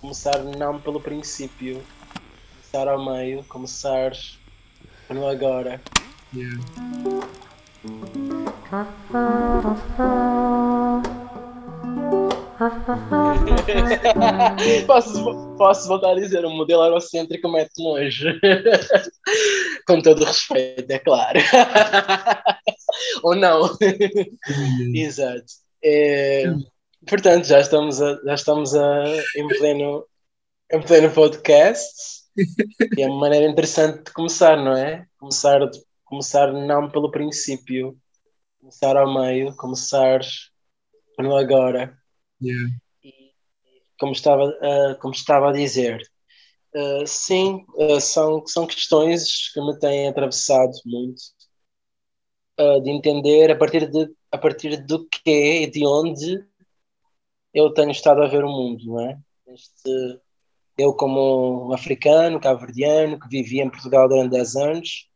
Começar 0.00 0.42
não 0.42 0.80
pelo 0.80 1.00
princípio, 1.00 1.82
começar 2.54 2.88
ao 2.88 3.04
meio, 3.04 3.44
começar 3.44 4.12
no 5.10 5.28
agora. 5.28 5.80
Yeah. 6.34 6.58
posso, 14.86 15.56
posso 15.56 15.88
voltar 15.88 16.12
a 16.12 16.14
dizer, 16.14 16.44
o 16.44 16.50
modelo 16.50 16.84
eurocêntrico 16.84 17.50
mete 17.50 17.82
nojo. 17.82 18.28
Com 19.86 20.00
todo 20.00 20.22
o 20.22 20.26
respeito, 20.26 20.90
é 20.90 20.98
claro. 20.98 21.40
Ou 23.22 23.34
não. 23.34 23.76
Exato. 24.94 25.44
É, 25.82 26.44
portanto, 27.06 27.46
já 27.46 27.60
estamos, 27.60 28.00
a, 28.00 28.20
já 28.24 28.34
estamos 28.34 28.74
a, 28.74 29.04
em, 29.36 29.48
pleno, 29.48 30.06
em 30.72 30.82
pleno 30.82 31.12
podcast. 31.12 32.20
E 32.96 33.02
é 33.02 33.06
uma 33.06 33.20
maneira 33.20 33.46
interessante 33.46 34.04
de 34.04 34.12
começar, 34.12 34.56
não 34.56 34.76
é? 34.76 35.06
Começar, 35.18 35.60
começar 36.04 36.52
não 36.52 36.90
pelo 36.90 37.10
princípio, 37.10 37.98
começar 38.60 38.96
ao 38.96 39.12
meio, 39.12 39.54
começar 39.56 40.20
no 41.18 41.36
agora. 41.36 41.96
Yeah. 42.42 42.70
Como 43.98 44.12
estava, 44.12 44.44
uh, 44.44 44.98
como 45.00 45.12
estava 45.12 45.50
a 45.50 45.52
dizer, 45.52 46.00
uh, 46.74 47.06
sim, 47.06 47.66
uh, 47.74 48.00
são, 48.00 48.46
são 48.46 48.66
questões 48.66 49.52
que 49.52 49.60
me 49.60 49.78
têm 49.78 50.08
atravessado 50.08 50.72
muito 50.84 51.20
de 52.84 52.90
entender 52.90 53.50
a 53.50 53.56
partir 53.56 53.90
de 53.90 54.06
a 54.30 54.36
partir 54.36 54.84
do 54.84 55.08
que 55.08 55.62
e 55.62 55.70
de 55.70 55.86
onde 55.86 56.44
eu 57.54 57.72
tenho 57.72 57.90
estado 57.90 58.22
a 58.22 58.28
ver 58.28 58.44
o 58.44 58.48
mundo, 58.48 58.84
não 58.86 59.00
é? 59.00 59.18
Este, 59.48 60.20
eu 60.78 60.94
como 60.94 61.68
um 61.68 61.72
africano, 61.72 62.40
cabo-verdiano, 62.40 63.18
que 63.18 63.28
vivia 63.28 63.64
em 63.64 63.70
Portugal 63.70 64.08
durante 64.08 64.30
10 64.32 64.56
anos 64.56 65.08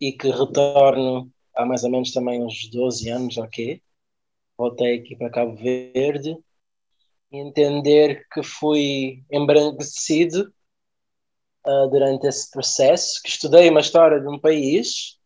e 0.00 0.12
que 0.12 0.30
retorno 0.30 1.30
há 1.54 1.66
mais 1.66 1.82
ou 1.84 1.90
menos 1.90 2.12
também 2.12 2.42
uns 2.42 2.70
12 2.70 3.08
anos, 3.10 3.36
ok? 3.38 3.82
Voltei 4.56 4.98
aqui 4.98 5.16
para 5.16 5.30
Cabo 5.30 5.56
Verde 5.56 6.36
e 7.30 7.38
entender 7.38 8.26
que 8.32 8.42
fui 8.42 9.24
embranquecido 9.30 10.52
uh, 11.66 11.88
durante 11.90 12.26
esse 12.26 12.50
processo, 12.50 13.20
que 13.22 13.28
estudei 13.28 13.68
uma 13.68 13.80
história 13.80 14.20
de 14.20 14.28
um 14.28 14.38
país 14.38 15.17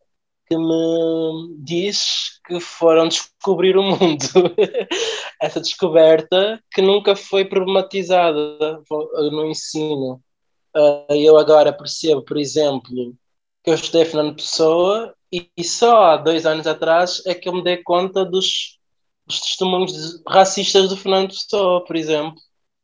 que 0.52 0.58
me 0.58 1.56
diz 1.58 2.40
que 2.46 2.60
foram 2.60 3.08
descobrir 3.08 3.76
o 3.76 3.82
mundo. 3.82 4.18
Essa 5.40 5.60
descoberta 5.60 6.62
que 6.70 6.82
nunca 6.82 7.16
foi 7.16 7.44
problematizada 7.44 8.82
no 9.30 9.46
ensino. 9.46 10.22
Ah, 10.74 11.06
eu 11.10 11.38
agora 11.38 11.72
percebo, 11.72 12.22
por 12.22 12.36
exemplo, 12.36 13.14
que 13.64 13.70
eu 13.70 13.74
estudei 13.74 14.04
Fernando 14.04 14.36
Pessoa 14.36 15.14
e, 15.32 15.50
e 15.56 15.64
só 15.64 16.04
há 16.04 16.16
dois 16.18 16.44
anos 16.44 16.66
atrás 16.66 17.22
é 17.26 17.34
que 17.34 17.48
eu 17.48 17.54
me 17.54 17.64
dei 17.64 17.78
conta 17.78 18.24
dos, 18.24 18.78
dos 19.26 19.40
testemunhos 19.40 20.22
racistas 20.28 20.90
do 20.90 20.96
Fernando 20.96 21.28
Pessoa, 21.30 21.82
por 21.84 21.96
exemplo. 21.96 22.36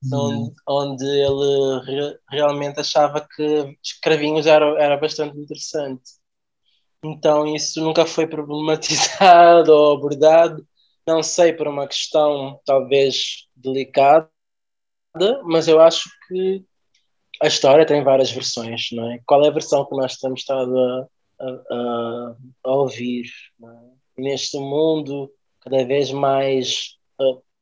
Uhum. 0.04 0.52
Onde, 0.66 1.04
onde, 1.04 1.04
ele 1.04 1.80
re, 1.84 2.18
realmente 2.30 2.78
achava 2.80 3.26
que 3.34 3.76
escravinhos 3.82 4.46
era, 4.46 4.64
era 4.80 4.96
bastante 4.96 5.36
interessante. 5.36 6.17
Então 7.02 7.54
isso 7.54 7.80
nunca 7.80 8.04
foi 8.06 8.26
problematizado 8.26 9.70
ou 9.72 9.96
abordado, 9.96 10.66
não 11.06 11.22
sei 11.22 11.52
por 11.52 11.68
uma 11.68 11.86
questão 11.86 12.60
talvez 12.64 13.46
delicada, 13.54 14.28
mas 15.44 15.68
eu 15.68 15.80
acho 15.80 16.08
que 16.26 16.64
a 17.42 17.46
história 17.46 17.86
tem 17.86 18.02
várias 18.02 18.30
versões, 18.30 18.88
não 18.92 19.10
é? 19.12 19.20
Qual 19.26 19.44
é 19.44 19.48
a 19.48 19.52
versão 19.52 19.84
que 19.86 19.96
nós 19.96 20.16
temos 20.16 20.40
estado 20.40 20.76
a, 20.78 21.08
a, 21.40 22.36
a 22.64 22.72
ouvir 22.72 23.26
é? 23.62 24.22
neste 24.22 24.58
mundo 24.58 25.32
cada 25.60 25.84
vez 25.84 26.10
mais 26.10 26.96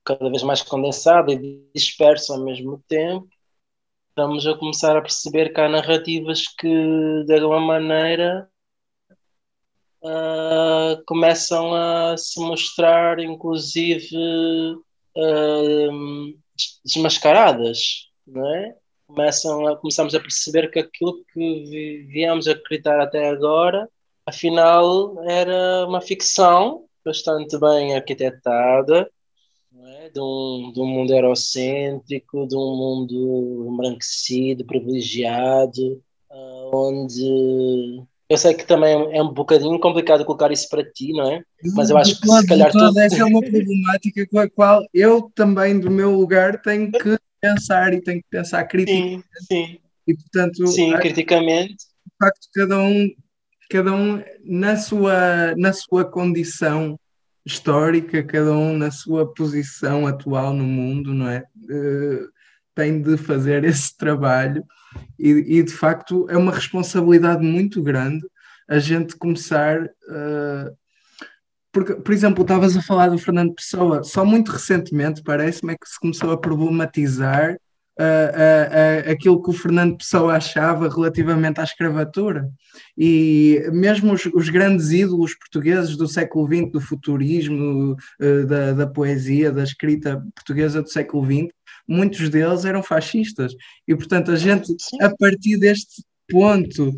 cada 0.04 0.30
vez 0.30 0.42
mais 0.44 0.62
condensado 0.62 1.32
e 1.32 1.68
disperso 1.74 2.32
ao 2.32 2.44
mesmo 2.44 2.82
tempo? 2.88 3.28
Estamos 4.10 4.46
a 4.46 4.56
começar 4.56 4.96
a 4.96 5.02
perceber 5.02 5.52
que 5.52 5.60
há 5.60 5.68
narrativas 5.68 6.44
que 6.56 7.24
de 7.26 7.34
alguma 7.34 7.60
maneira 7.60 8.48
uh, 10.06 11.02
começam 11.06 11.74
a 11.74 12.16
se 12.16 12.38
mostrar, 12.40 13.18
inclusive, 13.18 14.16
uh, 15.16 16.38
desmascaradas, 16.84 18.08
não 18.26 18.46
é? 18.54 18.76
Começam 19.06 19.66
a, 19.66 19.76
começamos 19.76 20.14
a 20.14 20.20
perceber 20.20 20.70
que 20.70 20.78
aquilo 20.80 21.24
que 21.32 22.06
viemos 22.08 22.48
a 22.48 22.52
acreditar 22.52 23.00
até 23.00 23.28
agora, 23.28 23.88
afinal, 24.24 25.22
era 25.28 25.86
uma 25.86 26.00
ficção 26.00 26.84
bastante 27.04 27.58
bem 27.58 27.94
arquitetada, 27.94 29.08
é? 29.84 30.10
de, 30.10 30.20
um, 30.20 30.72
de 30.72 30.80
um 30.80 30.86
mundo 30.86 31.12
eurocêntrico, 31.12 32.46
de 32.48 32.56
um 32.56 32.76
mundo 32.76 33.68
embranquecido, 33.72 34.64
privilegiado, 34.64 36.02
uh, 36.30 36.70
onde 36.74 38.02
eu 38.28 38.36
sei 38.36 38.54
que 38.54 38.66
também 38.66 38.92
é 39.16 39.22
um 39.22 39.32
bocadinho 39.32 39.78
complicado 39.78 40.24
colocar 40.24 40.50
isso 40.50 40.68
para 40.68 40.84
ti, 40.84 41.12
não 41.12 41.30
é? 41.30 41.42
Mas 41.74 41.90
eu 41.90 41.96
acho 41.96 42.20
que 42.20 42.28
se 42.28 42.46
calhar 42.46 42.72
tu... 42.72 42.98
Essa 42.98 43.20
é 43.20 43.24
uma 43.24 43.40
problemática 43.40 44.26
com 44.26 44.38
a 44.40 44.50
qual 44.50 44.84
eu 44.92 45.30
também, 45.34 45.78
do 45.78 45.90
meu 45.90 46.12
lugar, 46.12 46.60
tenho 46.60 46.90
que 46.90 47.16
pensar 47.40 47.94
e 47.94 48.00
tenho 48.00 48.20
que 48.20 48.28
pensar 48.28 48.64
criticamente. 48.64 49.24
Sim, 49.38 49.46
sim. 49.46 49.78
E, 50.08 50.14
portanto, 50.14 50.66
sim, 50.66 50.92
criticamente. 50.94 51.74
De 51.74 52.12
facto, 52.18 52.48
cada 52.52 52.78
um, 52.78 53.08
cada 53.70 53.92
um 53.92 54.22
na, 54.44 54.76
sua, 54.76 55.54
na 55.56 55.72
sua 55.72 56.04
condição 56.04 56.98
histórica, 57.44 58.24
cada 58.24 58.52
um 58.52 58.76
na 58.76 58.90
sua 58.90 59.32
posição 59.32 60.04
atual 60.04 60.52
no 60.52 60.64
mundo, 60.64 61.14
não 61.14 61.28
é? 61.28 61.44
Uh, 61.56 62.28
tem 62.74 63.00
de 63.00 63.16
fazer 63.16 63.62
esse 63.64 63.96
trabalho 63.96 64.64
e, 65.18 65.58
e, 65.58 65.62
de 65.62 65.72
facto 65.72 66.26
é 66.28 66.36
uma 66.36 66.52
responsabilidade 66.52 67.44
muito 67.44 67.82
grande 67.82 68.26
a 68.68 68.78
gente 68.78 69.16
começar. 69.16 69.84
Uh, 69.84 70.76
porque, 71.72 71.94
por 71.94 72.12
exemplo, 72.12 72.42
estavas 72.42 72.76
a 72.76 72.82
falar 72.82 73.08
do 73.08 73.18
Fernando 73.18 73.54
Pessoa, 73.54 74.02
só 74.02 74.24
muito 74.24 74.50
recentemente 74.50 75.22
parece-me 75.22 75.74
é 75.74 75.76
que 75.76 75.88
se 75.88 76.00
começou 76.00 76.32
a 76.32 76.38
problematizar 76.38 77.54
uh, 77.98 79.06
uh, 79.06 79.10
aquilo 79.10 79.42
que 79.42 79.50
o 79.50 79.52
Fernando 79.52 79.98
Pessoa 79.98 80.36
achava 80.36 80.88
relativamente 80.88 81.60
à 81.60 81.64
escravatura. 81.64 82.48
E 82.96 83.62
mesmo 83.72 84.12
os, 84.14 84.24
os 84.26 84.48
grandes 84.48 84.90
ídolos 84.90 85.34
portugueses 85.34 85.96
do 85.96 86.08
século 86.08 86.46
XX, 86.46 86.72
do 86.72 86.80
futurismo, 86.80 87.94
da, 88.48 88.72
da 88.72 88.86
poesia, 88.86 89.52
da 89.52 89.62
escrita 89.62 90.22
portuguesa 90.34 90.82
do 90.82 90.88
século 90.88 91.24
XX, 91.24 91.55
muitos 91.86 92.28
deles 92.28 92.64
eram 92.64 92.82
fascistas. 92.82 93.54
E, 93.86 93.94
portanto, 93.94 94.30
a 94.30 94.36
gente, 94.36 94.74
a 95.00 95.14
partir 95.16 95.58
deste 95.58 96.02
ponto, 96.28 96.92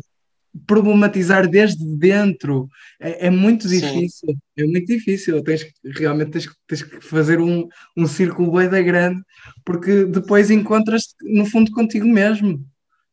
problematizar 0.65 1.47
desde 1.47 1.85
dentro 1.97 2.67
é, 2.99 3.27
é 3.27 3.29
muito 3.29 3.67
difícil. 3.67 4.29
Sim. 4.29 4.37
É 4.57 4.63
muito 4.63 4.87
difícil. 4.87 5.43
Tens, 5.43 5.65
realmente 5.95 6.31
tens, 6.31 6.49
tens 6.67 6.83
que 6.83 7.01
fazer 7.01 7.39
um, 7.39 7.67
um 7.95 8.07
círculo 8.07 8.51
bem 8.51 8.69
da 8.69 8.81
grande, 8.81 9.21
porque 9.63 10.05
depois 10.05 10.49
encontras 10.49 11.03
no 11.21 11.45
fundo 11.45 11.71
contigo 11.71 12.07
mesmo. 12.07 12.65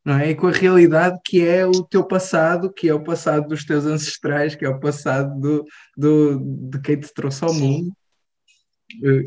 Não 0.04 0.14
é? 0.14 0.30
E 0.30 0.34
com 0.36 0.46
a 0.46 0.52
realidade 0.52 1.18
que 1.24 1.44
é 1.44 1.66
o 1.66 1.82
teu 1.82 2.04
passado, 2.04 2.72
que 2.72 2.88
é 2.88 2.94
o 2.94 3.02
passado 3.02 3.48
dos 3.48 3.64
teus 3.64 3.84
ancestrais, 3.84 4.54
que 4.54 4.64
é 4.64 4.68
o 4.68 4.78
passado 4.78 5.38
do, 5.40 5.64
do, 5.96 6.70
de 6.70 6.80
quem 6.80 7.00
te 7.00 7.12
trouxe 7.12 7.42
ao 7.42 7.50
Sim. 7.50 7.60
mundo. 7.60 7.92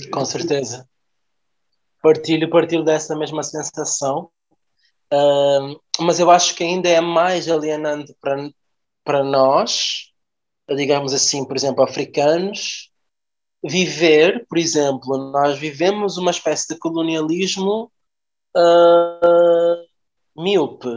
Com 0.09 0.23
certeza 0.23 0.88
partilho, 2.01 2.49
partilho 2.49 2.83
dessa 2.83 3.15
mesma 3.15 3.43
sensação, 3.43 4.29
uh, 5.13 6.03
mas 6.03 6.19
eu 6.19 6.29
acho 6.31 6.55
que 6.55 6.63
ainda 6.63 6.89
é 6.89 7.01
mais 7.01 7.49
alienante 7.49 8.15
para, 8.21 8.49
para 9.03 9.23
nós, 9.23 10.11
digamos 10.75 11.13
assim, 11.13 11.45
por 11.45 11.55
exemplo, 11.55 11.83
africanos, 11.83 12.89
viver, 13.63 14.45
por 14.47 14.57
exemplo, 14.57 15.17
nós 15.31 15.57
vivemos 15.57 16.17
uma 16.17 16.31
espécie 16.31 16.67
de 16.69 16.79
colonialismo 16.79 17.91
uh, 18.55 20.41
míope. 20.41 20.89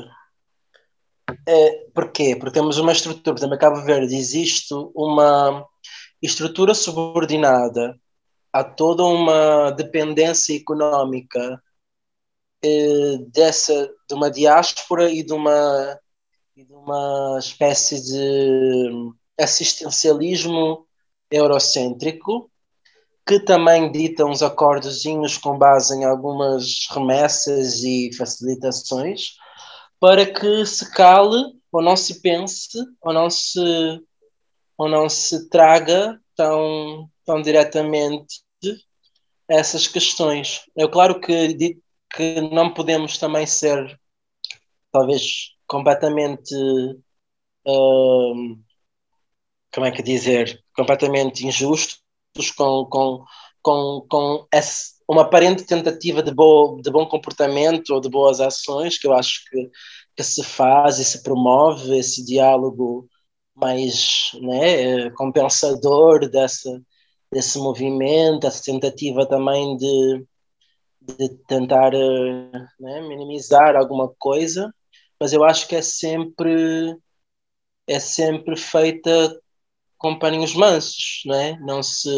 É, 1.47 1.87
porquê? 1.95 2.37
Porque 2.37 2.53
temos 2.53 2.79
uma 2.79 2.93
estrutura, 2.93 3.35
por 3.35 3.41
exemplo, 3.41 3.59
Cabo 3.59 3.83
Verde 3.83 4.15
existe 4.15 4.73
uma 4.95 5.67
estrutura 6.21 6.75
subordinada 6.75 7.99
há 8.53 8.63
toda 8.63 9.05
uma 9.05 9.71
dependência 9.71 10.57
económica 10.57 11.63
eh, 12.65 13.19
dessa 13.29 13.91
de 14.09 14.15
uma 14.15 14.31
diáspora 14.31 15.11
e 15.11 15.23
de 15.23 15.33
uma 15.33 15.99
e 16.57 16.65
de 16.65 16.73
uma 16.75 17.39
espécie 17.39 18.01
de 18.03 19.13
assistencialismo 19.41 20.87
eurocêntrico 21.31 22.51
que 23.27 23.41
também 23.41 23.91
ditam 23.91 24.31
os 24.31 24.43
acordozinhos 24.43 25.39
com 25.39 25.57
base 25.57 25.97
em 25.97 26.05
algumas 26.05 26.87
remessas 26.91 27.83
e 27.83 28.11
facilitações, 28.17 29.37
para 30.01 30.27
que 30.27 30.67
se 30.67 30.91
cale 30.91 31.55
ou 31.71 31.83
não 31.83 31.97
se 31.97 32.21
pense 32.21 32.77
ou 33.01 33.13
não 33.13 33.31
se, 33.31 33.61
ou 34.77 34.89
não 34.89 35.09
se 35.09 35.49
traga 35.49 36.21
tão, 36.43 37.09
tão 37.25 37.41
diretamente 37.41 38.43
essas 39.49 39.87
questões. 39.87 40.63
É 40.77 40.89
claro 40.89 41.21
que, 41.21 41.79
que 42.15 42.41
não 42.41 42.75
podemos 42.75 43.17
também 43.17 43.47
ser, 43.47 44.01
talvez, 44.91 45.53
completamente. 45.67 46.53
Uh, 47.65 48.59
como 49.73 49.87
é 49.87 49.93
que 49.93 50.03
dizer? 50.03 50.61
Completamente 50.75 51.47
injustos 51.47 52.03
com, 52.57 52.87
com, 52.87 53.25
com, 53.63 54.07
com 54.11 54.47
esse, 54.53 54.95
uma 55.09 55.23
aparente 55.23 55.65
tentativa 55.65 56.23
de, 56.23 56.35
bo, 56.35 56.81
de 56.83 56.91
bom 56.91 57.07
comportamento 57.07 57.91
ou 57.91 58.01
de 58.01 58.11
boas 58.11 58.41
ações 58.41 58.99
que 58.99 59.07
eu 59.07 59.13
acho 59.13 59.45
que, 59.49 59.71
que 60.17 60.25
se 60.25 60.43
faz 60.43 60.99
e 60.99 61.05
se 61.05 61.23
promove 61.23 61.99
esse 61.99 62.25
diálogo 62.25 63.09
mais 63.63 64.33
né, 64.41 65.09
compensador 65.11 66.29
dessa, 66.29 66.83
desse 67.31 67.59
movimento, 67.59 68.45
essa 68.45 68.61
tentativa 68.61 69.25
também 69.25 69.77
de, 69.77 70.27
de 71.01 71.29
tentar 71.47 71.93
né, 71.93 73.01
minimizar 73.03 73.77
alguma 73.77 74.13
coisa, 74.19 74.75
mas 75.21 75.33
eu 75.33 75.45
acho 75.45 75.69
que 75.69 75.77
é 75.77 75.83
sempre 75.83 76.97
é 77.87 78.01
sempre 78.01 78.57
feita 78.57 79.41
com 79.97 80.19
paninhos 80.19 80.55
mansos, 80.55 81.23
não 81.25 81.35
é? 81.35 81.59
Não 81.61 81.83
se, 81.83 82.09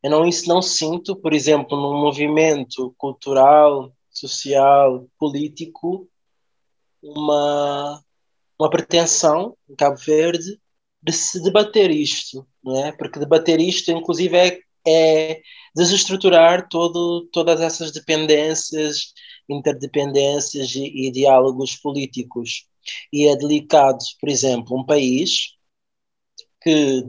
eu 0.00 0.10
não 0.10 0.24
isso 0.24 0.48
não 0.48 0.62
sinto, 0.62 1.16
por 1.16 1.32
exemplo, 1.32 1.76
num 1.76 2.00
movimento 2.00 2.94
cultural, 2.96 3.92
social, 4.10 5.08
político, 5.18 6.08
uma 7.02 8.00
uma 8.56 8.70
pretensão 8.70 9.56
em 9.68 9.74
Cabo 9.74 9.96
Verde 9.96 10.60
de 11.04 11.12
se 11.12 11.42
debater 11.42 11.90
isto, 11.90 12.46
não 12.62 12.84
é? 12.84 12.92
Porque 12.92 13.18
debater 13.18 13.60
isto, 13.60 13.90
inclusive, 13.90 14.36
é, 14.36 14.58
é 14.86 15.42
desestruturar 15.76 16.68
todo, 16.68 17.28
todas 17.32 17.60
essas 17.60 17.92
dependências, 17.92 19.12
interdependências 19.48 20.74
e, 20.74 21.08
e 21.08 21.10
diálogos 21.10 21.76
políticos. 21.76 22.66
E 23.12 23.26
é 23.26 23.36
delicado, 23.36 23.98
por 24.20 24.28
exemplo, 24.30 24.78
um 24.78 24.84
país 24.84 25.54
que, 26.62 27.02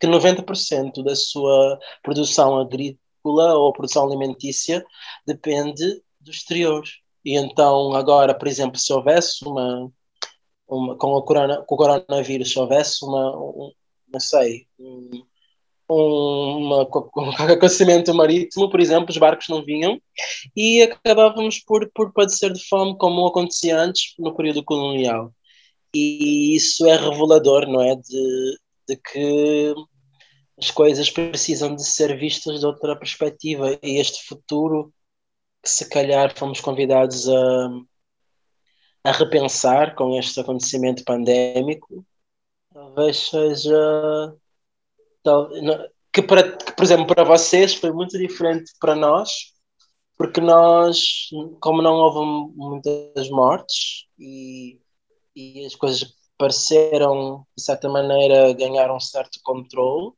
que 0.00 0.06
90% 0.06 1.04
da 1.04 1.14
sua 1.14 1.78
produção 2.02 2.58
agrícola 2.58 3.54
ou 3.54 3.72
produção 3.72 4.04
alimentícia 4.06 4.84
depende 5.26 6.02
do 6.20 6.30
exterior. 6.30 6.82
E 7.24 7.36
então, 7.36 7.92
agora, 7.92 8.34
por 8.36 8.48
exemplo, 8.48 8.78
se 8.78 8.92
houvesse 8.92 9.44
uma, 9.44 9.90
uma 10.68 10.96
com, 10.96 11.20
corona, 11.22 11.62
com, 11.62 11.74
o 11.74 11.78
coronavírus, 11.78 12.50
se 12.52 12.58
houvesse 12.58 13.04
uma, 13.04 13.36
um, 13.36 13.72
não 14.12 14.20
sei, 14.20 14.66
um, 14.78 15.22
um 15.90 16.82
acontecimento 16.82 18.12
marítimo, 18.14 18.68
por 18.68 18.80
exemplo, 18.80 19.10
os 19.10 19.18
barcos 19.18 19.48
não 19.48 19.64
vinham 19.64 20.00
e 20.56 20.82
acabávamos 20.82 21.60
por, 21.60 21.88
por 21.94 22.12
padecer 22.12 22.52
de 22.52 22.64
fome, 22.68 22.96
como 22.98 23.26
acontecia 23.26 23.78
antes 23.78 24.14
no 24.18 24.34
período 24.34 24.64
colonial. 24.64 25.32
E 25.94 26.56
isso 26.56 26.86
é 26.86 26.96
revelador, 26.96 27.68
não 27.68 27.80
é? 27.80 27.94
De, 27.96 28.58
de 28.88 28.96
que 28.96 29.74
as 30.58 30.70
coisas 30.70 31.10
precisam 31.10 31.74
de 31.74 31.86
ser 31.86 32.18
vistas 32.18 32.60
de 32.60 32.66
outra 32.66 32.96
perspectiva 32.96 33.78
e 33.82 33.98
este 33.98 34.24
futuro 34.26 34.92
que 35.62 35.70
se 35.70 35.88
calhar 35.88 36.36
fomos 36.36 36.60
convidados 36.60 37.28
a, 37.28 37.68
a 39.06 39.12
repensar 39.12 39.94
com 39.94 40.18
este 40.18 40.40
acontecimento 40.40 41.04
pandémico 41.04 42.04
talvez 42.72 43.28
seja 43.28 44.34
tal, 45.22 45.48
que, 46.12 46.22
para, 46.22 46.56
que 46.56 46.72
por 46.72 46.84
exemplo 46.84 47.06
para 47.06 47.24
vocês 47.24 47.74
foi 47.74 47.92
muito 47.92 48.18
diferente 48.18 48.72
para 48.80 48.94
nós 48.94 49.54
porque 50.16 50.40
nós 50.40 51.28
como 51.60 51.82
não 51.82 51.94
houve 51.94 52.54
muitas 52.56 53.28
mortes 53.30 54.06
e, 54.18 54.80
e 55.34 55.64
as 55.66 55.74
coisas 55.74 56.16
pareceram, 56.38 57.46
de 57.56 57.62
certa 57.62 57.88
maneira, 57.88 58.52
ganhar 58.52 58.90
um 58.94 59.00
certo 59.00 59.40
controle. 59.42 60.12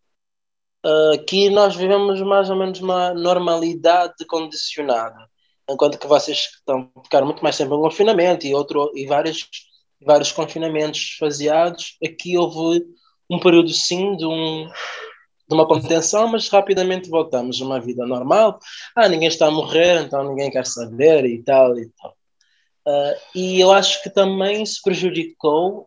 Uh, 0.85 1.51
nós 1.51 1.75
vivemos 1.75 2.21
mais 2.23 2.51
ou 2.51 2.57
menos 2.57 2.81
uma 2.81 3.13
normalidade 3.13 4.25
condicionada, 4.27 5.29
enquanto 5.69 5.99
que 5.99 6.07
vocês 6.07 6.49
estão 6.59 6.91
ficaram 7.03 7.27
muito 7.27 7.43
mais 7.43 7.57
tempo 7.57 7.75
em 7.75 7.81
confinamento 7.81 8.47
e, 8.47 8.55
outro, 8.55 8.91
e 8.95 9.07
vários, 9.07 9.49
vários 10.05 10.33
confinamentos 10.33 11.17
faseados, 11.19 11.97
aqui 12.05 12.37
houve 12.37 12.85
um 13.31 13.39
período 13.39 13.71
sim 13.71 14.17
de, 14.17 14.25
um, 14.25 14.67
de 14.67 15.55
uma 15.55 15.67
contenção, 15.67 16.29
mas 16.29 16.49
rapidamente 16.49 17.11
voltamos 17.11 17.61
a 17.61 17.65
uma 17.65 17.81
vida 17.81 18.07
normal. 18.07 18.59
Ah, 18.97 19.09
ninguém 19.09 19.29
está 19.29 19.47
a 19.49 19.51
morrer, 19.51 20.03
então 20.03 20.29
ninguém 20.29 20.51
quer 20.51 20.67
saber 20.67 21.27
e 21.27 21.43
tal 21.43 21.79
e 21.79 21.89
tal. 21.91 22.17
Uh, 22.87 23.21
e 23.35 23.61
eu 23.61 23.71
acho 23.71 24.03
que 24.03 24.09
também 24.09 24.65
se 24.65 24.81
prejudicou 24.81 25.87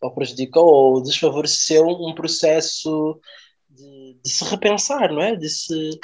ou 0.00 0.14
prejudicou 0.14 0.66
ou 0.66 1.02
desfavoreceu 1.02 1.86
um 1.86 2.14
processo 2.14 3.18
de, 3.68 4.18
de, 4.22 4.30
se 4.30 4.44
repensar, 4.44 5.12
não 5.12 5.22
é? 5.22 5.34
De 5.34 5.48
se, 5.48 5.98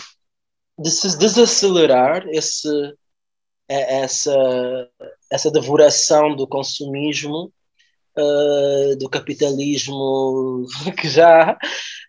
de 0.81 0.91
se 0.91 1.19
desacelerar 1.19 2.27
esse, 2.29 2.69
é, 3.69 4.00
essa, 4.03 4.35
essa 5.31 5.50
devoração 5.50 6.35
do 6.35 6.47
consumismo, 6.47 7.53
uh, 8.17 8.97
do 8.97 9.09
capitalismo 9.09 10.67
que 10.99 11.09
já, 11.09 11.59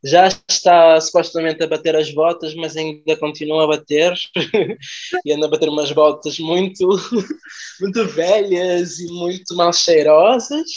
já 0.04 0.28
está 0.28 1.00
supostamente 1.02 1.62
a 1.62 1.68
bater 1.68 1.96
as 1.96 2.12
botas, 2.14 2.56
mas 2.56 2.78
ainda 2.78 3.18
continua 3.18 3.66
a 3.66 3.68
bater 3.68 4.14
e 5.26 5.34
anda 5.34 5.48
a 5.48 5.50
bater 5.50 5.70
umas 5.70 5.92
botas 5.92 6.40
muito, 6.40 6.88
muito 7.82 8.08
velhas 8.08 9.00
e 9.00 9.08
muito 9.12 9.56
mal 9.56 9.74
cheirosas 9.74 10.70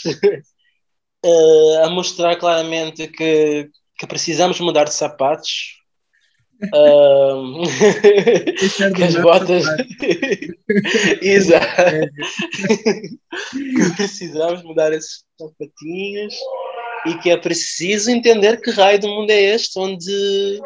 uh, 1.25 1.83
a 1.85 1.89
mostrar 1.89 2.35
claramente 2.35 3.07
que, 3.07 3.69
que 3.97 4.07
precisamos 4.07 4.59
mudar 4.59 4.83
de 4.83 4.93
sapatos. 4.93 5.84
Uh, 6.63 7.63
que 8.95 9.03
as 9.03 9.15
botas. 9.15 9.65
Exato. 11.21 11.65
que 13.51 13.95
precisamos 13.95 14.63
mudar 14.63 14.93
esses 14.93 15.23
sapatinhos 15.37 16.33
e 17.07 17.15
que 17.17 17.29
é 17.29 17.37
preciso 17.37 18.09
entender 18.09 18.61
que 18.61 18.71
raio 18.71 18.99
do 18.99 19.07
mundo 19.07 19.29
é 19.31 19.41
este, 19.41 19.77
onde 19.77 20.59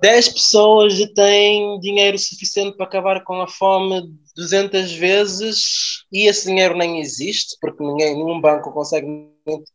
10 0.00 0.28
pessoas 0.28 0.94
têm 1.14 1.80
dinheiro 1.80 2.18
suficiente 2.18 2.76
para 2.76 2.86
acabar 2.86 3.24
com 3.24 3.40
a 3.40 3.48
fome 3.48 4.02
200 4.36 4.92
vezes 4.92 6.04
e 6.12 6.28
esse 6.28 6.46
dinheiro 6.46 6.76
nem 6.76 7.00
existe, 7.00 7.56
porque 7.60 7.82
ninguém, 7.82 8.14
nenhum 8.14 8.40
banco 8.40 8.72
consegue 8.72 9.06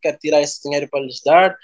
quer 0.02 0.18
tirar 0.18 0.42
esse 0.42 0.62
dinheiro 0.64 0.88
para 0.90 1.02
lhes 1.02 1.22
dar, 1.24 1.56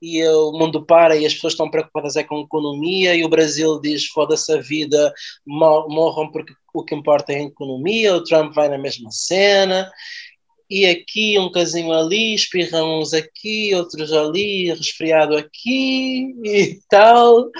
e 0.00 0.26
o 0.26 0.52
mundo 0.52 0.84
para 0.84 1.16
e 1.16 1.24
as 1.24 1.34
pessoas 1.34 1.54
estão 1.54 1.70
preocupadas 1.70 2.16
é 2.16 2.22
com 2.22 2.38
a 2.38 2.42
economia, 2.42 3.14
e 3.14 3.24
o 3.24 3.28
Brasil 3.28 3.80
diz 3.80 4.06
foda-se 4.06 4.52
a 4.52 4.60
vida, 4.60 5.12
morram 5.46 6.30
porque 6.30 6.52
o 6.74 6.84
que 6.84 6.94
importa 6.94 7.32
é 7.32 7.36
a 7.36 7.44
economia, 7.44 8.14
o 8.14 8.24
Trump 8.24 8.52
vai 8.54 8.68
na 8.68 8.78
mesma 8.78 9.10
cena, 9.10 9.90
e 10.68 10.86
aqui 10.86 11.38
um 11.38 11.52
casinho 11.52 11.92
ali, 11.92 12.34
espirram 12.34 13.00
uns 13.00 13.12
aqui, 13.12 13.74
outros 13.74 14.12
ali, 14.12 14.72
resfriado 14.72 15.36
aqui 15.36 16.34
e 16.42 16.80
tal. 16.88 17.50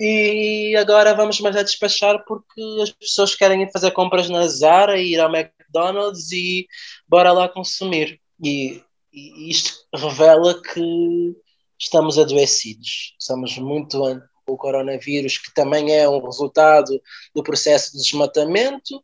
E 0.00 0.74
agora 0.76 1.14
vamos 1.14 1.38
mais 1.40 1.54
a 1.54 1.62
despachar 1.62 2.24
porque 2.26 2.60
as 2.82 2.90
pessoas 2.90 3.34
querem 3.34 3.62
ir 3.62 3.70
fazer 3.70 3.90
compras 3.90 4.28
na 4.30 4.46
Zara, 4.48 4.98
ir 4.98 5.20
ao 5.20 5.32
McDonald's 5.32 6.32
e 6.32 6.66
bora 7.06 7.30
lá 7.30 7.48
consumir. 7.48 8.18
E, 8.42 8.82
e 9.16 9.50
isto 9.50 9.72
revela 9.96 10.62
que 10.62 11.34
estamos 11.80 12.18
adoecidos. 12.18 13.16
Estamos 13.18 13.56
muito 13.58 14.00
o 14.46 14.56
coronavírus, 14.56 15.38
que 15.38 15.52
também 15.52 15.92
é 15.92 16.08
um 16.08 16.24
resultado 16.24 17.00
do 17.34 17.42
processo 17.42 17.92
de 17.92 17.98
desmatamento 17.98 19.02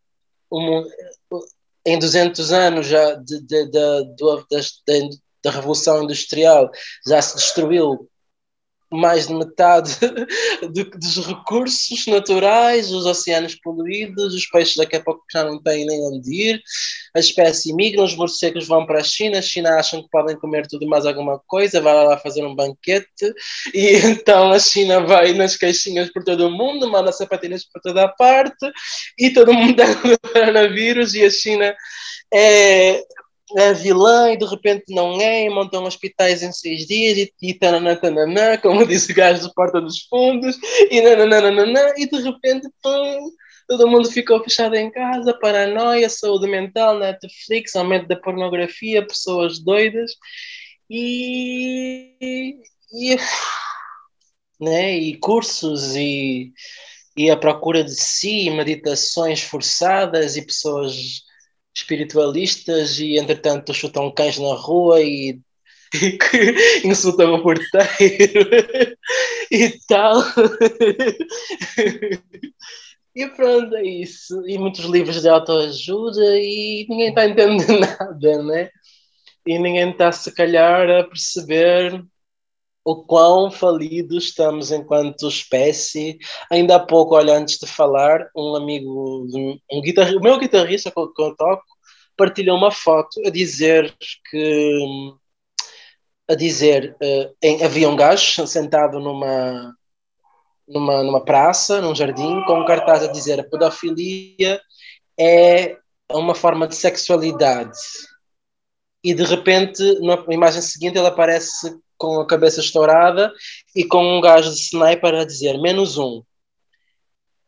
em 1.84 1.98
200 1.98 2.52
anos 2.52 2.86
já 2.86 3.14
de, 3.14 3.40
de, 3.40 3.66
de, 3.70 5.18
da 5.42 5.50
Revolução 5.50 6.04
Industrial 6.04 6.70
já 7.06 7.20
se 7.20 7.36
destruiu 7.36 8.08
mais 8.96 9.26
de 9.26 9.34
metade 9.34 9.98
de, 10.72 10.84
dos 10.84 11.26
recursos 11.26 12.06
naturais, 12.06 12.90
os 12.90 13.06
oceanos 13.06 13.54
poluídos, 13.56 14.34
os 14.34 14.46
peixes 14.46 14.76
daqui 14.76 14.96
a 14.96 15.02
pouco 15.02 15.22
já 15.32 15.44
não 15.44 15.62
têm 15.62 15.86
nem 15.86 16.00
onde 16.02 16.32
ir, 16.32 16.62
a 17.14 17.20
espécie 17.20 17.74
migra, 17.74 18.02
os 18.02 18.16
morcegos 18.16 18.66
vão 18.66 18.86
para 18.86 19.00
a 19.00 19.04
China, 19.04 19.38
a 19.38 19.42
China 19.42 19.78
acham 19.78 20.02
que 20.02 20.08
podem 20.10 20.38
comer 20.38 20.66
tudo 20.66 20.86
mais 20.86 21.06
alguma 21.06 21.38
coisa, 21.46 21.80
vai 21.80 21.94
lá 21.94 22.16
fazer 22.18 22.44
um 22.44 22.54
banquete, 22.54 23.32
e 23.74 23.96
então 23.96 24.52
a 24.52 24.58
China 24.58 25.00
vai 25.00 25.32
nas 25.32 25.56
caixinhas 25.56 26.10
por 26.12 26.24
todo 26.24 26.46
o 26.46 26.50
mundo, 26.50 26.90
manda 26.90 27.12
sapatilhas 27.12 27.64
por 27.64 27.80
toda 27.80 28.04
a 28.04 28.08
parte, 28.08 28.70
e 29.18 29.30
todo 29.30 29.52
mundo 29.52 29.74
tem 29.76 30.16
coronavírus, 30.32 31.14
e 31.14 31.24
a 31.24 31.30
China 31.30 31.74
é, 32.32 33.02
é 33.56 33.72
vilã 33.72 34.32
e 34.32 34.36
de 34.36 34.44
repente 34.44 34.84
não 34.88 35.20
é, 35.20 35.44
e 35.44 35.50
montam 35.50 35.84
hospitais 35.84 36.42
em 36.42 36.52
seis 36.52 36.86
dias 36.86 37.18
e, 37.18 37.32
e 37.42 37.54
tananã, 37.54 37.96
tananã, 37.96 38.56
como 38.58 38.86
disse 38.86 39.12
o 39.12 39.14
gajo 39.14 39.42
do 39.42 39.54
Porta 39.54 39.80
dos 39.80 40.00
Fundos, 40.02 40.56
e 40.90 41.00
nananana, 41.00 41.94
e 41.96 42.06
de 42.06 42.20
repente 42.22 42.68
pum, 42.82 43.30
todo 43.68 43.88
mundo 43.88 44.10
ficou 44.10 44.42
fechado 44.42 44.74
em 44.74 44.90
casa, 44.90 45.38
paranoia, 45.40 46.08
saúde 46.08 46.46
mental, 46.46 46.98
Netflix, 46.98 47.74
aumento 47.76 48.08
da 48.08 48.16
pornografia, 48.16 49.06
pessoas 49.06 49.58
doidas, 49.58 50.12
e, 50.90 52.58
e, 52.92 53.16
né, 54.60 54.96
e 54.96 55.16
cursos 55.16 55.96
e, 55.96 56.52
e 57.16 57.30
a 57.30 57.36
procura 57.36 57.82
de 57.82 57.94
si, 57.94 58.50
meditações 58.50 59.42
forçadas 59.42 60.36
e 60.36 60.44
pessoas 60.44 61.22
espiritualistas 61.74 62.98
e 62.98 63.18
entretanto 63.18 63.74
chutam 63.74 64.10
cães 64.10 64.38
na 64.38 64.54
rua 64.54 65.00
e, 65.00 65.40
e 65.94 66.18
insultam 66.86 67.34
o 67.34 67.42
porteiro 67.42 68.50
e 69.50 69.70
tal. 69.86 70.22
E 73.14 73.26
pronto, 73.28 73.76
é 73.76 73.84
isso. 73.84 74.42
E 74.48 74.56
muitos 74.56 74.86
livros 74.86 75.20
de 75.20 75.28
autoajuda 75.28 76.38
e 76.38 76.86
ninguém 76.88 77.08
está 77.10 77.26
entendendo 77.26 77.78
nada, 77.78 78.42
né? 78.42 78.70
E 79.46 79.58
ninguém 79.58 79.90
está, 79.90 80.10
se 80.10 80.34
calhar, 80.34 80.88
a 80.88 81.04
perceber 81.04 82.02
o 82.84 83.04
quão 83.04 83.50
falidos 83.50 84.24
estamos 84.24 84.72
enquanto 84.72 85.28
espécie. 85.28 86.18
Ainda 86.50 86.76
há 86.76 86.80
pouco, 86.80 87.14
olha, 87.14 87.34
antes 87.34 87.58
de 87.58 87.66
falar, 87.66 88.28
um 88.36 88.56
amigo, 88.56 89.26
um 89.70 89.80
guitarrista, 89.80 90.18
o 90.18 90.22
meu 90.22 90.38
guitarrista 90.38 90.90
com 90.90 91.08
que 91.08 91.22
eu 91.22 91.36
toco, 91.36 91.64
partilhou 92.16 92.56
uma 92.56 92.70
foto 92.70 93.20
a 93.26 93.30
dizer 93.30 93.94
que 94.30 95.12
a 96.30 96.34
dizer 96.34 96.96
uh, 97.02 97.34
em, 97.42 97.64
havia 97.64 97.88
um 97.88 97.96
gajo 97.96 98.46
sentado 98.46 99.00
numa, 99.00 99.74
numa 100.68 101.02
numa 101.02 101.24
praça, 101.24 101.80
num 101.80 101.94
jardim, 101.94 102.42
com 102.44 102.60
um 102.60 102.64
cartaz 102.64 103.02
a 103.02 103.12
dizer 103.12 103.40
a 103.40 103.44
pedofilia 103.44 104.60
é 105.18 105.76
uma 106.10 106.34
forma 106.34 106.66
de 106.66 106.74
sexualidade. 106.74 107.78
E 109.04 109.14
de 109.14 109.24
repente, 109.24 109.82
na 110.00 110.24
imagem 110.32 110.62
seguinte, 110.62 110.96
ele 110.96 111.06
aparece 111.06 111.76
com 112.02 112.20
a 112.20 112.26
cabeça 112.26 112.58
estourada 112.58 113.32
e 113.76 113.84
com 113.84 114.18
um 114.18 114.20
gajo 114.20 114.50
de 114.50 114.56
sniper 114.56 115.14
a 115.14 115.24
dizer 115.24 115.56
menos 115.60 115.96
um. 115.96 116.20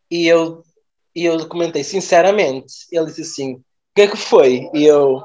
E 0.08 0.28
eu, 0.28 0.62
e 1.12 1.24
eu 1.24 1.48
comentei 1.48 1.82
sinceramente, 1.82 2.72
ele 2.92 3.06
disse 3.06 3.22
assim: 3.22 3.54
o 3.54 3.64
que 3.96 4.02
é 4.02 4.06
que 4.06 4.16
foi? 4.16 4.70
E 4.72 4.84
eu, 4.84 5.20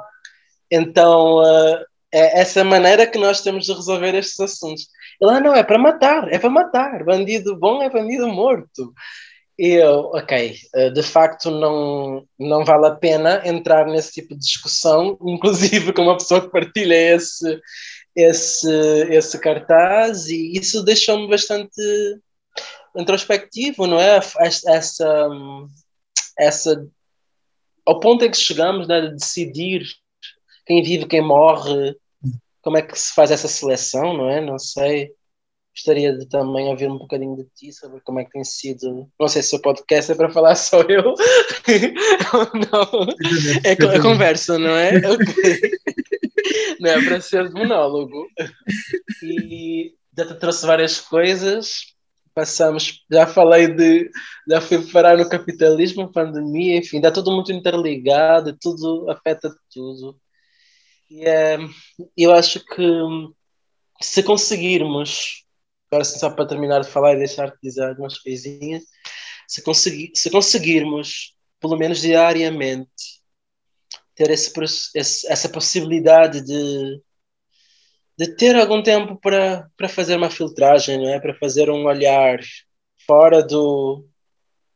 então, 0.72 1.38
uh, 1.44 1.86
é 2.12 2.40
essa 2.42 2.64
maneira 2.64 3.06
que 3.06 3.20
nós 3.20 3.42
temos 3.42 3.66
de 3.68 3.74
resolver 3.74 4.16
estes 4.16 4.40
assuntos. 4.40 4.88
Ele, 5.22 5.32
ah, 5.32 5.40
não, 5.40 5.54
é 5.54 5.64
para 5.64 5.78
matar, 5.78 6.28
é 6.34 6.40
para 6.40 6.50
matar. 6.50 7.04
Bandido 7.04 7.56
bom 7.56 7.84
é 7.84 7.90
bandido 7.90 8.28
morto. 8.28 8.92
E 9.60 9.74
eu, 9.74 10.12
ok, 10.16 10.56
uh, 10.76 10.92
de 10.92 11.04
facto 11.04 11.52
não, 11.52 12.26
não 12.40 12.66
vale 12.66 12.88
a 12.88 12.96
pena 12.96 13.44
entrar 13.46 13.86
nesse 13.86 14.14
tipo 14.14 14.34
de 14.34 14.40
discussão, 14.40 15.20
inclusive 15.22 15.94
com 15.94 16.02
uma 16.02 16.18
pessoa 16.18 16.42
que 16.42 16.50
partilha 16.50 16.96
esse, 16.96 17.62
esse, 18.22 18.70
esse 19.10 19.40
cartaz 19.40 20.28
e 20.28 20.54
isso 20.58 20.84
deixou-me 20.84 21.28
bastante 21.28 21.82
introspectivo, 22.96 23.88
não 23.88 24.00
é? 24.00 24.20
Essa, 24.68 25.30
essa, 26.38 26.88
ao 27.86 28.00
ponto 28.00 28.26
em 28.26 28.32
que 28.32 28.38
chegamos 28.38 28.88
né, 28.88 29.02
de 29.02 29.16
decidir 29.16 29.84
quem 30.66 30.84
vive, 30.84 31.08
quem 31.08 31.22
morre, 31.22 31.96
como 32.62 32.78
é 32.78 32.82
que 32.82 32.98
se 33.00 33.14
faz 33.14 33.32
essa 33.32 33.48
seleção, 33.48 34.16
não 34.16 34.30
é? 34.30 34.42
Não 34.42 34.60
sei. 34.60 35.12
Gostaria 35.74 36.12
de 36.18 36.28
também 36.28 36.68
ouvir 36.68 36.90
um 36.90 36.98
bocadinho 36.98 37.38
de 37.38 37.46
ti 37.56 37.72
sobre 37.72 38.02
como 38.02 38.20
é 38.20 38.26
que 38.26 38.32
tem 38.32 38.44
sido. 38.44 39.10
Não 39.20 39.28
sei 39.28 39.42
se 39.42 39.56
o 39.56 39.62
podcast 39.62 40.12
é 40.12 40.16
para 40.16 40.30
falar 40.30 40.56
só 40.56 40.82
eu. 40.82 41.14
não. 42.72 43.08
É, 43.64 43.72
é 43.72 44.02
conversa, 44.02 44.60
não 44.60 44.76
é? 44.76 44.98
Okay 44.98 45.72
não 46.80 46.90
é 46.90 47.04
para 47.04 47.22
ser 47.22 47.48
de 47.48 47.54
monólogo. 47.54 48.28
E 49.24 49.94
já 50.18 50.26
te 50.26 50.36
trouxe 50.36 50.66
várias 50.66 51.00
coisas. 51.00 51.96
Passamos, 52.34 53.04
já 53.12 53.28
falei 53.28 53.68
de, 53.68 54.10
já 54.48 54.62
fui 54.62 54.86
parar 54.92 55.18
no 55.18 55.28
capitalismo, 55.28 56.12
pandemia, 56.12 56.78
enfim, 56.78 56.98
está 56.98 57.12
tudo 57.12 57.32
muito 57.32 57.52
interligado, 57.52 58.58
tudo 58.62 59.10
afeta 59.10 59.54
tudo. 59.70 60.18
E 61.10 61.26
é, 61.26 61.58
eu 62.16 62.32
acho 62.32 62.64
que 62.66 62.84
se 64.00 64.24
conseguirmos, 64.24 65.44
agora 65.92 66.06
só 66.06 66.30
para 66.30 66.48
terminar 66.48 66.82
de 66.82 66.90
falar 66.90 67.16
e 67.16 67.18
deixar-te 67.18 67.58
dizer 67.62 67.84
algumas 67.84 68.18
coisinhas, 68.20 68.84
se, 69.48 69.62
conseguir, 69.62 70.12
se 70.14 70.30
conseguirmos, 70.30 71.36
pelo 71.60 71.76
menos 71.76 72.00
diariamente, 72.00 73.19
ter 74.20 74.32
esse, 74.32 74.52
esse, 74.96 75.32
essa 75.32 75.48
possibilidade 75.48 76.42
de, 76.42 77.02
de 78.18 78.36
ter 78.36 78.54
algum 78.58 78.84
tempo 78.84 79.16
para, 79.16 79.70
para 79.78 79.88
fazer 79.88 80.18
uma 80.18 80.30
filtragem, 80.30 80.98
não 80.98 81.08
é? 81.08 81.22
para 81.22 81.34
fazer 81.36 81.70
um 81.70 81.86
olhar 81.86 82.38
fora 83.08 83.42
do, 83.42 84.06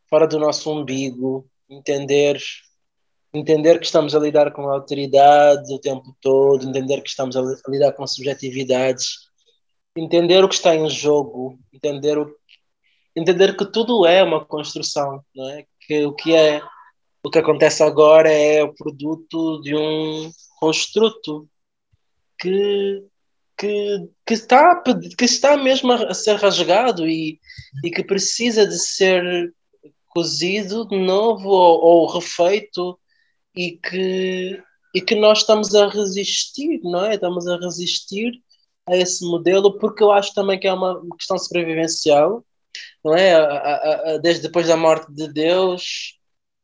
fora 0.09 0.25
do 0.25 0.39
nosso 0.39 0.71
umbigo, 0.71 1.45
entender, 1.69 2.41
entender 3.33 3.79
que 3.79 3.85
estamos 3.85 4.15
a 4.15 4.19
lidar 4.19 4.53
com 4.53 4.69
a 4.69 4.75
autoridade 4.75 5.73
o 5.73 5.79
tempo 5.79 6.15
todo, 6.21 6.65
entender 6.65 7.01
que 7.01 7.09
estamos 7.09 7.35
a, 7.35 7.41
lidar 7.67 7.91
com 7.91 8.07
subjetividades, 8.07 9.29
entender 9.93 10.41
o 10.41 10.47
que 10.47 10.55
está 10.55 10.73
em 10.73 10.89
jogo, 10.89 11.59
entender 11.73 12.17
o 12.17 12.33
entender 13.15 13.55
que 13.55 13.65
tudo 13.65 14.07
é 14.07 14.23
uma 14.23 14.43
construção, 14.43 15.23
não 15.35 15.50
é? 15.50 15.65
Que 15.81 16.05
o 16.05 16.13
que 16.13 16.33
é 16.33 16.62
o 17.24 17.30
que 17.30 17.39
acontece 17.39 17.82
agora 17.82 18.30
é 18.30 18.62
o 18.63 18.74
produto 18.74 19.62
de 19.62 19.75
um 19.75 20.30
construto 20.60 21.48
que, 22.38 23.03
que, 23.58 24.10
que, 24.25 24.34
está, 24.34 24.84
que 25.18 25.25
está 25.25 25.56
mesmo 25.56 25.94
a 25.94 26.13
ser 26.13 26.36
rasgado 26.36 27.08
e, 27.08 27.39
e 27.84 27.89
que 27.89 28.03
precisa 28.03 28.68
de 28.68 28.77
ser 28.77 29.53
cozido 30.08 30.86
de 30.88 31.00
novo 31.00 31.50
ou, 31.50 31.82
ou 31.82 32.08
refeito 32.08 33.00
e 33.56 33.72
que, 33.77 34.62
e 34.94 35.01
que 35.01 35.15
nós 35.15 35.39
estamos 35.39 35.74
a 35.74 35.88
resistir, 35.88 36.82
não 36.84 37.06
é? 37.06 37.15
Estamos 37.15 37.48
a 37.48 37.58
resistir 37.58 38.34
a 38.88 38.98
esse 38.98 39.25
modelo 39.25 39.80
porque 39.80 40.03
eu 40.03 40.12
acho 40.12 40.34
também 40.34 40.60
que 40.60 40.68
é 40.68 40.74
uma 40.74 41.01
questão 41.18 41.38
sobrevivencial, 41.38 42.46
não 43.03 43.15
é? 43.15 43.34
A, 43.34 43.44
a, 43.44 44.13
a, 44.13 44.18
desde 44.18 44.44
depois 44.44 44.68
da 44.68 44.75
morte 44.75 45.12
de 45.12 45.32
Deus, 45.32 46.20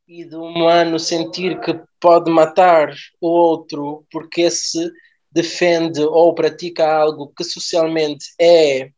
e 0.10 0.26
do 0.26 0.42
humano 0.42 0.98
sentir 0.98 1.62
que 1.62 1.80
pode 2.02 2.32
matar 2.32 2.92
o 3.22 3.28
outro 3.28 4.08
porque 4.12 4.50
se 4.50 4.92
defende 5.32 6.02
ou 6.02 6.34
pratica 6.34 6.92
algo 6.92 7.32
que 7.38 7.44
socialmente 7.44 8.26
é 8.42 8.90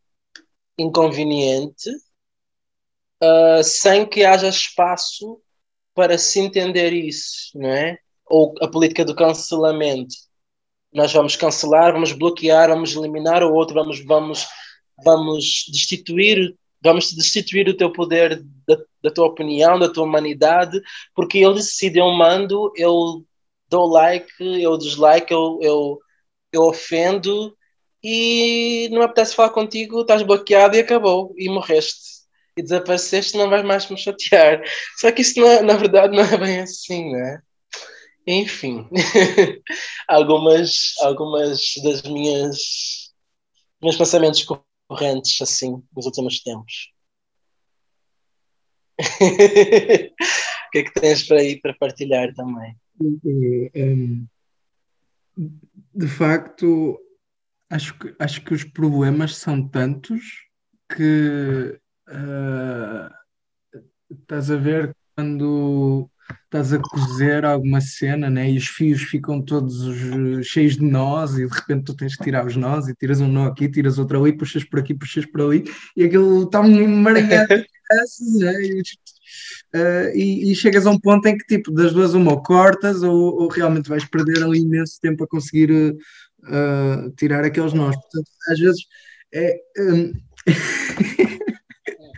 inconveniente, 0.77 1.89
uh, 3.21 3.61
sem 3.61 4.05
que 4.07 4.23
haja 4.23 4.47
espaço 4.47 5.41
para 5.93 6.17
se 6.17 6.39
entender 6.39 6.93
isso, 6.93 7.51
não 7.55 7.69
é? 7.69 7.97
Ou 8.25 8.55
a 8.61 8.67
política 8.69 9.03
do 9.03 9.13
cancelamento. 9.13 10.15
Nós 10.93 11.11
vamos 11.11 11.35
cancelar, 11.35 11.91
vamos 11.91 12.13
bloquear, 12.13 12.69
vamos 12.69 12.95
eliminar 12.95 13.43
o 13.43 13.53
outro, 13.53 13.75
vamos, 13.75 13.99
vamos, 14.05 14.47
vamos 15.03 15.65
destituir 15.69 16.55
vamos 16.81 17.11
destituir 17.13 17.67
o 17.69 17.77
teu 17.77 17.91
poder 17.91 18.43
da, 18.67 18.77
da, 19.03 19.11
tua 19.11 19.27
opinião, 19.27 19.77
da 19.77 19.89
tua 19.89 20.03
humanidade, 20.03 20.81
porque 21.15 21.37
ele 21.39 21.55
decide, 21.55 21.99
eu 21.99 22.11
mando, 22.11 22.71
eu 22.75 23.25
dou 23.69 23.87
like, 23.87 24.31
eu 24.39 24.77
dislike, 24.77 25.31
eu, 25.31 25.59
eu, 25.61 25.99
eu 26.51 26.63
ofendo 26.63 27.55
e 28.03 28.89
não 28.91 29.01
apetece 29.01 29.35
falar 29.35 29.51
contigo, 29.51 30.01
estás 30.01 30.23
bloqueado 30.23 30.75
e 30.75 30.79
acabou, 30.79 31.33
e 31.37 31.47
morreste. 31.49 32.21
E 32.57 32.61
desapareceste, 32.61 33.37
não 33.37 33.49
vais 33.49 33.63
mais 33.63 33.89
me 33.89 33.97
chatear. 33.97 34.61
Só 34.97 35.11
que 35.11 35.21
isso, 35.21 35.39
é, 35.45 35.61
na 35.61 35.75
verdade, 35.77 36.15
não 36.15 36.23
é 36.23 36.37
bem 36.37 36.59
assim, 36.61 37.11
né? 37.11 37.41
Enfim, 38.27 38.87
algumas, 40.07 40.93
algumas 41.01 41.73
das 41.83 42.01
minhas 42.03 42.57
meus 43.81 43.97
pensamentos 43.97 44.45
correntes 44.91 45.41
assim 45.41 45.81
nos 45.95 46.05
últimos 46.05 46.43
tempos. 46.43 46.91
o 48.99 50.69
que 50.71 50.79
é 50.79 50.83
que 50.83 50.93
tens 50.93 51.23
para 51.23 51.39
aí 51.39 51.61
para 51.61 51.73
partilhar 51.75 52.33
também? 52.33 52.77
De 55.95 56.07
facto, 56.09 56.99
acho 57.69 57.97
que, 57.97 58.13
acho 58.19 58.43
que 58.43 58.53
os 58.53 58.65
problemas 58.65 59.37
são 59.37 59.65
tantos 59.65 60.45
que 60.93 61.79
uh, 62.09 63.09
estás 64.09 64.51
a 64.51 64.57
ver 64.57 64.93
quando 65.15 66.09
estás 66.45 66.73
a 66.73 66.79
cozer 66.79 67.45
alguma 67.45 67.79
cena, 67.81 68.29
né? 68.29 68.51
E 68.51 68.57
os 68.57 68.67
fios 68.67 69.01
ficam 69.01 69.41
todos 69.41 69.81
os, 69.81 70.45
cheios 70.45 70.77
de 70.77 70.83
nós 70.83 71.37
e 71.37 71.45
de 71.45 71.53
repente 71.53 71.85
tu 71.85 71.95
tens 71.95 72.15
que 72.15 72.23
tirar 72.23 72.45
os 72.45 72.55
nós 72.55 72.87
e 72.87 72.95
tiras 72.95 73.21
um 73.21 73.27
nó 73.27 73.47
aqui, 73.47 73.69
tiras 73.69 73.97
outro 73.97 74.21
ali, 74.21 74.33
puxas 74.33 74.63
por 74.63 74.79
aqui, 74.79 74.93
puxas 74.93 75.25
por 75.25 75.41
ali 75.41 75.63
e 75.95 76.03
aquilo 76.03 76.43
está 76.43 76.61
um 76.61 76.79
emaranhado? 76.79 77.53
Uh, 79.73 80.09
e, 80.15 80.51
e, 80.51 80.55
chegas 80.55 80.85
a 80.85 80.91
um 80.91 80.99
ponto 80.99 81.25
em 81.27 81.37
que, 81.37 81.45
tipo, 81.45 81.71
das 81.71 81.93
duas, 81.93 82.13
uma, 82.13 82.31
ou 82.31 82.41
cortas 82.41 83.03
ou, 83.03 83.41
ou 83.41 83.47
realmente 83.47 83.89
vais 83.89 84.05
perder 84.05 84.43
ali 84.43 84.59
imenso 84.59 84.99
tempo 85.01 85.23
a 85.23 85.27
conseguir 85.27 85.71
uh, 85.71 87.11
tirar 87.17 87.43
aqueles 87.43 87.73
nós. 87.73 87.95
Portanto, 87.95 88.29
às 88.49 88.59
vezes 88.59 88.81
é. 89.33 89.55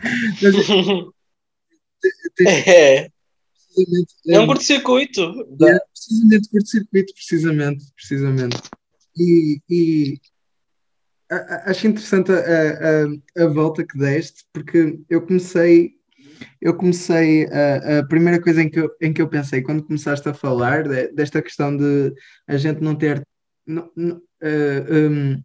Um... 2.40 2.46
é. 2.46 3.13
É 4.28 4.40
um 4.40 4.46
curto-circuito. 4.46 5.22
É, 5.62 5.78
precisamente 5.92 6.48
curto-circuito, 6.48 7.14
precisamente, 7.14 7.84
precisamente. 7.96 8.56
E, 9.16 9.60
e 9.70 10.20
acho 11.66 11.86
interessante 11.86 12.30
a, 12.32 12.36
a, 12.36 13.44
a, 13.44 13.46
volta 13.48 13.84
que 13.84 13.98
deste, 13.98 14.44
porque 14.52 14.98
eu 15.08 15.22
comecei, 15.22 15.92
eu 16.60 16.76
comecei, 16.76 17.46
a, 17.46 18.00
a 18.00 18.06
primeira 18.06 18.40
coisa 18.40 18.62
em 18.62 18.70
que, 18.70 18.80
eu, 18.80 18.90
em 19.00 19.12
que 19.12 19.22
eu 19.22 19.28
pensei, 19.28 19.62
quando 19.62 19.84
começaste 19.84 20.28
a 20.28 20.34
falar 20.34 20.86
de, 20.86 21.08
desta 21.12 21.42
questão 21.42 21.76
de 21.76 22.12
a 22.46 22.56
gente 22.56 22.80
não 22.80 22.94
ter. 22.94 23.26
Não, 23.66 23.90
não, 23.96 24.16
uh, 24.16 25.10
um, 25.10 25.42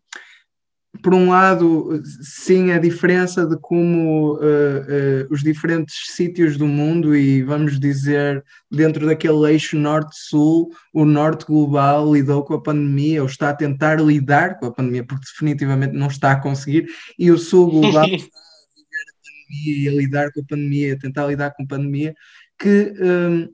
por 1.03 1.13
um 1.13 1.29
lado, 1.29 2.01
sim, 2.21 2.71
a 2.71 2.79
diferença 2.79 3.45
de 3.45 3.57
como 3.59 4.33
uh, 4.33 4.37
uh, 4.37 5.27
os 5.29 5.43
diferentes 5.43 5.95
sítios 6.15 6.57
do 6.57 6.67
mundo, 6.67 7.15
e 7.15 7.43
vamos 7.43 7.79
dizer, 7.79 8.43
dentro 8.71 9.05
daquele 9.05 9.51
eixo 9.51 9.77
norte-sul, 9.77 10.71
o 10.93 11.05
norte 11.05 11.45
global 11.45 12.13
lidou 12.13 12.43
com 12.43 12.55
a 12.55 12.61
pandemia, 12.61 13.21
ou 13.21 13.27
está 13.27 13.51
a 13.51 13.55
tentar 13.55 14.01
lidar 14.01 14.59
com 14.59 14.65
a 14.65 14.71
pandemia, 14.71 15.05
porque 15.05 15.25
definitivamente 15.25 15.93
não 15.93 16.07
está 16.07 16.31
a 16.31 16.41
conseguir, 16.41 16.87
e 17.17 17.31
o 17.31 17.37
sul 17.37 17.69
global 17.69 18.05
está 18.09 18.27
a 18.27 19.47
pandemia 19.47 19.91
a 19.91 19.93
lidar 19.93 20.31
com 20.31 20.41
a 20.41 20.45
pandemia, 20.49 20.93
a 20.93 20.99
tentar 20.99 21.27
lidar 21.27 21.51
com 21.51 21.63
a 21.63 21.67
pandemia, 21.67 22.15
que. 22.57 22.93
Um, 22.99 23.47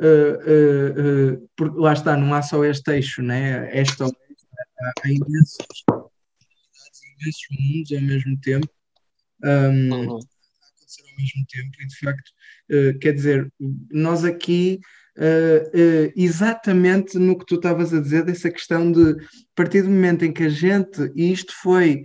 uh, 0.00 1.80
lá 1.80 1.92
está, 1.92 2.16
não 2.16 2.34
há 2.34 2.42
só 2.42 2.64
este 2.64 2.90
eixo, 2.92 3.22
né? 3.22 3.68
Esta, 3.72 4.06
há, 4.06 4.92
há 5.04 5.99
imensos 7.20 7.46
mundos 7.50 7.92
ao 7.92 8.00
mesmo 8.00 8.40
tempo 8.40 8.68
um, 9.44 9.92
uhum. 9.92 10.02
acontecer 10.02 11.02
ao 11.10 11.16
mesmo 11.16 11.46
tempo 11.48 11.82
e 11.82 11.86
de 11.86 11.98
facto 11.98 12.30
uh, 12.70 12.98
quer 12.98 13.12
dizer 13.12 13.52
nós 13.90 14.24
aqui 14.24 14.80
uh, 15.16 15.68
uh, 15.68 16.12
exatamente 16.16 17.18
no 17.18 17.38
que 17.38 17.46
tu 17.46 17.56
estavas 17.56 17.92
a 17.92 18.00
dizer 18.00 18.24
dessa 18.24 18.50
questão 18.50 18.90
de 18.90 19.12
a 19.12 19.16
partir 19.54 19.82
do 19.82 19.90
momento 19.90 20.24
em 20.24 20.32
que 20.32 20.44
a 20.44 20.48
gente 20.48 21.10
e 21.14 21.32
isto 21.32 21.52
foi 21.60 22.04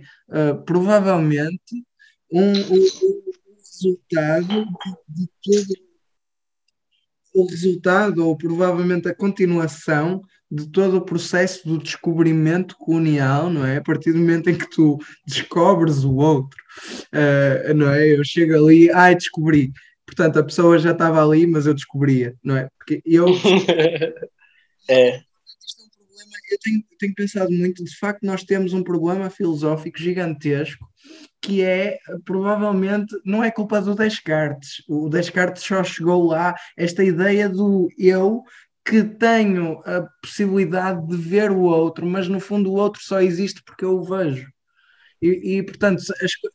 provavelmente 0.66 1.84
um, 2.32 2.52
um, 2.52 2.52
um, 2.52 3.22
resultado 3.56 4.66
de, 5.14 5.22
de 5.22 5.28
todo 5.42 5.85
o 7.36 7.46
resultado 7.46 8.26
ou 8.26 8.36
provavelmente 8.36 9.08
a 9.08 9.14
continuação 9.14 10.22
de 10.50 10.68
todo 10.70 10.96
o 10.96 11.04
processo 11.04 11.68
do 11.68 11.76
descobrimento 11.76 12.76
colonial, 12.76 13.50
não 13.50 13.66
é? 13.66 13.76
A 13.76 13.82
partir 13.82 14.12
do 14.12 14.18
momento 14.18 14.48
em 14.48 14.54
que 14.54 14.70
tu 14.70 14.98
descobres 15.26 16.04
o 16.04 16.14
outro, 16.14 16.58
uh, 17.12 17.74
não 17.74 17.90
é? 17.90 18.16
Eu 18.16 18.24
chego 18.24 18.54
ali, 18.54 18.90
ai, 18.90 19.14
descobri. 19.14 19.72
Portanto, 20.06 20.38
a 20.38 20.44
pessoa 20.44 20.78
já 20.78 20.92
estava 20.92 21.22
ali, 21.22 21.46
mas 21.46 21.66
eu 21.66 21.74
descobria, 21.74 22.34
não 22.42 22.56
é? 22.56 22.68
Porque 22.78 23.02
eu. 23.04 23.26
é. 24.88 25.20
Eu 26.50 26.58
tenho, 26.62 26.84
tenho 26.98 27.14
pensado 27.14 27.50
muito, 27.50 27.84
de 27.84 27.96
facto, 27.96 28.24
nós 28.24 28.44
temos 28.44 28.72
um 28.72 28.82
problema 28.82 29.30
filosófico 29.30 29.98
gigantesco 29.98 30.86
que 31.40 31.62
é 31.62 31.98
provavelmente 32.24 33.14
não 33.24 33.44
é 33.44 33.52
culpa 33.52 33.80
do 33.80 33.94
Descartes. 33.94 34.82
O 34.88 35.08
Descartes 35.08 35.62
só 35.62 35.84
chegou 35.84 36.26
lá 36.26 36.56
esta 36.76 37.04
ideia 37.04 37.48
do 37.48 37.88
eu 37.96 38.42
que 38.84 39.02
tenho 39.02 39.80
a 39.84 40.08
possibilidade 40.22 41.06
de 41.06 41.16
ver 41.16 41.50
o 41.50 41.60
outro, 41.60 42.06
mas 42.06 42.28
no 42.28 42.40
fundo 42.40 42.70
o 42.70 42.76
outro 42.76 43.02
só 43.02 43.20
existe 43.20 43.62
porque 43.64 43.84
eu 43.84 43.96
o 43.96 44.04
vejo. 44.04 44.48
E, 45.20 45.58
e, 45.58 45.62
portanto, 45.62 46.02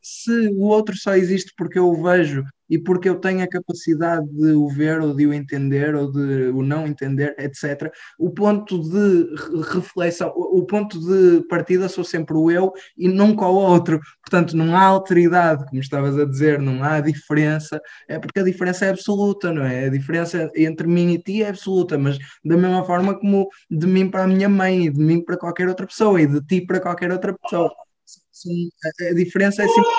se 0.02 0.47
o 0.56 0.65
outro 0.67 0.95
só 0.95 1.15
existe 1.15 1.54
porque 1.58 1.80
eu 1.80 1.89
o 1.89 2.04
vejo 2.04 2.43
e 2.69 2.78
porque 2.78 3.10
eu 3.10 3.15
tenho 3.19 3.43
a 3.43 3.47
capacidade 3.47 4.26
de 4.30 4.54
o 4.54 4.69
ver 4.69 5.02
ou 5.02 5.13
de 5.13 5.28
o 5.28 5.34
entender 5.34 5.93
ou 5.93 6.10
de 6.10 6.50
o 6.52 6.63
não 6.63 6.88
entender, 6.88 7.36
etc., 7.38 7.91
o 8.17 8.30
ponto 8.32 8.80
de 8.82 9.28
reflexão, 9.74 10.32
o 10.36 10.65
ponto 10.65 10.97
de 11.00 11.45
partida 11.50 11.89
sou 11.89 12.04
sempre 12.04 12.38
o 12.38 12.50
eu 12.50 12.71
e 12.97 13.10
nunca 13.10 13.45
o 13.45 13.56
outro. 13.56 14.00
Portanto, 14.21 14.56
não 14.56 14.76
há 14.76 14.84
alteridade, 14.84 15.65
como 15.65 15.82
estavas 15.82 16.17
a 16.17 16.24
dizer, 16.26 16.60
não 16.62 16.82
há 16.82 17.02
diferença, 17.02 17.82
é 18.08 18.17
porque 18.17 18.39
a 18.39 18.43
diferença 18.43 18.86
é 18.86 18.89
absoluta, 18.91 19.52
não 19.52 19.63
é? 19.65 19.86
A 19.88 19.89
diferença 19.89 20.50
entre 20.56 20.88
mim 20.88 21.12
e 21.13 21.21
ti 21.21 21.43
é 21.43 21.50
absoluta, 21.50 21.97
mas 21.97 22.17
da 22.45 22.56
mesma 22.56 22.86
forma 22.86 23.19
como 23.19 23.50
de 23.69 23.86
mim 23.88 24.10
para 24.10 24.24
a 24.24 24.28
minha 24.28 24.47
mãe, 24.47 24.86
e 24.86 24.89
de 24.89 25.00
mim 25.00 25.21
para 25.24 25.38
qualquer 25.38 25.67
outra 25.67 25.86
pessoa 25.86 26.21
e 26.21 26.28
de 26.28 26.41
ti 26.45 26.62
para 26.65 26.80
qualquer 26.80 27.12
outra 27.12 27.36
pessoa 27.38 27.69
a, 29.10 29.13
diferença 29.13 29.63
é 29.63 29.67
sempre. 29.67 29.91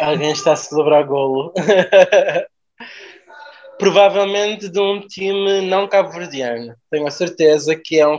Alguém 0.00 0.32
está 0.32 0.52
a 0.52 0.56
celebrar 0.56 1.04
golo. 1.04 1.52
Provavelmente 3.78 4.68
de 4.68 4.80
um 4.80 5.00
time 5.06 5.60
não 5.62 5.88
cabo-verdiano. 5.88 6.74
Tenho 6.90 7.06
a 7.06 7.10
certeza 7.10 7.76
que 7.76 7.98
é 7.98 8.08
um, 8.08 8.18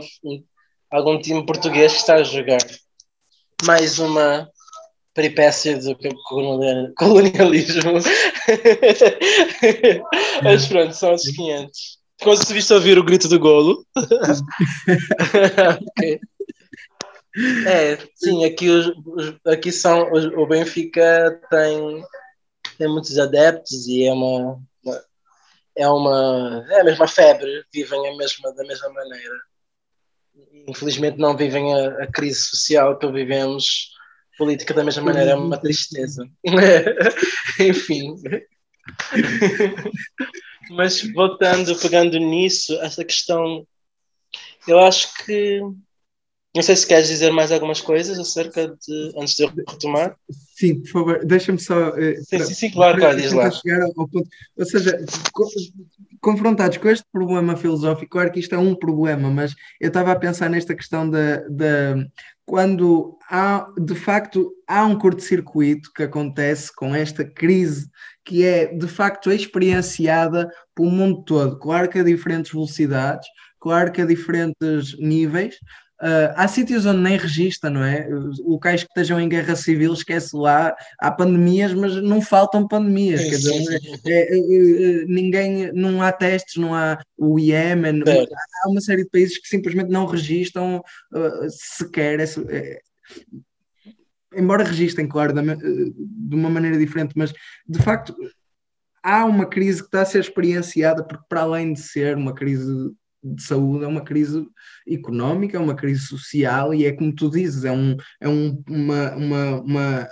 algum 0.90 1.20
time 1.20 1.44
português 1.44 1.92
que 1.92 1.98
está 1.98 2.14
a 2.14 2.22
jogar. 2.22 2.58
Mais 3.64 3.98
uma 3.98 4.48
peripécia 5.14 5.76
do 5.76 5.96
colonialismo. 6.96 7.94
Mas 10.42 10.66
pronto, 10.66 10.94
são 10.94 11.12
os 11.12 11.22
500. 11.22 11.97
Conseguiste 12.22 12.72
ouvir 12.72 12.98
o 12.98 13.04
grito 13.04 13.28
do 13.28 13.38
golo? 13.38 13.86
okay. 15.96 16.20
É, 17.66 17.96
sim, 18.16 18.44
aqui, 18.44 18.68
os, 18.68 18.92
aqui 19.46 19.70
são, 19.70 20.10
o 20.12 20.46
Benfica 20.46 21.40
tem, 21.48 22.04
tem 22.76 22.88
muitos 22.88 23.16
adeptos 23.18 23.86
e 23.86 24.06
é 24.06 24.12
uma, 24.12 24.60
uma, 24.82 25.04
é 25.76 25.88
uma 25.88 26.66
é 26.70 26.80
a 26.80 26.84
mesma 26.84 27.06
febre, 27.06 27.64
vivem 27.72 28.08
a 28.08 28.16
mesma, 28.16 28.52
da 28.52 28.64
mesma 28.64 28.88
maneira. 28.88 29.34
Infelizmente 30.66 31.18
não 31.18 31.36
vivem 31.36 31.72
a, 31.72 32.02
a 32.02 32.06
crise 32.08 32.40
social 32.40 32.98
que 32.98 33.06
vivemos, 33.12 33.92
política 34.36 34.74
da 34.74 34.82
mesma 34.82 35.04
maneira, 35.04 35.30
é 35.30 35.36
uma 35.36 35.58
tristeza. 35.58 36.28
Enfim. 37.60 38.16
Mas 40.70 41.02
voltando, 41.12 41.76
pegando 41.76 42.18
nisso, 42.18 42.74
essa 42.80 43.04
questão, 43.04 43.66
eu 44.66 44.78
acho 44.80 45.08
que. 45.24 45.60
Não 46.56 46.62
sei 46.62 46.74
se 46.74 46.86
queres 46.86 47.08
dizer 47.08 47.30
mais 47.30 47.52
algumas 47.52 47.80
coisas 47.80 48.18
acerca 48.18 48.68
de. 48.68 49.12
antes 49.16 49.34
de 49.34 49.44
eu 49.44 49.52
retomar. 49.68 50.16
Sim, 50.56 50.80
por 50.80 50.90
favor, 50.90 51.24
deixa-me 51.24 51.58
só. 51.58 51.90
Uh, 51.90 52.16
sim, 52.24 52.38
sim, 52.40 52.54
sim, 52.54 52.70
claro, 52.70 52.98
claro, 52.98 53.16
diz 53.16 53.32
lá. 53.32 53.50
Chegar 53.50 53.82
ao 53.82 53.92
ponto. 53.92 54.22
Ou 54.56 54.64
seja, 54.64 54.98
confrontados 56.20 56.78
com 56.78 56.88
este 56.88 57.04
problema 57.12 57.56
filosófico, 57.56 58.10
claro 58.10 58.32
que 58.32 58.40
isto 58.40 58.54
é 58.54 58.58
um 58.58 58.74
problema, 58.74 59.30
mas 59.30 59.54
eu 59.80 59.88
estava 59.88 60.12
a 60.12 60.18
pensar 60.18 60.48
nesta 60.48 60.74
questão 60.74 61.08
da, 61.08 61.36
da 61.48 61.96
quando 62.48 63.18
há, 63.30 63.70
de 63.78 63.94
facto, 63.94 64.50
há 64.66 64.82
um 64.86 64.98
curto-circuito 64.98 65.92
que 65.94 66.02
acontece 66.02 66.74
com 66.74 66.94
esta 66.94 67.22
crise 67.22 67.90
que 68.28 68.44
é, 68.44 68.66
de 68.66 68.86
facto, 68.86 69.32
experienciada 69.32 70.50
pelo 70.74 70.90
mundo 70.90 71.22
todo. 71.24 71.58
Claro 71.58 71.88
que 71.88 71.98
a 71.98 72.04
diferentes 72.04 72.52
velocidades, 72.52 73.26
claro 73.58 73.90
que 73.90 74.02
a 74.02 74.06
diferentes 74.06 74.96
níveis, 74.98 75.56
Uh, 76.00 76.30
há 76.36 76.46
sítios 76.46 76.86
onde 76.86 77.00
nem 77.00 77.16
registra, 77.16 77.68
não 77.68 77.82
é? 77.82 78.06
Locais 78.46 78.84
que 78.84 78.88
estejam 78.88 79.20
em 79.20 79.28
guerra 79.28 79.56
civil, 79.56 79.92
esquece 79.92 80.36
lá, 80.36 80.72
há 80.96 81.10
pandemias, 81.10 81.74
mas 81.74 81.96
não 81.96 82.22
faltam 82.22 82.68
pandemias, 82.68 83.20
quer 83.20 83.30
dizer, 83.30 83.80
é, 84.06 84.12
é, 84.12 84.38
é, 84.38 85.04
ninguém, 85.06 85.72
não 85.72 86.00
há 86.00 86.12
testes, 86.12 86.54
não 86.54 86.72
há 86.72 87.02
o 87.16 87.36
Iémen, 87.36 88.04
há 88.06 88.68
uma 88.68 88.80
série 88.80 89.02
de 89.02 89.10
países 89.10 89.38
que 89.38 89.48
simplesmente 89.48 89.90
não 89.90 90.06
registram 90.06 90.76
uh, 90.76 91.50
sequer, 91.50 92.20
é, 92.20 92.80
embora 94.38 94.64
registrem, 94.64 95.08
claro, 95.08 95.32
de 95.32 96.34
uma 96.34 96.50
maneira 96.50 96.78
diferente, 96.78 97.12
mas 97.16 97.32
de 97.66 97.82
facto 97.82 98.14
há 99.02 99.24
uma 99.24 99.46
crise 99.46 99.80
que 99.80 99.86
está 99.86 100.02
a 100.02 100.06
ser 100.06 100.20
experienciada, 100.20 101.04
porque 101.04 101.24
para 101.28 101.42
além 101.42 101.72
de 101.72 101.80
ser 101.80 102.16
uma 102.16 102.34
crise 102.34 102.90
de 103.22 103.42
saúde, 103.42 103.84
é 103.84 103.88
uma 103.88 104.04
crise 104.04 104.46
económica, 104.86 105.56
é 105.56 105.60
uma 105.60 105.74
crise 105.74 106.06
social 106.06 106.72
e 106.72 106.86
é 106.86 106.92
como 106.92 107.14
tu 107.14 107.30
dizes, 107.30 107.64
é, 107.64 107.72
um, 107.72 107.96
é 108.20 108.28
um, 108.28 108.62
uma, 108.68 109.14
uma, 109.16 109.60
uma, 109.60 110.08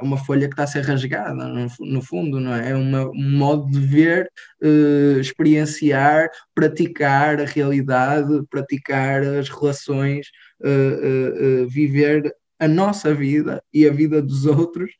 é 0.00 0.02
uma 0.02 0.18
folha 0.18 0.46
que 0.46 0.52
está 0.52 0.64
a 0.64 0.66
ser 0.66 0.82
rasgada, 0.82 1.46
no, 1.46 1.66
no 1.80 2.02
fundo, 2.02 2.38
não 2.38 2.54
é? 2.54 2.70
É 2.70 2.76
um 2.76 3.14
modo 3.14 3.70
de 3.70 3.80
ver, 3.80 4.30
uh, 4.62 5.20
experienciar, 5.20 6.28
praticar 6.54 7.40
a 7.40 7.44
realidade, 7.44 8.42
praticar 8.50 9.22
as 9.22 9.48
relações, 9.48 10.26
uh, 10.60 11.64
uh, 11.64 11.68
viver 11.68 12.34
a 12.60 12.68
nossa 12.68 13.14
vida 13.14 13.62
e 13.72 13.86
a 13.86 13.92
vida 13.92 14.20
dos 14.20 14.44
outros 14.44 14.90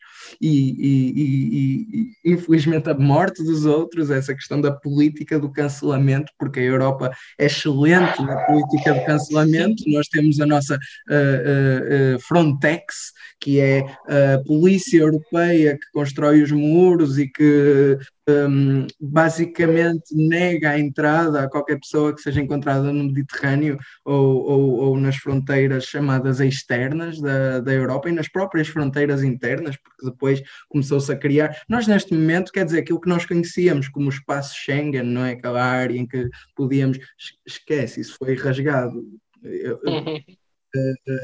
e, 0.41 0.49
e, 0.49 1.13
e, 1.21 2.13
e, 2.25 2.33
infelizmente 2.33 2.89
a 2.89 2.95
morte 2.95 3.43
dos 3.45 3.67
outros, 3.67 4.11
essa 4.11 4.35
questão 4.35 4.61
da 4.61 4.73
política 4.73 5.39
do 5.39 5.53
cancelamento, 5.53 6.33
porque 6.39 6.61
a 6.61 6.65
Europa 6.65 7.11
é 7.39 7.45
excelente 7.45 8.23
na 8.23 8.37
política 8.47 8.95
do 8.95 9.05
cancelamento, 9.05 9.85
nós 9.89 10.09
temos 10.09 10.41
a 10.41 10.47
nossa 10.47 10.77
uh, 10.77 10.79
uh, 10.79 12.17
uh, 12.17 12.21
Frontex, 12.21 13.13
que 13.39 13.61
é 13.61 13.81
a 13.81 14.39
polícia 14.47 14.99
europeia 14.99 15.75
que 15.75 15.91
constrói 15.93 16.43
os 16.43 16.53
muros 16.53 17.19
e 17.19 17.27
que 17.27 17.99
um, 18.31 18.87
basicamente 19.01 20.15
nega 20.15 20.71
a 20.71 20.79
entrada 20.79 21.43
a 21.43 21.51
qualquer 21.51 21.79
pessoa 21.79 22.15
que 22.15 22.21
seja 22.21 22.41
encontrada 22.41 22.93
no 22.93 23.05
Mediterrâneo 23.05 23.79
ou, 24.05 24.37
ou, 24.37 24.71
ou 24.73 24.97
nas 24.99 25.17
fronteiras 25.17 25.85
chamadas 25.85 26.41
externas 26.41 27.21
da, 27.21 27.61
da 27.61 27.73
Europa 27.73 28.09
e 28.09 28.13
nas 28.13 28.29
próprias 28.29 28.69
fronteiras 28.69 29.23
internas, 29.23 29.77
porque 29.77 30.11
depois 30.11 30.43
começou-se 30.69 31.11
a 31.13 31.17
criar. 31.17 31.57
Nós, 31.69 31.87
neste 31.87 32.13
momento, 32.15 32.53
quer 32.53 32.65
dizer, 32.65 32.81
aquilo 32.81 33.01
que 33.01 33.09
nós 33.09 33.27
conhecíamos 33.27 33.89
como 33.89 34.07
o 34.07 34.11
espaço 34.13 34.55
Schengen, 34.57 35.03
não 35.03 35.25
é? 35.25 35.33
Aquela 35.33 35.63
área 35.63 35.97
em 35.97 36.07
que 36.07 36.29
podíamos. 36.55 36.99
Esquece, 37.47 38.01
isso 38.01 38.17
foi 38.19 38.35
rasgado. 38.35 39.03
Eu, 39.43 39.81
eu, 39.83 39.93
uhum. 39.93 40.21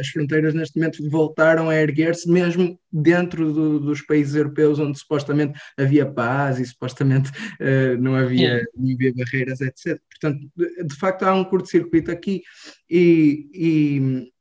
As 0.01 0.09
fronteiras 0.09 0.55
neste 0.55 0.79
momento 0.79 1.09
voltaram 1.11 1.69
a 1.69 1.77
erguer-se 1.77 2.31
mesmo 2.31 2.79
dentro 2.93 3.53
do, 3.53 3.81
dos 3.81 4.03
países 4.03 4.35
europeus 4.35 4.79
onde 4.79 4.99
supostamente 4.99 5.59
havia 5.77 6.07
paz 6.07 6.59
e 6.59 6.65
supostamente 6.65 7.31
uh, 7.61 8.01
não, 8.01 8.15
havia, 8.15 8.67
não 8.77 8.95
havia 8.95 9.13
barreiras, 9.15 9.61
etc. 9.61 10.01
Portanto, 10.11 10.51
de, 10.57 10.85
de 10.85 10.97
facto 10.97 11.23
há 11.25 11.35
um 11.35 11.45
curto-circuito 11.45 12.11
aqui 12.11 12.43
e, 12.91 13.49
e, 13.53 14.33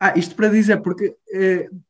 Ah, 0.00 0.14
isto 0.18 0.34
para 0.34 0.48
dizer, 0.48 0.82
porque 0.82 1.08
uh, 1.08 1.82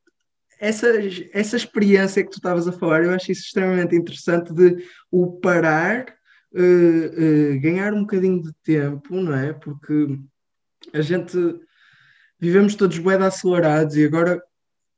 essa, 0.60 0.86
essa 1.32 1.56
experiência 1.56 2.22
que 2.22 2.30
tu 2.30 2.36
estavas 2.36 2.68
a 2.68 2.72
falar, 2.72 3.02
eu 3.02 3.10
acho 3.10 3.32
isso 3.32 3.42
extremamente 3.42 3.96
interessante 3.96 4.52
de 4.52 4.84
o 5.10 5.40
parar, 5.40 6.06
uh, 6.54 7.60
ganhar 7.60 7.92
um 7.94 8.02
bocadinho 8.02 8.42
de 8.42 8.52
tempo, 8.62 9.16
não 9.16 9.34
é? 9.34 9.52
Porque 9.52 10.18
a 10.92 11.00
gente 11.00 11.36
vivemos 12.40 12.74
todos 12.74 12.98
bué 12.98 13.16
acelerados 13.16 13.96
e 13.96 14.04
agora 14.04 14.42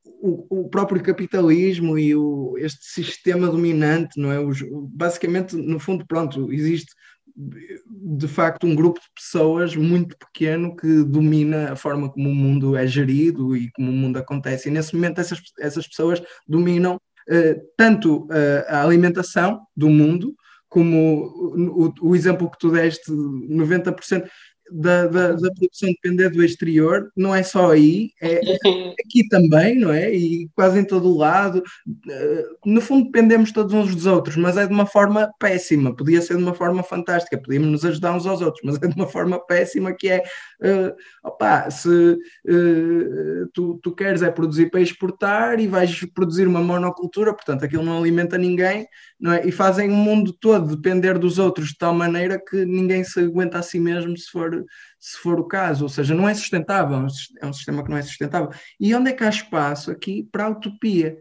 o, 0.03 0.61
o, 0.61 0.69
próprio 0.69 1.01
capitalismo 1.03 1.97
e 1.97 2.15
o, 2.15 2.55
este 2.57 2.83
sistema 2.85 3.47
dominante, 3.47 4.19
não 4.19 4.31
é? 4.31 4.39
Os, 4.39 4.63
basicamente, 4.91 5.55
no 5.55 5.79
fundo, 5.79 6.05
pronto, 6.07 6.51
existe 6.51 6.91
de 7.37 8.27
facto 8.27 8.65
um 8.65 8.75
grupo 8.75 8.99
de 8.99 9.07
pessoas 9.13 9.75
muito 9.75 10.17
pequeno 10.17 10.75
que 10.75 11.03
domina 11.03 11.73
a 11.73 11.75
forma 11.75 12.09
como 12.09 12.29
o 12.29 12.35
mundo 12.35 12.75
é 12.75 12.87
gerido 12.87 13.55
e 13.55 13.69
como 13.71 13.91
o 13.91 13.93
mundo 13.93 14.17
acontece. 14.17 14.69
E 14.69 14.71
nesse 14.71 14.95
momento 14.95 15.19
essas, 15.19 15.39
essas 15.59 15.87
pessoas 15.87 16.21
dominam 16.47 16.95
uh, 16.95 17.61
tanto 17.77 18.23
uh, 18.25 18.65
a 18.67 18.83
alimentação 18.83 19.61
do 19.75 19.89
mundo, 19.89 20.33
como 20.69 21.25
o, 21.25 21.85
o, 21.87 21.93
o 22.09 22.15
exemplo 22.15 22.49
que 22.49 22.57
tu 22.57 22.71
deste, 22.71 23.11
90%, 23.11 24.27
da, 24.71 25.07
da, 25.07 25.31
da, 25.33 25.53
produção 25.53 25.89
depender 25.89 26.29
do 26.29 26.43
exterior, 26.43 27.11
não 27.15 27.33
é 27.33 27.43
só 27.43 27.71
aí, 27.71 28.11
é, 28.21 28.35
é 28.35 28.57
aqui 29.05 29.27
também, 29.29 29.79
não 29.79 29.91
é? 29.91 30.13
E 30.13 30.49
quase 30.55 30.79
em 30.79 30.83
todo 30.83 31.09
o 31.09 31.17
lado. 31.17 31.63
Eh, 32.09 32.45
no 32.65 32.81
fundo, 32.81 33.05
dependemos 33.05 33.51
todos 33.51 33.73
uns 33.73 33.95
dos 33.95 34.05
outros, 34.05 34.35
mas 34.35 34.57
é 34.57 34.65
de 34.65 34.73
uma 34.73 34.85
forma 34.85 35.31
péssima. 35.39 35.95
Podia 35.95 36.21
ser 36.21 36.37
de 36.37 36.43
uma 36.43 36.53
forma 36.53 36.83
fantástica, 36.83 37.37
podíamos 37.37 37.69
nos 37.69 37.85
ajudar 37.85 38.13
uns 38.13 38.25
aos 38.25 38.41
outros, 38.41 38.61
mas 38.63 38.81
é 38.81 38.87
de 38.87 38.95
uma 38.95 39.07
forma 39.07 39.39
péssima 39.45 39.93
que 39.93 40.09
é 40.09 40.23
uh, 40.61 40.95
opá, 41.27 41.69
se 41.69 41.87
uh, 41.89 43.47
tu, 43.53 43.79
tu 43.81 43.93
queres 43.93 44.21
é 44.21 44.31
produzir 44.31 44.69
para 44.69 44.81
exportar 44.81 45.59
e 45.59 45.67
vais 45.67 45.99
produzir 46.13 46.47
uma 46.47 46.61
monocultura, 46.61 47.33
portanto 47.33 47.65
aquilo 47.65 47.83
não 47.83 47.97
alimenta 47.97 48.37
ninguém, 48.37 48.87
não 49.19 49.33
é? 49.33 49.45
E 49.47 49.51
fazem 49.51 49.89
o 49.89 49.95
mundo 49.95 50.33
todo 50.33 50.75
depender 50.75 51.17
dos 51.17 51.39
outros 51.39 51.69
de 51.69 51.77
tal 51.77 51.93
maneira 51.93 52.39
que 52.39 52.65
ninguém 52.65 53.03
se 53.03 53.19
aguenta 53.19 53.59
a 53.59 53.63
si 53.63 53.79
mesmo 53.79 54.17
se 54.17 54.29
for, 54.29 54.54
se 54.99 55.17
for 55.17 55.39
o 55.39 55.47
caso, 55.47 55.83
ou 55.83 55.89
seja, 55.89 56.13
não 56.13 56.27
é 56.27 56.33
sustentável, 56.33 57.05
é 57.41 57.45
um 57.45 57.53
sistema 57.53 57.83
que 57.83 57.89
não 57.89 57.97
é 57.97 58.01
sustentável. 58.01 58.49
E 58.79 58.93
onde 58.95 59.09
é 59.09 59.13
que 59.13 59.23
há 59.23 59.29
espaço 59.29 59.91
aqui 59.91 60.27
para 60.31 60.45
a 60.45 60.49
utopia? 60.49 61.17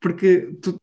Porque 0.00 0.52
tu, 0.62 0.80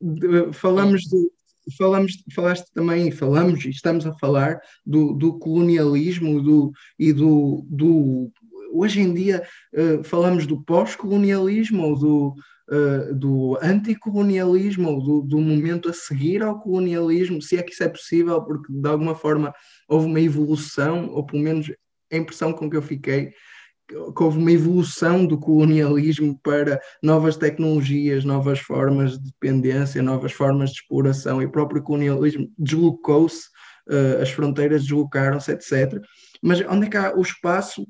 falamos 0.53 1.03
de, 1.03 1.29
falamos, 1.77 2.23
falaste 2.33 2.71
também, 2.73 3.11
falamos 3.11 3.65
e 3.65 3.69
estamos 3.69 4.05
a 4.05 4.13
falar 4.13 4.59
do, 4.85 5.13
do 5.13 5.37
colonialismo 5.39 6.41
do, 6.41 6.71
e 6.99 7.11
do, 7.11 7.65
do. 7.67 8.31
Hoje 8.73 9.01
em 9.01 9.13
dia 9.13 9.43
uh, 9.73 10.03
falamos 10.03 10.45
do 10.45 10.61
pós-colonialismo 10.61 11.83
ou 11.83 11.97
do, 11.97 12.35
uh, 12.69 13.15
do 13.15 13.57
anticolonialismo 13.61 14.89
ou 14.89 15.01
do, 15.01 15.21
do 15.21 15.37
momento 15.39 15.89
a 15.89 15.93
seguir 15.93 16.43
ao 16.43 16.59
colonialismo, 16.59 17.41
se 17.41 17.57
é 17.57 17.63
que 17.63 17.71
isso 17.71 17.83
é 17.83 17.89
possível, 17.89 18.41
porque 18.41 18.71
de 18.71 18.87
alguma 18.87 19.15
forma 19.15 19.53
houve 19.87 20.07
uma 20.07 20.19
evolução, 20.19 21.09
ou 21.09 21.25
pelo 21.25 21.41
menos 21.41 21.71
a 22.11 22.17
impressão 22.17 22.53
com 22.53 22.69
que 22.69 22.77
eu 22.77 22.81
fiquei, 22.81 23.31
que 23.87 24.23
houve 24.23 24.39
uma 24.39 24.51
evolução 24.51 25.25
do 25.25 25.37
colonialismo 25.37 26.39
para 26.41 26.81
novas 27.03 27.37
tecnologias, 27.37 28.25
novas 28.25 28.59
formas 28.59 29.19
de 29.19 29.25
dependência, 29.25 30.01
novas 30.01 30.31
formas 30.31 30.71
de 30.71 30.77
exploração, 30.77 31.41
e 31.41 31.45
o 31.45 31.51
próprio 31.51 31.83
colonialismo 31.83 32.51
deslocou-se, 32.57 33.47
uh, 33.87 34.21
as 34.21 34.31
fronteiras 34.31 34.83
deslocaram-se, 34.83 35.51
etc. 35.51 36.01
Mas 36.41 36.61
onde 36.61 36.87
é 36.87 36.89
que 36.89 36.97
há 36.97 37.15
o 37.15 37.21
espaço 37.21 37.85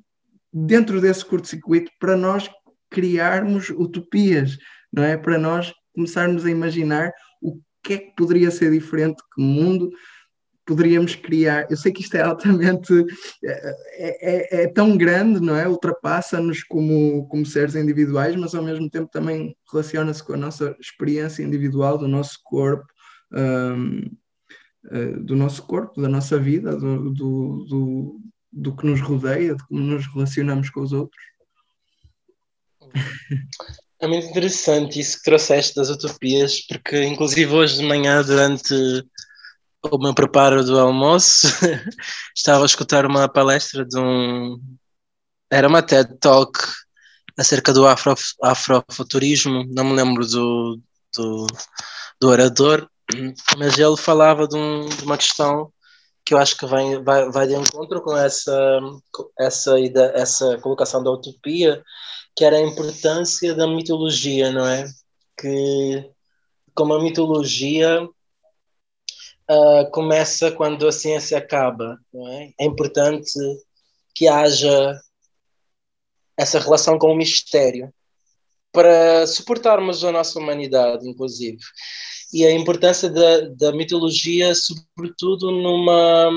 dentro 0.51 0.99
desse 0.99 1.23
curto-circuito 1.23 1.91
para 1.99 2.15
nós 2.15 2.49
criarmos 2.89 3.69
utopias, 3.69 4.57
não 4.91 5.03
é? 5.03 5.17
Para 5.17 5.37
nós 5.37 5.73
começarmos 5.93 6.45
a 6.45 6.51
imaginar 6.51 7.11
o 7.41 7.59
que 7.83 7.93
é 7.93 7.97
que 7.97 8.15
poderia 8.15 8.51
ser 8.51 8.71
diferente, 8.71 9.21
que 9.33 9.41
mundo 9.41 9.89
poderíamos 10.65 11.15
criar. 11.15 11.67
Eu 11.69 11.77
sei 11.77 11.91
que 11.91 12.01
isto 12.01 12.15
é 12.15 12.21
altamente 12.21 12.91
é, 13.43 13.75
é, 13.99 14.63
é 14.63 14.67
tão 14.67 14.97
grande, 14.97 15.39
não 15.39 15.55
é? 15.55 15.67
Ultrapassa-nos 15.67 16.63
como, 16.63 17.27
como 17.27 17.45
seres 17.45 17.75
individuais, 17.75 18.35
mas 18.35 18.55
ao 18.55 18.63
mesmo 18.63 18.89
tempo 18.89 19.09
também 19.11 19.55
relaciona-se 19.71 20.23
com 20.23 20.33
a 20.33 20.37
nossa 20.37 20.75
experiência 20.79 21.43
individual, 21.43 21.97
do 21.97 22.07
nosso 22.07 22.39
corpo, 22.43 22.85
um, 23.31 23.99
uh, 24.85 25.23
do 25.23 25.35
nosso 25.35 25.63
corpo, 25.63 26.01
da 26.01 26.09
nossa 26.09 26.37
vida, 26.37 26.75
do, 26.75 27.11
do, 27.11 27.65
do, 27.69 28.21
do 28.51 28.75
que 28.75 28.85
nos 28.85 29.01
rodeia, 29.01 29.55
de 29.55 29.67
como 29.67 29.81
nos 29.81 30.07
relacionamos 30.07 30.69
com 30.69 30.81
os 30.81 30.91
outros. 30.91 31.23
É 33.97 34.07
muito 34.07 34.27
interessante 34.27 34.99
isso 34.99 35.17
que 35.17 35.23
trouxeste 35.23 35.73
das 35.73 35.89
utopias, 35.89 36.59
porque 36.67 37.05
inclusive 37.05 37.51
hoje 37.51 37.77
de 37.77 37.87
manhã, 37.87 38.21
durante 38.21 38.75
o 39.91 39.97
meu 39.97 40.13
preparo 40.13 40.63
do 40.63 40.79
almoço, 40.79 41.47
estava 42.35 42.63
a 42.63 42.65
escutar 42.65 43.05
uma 43.05 43.27
palestra 43.27 43.85
de 43.85 43.97
um. 43.99 44.59
Era 45.51 45.67
uma 45.67 45.81
TED 45.81 46.17
Talk 46.19 46.59
acerca 47.37 47.73
do 47.73 47.85
afro, 47.87 48.15
afrofuturismo, 48.43 49.65
não 49.69 49.83
me 49.85 49.93
lembro 49.93 50.25
do, 50.25 50.79
do, 51.15 51.47
do 52.19 52.29
orador, 52.29 52.87
mas 53.57 53.77
ele 53.77 53.97
falava 53.97 54.47
de, 54.47 54.55
um, 54.55 54.87
de, 54.87 55.03
uma 55.03 55.17
questão 55.17 55.71
que 56.25 56.33
eu 56.33 56.37
acho 56.37 56.57
que 56.57 56.65
vai, 56.65 56.97
vai, 57.03 57.29
vai 57.29 57.47
de 57.47 57.53
encontro 57.53 58.01
com 58.01 58.17
essa, 58.17 58.79
essa, 59.39 59.75
essa 60.15 60.57
colocação 60.59 61.03
da 61.03 61.11
utopia, 61.11 61.83
que 62.35 62.43
era 62.43 62.57
a 62.57 62.61
importância 62.61 63.53
da 63.53 63.67
mitologia, 63.67 64.51
não 64.51 64.65
é? 64.67 64.85
Que 65.39 66.09
como 66.73 66.93
a 66.93 67.01
mitologia 67.01 68.07
uh, 69.49 69.89
começa 69.91 70.51
quando 70.51 70.87
a 70.87 70.91
ciência 70.91 71.37
acaba. 71.37 71.97
É? 72.13 72.53
é? 72.61 72.65
importante 72.65 73.39
que 74.13 74.27
haja 74.27 74.99
essa 76.37 76.59
relação 76.59 76.97
com 76.97 77.11
o 77.11 77.15
mistério 77.15 77.93
para 78.71 79.25
suportarmos 79.25 80.03
a 80.03 80.11
nossa 80.11 80.37
humanidade, 80.37 81.07
inclusive. 81.07 81.59
E 82.33 82.45
a 82.45 82.51
importância 82.51 83.09
da, 83.09 83.41
da 83.49 83.71
mitologia, 83.71 84.53
sobretudo 84.53 85.51
numa, 85.51 86.29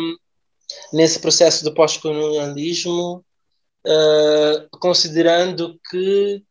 nesse 0.92 1.18
processo 1.18 1.64
de 1.64 1.75
pós-colonialismo, 1.75 3.25
uh, 3.85 4.79
considerando 4.79 5.79
que 5.90 6.44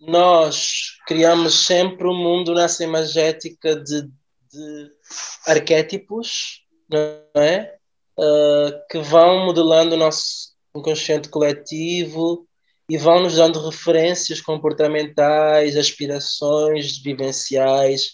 nós 0.00 0.96
criamos 1.06 1.66
sempre 1.66 2.06
um 2.06 2.16
mundo 2.16 2.54
nessa 2.54 2.82
imagética 2.84 3.76
de, 3.76 4.02
de 4.02 4.90
arquétipos, 5.46 6.64
não 6.88 7.42
é? 7.42 7.74
Uh, 8.18 8.86
que 8.90 8.98
vão 8.98 9.46
modelando 9.46 9.94
o 9.94 9.98
nosso 9.98 10.52
inconsciente 10.74 11.28
coletivo 11.28 12.46
e 12.90 12.96
vão 12.96 13.22
nos 13.22 13.36
dando 13.36 13.64
referências 13.64 14.40
comportamentais, 14.40 15.76
aspirações 15.76 16.98
vivenciais, 16.98 18.12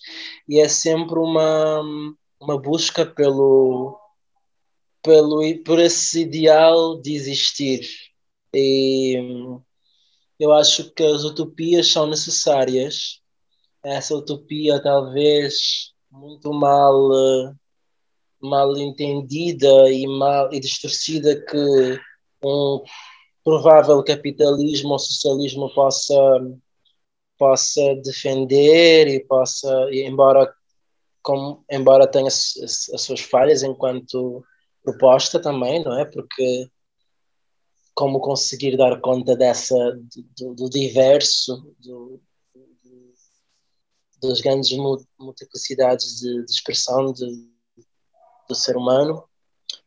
e 0.49 0.61
é 0.61 0.69
sempre 0.69 1.19
uma, 1.19 1.81
uma 2.41 2.61
busca 2.61 3.07
pelo, 3.07 3.99
pelo, 5.03 5.41
por 5.65 5.79
esse 5.79 6.23
ideal 6.23 7.01
de 7.01 7.15
existir. 7.15 7.89
E 8.53 9.17
eu 10.39 10.53
acho 10.53 10.93
que 10.93 11.05
as 11.05 11.23
utopias 11.23 11.89
são 11.89 12.07
necessárias. 12.07 13.21
Essa 13.83 14.17
utopia, 14.17 14.83
talvez 14.83 15.94
muito 16.15 16.53
mal, 16.53 16.95
mal 18.41 18.77
entendida 18.77 19.91
e, 19.91 20.07
mal, 20.07 20.53
e 20.53 20.61
distorcida, 20.61 21.45
que 21.45 22.01
um 22.45 22.83
provável 23.43 24.03
capitalismo 24.05 24.93
ou 24.93 24.99
socialismo 24.99 25.73
possa, 25.75 26.15
possa 27.39 27.95
defender 27.97 29.09
e 29.09 29.25
possa, 29.25 29.69
embora, 29.93 30.53
com, 31.23 31.63
embora 31.71 32.07
tenha 32.07 32.29
as, 32.29 32.55
as 32.95 33.03
suas 33.03 33.21
falhas 33.21 33.63
enquanto 33.63 34.45
proposta 34.83 35.41
também, 35.41 35.83
não 35.83 35.99
é? 35.99 36.05
Porque 36.05 36.69
como 37.95 38.21
conseguir 38.21 38.77
dar 38.77 39.01
conta 39.01 39.37
dessa 39.37 39.77
do, 40.37 40.55
do 40.55 40.71
diverso, 40.71 41.75
do, 41.79 42.21
das 44.29 44.41
grandes 44.41 44.71
multiplicidades 45.19 46.21
de, 46.21 46.45
de 46.45 46.51
expressão 46.51 47.13
de, 47.13 47.49
do 48.49 48.55
ser 48.55 48.77
humano 48.77 49.29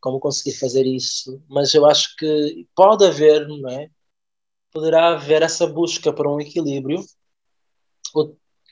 como 0.00 0.20
conseguir 0.20 0.56
fazer 0.56 0.86
isso, 0.86 1.42
mas 1.48 1.74
eu 1.74 1.86
acho 1.86 2.14
que 2.16 2.66
pode 2.74 3.04
haver, 3.04 3.46
não 3.48 3.68
é? 3.68 3.90
Poderá 4.72 5.14
haver 5.14 5.42
essa 5.42 5.66
busca 5.66 6.12
por 6.12 6.26
um 6.26 6.40
equilíbrio, 6.40 7.04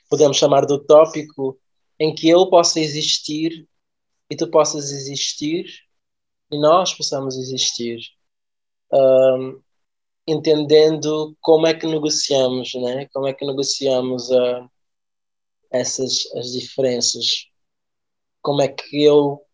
podemos 0.09 0.37
chamar 0.37 0.65
de 0.65 0.73
utópico, 0.73 1.59
em 1.99 2.13
que 2.13 2.29
eu 2.29 2.49
possa 2.49 2.79
existir 2.79 3.67
e 4.29 4.35
tu 4.35 4.49
possas 4.49 4.91
existir 4.91 5.65
e 6.51 6.59
nós 6.59 6.93
possamos 6.93 7.37
existir, 7.37 7.99
um, 8.93 9.61
entendendo 10.25 11.35
como 11.41 11.67
é 11.67 11.73
que 11.73 11.87
negociamos, 11.87 12.73
né? 12.75 13.07
Como 13.13 13.27
é 13.27 13.33
que 13.33 13.45
negociamos 13.45 14.29
uh, 14.29 14.69
essas 15.71 16.25
as 16.35 16.51
diferenças? 16.51 17.47
Como 18.41 18.61
é 18.61 18.67
que 18.67 19.03
eu 19.03 19.45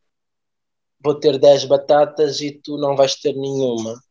vou 1.04 1.20
ter 1.20 1.38
10 1.38 1.66
batatas 1.66 2.40
e 2.40 2.52
tu 2.52 2.78
não 2.78 2.96
vais 2.96 3.16
ter 3.16 3.36
nenhuma, 3.36 4.02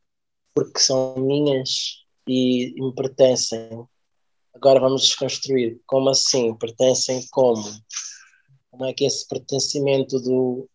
porque 0.54 0.78
são 0.78 1.16
minhas 1.16 2.02
e, 2.28 2.74
me 2.76 2.94
pertencem. 2.94 3.86
Agora 4.54 4.80
vamos 4.80 5.04
desconstruir. 5.04 5.80
Como 5.86 6.10
assim? 6.10 6.54
Pertencem 6.54 7.26
como? 7.30 7.64
Como 8.70 8.84
é 8.84 8.92
que 8.92 9.04
esse 9.04 9.26
pertencimento 9.26 10.20
do, 10.20 10.68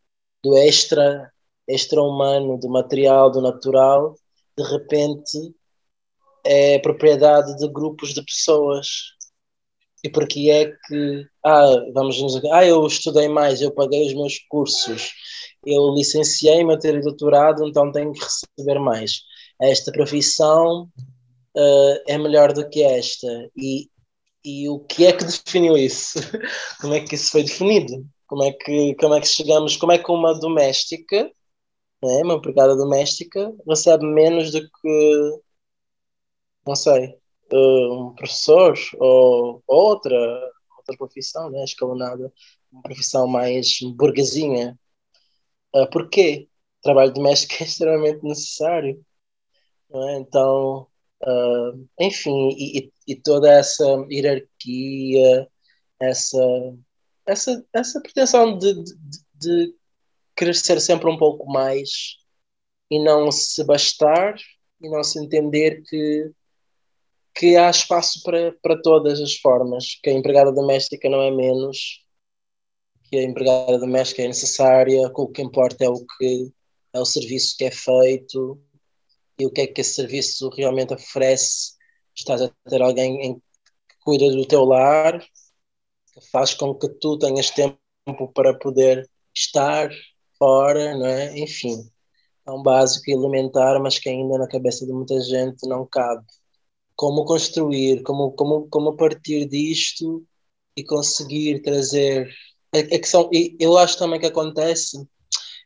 do 0.44 0.58
extra, 0.58 1.32
extra-humano, 1.68 2.58
do 2.60 2.70
material, 2.70 3.30
do 3.32 3.42
natural, 3.42 4.16
de 4.58 4.64
repente 4.64 5.56
é 6.44 6.80
propriedade 6.80 7.56
de 7.58 7.68
grupos 7.68 8.14
de 8.14 8.24
pessoas? 8.24 9.17
E 10.04 10.10
porque 10.10 10.50
é 10.50 10.72
que, 10.88 11.28
ah, 11.44 11.84
vamos 11.94 12.22
nos 12.22 12.44
ah, 12.46 12.66
eu 12.66 12.86
estudei 12.86 13.28
mais, 13.28 13.62
eu 13.62 13.72
paguei 13.72 14.08
os 14.08 14.14
meus 14.14 14.38
cursos, 14.48 15.12
eu 15.66 15.94
licenciei-me 15.94 16.74
a 16.74 16.78
ter 16.78 17.02
doutorado, 17.02 17.68
então 17.68 17.92
tenho 17.92 18.14
que 18.14 18.24
receber 18.24 18.80
mais. 18.80 19.22
Esta 19.62 19.92
profissão 19.92 20.84
uh, 21.58 22.04
é 22.08 22.18
melhor 22.18 22.54
do 22.54 22.68
que 22.70 22.84
esta. 22.84 23.28
E, 23.56 23.90
e 24.46 24.70
o 24.70 24.80
que 24.80 25.06
é 25.06 25.14
que 25.14 25.26
definiu 25.26 25.78
isso? 25.78 26.20
como 26.80 26.94
é 26.94 27.02
que 27.02 27.16
isso 27.16 27.32
foi 27.32 27.44
definido? 27.44 28.06
Como 28.28 28.44
é 28.44 28.52
que, 28.52 28.96
como 28.96 29.16
é 29.16 29.22
que 29.22 29.28
chegamos? 29.28 29.78
Como 29.78 29.92
é 29.92 29.98
que 29.98 30.12
uma 30.12 30.38
doméstica, 30.40 31.32
né, 32.04 32.22
uma 32.24 32.36
empregada 32.36 32.76
doméstica, 32.76 33.54
recebe 33.68 34.06
menos 34.06 34.52
do 34.52 34.62
que, 34.62 35.42
não 36.66 36.76
sei, 36.76 37.16
um 37.54 38.14
professor 38.16 38.78
ou 39.00 39.64
outra, 39.68 40.18
outra 40.78 40.98
profissão, 40.98 41.50
né, 41.50 41.64
escalonada, 41.64 42.32
uma 42.72 42.82
profissão 42.82 43.28
mais 43.28 43.80
burguesinha? 43.96 44.78
Uh, 45.76 45.90
porquê? 45.90 46.50
O 46.80 46.84
trabalho 46.84 47.14
doméstico 47.14 47.64
é 47.64 47.66
extremamente 47.68 48.24
necessário. 48.24 49.04
É? 49.94 50.18
Então, 50.18 50.88
uh, 51.24 51.88
enfim, 52.00 52.50
e, 52.58 52.92
e, 53.08 53.16
toda 53.16 53.52
essa 53.52 53.86
hierarquia, 54.12 55.48
essa, 56.00 56.44
essa, 57.26 57.66
essa 57.74 58.02
pretensão 58.02 58.58
de, 58.58 58.74
de, 59.36 59.76
de 60.40 60.54
ser 60.54 60.80
sempre 60.82 61.10
um 61.10 61.18
pouco 61.18 61.46
mais 61.46 62.18
e 62.90 63.04
não 63.04 63.32
se 63.32 63.64
bastar 63.64 64.36
e 64.82 64.90
não 64.90 65.04
se 65.04 65.20
entender 65.24 65.82
que, 65.84 66.32
que 67.38 67.56
há 67.56 67.70
espaço 67.70 68.22
para, 68.24 68.52
para 68.62 68.82
todas 68.82 69.20
as 69.22 69.36
formas, 69.36 70.00
que 70.02 70.10
a 70.10 70.14
empregada 70.14 70.52
doméstica 70.52 71.08
não 71.10 71.22
é 71.22 71.32
menos 71.32 72.04
que 73.10 73.18
a 73.18 73.24
empregada 73.24 73.78
doméstica 73.78 74.24
é 74.24 74.28
necessária, 74.28 75.10
o 75.16 75.28
que 75.28 75.42
importa 75.42 75.86
é 75.86 75.90
o 75.90 76.06
que 76.18 76.52
é 76.94 77.00
o 77.00 77.06
serviço 77.06 77.56
que 77.58 77.66
é 77.66 77.72
feito 77.72 78.60
e 79.40 79.46
o 79.46 79.52
que 79.52 79.62
é 79.62 79.68
que 79.68 79.82
esse 79.82 79.96
serviço 79.96 80.50
realmente 80.50 80.94
oferece. 80.94 81.76
Estás 82.16 82.42
a 82.42 82.52
ter 82.70 82.82
alguém 82.82 83.22
em, 83.22 83.36
que 83.36 83.96
cuida 84.04 84.30
do 84.30 84.46
teu 84.46 84.66
lar, 84.66 85.20
que 85.20 86.22
faz 86.32 86.54
com 86.54 86.74
que 86.76 86.90
tu 86.90 87.18
tenhas 87.18 87.52
tempo 87.52 87.78
para 88.34 88.58
poder 88.58 89.08
estar 89.34 89.90
fora, 90.38 90.98
não 90.98 91.06
é? 91.06 91.38
Enfim, 91.38 91.90
é 92.46 92.52
um 92.52 92.64
básico 92.64 93.10
elementar, 93.12 93.80
mas 93.82 94.00
que 94.00 94.10
ainda 94.10 94.38
na 94.38 94.48
cabeça 94.48 94.86
de 94.86 94.92
muita 94.92 95.20
gente 95.22 95.68
não 95.68 95.86
cabe. 95.86 96.26
Como 96.98 97.26
construir, 97.26 98.04
como, 98.04 98.32
como, 98.34 98.68
como 98.70 98.98
partir 98.98 99.48
disto 99.48 100.26
e 100.76 100.84
conseguir 100.84 101.62
trazer. 101.62 102.30
É, 102.74 102.80
é 102.96 103.00
que 103.00 103.08
são, 103.08 103.30
eu 103.60 103.78
acho 103.78 103.98
também 104.00 104.20
que 104.20 104.26
acontece, 104.28 104.98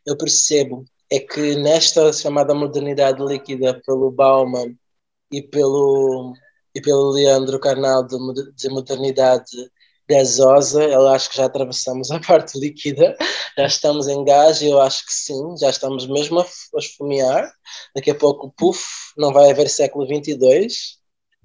eu 0.06 0.17
percebo, 0.17 0.86
é 1.12 1.20
que 1.20 1.56
nesta 1.56 2.13
chamada 2.13 2.54
modernidade 2.56 3.24
líquida 3.24 3.82
pelo 3.86 4.12
Bauman 4.12 4.76
e 5.32 5.41
pelo, 5.41 6.34
e 6.76 6.82
pelo 6.82 7.12
Leandro 7.12 7.60
Carnal 7.60 8.06
de, 8.06 8.17
de 8.56 8.70
modernidade 8.70 9.72
gasosa, 10.10 10.84
eu 10.84 11.08
acho 11.08 11.30
que 11.30 11.38
já 11.38 11.46
atravessamos 11.46 12.12
a 12.12 12.20
parte 12.26 12.60
líquida, 12.60 13.15
já 13.58 13.65
estamos 13.65 14.08
em 14.08 14.24
gás, 14.26 14.62
eu 14.62 14.80
acho 14.82 15.06
que 15.06 15.13
sim, 15.13 15.58
já 15.58 15.70
estamos 15.70 16.08
mesmo 16.08 16.39
a, 16.39 16.44
a 16.44 16.80
esfomear, 16.80 17.52
daqui 17.96 18.12
a 18.12 18.15
pouco, 18.15 18.54
puf, 18.58 18.84
não 19.17 19.32
vai 19.34 19.52
haver 19.52 19.70
século 19.70 20.08
22, 20.08 21.01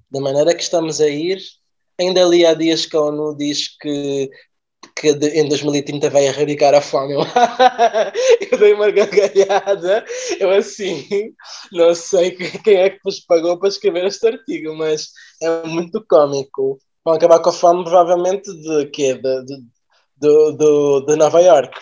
da 0.09 0.19
maneira 0.19 0.55
que 0.55 0.63
estamos 0.63 1.01
a 1.01 1.07
ir, 1.07 1.39
ainda 1.99 2.23
ali 2.23 2.45
há 2.45 2.53
dias 2.53 2.85
que 2.85 2.95
a 2.95 3.01
ONU 3.01 3.35
diz 3.35 3.77
que 3.77 4.29
que 4.95 5.09
em 5.09 5.47
2030 5.47 6.09
vai 6.09 6.25
erradicar 6.25 6.73
a 6.73 6.81
fome. 6.81 7.13
Eu, 8.51 8.57
dei 8.57 8.73
uma 8.73 8.89
gargalhada, 8.89 10.05
eu 10.39 10.49
assim, 10.51 11.33
não 11.71 11.93
sei 11.93 12.31
quem 12.31 12.75
é 12.75 12.89
que 12.89 12.99
vos 13.03 13.19
pagou 13.19 13.59
para 13.59 13.69
escrever 13.69 14.05
este 14.05 14.27
artigo, 14.27 14.75
mas 14.75 15.09
é 15.41 15.67
muito 15.67 16.03
cómico. 16.07 16.79
Vão 17.03 17.15
acabar 17.15 17.39
com 17.39 17.49
a 17.49 17.53
fome 17.53 17.83
provavelmente 17.83 18.51
de 18.51 18.85
quê? 18.87 19.13
De, 19.15 19.45
de, 19.45 19.57
de, 20.17 20.57
de, 20.57 21.05
de 21.05 21.15
Nova 21.15 21.41
York, 21.41 21.79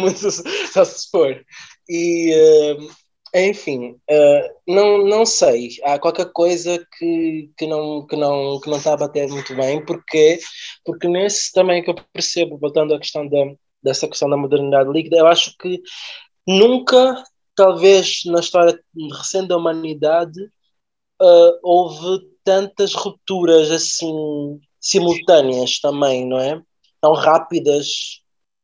muito 0.00 0.30
só 0.72 0.84
se 0.84 1.10
for. 1.10 1.44
E, 1.88 2.32
uh, 2.34 2.90
enfim, 3.34 3.92
uh, 4.10 4.54
não, 4.66 5.06
não 5.06 5.24
sei. 5.26 5.70
Há 5.84 5.98
qualquer 5.98 6.32
coisa 6.32 6.84
que, 6.98 7.50
que, 7.56 7.66
não, 7.66 8.06
que, 8.06 8.16
não, 8.16 8.60
que 8.60 8.68
não 8.68 8.78
a 8.84 8.96
bater 8.96 9.28
muito 9.28 9.54
bem, 9.54 9.84
porque, 9.84 10.38
porque 10.84 11.08
nesse 11.08 11.52
também 11.52 11.82
que 11.82 11.90
eu 11.90 11.94
percebo, 12.12 12.58
voltando 12.58 12.94
à 12.94 12.98
questão 12.98 13.26
da, 13.28 13.38
dessa 13.82 14.08
questão 14.08 14.28
da 14.28 14.36
modernidade 14.36 14.90
líquida, 14.90 15.18
eu 15.18 15.26
acho 15.26 15.56
que 15.58 15.80
nunca, 16.46 17.22
talvez 17.54 18.22
na 18.26 18.40
história 18.40 18.78
recente 19.16 19.48
da 19.48 19.56
humanidade, 19.56 20.40
uh, 21.22 21.58
houve 21.62 22.20
tantas 22.44 22.94
rupturas 22.94 23.70
assim 23.70 24.60
simultâneas 24.80 25.78
também, 25.78 26.26
não 26.26 26.38
é? 26.38 26.60
Tão 27.00 27.12
rápidas, 27.12 28.22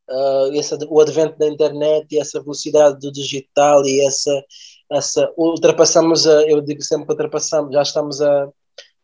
uh, 0.09 0.87
o 0.89 0.99
advento 0.99 1.37
da 1.37 1.47
internet 1.47 2.07
e 2.11 2.19
essa 2.19 2.41
velocidade 2.41 2.99
do 2.99 3.11
digital 3.11 3.85
e 3.85 4.05
essa, 4.05 4.43
essa 4.91 5.31
ultrapassamos, 5.37 6.27
a, 6.27 6.43
eu 6.43 6.61
digo 6.61 6.81
sempre 6.81 7.05
que 7.05 7.11
ultrapassamos, 7.11 7.73
já 7.73 7.81
estamos 7.81 8.21
a, 8.21 8.49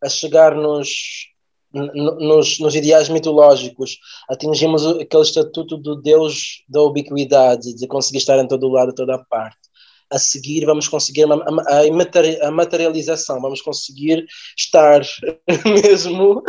a 0.01 0.09
chegar 0.09 0.55
nos, 0.55 0.89
nos, 1.73 2.59
nos, 2.59 2.75
ideais 2.75 3.09
mitológicos, 3.09 3.97
atingimos 4.29 4.85
aquele 4.85 5.23
estatuto 5.23 5.77
do 5.77 5.95
Deus 5.95 6.63
da 6.69 6.81
ubiquidade, 6.81 7.75
de 7.75 7.87
conseguir 7.87 8.19
estar 8.19 8.37
em 8.37 8.47
todo 8.47 8.69
lado, 8.69 8.93
toda 8.93 9.15
a 9.15 9.25
parte. 9.25 9.57
A 10.11 10.19
seguir, 10.19 10.65
vamos 10.65 10.87
conseguir 10.87 11.25
a, 11.25 12.47
a 12.47 12.51
materialização, 12.51 13.41
vamos 13.41 13.61
conseguir 13.61 14.23
estar 14.55 15.01
mesmo 15.65 16.43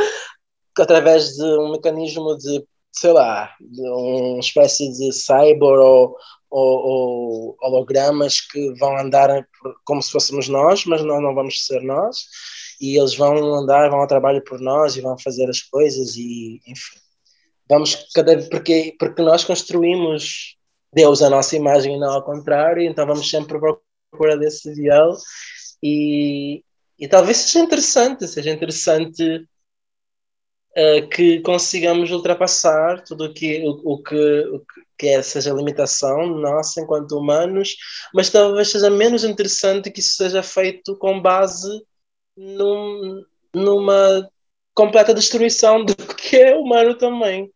através 0.78 1.30
de 1.36 1.44
um 1.44 1.72
mecanismo 1.72 2.36
de, 2.36 2.62
sei 2.94 3.12
lá, 3.12 3.52
uma 3.60 4.38
espécie 4.38 4.90
de 4.92 5.12
cyber 5.12 5.62
ou, 5.62 6.16
ou, 6.48 6.78
ou 6.78 7.56
hologramas 7.60 8.40
que 8.40 8.72
vão 8.78 8.96
andar 8.96 9.46
como 9.84 10.00
se 10.00 10.12
fôssemos 10.12 10.48
nós, 10.48 10.84
mas 10.84 11.02
nós 11.02 11.20
não 11.20 11.34
vamos 11.34 11.66
ser 11.66 11.82
nós 11.82 12.24
e 12.80 12.96
eles 12.96 13.16
vão 13.16 13.36
andar, 13.54 13.90
vão 13.90 14.00
ao 14.00 14.06
trabalho 14.06 14.42
por 14.44 14.60
nós 14.60 14.96
e 14.96 15.00
vão 15.00 15.18
fazer 15.18 15.48
as 15.50 15.60
coisas 15.60 16.16
e 16.16 16.60
enfim. 16.66 17.00
Vamos 17.68 18.06
cada 18.14 18.38
porque 18.48 18.94
porque 18.98 19.22
nós 19.22 19.42
construímos 19.44 20.56
Deus 20.92 21.22
a 21.22 21.30
nossa 21.30 21.56
imagem 21.56 21.96
e 21.96 21.98
não 21.98 22.12
ao 22.12 22.24
contrário, 22.24 22.82
então 22.82 23.06
vamos 23.06 23.28
sempre 23.28 23.58
procura 23.58 24.36
desse 24.38 24.70
ideal 24.70 25.16
e, 25.82 26.62
e 26.98 27.08
talvez 27.08 27.38
seja 27.38 27.64
interessante, 27.64 28.28
seja 28.28 28.50
interessante 28.50 29.44
uh, 30.76 31.08
que 31.08 31.40
consigamos 31.40 32.10
ultrapassar 32.10 33.02
tudo 33.04 33.32
que, 33.32 33.62
o, 33.66 33.94
o 33.94 34.02
que, 34.02 34.40
o 34.48 34.62
que 34.98 35.08
é, 35.08 35.22
seja 35.22 35.52
limitação 35.52 36.26
nossa 36.26 36.80
enquanto 36.80 37.18
humanos, 37.18 37.76
mas 38.12 38.30
talvez 38.30 38.70
seja 38.70 38.90
menos 38.90 39.24
interessante 39.24 39.90
que 39.90 40.00
isso 40.00 40.16
seja 40.16 40.42
feito 40.42 40.96
com 40.98 41.20
base 41.20 41.68
num, 42.36 43.22
numa 43.54 44.28
completa 44.74 45.14
destruição 45.14 45.84
do 45.84 45.94
que 46.16 46.36
é 46.36 46.56
humano 46.56 46.96
também. 46.96 47.50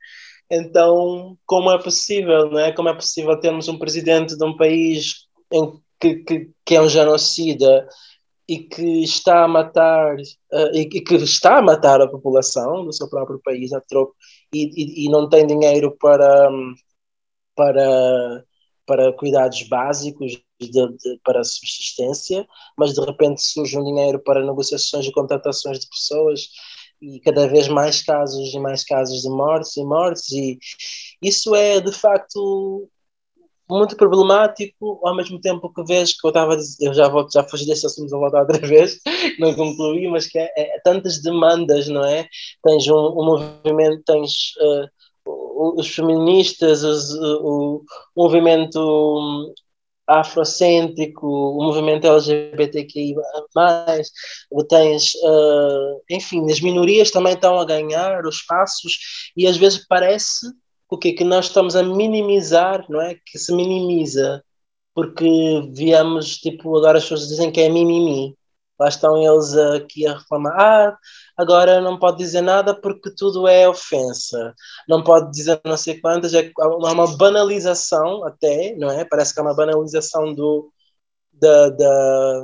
Então, 0.50 1.36
como 1.44 1.70
é 1.70 1.82
possível, 1.82 2.50
não 2.50 2.58
é? 2.58 2.72
Como 2.72 2.88
é 2.88 2.94
possível 2.94 3.38
termos 3.38 3.68
um 3.68 3.78
presidente 3.78 4.36
de 4.36 4.44
um 4.44 4.56
país 4.56 5.26
em 5.52 5.72
que, 6.00 6.16
que, 6.16 6.50
que 6.64 6.74
é 6.76 6.80
um 6.80 6.88
genocida 6.88 7.86
e 8.48 8.58
que 8.60 9.02
está 9.04 9.44
a 9.44 9.48
matar 9.48 10.16
uh, 10.16 10.74
e, 10.74 10.86
que 10.86 11.14
está 11.16 11.58
a 11.58 11.62
matar 11.62 12.00
a 12.00 12.08
população 12.08 12.84
do 12.84 12.92
seu 12.92 13.08
próprio 13.08 13.40
país 13.44 13.72
a 13.72 13.80
troco 13.80 14.14
e, 14.52 15.04
e, 15.04 15.06
e 15.06 15.10
não 15.10 15.28
tem 15.28 15.46
dinheiro 15.46 15.96
para 16.00 16.48
para 17.54 18.44
para 18.86 19.12
cuidados 19.12 19.62
básicos 19.64 20.40
de, 20.58 20.70
de, 20.70 21.20
para 21.22 21.44
subsistência, 21.44 22.46
mas 22.76 22.94
de 22.94 23.00
repente 23.04 23.42
surge 23.42 23.78
um 23.78 23.84
dinheiro 23.84 24.18
para 24.18 24.44
negociações 24.44 25.04
e 25.04 25.12
contratações 25.12 25.78
de 25.78 25.86
pessoas 25.88 26.48
e 27.00 27.20
cada 27.20 27.46
vez 27.46 27.68
mais 27.68 28.02
casos 28.02 28.54
e 28.54 28.58
mais 28.58 28.84
casos 28.84 29.20
de 29.22 29.28
mortes 29.28 29.76
e 29.76 29.84
mortes 29.84 30.32
e 30.32 30.58
isso 31.22 31.54
é 31.54 31.80
de 31.80 31.92
facto 31.92 32.88
muito 33.70 33.96
problemático 33.96 35.00
ao 35.02 35.14
mesmo 35.14 35.40
tempo 35.40 35.72
que 35.72 35.84
vejo 35.84 36.14
que 36.20 36.26
eu 36.26 36.30
estava 36.30 36.54
a 36.54 36.56
dizer, 36.56 36.86
eu 36.86 36.94
já 36.94 37.08
vou 37.08 37.26
já 37.32 37.42
fugi 37.44 37.66
desse 37.66 37.86
assunto 37.86 38.10
vou 38.10 38.20
voltar 38.20 38.40
outra 38.40 38.58
vez 38.66 38.98
não 39.38 39.54
concluí, 39.54 40.08
mas 40.08 40.26
que 40.26 40.38
é, 40.38 40.50
é, 40.56 40.80
tantas 40.82 41.20
demandas 41.20 41.88
não 41.88 42.04
é? 42.04 42.26
Tens 42.62 42.88
um, 42.88 42.96
um 42.96 43.24
movimento 43.24 44.02
tens 44.04 44.54
uh, 44.60 44.88
os 45.76 45.88
feministas, 45.88 46.82
os, 46.82 47.12
o, 47.14 47.82
o 48.14 48.22
movimento 48.22 49.52
afrocêntrico, 50.08 51.26
o 51.26 51.62
movimento 51.62 52.06
LGBTQI+, 52.06 53.14
tens, 54.68 55.12
uh, 55.16 56.02
enfim, 56.10 56.50
as 56.50 56.60
minorias 56.60 57.10
também 57.10 57.34
estão 57.34 57.60
a 57.60 57.64
ganhar 57.64 58.24
os 58.24 58.36
espaços 58.36 58.98
e 59.36 59.46
às 59.46 59.58
vezes 59.58 59.86
parece 59.86 60.46
o 60.88 60.98
que 60.98 61.12
que 61.12 61.24
nós 61.24 61.46
estamos 61.46 61.76
a 61.76 61.82
minimizar, 61.82 62.84
não 62.88 63.00
é? 63.00 63.14
Que 63.14 63.38
se 63.38 63.54
minimiza, 63.54 64.42
porque 64.94 65.68
viemos, 65.72 66.38
tipo, 66.38 66.76
agora 66.76 66.98
as 66.98 67.04
pessoas 67.04 67.28
dizem 67.28 67.52
que 67.52 67.60
é 67.60 67.68
mimimi, 67.68 68.36
lá 68.78 68.88
estão 68.88 69.16
eles 69.18 69.54
aqui 69.56 70.06
a 70.06 70.16
reclamar, 70.18 70.54
ah, 70.58 70.98
agora 71.36 71.80
não 71.80 71.98
pode 71.98 72.18
dizer 72.18 72.40
nada 72.42 72.74
porque 72.74 73.10
tudo 73.14 73.48
é 73.48 73.68
ofensa, 73.68 74.54
não 74.88 75.02
pode 75.02 75.30
dizer 75.32 75.60
não 75.64 75.76
sei 75.76 76.00
quantas, 76.00 76.32
é 76.34 76.50
uma 76.58 77.16
banalização 77.16 78.24
até, 78.24 78.74
não 78.76 78.90
é? 78.90 79.04
Parece 79.04 79.34
que 79.34 79.40
é 79.40 79.42
uma 79.42 79.54
banalização 79.54 80.32
do, 80.34 80.72
da, 81.32 81.70
da, 81.70 82.40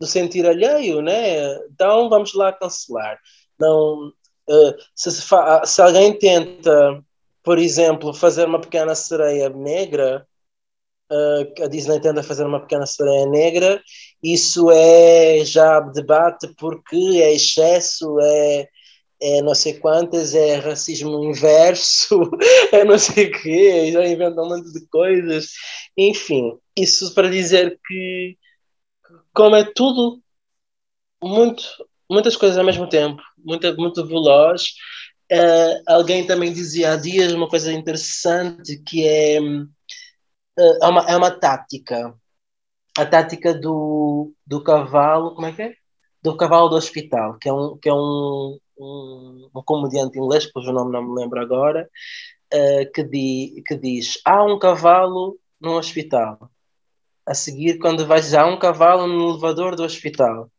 do 0.00 0.06
sentir 0.06 0.46
alheio, 0.46 1.02
né? 1.02 1.54
Então 1.72 2.08
vamos 2.08 2.34
lá 2.34 2.52
cancelar. 2.52 3.18
Não, 3.58 4.08
uh, 4.08 4.74
se, 4.94 5.10
se 5.12 5.82
alguém 5.82 6.16
tenta, 6.18 7.02
por 7.48 7.58
exemplo, 7.58 8.12
fazer 8.12 8.44
uma 8.44 8.60
pequena 8.60 8.94
sereia 8.94 9.48
negra, 9.48 10.28
uh, 11.10 11.64
a 11.64 11.66
Disney 11.66 11.98
tenta 11.98 12.22
fazer 12.22 12.44
uma 12.44 12.60
pequena 12.60 12.84
sereia 12.84 13.24
negra, 13.24 13.82
isso 14.22 14.70
é 14.70 15.42
já 15.46 15.80
debate 15.80 16.46
porque 16.58 16.94
é 17.22 17.32
excesso, 17.32 18.20
é, 18.20 18.68
é 19.22 19.40
não 19.40 19.54
sei 19.54 19.78
quantas, 19.78 20.34
é 20.34 20.56
racismo 20.56 21.24
inverso, 21.24 22.20
é 22.70 22.84
não 22.84 22.98
sei 22.98 23.28
o 23.28 23.32
quê, 23.40 23.92
já 23.92 24.06
inventam 24.06 24.44
um 24.44 24.50
monte 24.50 24.70
de 24.70 24.86
coisas. 24.88 25.46
Enfim, 25.96 26.52
isso 26.76 27.14
para 27.14 27.30
dizer 27.30 27.80
que, 27.88 28.36
como 29.32 29.56
é 29.56 29.64
tudo 29.64 30.20
muito, 31.22 31.62
muitas 32.10 32.36
coisas 32.36 32.58
ao 32.58 32.64
mesmo 32.66 32.86
tempo, 32.86 33.22
muito, 33.38 33.74
muito 33.78 34.06
veloz. 34.06 34.64
Uh, 35.30 35.82
alguém 35.86 36.26
também 36.26 36.52
dizia 36.52 36.92
há 36.92 36.96
dias 36.96 37.32
uma 37.32 37.48
coisa 37.48 37.70
interessante 37.72 38.78
que 38.78 39.06
é 39.06 39.38
é 40.58 40.86
uma, 40.86 41.02
é 41.02 41.16
uma 41.16 41.30
tática. 41.30 42.14
A 42.96 43.06
tática 43.06 43.54
do, 43.54 44.32
do 44.46 44.62
cavalo, 44.62 45.34
como 45.34 45.46
é 45.46 45.52
que 45.52 45.62
é? 45.62 45.74
Do 46.22 46.36
cavalo 46.36 46.68
do 46.68 46.76
hospital, 46.76 47.38
que 47.38 47.48
é 47.48 47.52
um, 47.52 47.78
que 47.78 47.88
é 47.88 47.94
um, 47.94 48.58
um, 48.78 49.50
um 49.54 49.62
comediante 49.62 50.18
inglês, 50.18 50.50
cujo 50.50 50.72
nome 50.72 50.92
não 50.92 51.02
me 51.02 51.20
lembro 51.20 51.40
agora, 51.40 51.88
uh, 52.52 52.92
que, 52.92 53.04
di, 53.04 53.62
que 53.66 53.76
diz: 53.76 54.20
há 54.24 54.44
um 54.44 54.58
cavalo 54.58 55.38
no 55.60 55.76
hospital. 55.78 56.50
A 57.26 57.34
seguir, 57.34 57.78
quando 57.78 58.06
vais, 58.06 58.34
há 58.34 58.46
um 58.46 58.58
cavalo 58.58 59.06
no 59.06 59.30
elevador 59.30 59.76
do 59.76 59.84
hospital. 59.84 60.50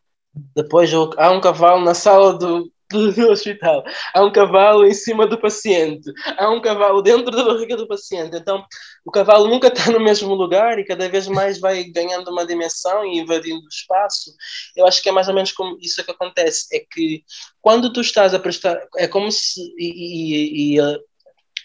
Depois 0.55 0.91
há 1.17 1.31
um 1.31 1.41
cavalo 1.41 1.83
na 1.83 1.93
sala 1.95 2.37
do, 2.37 2.71
do 2.89 3.29
hospital. 3.29 3.83
Há 4.13 4.23
um 4.23 4.31
cavalo 4.31 4.85
em 4.85 4.93
cima 4.93 5.27
do 5.27 5.39
paciente. 5.39 6.11
Há 6.37 6.49
um 6.49 6.61
cavalo 6.61 7.01
dentro 7.01 7.31
da 7.31 7.43
barriga 7.43 7.77
do 7.77 7.87
paciente. 7.87 8.35
Então, 8.35 8.65
o 9.05 9.11
cavalo 9.11 9.47
nunca 9.47 9.67
está 9.67 9.91
no 9.91 9.99
mesmo 9.99 10.33
lugar 10.33 10.79
e 10.79 10.85
cada 10.85 11.07
vez 11.07 11.27
mais 11.27 11.59
vai 11.59 11.83
ganhando 11.83 12.31
uma 12.31 12.45
dimensão 12.45 13.05
e 13.05 13.19
invadindo 13.19 13.63
o 13.63 13.69
espaço. 13.69 14.33
Eu 14.75 14.87
acho 14.87 15.01
que 15.01 15.09
é 15.09 15.11
mais 15.11 15.27
ou 15.27 15.35
menos 15.35 15.51
como 15.51 15.77
isso 15.79 16.03
que 16.03 16.11
acontece. 16.11 16.67
É 16.75 16.79
que 16.79 17.23
quando 17.61 17.93
tu 17.93 18.01
estás 18.01 18.33
a 18.33 18.39
prestar. 18.39 18.79
É 18.97 19.07
como 19.07 19.31
se. 19.31 19.61
E, 19.77 20.73
e, 20.73 20.75
e 20.75 20.79
a, 20.79 20.97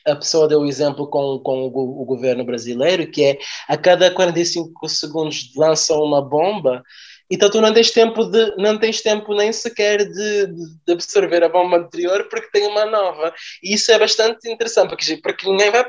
a 0.06 0.16
pessoa 0.16 0.46
deu 0.46 0.60
o 0.60 0.66
exemplo 0.66 1.08
com, 1.08 1.38
com 1.38 1.62
o, 1.68 2.02
o 2.02 2.04
governo 2.04 2.44
brasileiro, 2.44 3.10
que 3.10 3.24
é 3.24 3.38
a 3.66 3.76
cada 3.76 4.10
45 4.10 4.86
segundos 4.88 5.50
lançam 5.56 6.02
uma 6.02 6.20
bomba 6.20 6.82
então 7.30 7.50
tu 7.50 7.60
não 7.60 7.72
tens 7.72 7.90
tempo 7.90 8.24
de 8.24 8.54
não 8.56 8.78
tens 8.78 9.00
tempo 9.00 9.34
nem 9.34 9.52
sequer 9.52 10.04
de, 10.04 10.46
de 10.86 10.92
absorver 10.92 11.42
a 11.42 11.48
bomba 11.48 11.78
anterior 11.78 12.28
porque 12.28 12.50
tem 12.50 12.66
uma 12.66 12.84
nova. 12.84 13.32
E 13.62 13.74
isso 13.74 13.90
é 13.90 13.98
bastante 13.98 14.50
interessante 14.50 14.90
porque, 14.90 15.16
porque 15.16 15.48
ninguém 15.48 15.70
vai 15.70 15.84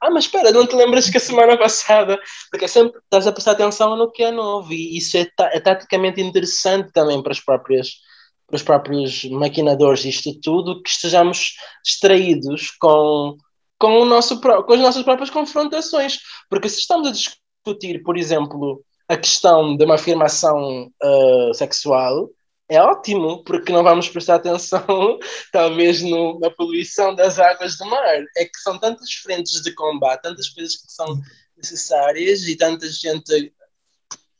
ah 0.00 0.10
mas 0.10 0.24
espera 0.24 0.52
não 0.52 0.66
te 0.66 0.76
lembras 0.76 1.10
que 1.10 1.16
a 1.16 1.20
semana 1.20 1.56
passada? 1.58 2.18
Porque 2.50 2.64
é 2.64 2.68
sempre 2.68 2.98
estás 3.00 3.26
a 3.26 3.32
prestar 3.32 3.52
atenção 3.52 3.96
no 3.96 4.10
que 4.10 4.22
é 4.22 4.30
novo 4.30 4.72
e 4.72 4.96
isso 4.96 5.16
é, 5.16 5.26
é 5.52 5.60
taticamente 5.60 6.20
interessante 6.20 6.92
também 6.92 7.22
para 7.22 7.32
as 7.32 7.40
próprias 7.40 7.94
para 8.46 8.56
os 8.56 8.62
próprios 8.62 9.24
maquinadores 9.24 10.00
disto 10.00 10.38
tudo 10.40 10.80
que 10.82 10.90
estejamos 10.90 11.54
distraídos 11.84 12.70
com 12.78 13.36
com 13.78 14.00
o 14.00 14.04
nosso 14.04 14.40
com 14.40 14.72
as 14.72 14.80
nossas 14.80 15.02
próprias 15.02 15.30
confrontações. 15.30 16.18
Porque 16.48 16.68
se 16.68 16.78
estamos 16.78 17.08
a 17.08 17.12
discutir 17.12 18.02
por 18.04 18.16
exemplo 18.16 18.84
a 19.08 19.16
questão 19.16 19.76
de 19.76 19.84
uma 19.84 19.94
afirmação 19.94 20.90
uh, 21.02 21.54
sexual 21.54 22.30
é 22.68 22.80
ótimo, 22.80 23.44
porque 23.44 23.72
não 23.72 23.84
vamos 23.84 24.08
prestar 24.08 24.36
atenção, 24.36 24.84
talvez, 25.52 26.02
no, 26.02 26.38
na 26.40 26.50
poluição 26.50 27.14
das 27.14 27.38
águas 27.38 27.76
do 27.78 27.86
mar. 27.86 28.24
É 28.36 28.44
que 28.44 28.58
são 28.58 28.78
tantas 28.78 29.12
frentes 29.12 29.62
de 29.62 29.72
combate, 29.74 30.22
tantas 30.22 30.48
coisas 30.48 30.76
que 30.76 30.90
são 30.90 31.20
necessárias 31.56 32.42
e 32.42 32.56
tanta 32.56 32.88
gente 32.88 33.52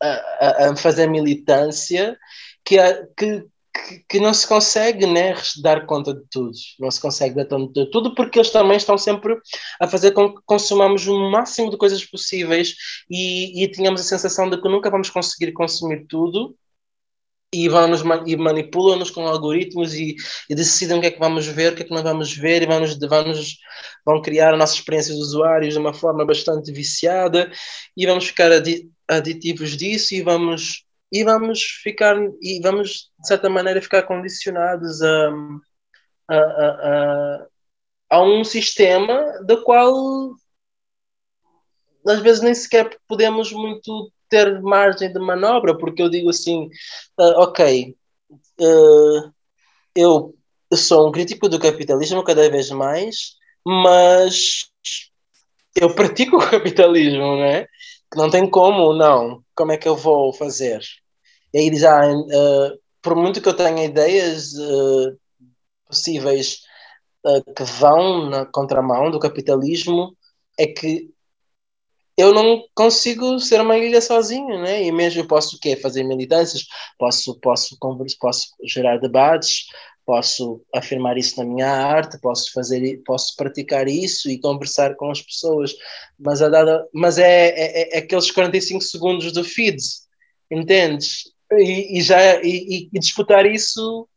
a, 0.03 0.09
a, 0.09 0.71
a 0.71 0.77
fazer 0.77 1.07
militância 1.07 2.19
que, 2.65 2.77
que, 3.17 3.47
que, 4.09 4.21
não 4.21 4.33
se 4.35 4.47
consegue 4.47 5.07
né, 5.07 5.35
dar 5.63 5.87
conta 5.87 6.15
de 6.15 6.23
tudo, 6.31 6.53
não 6.79 6.91
se 6.91 7.01
consegue 7.01 7.35
dar 7.35 7.47
conta 7.47 7.85
de 7.85 7.91
tudo, 7.91 8.15
porque 8.15 8.39
eles 8.39 8.51
também 8.51 8.77
estão 8.77 8.97
sempre 8.99 9.37
a 9.81 9.89
fazer 9.89 10.13
com 10.13 10.35
que 10.35 10.41
consumamos 10.45 11.07
o 11.07 11.31
máximo 11.31 11.71
de 11.71 11.77
coisas 11.77 12.05
possíveis 12.05 12.75
e, 13.11 13.63
e 13.65 13.69
tínhamos 13.69 14.01
a 14.01 14.05
sensação 14.05 14.49
de 14.51 14.61
que 14.61 14.69
nunca 14.69 14.91
vamos 14.91 15.11
conseguir 15.11 15.53
consumir 15.53 16.07
tudo 16.09 16.57
e, 17.53 17.69
vão-nos, 17.69 18.03
e 18.27 18.37
manipulam-nos 18.37 19.11
com 19.11 19.27
algoritmos 19.27 19.95
e, 19.95 20.17
e, 20.51 20.55
decidem 20.55 20.99
o 20.99 21.01
que 21.01 21.07
é 21.07 21.11
que 21.11 21.19
vamos 21.19 21.47
ver, 21.47 21.73
o 21.73 21.77
que 21.77 21.83
é 21.83 21.87
que 21.87 21.95
não 21.95 22.03
vamos 22.03 22.37
ver 22.37 22.63
e 22.63 22.67
vão-nos, 22.67 23.57
vão 24.05 24.21
criar 24.21 24.55
a 24.55 24.57
nossa 24.57 24.75
experiência 24.75 25.15
de 25.15 25.21
usuários 25.21 25.75
de 25.75 25.81
uma 25.81 25.95
forma 25.95 26.25
bastante 26.25 26.73
viciada 26.73 27.51
e 27.97 28.07
vamos 28.07 28.27
ficar 28.27 28.51
aditivos 29.09 29.77
disso 29.77 30.15
e 30.15 30.23
vamos 30.23 30.86
e 31.21 31.25
vamos 31.25 31.63
ficar 31.83 32.17
e 32.41 32.61
vamos 32.63 33.11
de 33.19 33.27
certa 33.27 33.49
maneira 33.49 33.81
ficar 33.81 34.03
condicionados 34.03 35.03
a, 35.03 35.31
a, 36.29 36.37
a, 36.37 37.47
a 38.11 38.23
um 38.23 38.45
sistema 38.45 39.41
do 39.45 39.63
qual 39.63 40.35
às 42.07 42.21
vezes 42.21 42.43
nem 42.43 42.55
sequer 42.55 42.97
podemos 43.09 43.53
muito 43.53 44.13
ter 44.29 44.61
margem 44.61 45.13
de 45.13 45.19
manobra, 45.19 45.77
porque 45.77 46.03
eu 46.03 46.11
digo 46.11 46.31
assim, 46.31 46.67
uh, 47.19 47.41
ok, 47.41 47.97
uh, 48.61 49.33
eu 49.95 50.35
sou 50.75 51.09
um 51.09 51.13
crítico 51.13 51.49
do 51.49 51.59
capitalismo 51.59 52.25
cada 52.25 52.49
vez 52.51 52.71
mais, 52.71 53.37
mas 53.65 54.71
eu 55.75 55.95
pratico 55.95 56.37
o 56.37 56.51
capitalismo, 56.51 57.23
é? 57.43 57.67
Que 58.11 58.19
não 58.19 58.31
tem 58.31 58.49
como, 58.49 58.93
não. 58.93 59.43
Como 59.55 59.73
é 59.73 59.77
que 59.77 59.89
eu 59.89 59.97
vou 59.97 60.33
fazer? 60.33 60.81
E 61.57 61.61
aí 61.61 62.15
uh, 62.15 62.79
por 63.03 63.17
muito 63.17 63.41
que 63.41 63.49
eu 63.49 63.57
tenha 63.57 63.85
ideias 63.85 64.53
possíveis 65.87 66.59
que 67.57 67.65
vão 67.65 68.29
na 68.29 68.47
contramão 68.47 69.11
do 69.11 69.19
capitalismo, 69.19 70.17
é 70.59 70.67
que 70.67 71.11
eu 72.17 72.33
não 72.33 72.63
consigo 72.75 73.39
ser 73.39 73.61
uma 73.61 73.77
ilha 73.77 74.01
sozinho, 74.01 74.61
né? 74.63 74.83
E 74.83 74.91
mesmo 74.91 75.21
eu 75.21 75.27
posso 75.27 75.57
o 75.57 75.61
quê? 75.61 75.77
Fazer 75.77 76.03
militâncias, 76.03 76.65
posso, 76.99 77.39
posso, 77.41 77.77
posso 78.19 78.49
gerar 78.65 78.99
debates, 78.99 79.67
posso 80.07 80.65
afirmar 80.75 81.19
isso 81.19 81.37
na 81.39 81.45
minha 81.45 81.69
arte, 81.69 82.19
posso 82.21 82.53
fazer, 82.53 83.03
posso 83.05 83.37
praticar 83.37 83.87
isso 83.87 84.31
e 84.31 84.41
conversar 84.41 84.97
com 84.97 85.11
as 85.11 85.21
pessoas, 85.21 85.75
mas, 86.19 86.41
a 86.41 86.49
dada, 86.49 86.89
mas 86.95 87.19
é, 87.19 87.49
é, 87.49 87.97
é 87.97 87.99
aqueles 87.99 88.31
45 88.31 88.81
segundos 88.83 89.33
do 89.33 89.45
feed, 89.45 89.77
entendes? 90.51 91.36
E, 91.53 91.99
e 91.99 92.03
já 92.03 92.43
e, 92.43 92.89
e 92.93 92.99
disputar 92.99 93.47
isso 93.47 94.09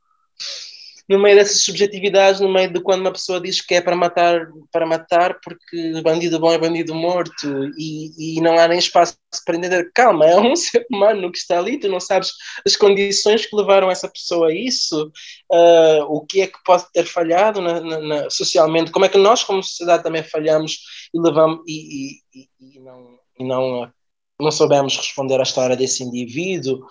no 1.10 1.18
meio 1.18 1.36
dessas 1.36 1.64
subjetividades, 1.64 2.40
no 2.40 2.54
meio 2.54 2.72
de 2.72 2.80
quando 2.82 3.02
uma 3.02 3.12
pessoa 3.12 3.42
diz 3.42 3.60
que 3.62 3.74
é 3.74 3.82
para 3.82 3.96
matar, 3.96 4.48
para 4.72 4.86
matar 4.86 5.40
porque 5.44 6.00
bandido 6.04 6.40
bom 6.40 6.54
é 6.54 6.58
bandido 6.60 6.94
morto 6.94 7.48
e, 7.76 8.38
e 8.38 8.42
não 8.42 8.60
há 8.60 8.68
nem 8.68 8.78
espaço 8.78 9.18
para 9.44 9.56
entender, 9.56 9.92
calma, 9.92 10.28
é 10.28 10.40
um 10.40 10.54
ser 10.56 10.86
humano 10.92 11.32
que 11.32 11.40
está 11.40 11.58
ali, 11.58 11.80
tu 11.80 11.90
não 11.90 12.00
sabes 12.00 12.32
as 12.64 12.76
condições 12.76 13.44
que 13.44 13.56
levaram 13.56 13.90
essa 13.90 14.08
pessoa 14.08 14.50
a 14.50 14.54
isso, 14.54 15.12
uh, 15.52 16.04
o 16.10 16.24
que 16.28 16.42
é 16.42 16.48
que 16.48 16.64
pode 16.64 16.86
ter 16.94 17.06
falhado 17.06 17.60
na, 17.60 17.82
na, 17.82 18.00
na, 18.00 18.30
socialmente, 18.30 18.92
como 18.92 19.06
é 19.06 19.10
que 19.10 19.18
nós 19.18 19.44
como 19.44 19.64
sociedade 19.64 20.04
também 20.04 20.22
falhamos 20.22 20.78
e 21.12 21.20
levamos 21.20 21.64
e, 21.68 22.20
e, 22.36 22.50
e 22.60 22.80
não, 22.82 23.18
e 23.40 23.44
não, 23.44 23.92
não 24.40 24.52
soubemos 24.52 24.96
responder 24.96 25.40
à 25.40 25.44
história 25.44 25.76
desse 25.76 26.04
indivíduo. 26.04 26.86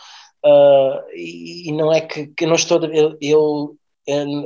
Uh, 0.45 1.03
e, 1.14 1.68
e, 1.68 1.72
não 1.72 1.93
é 1.93 2.01
que, 2.01 2.28
que 2.28 2.47
não 2.47 2.55
estou 2.55 2.84
eu, 2.84 3.16
eu 3.20 3.76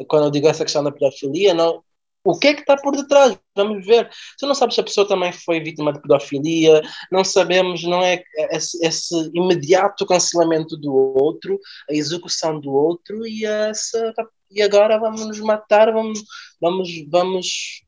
quando 0.08 0.24
eu 0.24 0.30
digo 0.30 0.48
essa 0.48 0.64
questão 0.64 0.82
da 0.82 0.90
pedofilia, 0.90 1.54
não, 1.54 1.84
o 2.24 2.38
que 2.38 2.48
é 2.48 2.54
que 2.54 2.60
está 2.60 2.76
por 2.76 2.96
detrás? 2.96 3.36
Vamos 3.54 3.84
ver. 3.84 4.08
Tu 4.38 4.46
não 4.46 4.54
sabes 4.54 4.74
se 4.74 4.80
a 4.80 4.84
pessoa 4.84 5.06
também 5.06 5.32
foi 5.32 5.60
vítima 5.60 5.92
de 5.92 6.00
pedofilia, 6.00 6.80
não 7.10 7.24
sabemos, 7.24 7.82
não 7.82 8.02
é 8.02 8.22
esse, 8.50 8.84
esse 8.84 9.30
imediato 9.34 10.06
cancelamento 10.06 10.76
do 10.76 10.94
outro, 10.94 11.58
a 11.90 11.94
execução 11.94 12.60
do 12.60 12.72
outro 12.72 13.26
e 13.26 13.44
essa 13.44 14.12
e 14.50 14.62
agora 14.62 14.98
vamos 14.98 15.26
nos 15.26 15.40
matar, 15.40 15.92
vamos 15.92 16.22
vamos 16.60 16.88
vamos 17.08 17.82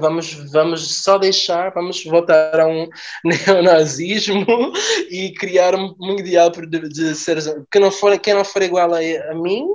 vamos, 0.00 0.32
vamos 0.52 1.02
só 1.02 1.18
deixar, 1.18 1.72
vamos 1.72 2.04
voltar 2.04 2.60
a 2.60 2.66
um 2.66 2.88
neonazismo 3.24 4.72
e 5.10 5.32
criar 5.34 5.74
um, 5.74 5.94
ideal 6.18 6.50
de, 6.50 6.88
de 6.88 7.14
seres 7.14 7.46
que 7.70 7.78
não 7.78 7.90
for, 7.90 8.18
quem 8.18 8.34
não 8.34 8.44
for 8.44 8.62
igual 8.62 8.94
a, 8.94 8.98
a 8.98 9.34
mim 9.34 9.66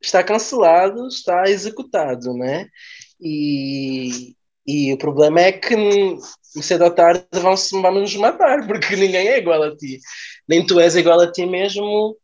está 0.00 0.22
cancelado, 0.24 1.06
está 1.08 1.44
executado, 1.48 2.32
né? 2.34 2.66
E, 3.20 4.34
e 4.66 4.92
o 4.92 4.98
problema 4.98 5.40
é 5.40 5.52
que 5.52 5.76
cedo 6.62 6.84
ou 6.84 6.90
tarde 6.90 7.26
vão 7.32 7.54
vamos 7.82 8.00
nos 8.00 8.16
matar, 8.16 8.64
porque 8.66 8.96
ninguém 8.96 9.28
é 9.28 9.38
igual 9.38 9.62
a 9.62 9.76
ti. 9.76 9.98
Nem 10.48 10.64
tu 10.66 10.80
és 10.80 10.96
igual 10.96 11.20
a 11.20 11.30
ti 11.30 11.46
mesmo 11.46 12.16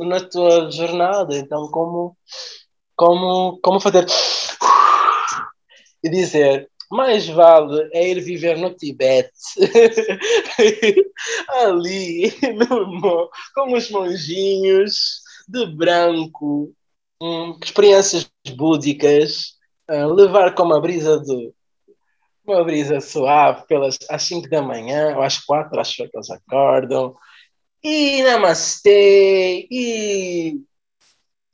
na 0.00 0.20
tua 0.20 0.70
jornada. 0.70 1.36
Então, 1.36 1.68
como, 1.70 2.16
como, 2.96 3.58
como 3.62 3.80
fazer 3.80 4.06
e 6.02 6.08
dizer 6.08 6.68
mais 6.92 7.26
vale 7.26 7.88
é 7.94 8.10
ir 8.10 8.20
viver 8.20 8.58
no 8.58 8.74
Tibete, 8.74 9.30
ali, 11.48 12.30
no, 12.54 13.30
com 13.54 13.72
os 13.72 13.90
monjinhos, 13.90 15.22
de 15.48 15.64
branco, 15.74 16.70
hum, 17.20 17.58
experiências 17.64 18.30
búdicas, 18.54 19.54
levar 19.88 20.54
com 20.54 20.64
uma 20.64 20.80
brisa 20.82 21.18
de 21.18 21.50
uma 22.44 22.62
brisa 22.62 23.00
suave 23.00 23.66
pelas 23.66 23.98
às 24.10 24.22
5 24.24 24.50
da 24.50 24.60
manhã 24.60 25.16
ou 25.16 25.22
às 25.22 25.38
4, 25.38 25.80
acho 25.80 25.96
que 25.96 26.10
eles 26.12 26.30
acordam. 26.30 27.14
E 27.82 28.22
namastê, 28.22 29.66
e, 29.70 30.60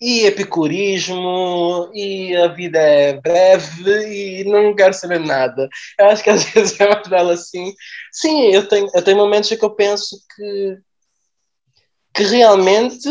e 0.01 0.27
epicurismo, 0.27 1.91
e 1.93 2.37
a 2.37 2.49
vida 2.49 2.79
é 2.79 3.21
breve 3.21 4.41
e 4.41 4.45
não 4.45 4.75
quero 4.75 4.95
saber 4.95 5.19
nada. 5.21 5.69
Eu 5.99 6.07
acho 6.07 6.23
que 6.23 6.31
às 6.31 6.45
vezes 6.53 6.81
é 6.81 6.87
uma 6.87 7.03
bela 7.03 7.33
assim. 7.33 7.75
Sim, 8.13 8.51
eu 8.53 8.69
tenho, 8.69 8.89
eu 8.95 9.03
tenho 9.03 9.17
momentos 9.17 9.51
em 9.51 9.59
que 9.59 9.65
eu 9.65 9.75
penso 9.75 10.17
que, 10.37 10.79
que 12.15 12.23
realmente 12.25 13.09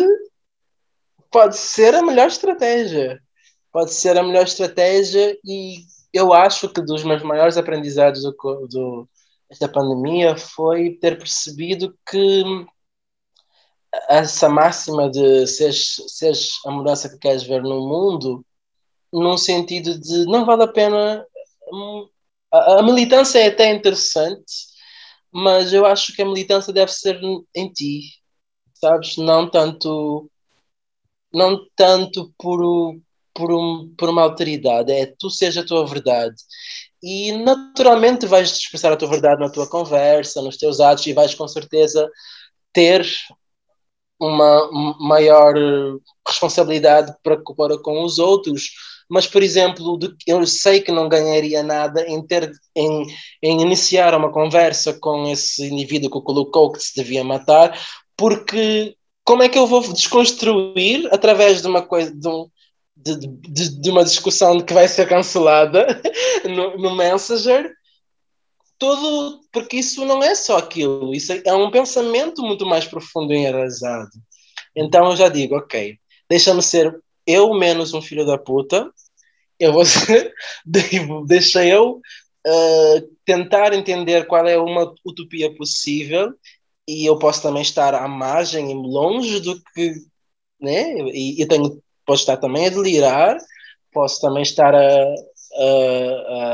pode 1.32 1.58
ser 1.58 1.94
a 1.96 2.02
melhor 2.02 2.28
estratégia. 2.28 3.22
Pode 3.72 3.94
ser 3.94 4.18
a 4.18 4.24
melhor 4.24 4.44
estratégia 4.44 5.38
e 5.46 5.80
eu 6.14 6.34
acho 6.34 6.70
que 6.70 6.82
dos 6.82 7.04
meus 7.04 7.22
maiores 7.22 7.58
aprendizados 7.58 8.24
do, 8.24 8.32
do, 8.68 9.10
desta 9.50 9.68
pandemia 9.68 10.38
foi 10.38 10.98
ter 11.02 11.18
percebido 11.18 11.94
que 12.10 12.44
essa 14.10 14.50
máxima 14.50 15.10
de 15.10 15.48
seres, 15.48 15.96
seres 16.08 16.52
a 16.66 16.72
mudança 16.72 17.10
que 17.10 17.18
queres 17.18 17.44
ver 17.44 17.62
no 17.64 17.88
mundo, 17.88 18.46
num 19.12 19.38
sentido 19.38 20.00
de 20.00 20.26
não 20.26 20.46
vale 20.46 20.64
a 20.64 20.68
pena. 20.68 21.26
Hum, 21.72 22.08
a, 22.52 22.80
a 22.80 22.84
militância 22.84 23.40
é 23.40 23.48
até 23.48 23.72
interessante, 23.72 24.54
mas 25.32 25.74
eu 25.74 25.86
acho 25.86 26.16
que 26.16 26.22
a 26.22 26.26
militância 26.26 26.74
deve 26.74 26.92
ser 26.92 27.20
em 27.56 27.72
ti, 27.72 28.02
sabes? 28.74 29.18
Não 29.18 29.50
tanto 29.50 30.30
não 31.34 31.68
tanto 31.76 32.34
por, 32.38 32.60
por, 33.34 33.52
um, 33.52 33.94
por 33.98 34.10
uma 34.10 34.24
alteridade, 34.24 34.92
é 34.92 35.06
tu 35.20 35.30
seja 35.30 35.62
a 35.62 35.66
tua 35.66 35.86
verdade. 35.86 36.36
E 37.04 37.32
naturalmente 37.34 38.26
vais 38.26 38.52
expressar 38.52 38.92
a 38.92 38.98
tua 38.98 39.10
verdade 39.10 39.40
na 39.40 39.50
tua 39.50 39.68
conversa, 39.70 40.42
nos 40.42 40.58
teus 40.58 40.80
atos, 40.80 41.06
e 41.06 41.14
vais 41.14 41.36
com 41.36 41.48
certeza 41.48 42.10
ter 42.74 43.06
uma 44.20 44.70
maior 45.00 45.54
responsabilidade 46.28 47.14
para, 47.24 47.38
para 47.38 47.78
com 47.80 48.04
os 48.04 48.20
outros. 48.20 48.72
Mas, 49.10 49.26
por 49.26 49.42
exemplo, 49.42 49.98
eu 50.26 50.46
sei 50.46 50.82
que 50.82 50.92
não 50.92 51.08
ganharia 51.08 51.64
nada 51.64 52.02
em 52.08 52.22
ter 52.26 52.52
em, 52.76 53.08
em 53.42 53.62
iniciar 53.62 54.14
uma 54.14 54.32
conversa 54.32 54.94
com 54.94 55.28
esse 55.30 55.66
indivíduo 55.66 56.12
que 56.12 56.26
colocou 56.26 56.72
que 56.72 56.82
se 56.82 56.96
devia 56.96 57.24
matar, 57.24 57.80
porque 58.18 58.96
como 59.24 59.44
é 59.44 59.50
que 59.50 59.58
eu 59.58 59.68
vou 59.68 59.82
desconstruir 59.82 61.08
através 61.14 61.62
de 61.62 61.68
uma 61.68 61.82
coisa, 61.82 62.14
de, 62.14 62.28
um, 62.28 62.50
de, 62.96 63.16
de, 63.18 63.82
de 63.82 63.90
uma 63.90 64.04
discussão 64.04 64.60
que 64.60 64.74
vai 64.74 64.88
ser 64.88 65.08
cancelada 65.08 66.02
no, 66.44 66.78
no 66.78 66.96
Messenger, 66.96 67.72
todo, 68.78 69.42
porque 69.52 69.78
isso 69.78 70.06
não 70.06 70.24
é 70.24 70.36
só 70.36 70.58
aquilo, 70.58 71.14
isso 71.14 71.34
é 71.34 71.54
um 71.54 71.72
pensamento 71.72 72.42
muito 72.42 72.66
mais 72.66 72.86
profundo 72.86 73.34
e 73.34 73.38
enraizado. 73.38 74.12
Então 74.76 75.10
eu 75.10 75.16
já 75.16 75.30
digo, 75.30 75.56
ok, 75.56 75.98
deixa-me 76.30 76.62
ser 76.62 76.98
eu 77.26 77.54
menos 77.54 77.94
um 77.94 78.02
filho 78.02 78.26
da 78.26 78.38
puta, 78.38 78.90
eu 79.60 79.74
vou 79.74 79.84
ser, 79.86 80.34
deixa 81.26 81.66
eu 81.66 82.00
uh, 82.48 83.16
tentar 83.26 83.74
entender 83.74 84.26
qual 84.28 84.48
é 84.48 84.58
uma 84.58 84.94
utopia 85.06 85.54
possível 85.56 86.34
e 86.88 87.06
eu 87.06 87.20
posso 87.20 87.42
também 87.42 87.62
estar 87.62 87.94
à 87.94 88.08
margem, 88.08 88.74
longe 88.74 89.42
do 89.42 89.62
que, 89.74 89.94
né? 90.62 90.94
E 91.14 91.42
eu 91.42 91.48
tenho, 91.48 91.84
posso 92.06 92.22
estar 92.22 92.38
também 92.38 92.68
a 92.68 92.70
delirar, 92.70 93.38
posso 93.92 94.22
também 94.22 94.44
estar 94.44 94.74
a, 94.74 95.16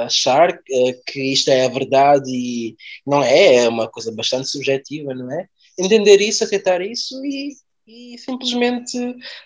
achar 0.06 0.58
que 1.06 1.34
isto 1.34 1.50
é 1.50 1.66
a 1.66 1.70
verdade 1.70 2.30
e 2.32 2.76
não 3.06 3.24
é, 3.24 3.56
é 3.56 3.70
uma 3.70 3.88
coisa 3.88 4.12
bastante 4.12 4.50
subjetiva, 4.50 5.14
não 5.14 5.32
é? 5.32 5.48
Entender 5.78 6.22
isso, 6.22 6.44
aceitar 6.44 6.82
isso 6.82 7.24
e 7.26 7.54
e 7.88 8.18
simplesmente 8.18 8.98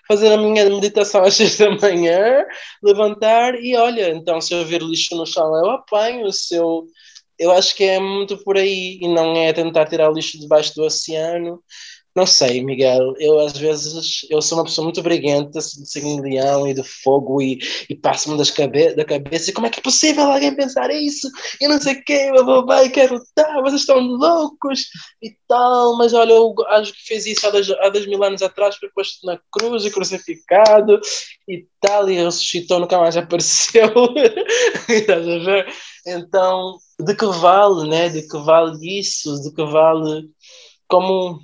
fazer 0.07 0.31
a 0.31 0.37
minha 0.37 0.69
meditação 0.69 1.23
às 1.25 1.35
seis 1.35 1.57
da 1.57 1.71
manhã, 1.71 2.45
levantar 2.83 3.55
e 3.55 3.75
olha, 3.75 4.09
então 4.11 4.39
se 4.39 4.53
eu 4.53 4.65
ver 4.65 4.81
lixo 4.81 5.15
no 5.15 5.25
chão 5.25 5.55
eu 5.55 5.71
apanho, 5.71 6.31
se 6.31 6.55
eu, 6.55 6.85
eu 7.39 7.51
acho 7.51 7.75
que 7.75 7.83
é 7.83 7.99
muito 7.99 8.37
por 8.43 8.57
aí 8.57 8.99
e 9.01 9.07
não 9.07 9.35
é 9.35 9.51
tentar 9.53 9.85
tirar 9.85 10.11
lixo 10.11 10.39
debaixo 10.39 10.75
do 10.75 10.83
oceano, 10.83 11.63
não 12.17 12.25
sei, 12.25 12.63
Miguel, 12.63 13.13
eu 13.19 13.39
às 13.39 13.55
vezes, 13.55 14.25
eu 14.27 14.41
sou 14.41 14.57
uma 14.57 14.63
pessoa 14.63 14.85
muito 14.85 15.03
briguenta, 15.03 15.59
de 15.59 15.87
signo 15.87 16.15
de 16.15 16.29
leão 16.29 16.67
e 16.67 16.73
de 16.73 16.81
fogo 16.83 17.39
e, 17.39 17.59
e 17.87 17.95
passo-me 17.95 18.43
cabe 18.53 18.95
da 18.95 19.05
cabeça 19.05 19.51
e 19.51 19.53
como 19.53 19.67
é 19.67 19.69
que 19.69 19.79
é 19.79 19.83
possível 19.83 20.23
alguém 20.23 20.55
pensar 20.55 20.89
isso? 20.89 21.29
E 21.61 21.67
não 21.67 21.79
sei 21.79 21.93
o 21.93 22.03
quê, 22.03 22.31
vai 22.65 22.89
quero 22.89 23.17
estar, 23.17 23.61
vocês 23.61 23.81
estão 23.81 23.99
loucos 23.99 24.87
e 25.21 25.31
tal, 25.47 25.95
mas 25.95 26.11
olha, 26.15 26.31
eu 26.31 26.55
acho 26.69 26.91
que 26.91 27.05
fez 27.05 27.27
isso 27.27 27.45
há 27.45 27.51
dois, 27.51 27.69
há 27.69 27.89
dois 27.89 28.07
mil 28.07 28.23
anos 28.23 28.41
atrás, 28.41 28.75
foi 28.77 28.89
posto 28.89 29.23
na 29.23 29.39
cruz 29.51 29.85
e 29.85 29.91
crucificado 29.91 30.99
e 31.47 31.67
tal, 31.79 32.09
e 32.09 32.15
ressuscitou, 32.15 32.79
nunca 32.79 32.97
mais 32.97 33.15
apareceu, 33.17 33.93
estás 34.89 35.27
a 35.27 35.37
ver? 35.37 35.71
Então, 36.07 36.77
de 36.99 37.15
que 37.15 37.25
vale, 37.27 37.87
né? 37.87 38.09
De 38.09 38.27
que 38.27 38.37
vale 38.39 38.99
isso? 38.99 39.39
De 39.43 39.53
que 39.53 39.63
vale 39.63 40.29
como 40.87 41.39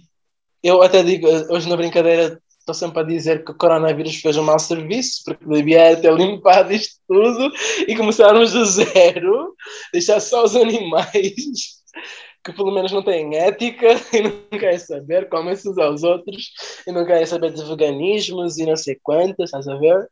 eu 0.63 0.81
até 0.81 1.03
digo, 1.03 1.27
hoje 1.27 1.69
na 1.69 1.75
brincadeira, 1.75 2.41
estou 2.59 2.73
sempre 2.73 3.01
a 3.01 3.03
dizer 3.03 3.43
que 3.43 3.51
o 3.51 3.57
coronavírus 3.57 4.15
fez 4.15 4.37
um 4.37 4.43
mau 4.43 4.57
serviço, 4.57 5.21
porque 5.25 5.45
devia 5.45 5.95
ter 5.97 6.13
limpado 6.13 6.71
isto 6.73 6.95
tudo 7.07 7.51
e 7.87 7.95
começarmos 7.95 8.53
do 8.53 8.65
zero, 8.65 9.53
deixar 9.91 10.19
só 10.19 10.43
os 10.43 10.55
animais 10.55 11.83
que 12.43 12.51
pelo 12.51 12.71
menos 12.71 12.91
não 12.91 13.01
têm 13.03 13.35
ética 13.37 13.87
e 14.13 14.21
não 14.21 14.59
querem 14.59 14.77
saber, 14.77 15.29
comem-se 15.29 15.69
uns 15.69 15.77
aos 15.77 16.03
outros 16.03 16.51
e 16.85 16.91
não 16.91 17.05
querem 17.05 17.25
saber 17.25 17.53
de 17.53 17.63
veganismos 17.63 18.57
e 18.57 18.65
não 18.65 18.75
sei 18.75 18.99
quantas, 19.01 19.45
estás 19.45 19.67
a 19.67 19.77
ver? 19.77 20.07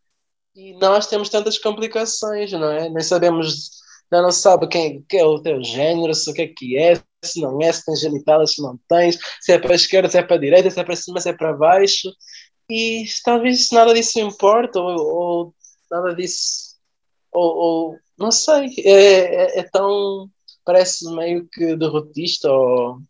E 0.55 0.73
nós 0.77 1.07
temos 1.07 1.29
tantas 1.29 1.57
complicações, 1.57 2.51
não 2.53 2.71
é? 2.71 2.89
Nem 2.89 3.03
sabemos, 3.03 3.81
já 4.11 4.21
não 4.21 4.31
sabe 4.31 4.67
quem, 4.67 5.03
quem 5.07 5.19
é 5.19 5.25
o 5.25 5.41
teu 5.41 5.61
género, 5.63 6.13
se 6.13 6.29
o 6.29 6.33
que 6.33 6.41
é 6.41 6.47
que 6.47 6.77
é, 6.77 7.01
se 7.23 7.39
não 7.41 7.61
é, 7.61 7.71
se 7.71 7.85
tens 7.85 7.99
genitalas, 7.99 8.53
se 8.53 8.61
não 8.61 8.79
tens, 8.87 9.17
se 9.39 9.51
é 9.51 9.59
para 9.59 9.73
a 9.73 9.75
esquerda, 9.75 10.09
se 10.09 10.17
é 10.17 10.23
para 10.23 10.35
a 10.35 10.39
direita, 10.39 10.69
se 10.69 10.79
é 10.79 10.83
para 10.83 10.95
cima, 10.95 11.19
se 11.19 11.29
é 11.29 11.33
para 11.33 11.53
baixo. 11.53 12.11
E 12.69 13.05
talvez 13.23 13.69
nada 13.71 13.93
disso 13.93 14.19
importa, 14.19 14.79
ou, 14.79 14.99
ou 14.99 15.55
nada 15.89 16.15
disso, 16.15 16.77
ou, 17.31 17.55
ou 17.55 17.99
não 18.17 18.31
sei, 18.31 18.73
é, 18.79 19.57
é, 19.57 19.59
é, 19.59 19.63
tão, 19.63 20.29
parece 20.65 21.09
meio 21.13 21.47
que 21.51 21.75
derrotista, 21.75 22.51
ou, 22.51 23.01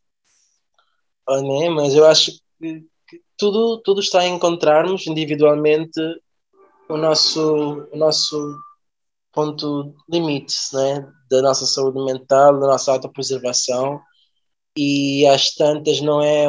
ou 1.27 1.59
né? 1.59 1.69
mas 1.69 1.95
eu 1.95 2.05
acho 2.05 2.31
que, 2.59 2.85
que 3.07 3.21
tudo, 3.37 3.81
tudo 3.81 4.01
está 4.01 4.21
a 4.21 4.27
encontrarmos 4.27 5.07
individualmente 5.07 5.99
o 6.89 6.97
nosso, 6.97 7.87
o 7.91 7.97
nosso 7.97 8.57
ponto 9.33 9.93
limite 10.09 10.55
né? 10.73 11.07
da 11.29 11.41
nossa 11.41 11.65
saúde 11.65 12.03
mental, 12.03 12.59
da 12.59 12.67
nossa 12.67 12.91
autopreservação. 12.91 13.99
E 14.77 15.25
às 15.27 15.53
tantas, 15.53 16.01
não 16.01 16.21
é 16.21 16.47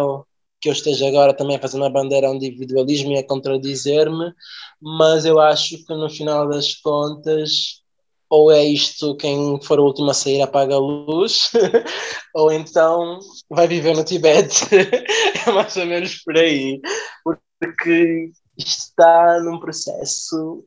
que 0.61 0.69
eu 0.69 0.73
esteja 0.73 1.09
agora 1.09 1.35
também 1.35 1.57
a 1.57 1.61
fazer 1.61 1.77
uma 1.77 1.91
bandeira 1.91 2.29
ao 2.29 2.35
individualismo 2.35 3.13
e 3.13 3.19
a 3.19 3.27
contradizer-me, 3.27 4.33
mas 4.81 5.25
eu 5.25 5.41
acho 5.41 5.85
que 5.85 5.95
no 5.95 6.09
final 6.09 6.49
das 6.49 6.75
contas, 6.77 7.83
ou 8.31 8.51
é 8.51 8.65
isto 8.65 9.17
quem 9.17 9.61
for 9.63 9.81
o 9.81 9.85
último 9.85 10.11
a 10.11 10.15
sair 10.15 10.41
apaga 10.41 10.77
a 10.77 10.79
luz, 10.79 11.51
ou 12.35 12.53
então 12.53 13.19
vai 13.51 13.67
viver 13.67 13.95
no 13.95 14.05
Tibete. 14.05 14.65
é 15.47 15.51
mais 15.51 15.77
ou 15.77 15.87
menos 15.87 16.23
por 16.23 16.37
aí. 16.37 16.81
Porque 17.25 18.31
está 18.57 19.41
num 19.41 19.59
processo 19.59 20.65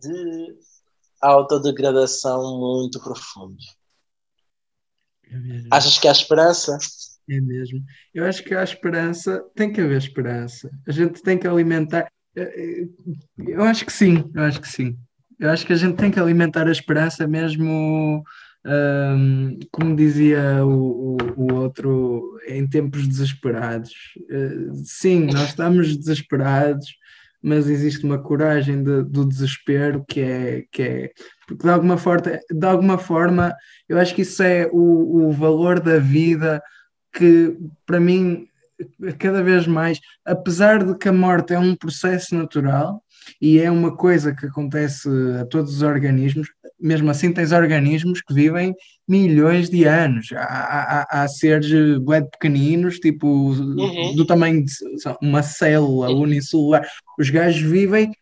de 0.00 0.54
autodegradação 1.20 2.58
muito 2.58 3.00
profundo. 3.00 3.56
É 5.30 5.36
Achas 5.70 5.98
que 5.98 6.08
há 6.08 6.12
esperança? 6.12 6.78
É 7.28 7.40
mesmo. 7.40 7.82
Eu 8.14 8.24
acho 8.24 8.42
que 8.42 8.54
há 8.54 8.64
esperança, 8.64 9.44
tem 9.54 9.72
que 9.72 9.80
haver 9.80 9.98
esperança. 9.98 10.70
A 10.86 10.92
gente 10.92 11.22
tem 11.22 11.38
que 11.38 11.46
alimentar. 11.46 12.10
Eh, 12.34 12.42
eh, 12.42 12.88
eu 13.38 13.62
acho 13.62 13.84
que 13.84 13.92
sim, 13.92 14.24
eu 14.34 14.42
acho 14.42 14.60
que 14.60 14.68
sim. 14.68 14.96
Eu 15.38 15.50
acho 15.50 15.66
que 15.66 15.72
a 15.72 15.76
gente 15.76 15.96
tem 15.96 16.10
que 16.10 16.18
alimentar 16.18 16.66
a 16.66 16.72
esperança 16.72 17.28
mesmo, 17.28 18.24
um, 18.66 19.58
como 19.70 19.94
dizia 19.94 20.64
o, 20.64 21.16
o, 21.16 21.16
o, 21.36 21.54
outro, 21.54 22.40
em 22.48 22.66
tempos 22.66 23.06
desesperados. 23.06 23.92
Uh, 24.18 24.74
sim, 24.84 25.26
nós 25.26 25.50
estamos 25.50 25.96
desesperados, 25.96 26.88
mas 27.42 27.68
existe 27.68 28.04
uma 28.04 28.18
coragem 28.18 28.82
de, 28.82 29.02
do 29.04 29.24
desespero 29.24 30.04
que 30.08 30.20
é, 30.20 30.64
que 30.72 30.82
é 30.82 31.10
porque 31.46 31.64
de 31.64 31.70
alguma 31.70 31.96
forma, 31.96 32.38
de 32.50 32.66
alguma 32.66 32.98
forma 32.98 33.54
eu 33.88 33.98
acho 33.98 34.14
que 34.14 34.22
isso 34.22 34.42
é 34.42 34.68
o, 34.72 35.28
o 35.28 35.32
valor 35.32 35.80
da 35.80 35.98
vida 35.98 36.62
que 37.12 37.56
para 37.86 38.00
mim 38.00 38.46
cada 39.18 39.42
vez 39.42 39.66
mais, 39.66 39.98
apesar 40.24 40.84
de 40.84 40.96
que 40.96 41.08
a 41.08 41.12
morte 41.12 41.52
é 41.52 41.58
um 41.58 41.74
processo 41.74 42.34
natural 42.34 43.02
e 43.40 43.58
é 43.58 43.70
uma 43.70 43.96
coisa 43.96 44.34
que 44.34 44.46
acontece 44.46 45.08
a 45.40 45.44
todos 45.44 45.76
os 45.76 45.82
organismos, 45.82 46.48
mesmo 46.80 47.10
assim 47.10 47.32
tens 47.32 47.52
organismos 47.52 48.20
que 48.22 48.32
vivem 48.32 48.74
milhões 49.06 49.68
de 49.68 49.84
anos. 49.84 50.28
Há, 50.32 50.42
há, 50.42 51.22
há 51.22 51.28
seres 51.28 51.68
bem 52.00 52.24
pequeninos, 52.30 52.98
tipo 52.98 53.26
uhum. 53.26 54.14
do 54.14 54.26
tamanho 54.26 54.64
de 54.64 54.72
uma 55.20 55.42
célula 55.42 56.10
uhum. 56.10 56.22
unicelular. 56.22 56.86
Os 57.18 57.30
gajos 57.30 57.62
vivem 57.62 58.12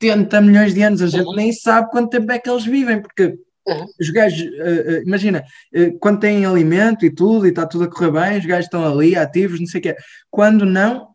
70 0.00 0.40
milhões 0.40 0.74
de 0.74 0.82
anos, 0.82 1.02
a 1.02 1.06
gente 1.06 1.26
uhum. 1.26 1.36
nem 1.36 1.52
sabe 1.52 1.90
quanto 1.90 2.10
tempo 2.10 2.30
é 2.32 2.38
que 2.38 2.48
eles 2.48 2.64
vivem, 2.64 3.00
porque 3.00 3.36
Uhum. 3.66 3.86
Os 4.00 4.10
gajos, 4.10 4.40
uh, 4.40 4.90
uh, 4.90 5.02
imagina, 5.06 5.44
uh, 5.74 5.98
quando 6.00 6.20
têm 6.20 6.44
alimento 6.44 7.06
e 7.06 7.14
tudo, 7.14 7.46
e 7.46 7.50
está 7.50 7.64
tudo 7.64 7.84
a 7.84 7.88
correr 7.88 8.10
bem, 8.10 8.38
os 8.38 8.44
gajos 8.44 8.64
estão 8.64 8.84
ali 8.84 9.14
ativos, 9.14 9.60
não 9.60 9.66
sei 9.66 9.78
o 9.78 9.82
quê. 9.82 9.96
Quando 10.30 10.66
não, 10.66 11.08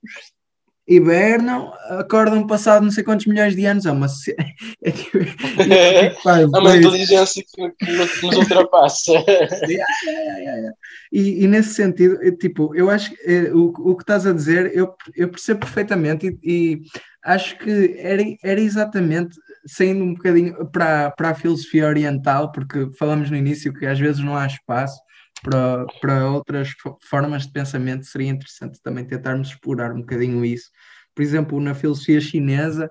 hibernam, 0.88 1.73
acordam 1.89 2.47
passado 2.47 2.83
não 2.83 2.91
sei 2.91 3.03
quantos 3.03 3.25
milhões 3.25 3.55
de 3.55 3.65
anos. 3.65 3.85
É 3.85 3.91
uma, 3.91 4.07
é, 4.83 4.91
tipo, 4.91 5.17
é, 5.17 6.07
é 6.15 6.45
uma 6.45 6.77
inteligência 6.77 7.43
que, 7.43 7.69
que 7.71 7.91
nos 7.91 8.38
ultrapassa. 8.38 9.11
e, 11.11 11.43
e, 11.43 11.47
nesse 11.47 11.73
sentido, 11.73 12.17
tipo, 12.38 12.73
eu 12.75 12.89
acho 12.89 13.11
que 13.11 13.51
o, 13.51 13.73
o 13.91 13.95
que 13.95 14.03
estás 14.03 14.25
a 14.25 14.33
dizer, 14.33 14.71
eu, 14.75 14.93
eu 15.15 15.29
percebo 15.29 15.59
perfeitamente 15.61 16.39
e, 16.43 16.73
e 16.73 16.81
acho 17.23 17.57
que 17.57 17.95
era, 17.97 18.23
era 18.41 18.61
exatamente 18.61 19.38
saindo 19.67 20.03
um 20.03 20.13
bocadinho 20.13 20.65
para, 20.71 21.11
para 21.11 21.29
a 21.31 21.35
filosofia 21.35 21.88
oriental, 21.88 22.53
porque 22.53 22.89
falamos 22.97 23.29
no 23.29 23.35
início 23.35 23.73
que 23.73 23.85
às 23.85 23.99
vezes 23.99 24.23
não 24.23 24.35
há 24.35 24.47
espaço 24.47 24.97
para, 25.41 25.85
para 26.01 26.29
outras 26.29 26.69
formas 27.09 27.45
de 27.45 27.51
pensamento, 27.51 28.05
seria 28.05 28.29
interessante 28.29 28.81
também 28.81 29.05
tentarmos 29.05 29.49
explorar 29.49 29.93
um 29.93 30.01
bocadinho 30.01 30.43
isso. 30.43 30.69
Por 31.15 31.21
exemplo, 31.21 31.59
na 31.59 31.73
filosofia 31.73 32.21
chinesa, 32.21 32.89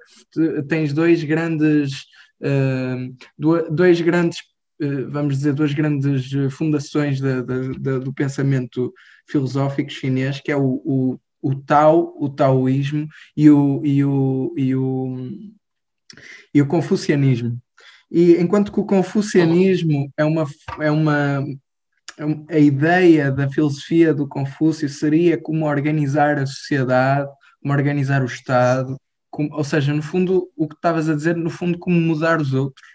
tens 0.68 0.92
dois 0.92 1.22
grandes, 1.22 2.04
uh, 2.40 3.16
dois 3.70 4.00
grandes 4.00 4.38
uh, 4.82 5.10
vamos 5.10 5.38
dizer, 5.38 5.54
duas 5.54 5.72
grandes 5.72 6.30
fundações 6.52 7.20
de, 7.20 7.42
de, 7.42 7.78
de, 7.78 7.98
do 8.00 8.12
pensamento 8.12 8.92
filosófico 9.28 9.90
chinês, 9.90 10.40
que 10.40 10.50
é 10.50 10.56
o, 10.56 10.82
o, 10.84 11.20
o 11.40 11.54
Tao, 11.54 12.14
o 12.18 12.28
Taoísmo 12.28 13.06
e 13.36 13.50
o, 13.50 13.80
e 13.84 14.04
o, 14.04 14.54
e 14.56 14.74
o, 14.74 15.30
e 16.54 16.62
o 16.62 16.66
confucianismo. 16.66 17.58
E 18.10 18.34
enquanto 18.36 18.72
que 18.72 18.80
o 18.80 18.86
confucianismo 18.86 20.12
é 20.16 20.24
uma, 20.24 20.46
é 20.80 20.90
uma 20.90 21.44
a 22.48 22.58
ideia 22.58 23.30
da 23.30 23.50
filosofia 23.50 24.14
do 24.14 24.26
Confúcio 24.26 24.88
seria 24.88 25.38
como 25.38 25.66
organizar 25.66 26.38
a 26.38 26.46
sociedade, 26.46 27.28
como 27.60 27.74
organizar 27.74 28.22
o 28.22 28.26
Estado, 28.26 28.96
como, 29.30 29.54
ou 29.54 29.64
seja, 29.64 29.92
no 29.92 30.02
fundo, 30.02 30.50
o 30.56 30.66
que 30.66 30.74
estavas 30.74 31.08
a 31.08 31.14
dizer, 31.14 31.36
no 31.36 31.50
fundo, 31.50 31.78
como 31.78 32.00
mudar 32.00 32.40
os 32.40 32.54
outros. 32.54 32.86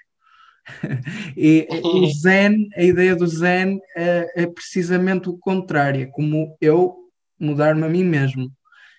e 1.37 1.67
o 1.83 2.07
Zen, 2.07 2.69
a 2.75 2.83
ideia 2.83 3.15
do 3.15 3.27
Zen 3.27 3.79
é, 3.95 4.43
é 4.43 4.47
precisamente 4.47 5.29
o 5.29 5.37
contrário, 5.37 6.01
é 6.01 6.05
como 6.07 6.57
eu 6.59 6.95
mudar-me 7.39 7.83
a 7.83 7.89
mim 7.89 8.03
mesmo. 8.03 8.51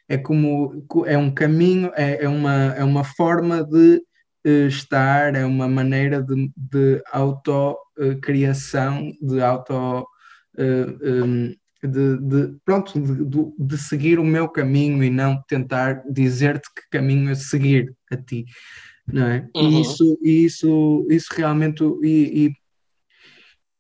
É 0.09 0.18
como 0.18 0.85
é 1.07 1.16
um 1.16 1.33
caminho, 1.33 1.91
é, 1.97 2.25
é 2.25 2.29
uma, 2.29 2.75
é 2.75 2.85
uma 2.85 3.03
forma 3.03 3.64
de 3.64 4.03
uh, 4.47 4.66
estar, 4.66 5.35
é 5.35 5.45
uma 5.45 5.68
maneira 5.68 6.23
de, 6.23 6.51
de 6.57 7.03
autocriação, 7.11 9.12
de 9.23 9.41
auto 9.41 10.07
uh, 10.59 11.24
um, 11.24 11.55
de, 11.82 12.18
de 12.18 12.55
pronto, 12.64 13.00
de, 13.00 13.53
de, 13.59 13.78
seguir 13.78 14.18
o 14.18 14.24
meu 14.24 14.48
caminho 14.48 15.03
e 15.03 15.11
não 15.11 15.42
tentar 15.48 16.03
dizer-te 16.09 16.68
que 16.74 16.82
caminho 16.90 17.30
a 17.30 17.34
seguir 17.34 17.92
a 18.11 18.16
ti, 18.16 18.44
não 19.07 19.26
é? 19.26 19.48
Uhum. 19.57 19.70
E 19.70 19.80
isso, 19.80 20.18
isso, 20.22 21.07
isso 21.11 21.28
realmente, 21.34 21.82
e, 22.03 22.46
e 22.46 22.62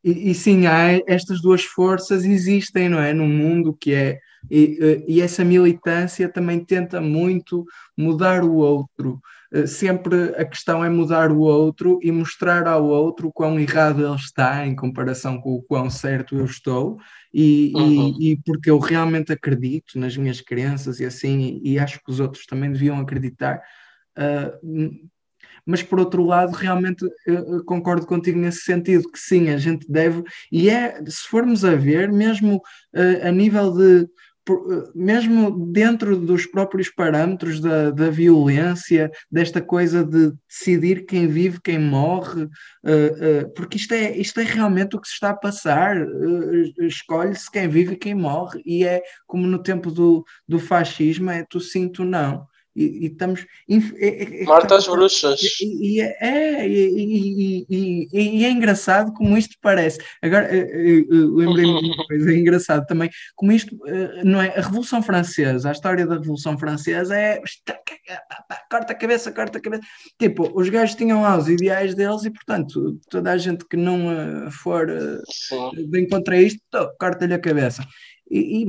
e, 0.04 0.30
e, 0.30 0.34
sim, 0.34 0.66
há 0.66 1.00
estas 1.06 1.40
duas 1.40 1.62
forças 1.62 2.24
existem, 2.24 2.88
não 2.88 2.98
é? 2.98 3.12
No 3.12 3.26
mundo 3.26 3.76
que 3.78 3.94
é. 3.94 4.18
E, 4.50 5.04
e, 5.06 5.20
essa 5.20 5.44
militância 5.44 6.28
também 6.28 6.64
tenta 6.64 7.00
muito 7.00 7.64
mudar 7.96 8.42
o 8.42 8.56
outro. 8.56 9.20
Eh, 9.52 9.66
sempre 9.66 10.34
a 10.36 10.44
questão 10.44 10.82
é 10.82 10.88
mudar 10.88 11.30
o 11.30 11.40
outro 11.40 11.98
e 12.02 12.10
mostrar 12.10 12.66
ao 12.66 12.86
outro 12.86 13.28
o 13.28 13.32
quão 13.32 13.60
errado 13.60 14.04
ele 14.04 14.16
está 14.16 14.66
em 14.66 14.74
comparação 14.74 15.40
com 15.40 15.54
o 15.54 15.62
quão 15.62 15.90
certo 15.90 16.36
eu 16.36 16.46
estou. 16.46 16.98
E, 17.32 17.72
uhum. 17.74 18.16
e, 18.18 18.32
e 18.32 18.36
porque 18.44 18.70
eu 18.70 18.78
realmente 18.78 19.32
acredito 19.32 19.98
nas 19.98 20.16
minhas 20.16 20.40
crenças 20.40 21.00
e 21.00 21.04
assim, 21.04 21.60
e, 21.62 21.78
acho 21.78 21.98
que 22.02 22.10
os 22.10 22.20
outros 22.20 22.46
também 22.46 22.72
deviam 22.72 22.98
acreditar. 22.98 23.62
Uh, 24.18 25.10
mas 25.64 25.82
por 25.82 26.00
outro 26.00 26.24
lado, 26.24 26.52
realmente 26.52 27.06
concordo 27.66 28.06
contigo 28.06 28.38
nesse 28.38 28.62
sentido, 28.62 29.10
que 29.10 29.18
sim, 29.18 29.48
a 29.50 29.56
gente 29.56 29.90
deve, 29.90 30.22
e 30.50 30.68
é, 30.68 31.00
se 31.06 31.28
formos 31.28 31.64
a 31.64 31.76
ver, 31.76 32.10
mesmo 32.10 32.56
uh, 32.56 33.28
a 33.28 33.30
nível 33.30 33.72
de 33.72 34.08
mesmo 34.94 35.66
dentro 35.72 36.16
dos 36.16 36.46
próprios 36.46 36.88
parâmetros 36.88 37.60
da, 37.60 37.90
da 37.90 38.10
violência, 38.10 39.10
desta 39.30 39.60
coisa 39.60 40.04
de 40.04 40.32
decidir 40.48 41.06
quem 41.06 41.28
vive, 41.28 41.60
quem 41.60 41.78
morre, 41.78 42.44
uh, 42.44 42.48
uh, 43.44 43.54
porque 43.54 43.76
isto 43.76 43.94
é, 43.94 44.16
isto 44.16 44.40
é 44.40 44.44
realmente 44.44 44.96
o 44.96 45.00
que 45.00 45.08
se 45.08 45.14
está 45.14 45.30
a 45.30 45.36
passar. 45.36 45.96
Uh, 45.96 46.86
Escolhe-se 46.86 47.50
quem 47.50 47.68
vive 47.68 47.94
e 47.94 47.98
quem 47.98 48.14
morre, 48.14 48.60
e 48.64 48.84
é 48.84 49.02
como 49.26 49.46
no 49.46 49.62
tempo 49.62 49.90
do, 49.90 50.24
do 50.48 50.58
fascismo: 50.58 51.30
é 51.30 51.44
tu 51.48 51.60
sim, 51.60 51.88
tu 51.88 52.04
não 52.04 52.46
e, 52.74 53.04
e 53.04 53.06
estamos. 53.06 53.46
É, 53.68 54.42
é, 54.42 54.44
Morta 54.44 54.76
as 54.76 54.86
bruxas. 54.86 55.40
E, 55.60 56.00
é, 56.00 56.16
é 56.20 56.68
e, 56.68 57.66
e, 58.10 58.44
é 58.44 58.50
engraçado 58.50 59.12
como 59.12 59.36
isto 59.36 59.56
parece. 59.60 59.98
Agora, 60.22 60.46
eh, 60.46 60.60
eh, 60.60 60.98
eh, 61.00 61.04
lembrei-me 61.10 61.80
de 61.80 61.90
uma 61.90 62.06
coisa, 62.06 62.32
é 62.32 62.36
engraçado 62.36 62.86
também, 62.86 63.10
como 63.34 63.52
isto, 63.52 63.76
não 64.24 64.40
é? 64.40 64.48
A 64.58 64.62
Revolução 64.62 65.02
Francesa, 65.02 65.68
a 65.68 65.72
história 65.72 66.06
da 66.06 66.14
Revolução 66.14 66.58
Francesa 66.58 67.16
é. 67.16 67.40
Corta 68.70 68.92
a 68.92 68.96
cabeça, 68.96 69.32
corta 69.32 69.58
a 69.58 69.60
cabeça. 69.60 69.82
Tipo, 70.18 70.50
os 70.54 70.68
gajos 70.68 70.96
tinham 70.96 71.22
lá 71.22 71.36
os 71.36 71.48
ideais 71.48 71.94
deles 71.94 72.24
e, 72.24 72.30
portanto, 72.30 72.98
toda 73.10 73.32
a 73.32 73.38
gente 73.38 73.66
que 73.66 73.76
não 73.76 74.50
for 74.50 74.86
bem 75.88 76.08
contra 76.08 76.40
isto, 76.40 76.60
corta-lhe 76.98 77.34
a 77.34 77.38
cabeça 77.38 77.82
e, 78.32 78.62
e 78.62 78.66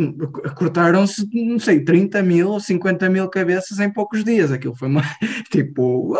cortaram-se, 0.56 1.26
não 1.34 1.58
sei, 1.58 1.86
30 1.86 2.22
mil 2.22 2.50
ou 2.50 2.60
50 2.60 3.10
mil 3.10 3.30
cabeças 3.30 3.80
em 3.80 3.92
poucos 3.92 4.22
dias. 4.26 4.52
Aquilo 4.52 4.76
foi 4.76 4.90
uma, 4.90 5.02
tipo, 5.50 6.14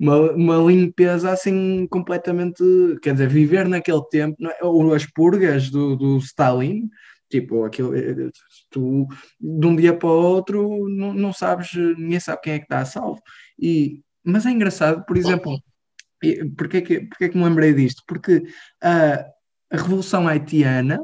uma, 0.00 0.32
uma 0.32 0.56
limpeza 0.56 1.30
assim 1.30 1.86
completamente, 1.88 2.64
quer 3.02 3.12
dizer, 3.12 3.28
viver 3.28 3.68
naquele 3.68 4.02
tempo, 4.10 4.36
não 4.40 4.50
é? 4.50 4.56
ou 4.62 4.94
as 4.94 5.04
purgas 5.04 5.68
do, 5.68 5.96
do 5.96 6.16
Stalin, 6.16 6.88
tipo, 7.28 7.64
aquilo, 7.64 7.94
eh, 7.94 8.30
tu 8.70 9.06
de 9.38 9.66
um 9.66 9.76
dia 9.76 9.92
para 9.92 10.08
o 10.08 10.22
outro 10.22 10.88
não, 10.88 11.12
não 11.12 11.32
sabes, 11.32 11.74
ninguém 11.74 12.20
sabe 12.20 12.40
quem 12.42 12.54
é 12.54 12.58
que 12.58 12.64
está 12.64 12.80
a 12.80 12.86
salvo. 12.86 13.20
E, 13.58 14.00
mas 14.24 14.46
é 14.46 14.50
engraçado, 14.50 15.04
por 15.04 15.18
exemplo, 15.18 15.58
porque 16.56 16.78
é 16.78 16.80
que, 16.80 17.00
porque 17.00 17.24
é 17.24 17.28
que 17.28 17.36
me 17.36 17.44
lembrei 17.44 17.74
disto? 17.74 18.02
Porque 18.06 18.44
a 18.82 19.26
Revolução 19.70 20.26
Haitiana 20.26 20.98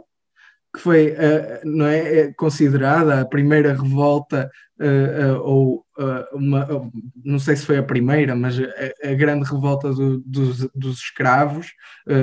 que 0.74 0.80
foi 0.80 1.12
uh, 1.12 1.60
não 1.64 1.86
é, 1.86 2.18
é, 2.18 2.32
considerada 2.32 3.20
a 3.20 3.24
primeira 3.24 3.72
revolta 3.72 4.50
uh, 4.80 5.36
uh, 5.36 5.40
ou 5.42 5.84
uma, 6.32 6.90
não 7.24 7.38
sei 7.38 7.54
se 7.54 7.64
foi 7.64 7.78
a 7.78 7.82
primeira, 7.82 8.34
mas 8.34 8.58
a, 8.58 9.10
a 9.10 9.14
grande 9.14 9.48
revolta 9.48 9.92
do, 9.92 10.18
dos, 10.26 10.68
dos, 10.74 10.98
escravos 10.98 11.68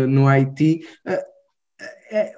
no 0.09 0.27
Haiti. 0.27 0.81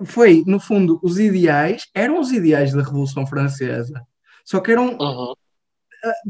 Foi, 0.06 0.44
no 0.46 0.60
fundo, 0.60 1.00
os 1.02 1.18
ideais, 1.18 1.88
eram 1.96 2.20
os 2.20 2.32
ideais 2.32 2.72
da 2.72 2.84
Revolução 2.84 3.26
Francesa, 3.26 4.00
só 4.46 4.60
que 4.60 4.72
eram 4.72 4.96
uhum 4.96 5.34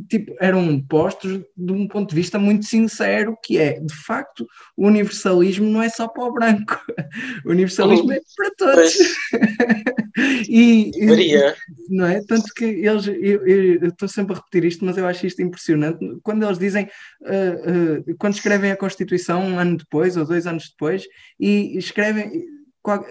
tipo, 0.10 0.36
eram 0.40 0.80
postos 0.82 1.42
de 1.56 1.72
um 1.72 1.88
ponto 1.88 2.10
de 2.10 2.16
vista 2.16 2.38
muito 2.38 2.66
sincero, 2.66 3.38
que 3.44 3.58
é, 3.58 3.80
de 3.80 3.94
facto, 3.94 4.48
o 4.78 4.88
universalismo 4.88 5.68
não 5.68 5.82
é 5.82 5.90
só 5.90 6.08
para 6.08 6.24
o 6.24 6.34
branco, 6.34 6.80
o 7.46 7.52
universalismo 7.52 8.12
é 8.12 8.20
para 8.36 8.52
todos. 8.58 8.94
e, 10.50 10.92
Deveria. 10.92 11.56
Não 11.90 12.06
é? 12.06 12.22
Tanto 12.26 12.54
que 12.56 12.66
eles, 12.66 13.08
eu 13.08 13.88
estou 13.88 14.08
sempre 14.08 14.34
a 14.34 14.38
repetir 14.38 14.66
isto, 14.66 14.86
mas 14.86 14.98
eu 14.98 15.08
acho 15.08 15.26
isto 15.26 15.42
impressionante, 15.42 16.00
quando 16.22 16.44
eles 16.46 16.60
dizem, 16.60 16.90
uh, 17.22 18.10
uh, 18.10 18.16
quando 18.18 18.34
escrevem 18.34 18.72
a 18.72 18.78
Constituição 18.78 19.42
um 19.42 19.60
ano 19.60 19.78
depois, 19.78 20.16
ou 20.18 20.26
dois 20.26 20.46
anos 20.48 20.70
depois, 20.70 21.04
e 21.40 21.78
escrevem... 21.78 22.44
Qual, 22.82 23.04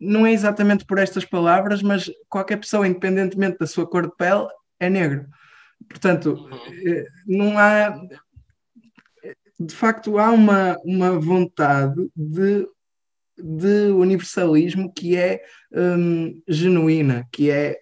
não 0.00 0.24
é 0.24 0.32
exatamente 0.32 0.86
por 0.86 0.98
estas 0.98 1.26
palavras, 1.26 1.82
mas 1.82 2.10
qualquer 2.26 2.56
pessoa, 2.56 2.88
independentemente 2.88 3.58
da 3.58 3.66
sua 3.66 3.86
cor 3.86 4.06
de 4.06 4.16
pele, 4.16 4.46
é 4.80 4.88
negro. 4.88 5.26
Portanto, 5.88 6.34
uhum. 6.34 6.58
eh, 6.86 7.06
não 7.26 7.58
há. 7.58 8.00
De 9.58 9.74
facto, 9.74 10.18
há 10.18 10.30
uma, 10.30 10.76
uma 10.84 11.18
vontade 11.18 12.10
de, 12.16 12.66
de 13.36 13.90
universalismo 13.90 14.92
que 14.92 15.16
é 15.16 15.42
um, 15.72 16.40
genuína, 16.48 17.28
que 17.30 17.50
é 17.50 17.76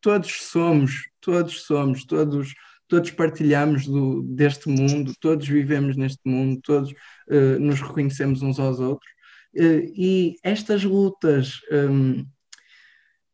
todos 0.00 0.32
somos, 0.32 1.08
todos 1.20 1.62
somos, 1.64 2.04
todos, 2.06 2.54
todos 2.88 3.10
partilhamos 3.10 3.86
do, 3.86 4.22
deste 4.22 4.68
mundo, 4.68 5.12
todos 5.20 5.46
vivemos 5.46 5.96
neste 5.96 6.20
mundo, 6.24 6.60
todos 6.62 6.90
uh, 6.90 7.58
nos 7.60 7.80
reconhecemos 7.80 8.42
uns 8.42 8.58
aos 8.58 8.80
outros. 8.80 9.10
Uh, 9.54 9.84
e 9.94 10.36
estas 10.42 10.82
lutas 10.82 11.60
um, 11.70 12.24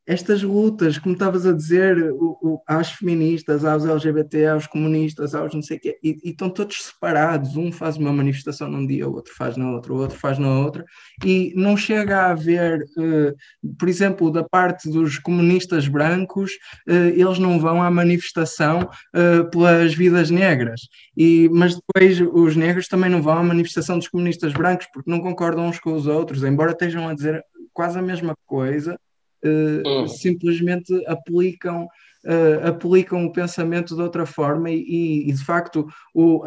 estas 0.06 0.42
lutas, 0.42 0.98
como 0.98 1.14
estavas 1.14 1.46
a 1.46 1.52
dizer, 1.52 2.12
o, 2.12 2.38
o, 2.42 2.62
às 2.66 2.90
feministas, 2.90 3.64
aos 3.64 3.84
LGBT, 3.84 4.46
aos 4.46 4.66
comunistas, 4.66 5.34
aos 5.34 5.54
não 5.54 5.62
sei 5.62 5.76
o 5.76 5.80
quê, 5.80 5.98
e, 6.02 6.16
e, 6.24 6.30
estão 6.30 6.50
todos 6.50 6.84
separados. 6.84 7.56
Um 7.56 7.70
faz 7.70 7.96
uma 7.96 8.12
manifestação 8.12 8.68
num 8.68 8.86
dia, 8.86 9.08
o 9.08 9.12
outro 9.14 9.32
faz 9.36 9.56
no 9.56 9.72
outro, 9.72 9.94
o 9.94 9.98
outro 9.98 10.18
faz 10.18 10.38
na 10.38 10.58
outra, 10.58 10.84
e 11.24 11.52
não 11.54 11.76
chega 11.76 12.22
a 12.22 12.30
haver, 12.30 12.82
uh, 12.98 13.76
por 13.78 13.88
exemplo, 13.88 14.30
da 14.30 14.42
parte 14.42 14.90
dos 14.90 15.18
comunistas 15.18 15.86
brancos, 15.86 16.52
uh, 16.88 16.92
eles 17.14 17.38
não 17.38 17.60
vão 17.60 17.82
à 17.82 17.90
manifestação 17.90 18.80
uh, 19.14 19.50
pelas 19.50 19.94
vidas 19.94 20.30
negras, 20.30 20.80
e, 21.16 21.48
mas 21.52 21.76
depois 21.76 22.20
os 22.20 22.56
negros 22.56 22.88
também 22.88 23.10
não 23.10 23.22
vão 23.22 23.38
à 23.38 23.42
manifestação 23.42 23.98
dos 23.98 24.08
comunistas 24.08 24.52
brancos 24.52 24.88
porque 24.92 25.10
não 25.10 25.20
concordam 25.20 25.68
uns 25.68 25.78
com 25.78 25.92
os 25.92 26.06
outros, 26.06 26.42
embora 26.42 26.72
estejam 26.72 27.06
a 27.06 27.14
dizer 27.14 27.44
quase 27.72 27.98
a 27.98 28.02
mesma 28.02 28.34
coisa 28.46 28.98
uh, 29.44 30.08
simplesmente 30.08 30.92
aplicam, 31.06 31.84
uh, 31.84 32.68
aplicam 32.68 33.24
o 33.24 33.32
pensamento 33.32 33.94
de 33.94 34.02
outra 34.02 34.26
forma 34.26 34.70
e, 34.70 35.28
e 35.28 35.32
de 35.32 35.44
facto 35.44 35.86
o, 36.14 36.44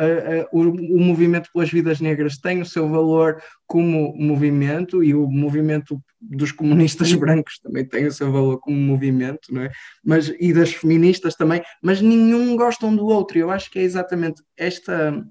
o, 0.52 0.60
o 0.62 1.00
movimento 1.00 1.50
pelas 1.54 1.70
vidas 1.70 2.00
negras 2.00 2.38
tem 2.38 2.62
o 2.62 2.66
seu 2.66 2.90
valor 2.90 3.42
como 3.68 4.16
movimento 4.18 5.04
e 5.04 5.14
o 5.14 5.28
movimento 5.28 6.00
dos 6.22 6.52
comunistas 6.52 7.14
brancos 7.14 7.60
também 7.60 7.86
tem 7.86 8.06
o 8.06 8.12
seu 8.12 8.32
valor 8.32 8.60
como 8.60 8.78
movimento, 8.78 9.54
não 9.54 9.64
é? 9.64 9.72
Mas, 10.04 10.34
e 10.40 10.54
das 10.54 10.72
feministas 10.72 11.36
também, 11.36 11.62
mas 11.82 12.02
nenhum 12.02 12.56
gostam 12.56 12.96
do 12.96 13.06
outro. 13.06 13.38
Eu 13.38 13.52
acho 13.52 13.70
que 13.70 13.80
é 13.80 13.84
exatamente 13.84 14.42
esta, 14.56 15.24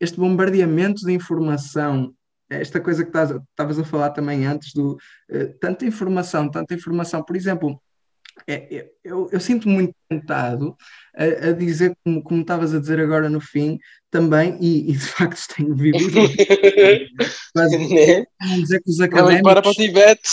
este 0.00 0.18
bombardeamento 0.18 1.04
de 1.04 1.12
informação 1.12 2.14
esta 2.60 2.80
coisa 2.80 3.04
que 3.04 3.10
estavas 3.10 3.78
a 3.78 3.84
falar 3.84 4.10
também 4.10 4.46
antes 4.46 4.72
do 4.72 4.94
uh, 5.30 5.58
tanta 5.60 5.84
informação, 5.86 6.50
tanta 6.50 6.74
informação, 6.74 7.22
por 7.22 7.36
exemplo, 7.36 7.80
é, 8.46 8.76
é, 8.76 8.90
eu, 9.04 9.28
eu, 9.32 9.40
sinto 9.40 9.68
muito 9.68 9.94
tentado 10.08 10.76
a, 11.16 11.48
a 11.48 11.52
dizer, 11.52 11.96
como 12.24 12.40
estavas 12.40 12.74
a 12.74 12.80
dizer 12.80 13.00
agora 13.00 13.28
no 13.28 13.40
fim, 13.40 13.78
também, 14.10 14.58
e, 14.60 14.90
e 14.90 14.92
de 14.92 15.06
facto 15.06 15.40
tenho 15.56 15.74
vivido, 15.74 16.20
mas 17.54 17.72
né? 17.72 18.24
dizer 18.56 18.82
que 18.82 18.90
os 18.90 19.00
académicos. 19.00 19.42
para 19.42 19.62
para 19.62 19.70
o 19.70 19.74
Tibete! 19.74 20.28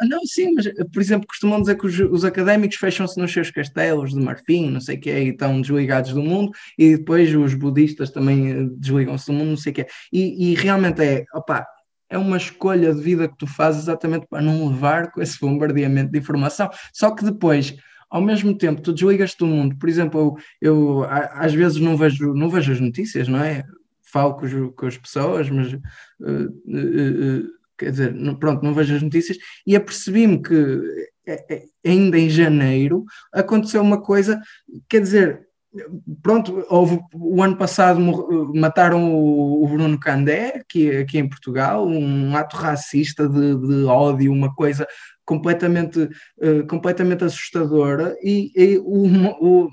não, 0.00 0.08
não, 0.08 0.26
sim, 0.26 0.52
mas 0.54 0.66
por 0.92 1.00
exemplo, 1.00 1.26
costumam 1.26 1.60
dizer 1.60 1.76
que 1.76 1.86
os, 1.86 1.98
os 2.00 2.24
académicos 2.24 2.76
fecham-se 2.76 3.18
nos 3.18 3.32
seus 3.32 3.50
castelos 3.50 4.12
de 4.12 4.20
marfim, 4.20 4.70
não 4.70 4.80
sei 4.80 4.96
o 4.96 5.00
que, 5.00 5.10
e 5.10 5.28
estão 5.28 5.60
desligados 5.60 6.12
do 6.12 6.22
mundo, 6.22 6.50
e 6.76 6.96
depois 6.96 7.32
os 7.34 7.54
budistas 7.54 8.10
também 8.10 8.50
eh, 8.50 8.66
desligam-se 8.76 9.26
do 9.26 9.32
mundo, 9.32 9.50
não 9.50 9.56
sei 9.56 9.72
o 9.72 9.74
que. 9.76 9.86
E, 10.12 10.50
e 10.50 10.54
realmente 10.54 11.02
é, 11.02 11.24
opa, 11.32 11.66
é 12.10 12.16
uma 12.16 12.36
escolha 12.36 12.94
de 12.94 13.00
vida 13.00 13.28
que 13.28 13.36
tu 13.36 13.46
fazes 13.46 13.82
exatamente 13.82 14.26
para 14.28 14.42
não 14.42 14.68
levar 14.68 15.10
com 15.10 15.20
esse 15.20 15.38
bombardeamento 15.40 16.12
de 16.12 16.18
informação. 16.18 16.70
Só 16.92 17.10
que 17.10 17.24
depois, 17.24 17.76
ao 18.10 18.20
mesmo 18.20 18.56
tempo, 18.56 18.80
tu 18.80 18.92
desligas-te 18.92 19.38
do 19.38 19.46
mundo. 19.46 19.76
Por 19.76 19.88
exemplo, 19.88 20.36
eu, 20.60 21.00
eu, 21.00 21.04
às 21.04 21.52
vezes 21.52 21.78
não 21.78 21.96
vejo, 21.96 22.32
não 22.34 22.48
vejo 22.48 22.72
as 22.72 22.80
notícias, 22.80 23.28
não 23.28 23.40
é? 23.40 23.64
Falo 24.10 24.34
com, 24.34 24.70
com 24.72 24.86
as 24.86 24.96
pessoas, 24.96 25.50
mas 25.50 25.72
uh, 25.72 25.78
uh, 26.66 27.40
uh, 27.40 27.48
quer 27.76 27.90
dizer, 27.90 28.14
pronto, 28.40 28.64
não 28.64 28.74
vejo 28.74 28.94
as 28.96 29.02
notícias, 29.02 29.36
e 29.66 29.76
apercebi-me 29.76 30.42
que 30.42 30.82
é, 31.26 31.54
é, 31.54 31.64
ainda 31.84 32.18
em 32.18 32.30
janeiro 32.30 33.04
aconteceu 33.32 33.82
uma 33.82 34.00
coisa, 34.00 34.40
quer 34.88 35.00
dizer, 35.00 35.47
pronto, 36.22 36.64
houve, 36.68 37.00
o 37.14 37.42
ano 37.42 37.56
passado 37.56 38.00
mataram 38.54 39.14
o, 39.14 39.66
Bruno 39.68 39.98
Candé, 39.98 40.56
aqui, 40.56 40.90
aqui 40.96 41.18
em 41.18 41.28
Portugal, 41.28 41.86
um 41.86 42.36
ato 42.36 42.56
racista 42.56 43.28
de, 43.28 43.54
de 43.56 43.84
ódio, 43.84 44.32
uma 44.32 44.54
coisa 44.54 44.86
completamente, 45.24 46.00
uh, 46.38 46.66
completamente 46.68 47.24
assustadora, 47.24 48.16
e, 48.22 48.50
e 48.56 48.78
o, 48.78 49.06
o, 49.40 49.70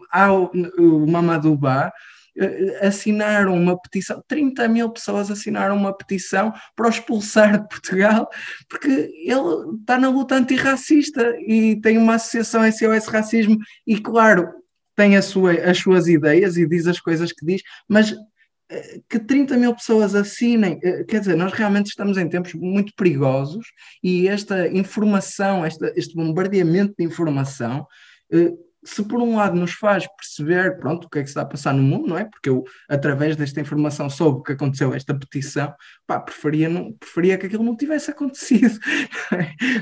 o, 0.77 1.49
o 1.49 1.55
Ba 1.57 1.93
uh, 2.37 2.85
assinaram 2.85 3.55
uma 3.55 3.79
petição, 3.79 4.21
30 4.27 4.67
mil 4.67 4.89
pessoas 4.89 5.31
assinaram 5.31 5.77
uma 5.77 5.95
petição 5.95 6.53
para 6.75 6.87
o 6.87 6.89
expulsar 6.89 7.61
de 7.61 7.69
Portugal, 7.69 8.29
porque 8.69 8.89
ele 8.89 9.79
está 9.79 9.97
na 9.97 10.09
luta 10.09 10.35
antirracista 10.35 11.33
e 11.39 11.79
tem 11.79 11.97
uma 11.97 12.15
associação 12.15 12.69
SOS 12.69 13.07
Racismo, 13.07 13.57
e 13.87 13.97
claro, 13.97 14.64
tem 14.95 15.21
sua, 15.21 15.53
as 15.53 15.77
suas 15.77 16.07
ideias 16.07 16.57
e 16.57 16.67
diz 16.67 16.87
as 16.87 16.99
coisas 16.99 17.31
que 17.31 17.45
diz, 17.45 17.61
mas 17.87 18.15
eh, 18.69 19.01
que 19.07 19.19
30 19.19 19.57
mil 19.57 19.75
pessoas 19.75 20.15
assinem, 20.15 20.79
eh, 20.83 21.03
quer 21.03 21.19
dizer, 21.19 21.35
nós 21.35 21.53
realmente 21.53 21.87
estamos 21.87 22.17
em 22.17 22.27
tempos 22.27 22.53
muito 22.55 22.93
perigosos 22.95 23.67
e 24.03 24.27
esta 24.27 24.67
informação, 24.67 25.63
esta, 25.63 25.93
este 25.95 26.15
bombardeamento 26.15 26.95
de 26.97 27.05
informação, 27.05 27.85
eh, 28.31 28.51
se 28.83 29.03
por 29.03 29.21
um 29.21 29.35
lado 29.35 29.55
nos 29.55 29.73
faz 29.73 30.07
perceber, 30.15 30.77
pronto, 30.79 31.05
o 31.05 31.09
que 31.09 31.19
é 31.19 31.23
que 31.23 31.29
está 31.29 31.41
a 31.41 31.45
passar 31.45 31.73
no 31.73 31.81
mundo, 31.83 32.07
não 32.07 32.17
é? 32.17 32.25
Porque 32.25 32.49
eu, 32.49 32.63
através 32.89 33.35
desta 33.35 33.59
informação, 33.59 34.09
soube 34.09 34.43
que 34.43 34.51
aconteceu 34.53 34.93
esta 34.93 35.17
petição, 35.17 35.73
pá, 36.07 36.19
preferia, 36.19 36.69
não, 36.69 36.93
preferia 36.93 37.37
que 37.37 37.47
aquilo 37.47 37.63
não 37.63 37.75
tivesse 37.75 38.09
acontecido, 38.11 38.79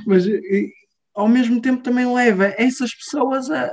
mas 0.06 0.26
ao 1.14 1.28
mesmo 1.28 1.62
tempo 1.62 1.84
também 1.84 2.12
leva 2.12 2.54
essas 2.58 2.94
pessoas 2.94 3.50
a, 3.50 3.66
a 3.66 3.72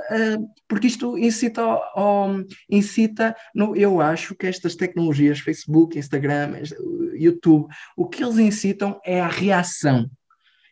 porque 0.67 0.87
isto 0.87 1.17
incita 1.17 1.61
ao, 1.61 2.35
incita 2.69 3.35
no, 3.53 3.75
eu 3.75 3.99
acho 3.99 4.35
que 4.35 4.47
estas 4.47 4.75
tecnologias 4.75 5.39
Facebook, 5.39 5.97
Instagram, 5.97 6.61
YouTube, 7.13 7.67
o 7.97 8.07
que 8.07 8.23
eles 8.23 8.37
incitam 8.37 8.99
é 9.05 9.19
a 9.21 9.27
reação 9.27 10.09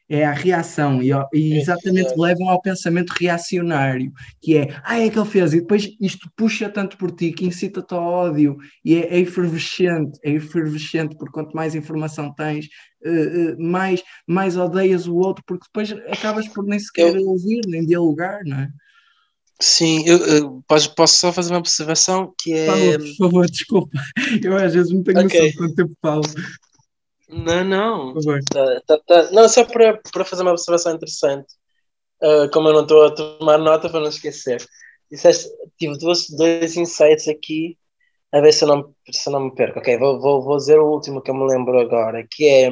é 0.09 0.25
a 0.25 0.33
reação 0.33 1.01
e, 1.03 1.11
e 1.33 1.57
exatamente 1.57 2.17
levam 2.17 2.49
ao 2.49 2.61
pensamento 2.61 3.11
reacionário, 3.11 4.11
que 4.41 4.57
é, 4.57 4.81
ah, 4.83 4.99
é 4.99 5.09
que 5.09 5.19
ele 5.19 5.29
fez, 5.29 5.53
e 5.53 5.61
depois 5.61 5.87
isto 6.01 6.27
puxa 6.35 6.67
tanto 6.67 6.97
por 6.97 7.11
ti 7.11 7.31
que 7.31 7.45
incita-te 7.45 7.93
ao 7.93 8.03
ódio 8.03 8.57
e 8.83 8.95
é, 8.95 9.15
é 9.15 9.19
efervescente, 9.19 10.19
é 10.23 10.31
efervescente, 10.31 11.15
porque 11.15 11.33
quanto 11.33 11.55
mais 11.55 11.75
informação 11.75 12.33
tens, 12.33 12.65
uh, 13.05 13.53
uh, 13.53 13.63
mais, 13.63 14.03
mais 14.25 14.57
odeias 14.57 15.07
o 15.07 15.15
outro, 15.15 15.43
porque 15.45 15.67
depois 15.67 15.91
acabas 16.11 16.47
por 16.47 16.65
nem 16.65 16.79
sequer 16.79 17.15
eu... 17.15 17.27
ouvir, 17.27 17.61
nem 17.67 17.85
dialogar, 17.85 18.39
não 18.45 18.57
é? 18.57 18.69
Sim, 19.61 20.07
eu, 20.07 20.17
eu 20.25 20.63
posso, 20.65 20.95
posso, 20.95 21.19
só 21.19 21.33
fazer 21.33 21.51
uma 21.51 21.59
observação 21.59 22.33
que 22.39 22.53
é. 22.53 22.65
Fala, 22.65 22.97
por 22.97 23.15
favor, 23.17 23.49
desculpa. 23.49 23.99
Eu 24.41 24.55
às 24.55 24.73
vezes 24.73 24.93
não 24.93 25.03
tenho 25.03 25.19
okay. 25.25 25.37
noção 25.37 25.51
de 25.51 25.57
quanto 25.57 25.75
tempo 25.75 25.97
falo. 26.01 26.21
Não, 27.29 27.63
não. 27.63 28.13
Tá, 28.51 28.81
tá, 28.87 28.99
tá. 29.05 29.31
Não, 29.31 29.47
só 29.47 29.63
para, 29.63 29.99
fazer 30.25 30.41
uma 30.41 30.51
observação 30.51 30.95
interessante. 30.95 31.53
Uh, 32.21 32.49
como 32.51 32.67
eu 32.69 32.73
não 32.73 32.81
estou 32.81 33.05
a 33.05 33.11
tomar 33.15 33.57
nota 33.59 33.89
para 33.89 33.99
não 34.01 34.09
esquecer. 34.09 34.65
Disseste, 35.11 35.49
tive 35.77 35.97
dois, 35.97 36.27
dois 36.29 36.75
insights 36.75 37.27
aqui, 37.27 37.77
a 38.31 38.41
ver 38.41 38.51
se 38.51 38.63
eu 38.63 38.67
não, 38.67 38.93
se 39.11 39.29
eu 39.29 39.33
não 39.33 39.45
me 39.45 39.55
perco. 39.55 39.79
Ok, 39.79 39.97
vou, 39.97 40.19
vou, 40.19 40.41
vou 40.43 40.57
dizer 40.57 40.79
o 40.79 40.91
último 40.91 41.21
que 41.21 41.31
eu 41.31 41.35
me 41.35 41.47
lembro 41.47 41.79
agora, 41.79 42.25
que 42.29 42.47
é, 42.47 42.69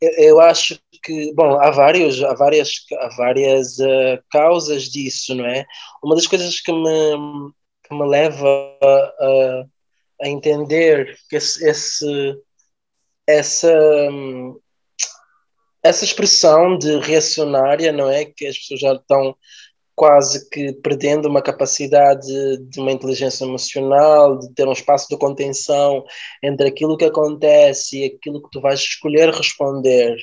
eu, 0.00 0.10
eu 0.18 0.40
acho 0.40 0.78
que, 1.02 1.32
bom, 1.34 1.58
há, 1.60 1.70
vários, 1.70 2.22
há 2.22 2.34
várias, 2.34 2.70
há 3.00 3.08
várias 3.16 3.78
uh, 3.78 4.22
causas 4.30 4.84
disso, 4.84 5.34
não 5.34 5.46
é? 5.46 5.64
Uma 6.02 6.14
das 6.14 6.26
coisas 6.26 6.60
que 6.60 6.72
me, 6.72 7.52
que 7.88 7.94
me 7.94 8.06
leva 8.06 8.78
a, 9.20 9.64
a 10.22 10.28
entender 10.28 11.16
que 11.28 11.36
esse, 11.36 11.66
esse 11.68 12.36
essa, 13.26 13.72
essa 15.82 16.04
expressão 16.04 16.78
de 16.78 16.98
reacionária, 17.00 17.92
não 17.92 18.08
é? 18.10 18.24
Que 18.24 18.46
as 18.46 18.58
pessoas 18.58 18.80
já 18.80 18.92
estão 18.94 19.36
quase 19.94 20.48
que 20.50 20.72
perdendo 20.74 21.28
uma 21.28 21.42
capacidade 21.42 22.26
de 22.68 22.80
uma 22.80 22.92
inteligência 22.92 23.44
emocional, 23.44 24.38
de 24.38 24.52
ter 24.54 24.66
um 24.66 24.72
espaço 24.72 25.08
de 25.08 25.16
contenção 25.16 26.04
entre 26.42 26.68
aquilo 26.68 26.96
que 26.96 27.04
acontece 27.04 27.98
e 27.98 28.04
aquilo 28.06 28.42
que 28.42 28.50
tu 28.50 28.60
vais 28.60 28.80
escolher 28.80 29.30
responder, 29.32 30.16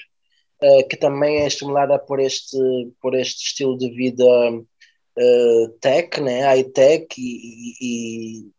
uh, 0.62 0.88
que 0.90 0.98
também 0.98 1.38
é 1.42 1.48
estimulada 1.48 1.98
por 2.00 2.20
este, 2.20 2.58
por 3.02 3.16
este 3.16 3.46
estilo 3.46 3.78
de 3.78 3.90
vida 3.92 4.26
uh, 4.26 5.70
tech, 5.80 6.20
né? 6.22 6.42
high-tech 6.42 7.08
e, 7.18 7.74
e, 7.82 8.52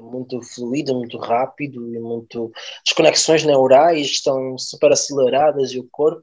muito 0.00 0.40
fluido, 0.42 0.94
muito 0.94 1.18
rápido 1.18 1.94
e 1.94 1.98
muito. 1.98 2.52
As 2.86 2.92
conexões 2.92 3.44
neurais 3.44 4.06
estão 4.06 4.56
super 4.58 4.92
aceleradas 4.92 5.72
e 5.72 5.78
o 5.78 5.88
corpo. 5.90 6.22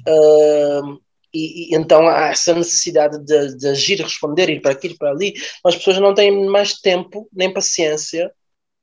Uh, 0.00 1.00
e, 1.32 1.72
e, 1.72 1.76
então 1.76 2.06
há 2.08 2.28
essa 2.28 2.54
necessidade 2.54 3.18
de, 3.24 3.56
de 3.56 3.68
agir, 3.68 4.00
responder, 4.00 4.48
ir 4.48 4.60
para 4.60 4.72
aqui, 4.72 4.88
ir 4.88 4.96
para 4.96 5.10
ali. 5.10 5.34
As 5.64 5.76
pessoas 5.76 5.98
não 5.98 6.14
têm 6.14 6.46
mais 6.46 6.80
tempo 6.80 7.28
nem 7.32 7.52
paciência 7.52 8.32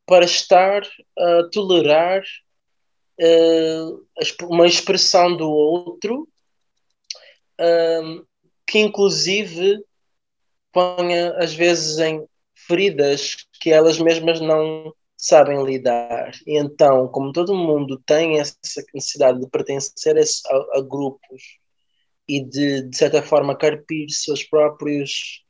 para 0.05 0.26
estar 0.26 0.84
a 1.18 1.43
tolerar 1.51 2.22
uh, 3.20 4.07
uma 4.43 4.68
expressão 4.68 5.36
do 5.36 5.49
outro 5.49 6.28
uh, 7.59 8.28
que, 8.68 8.80
inclusive, 8.80 9.82
ponha 10.72 11.34
às 11.38 11.53
vezes 11.53 11.99
em 11.99 12.26
feridas 12.55 13.38
que 13.62 13.72
elas 13.72 13.99
mesmas 13.99 14.41
não 14.41 14.93
sabem 15.18 15.64
lidar. 15.64 16.32
E 16.47 16.57
então, 16.57 17.07
como 17.07 17.32
todo 17.32 17.55
mundo 17.55 18.01
tem 18.05 18.39
essa 18.39 18.57
necessidade 18.93 19.39
de 19.39 19.47
pertencer 19.49 20.18
a, 20.18 20.80
a 20.80 20.82
grupos 20.82 21.59
e 22.28 22.43
de, 22.43 22.84
de 22.89 22.97
certa 22.97 23.22
forma, 23.22 23.57
carpir 23.57 24.09
seus 24.09 24.43
próprios. 24.43 25.43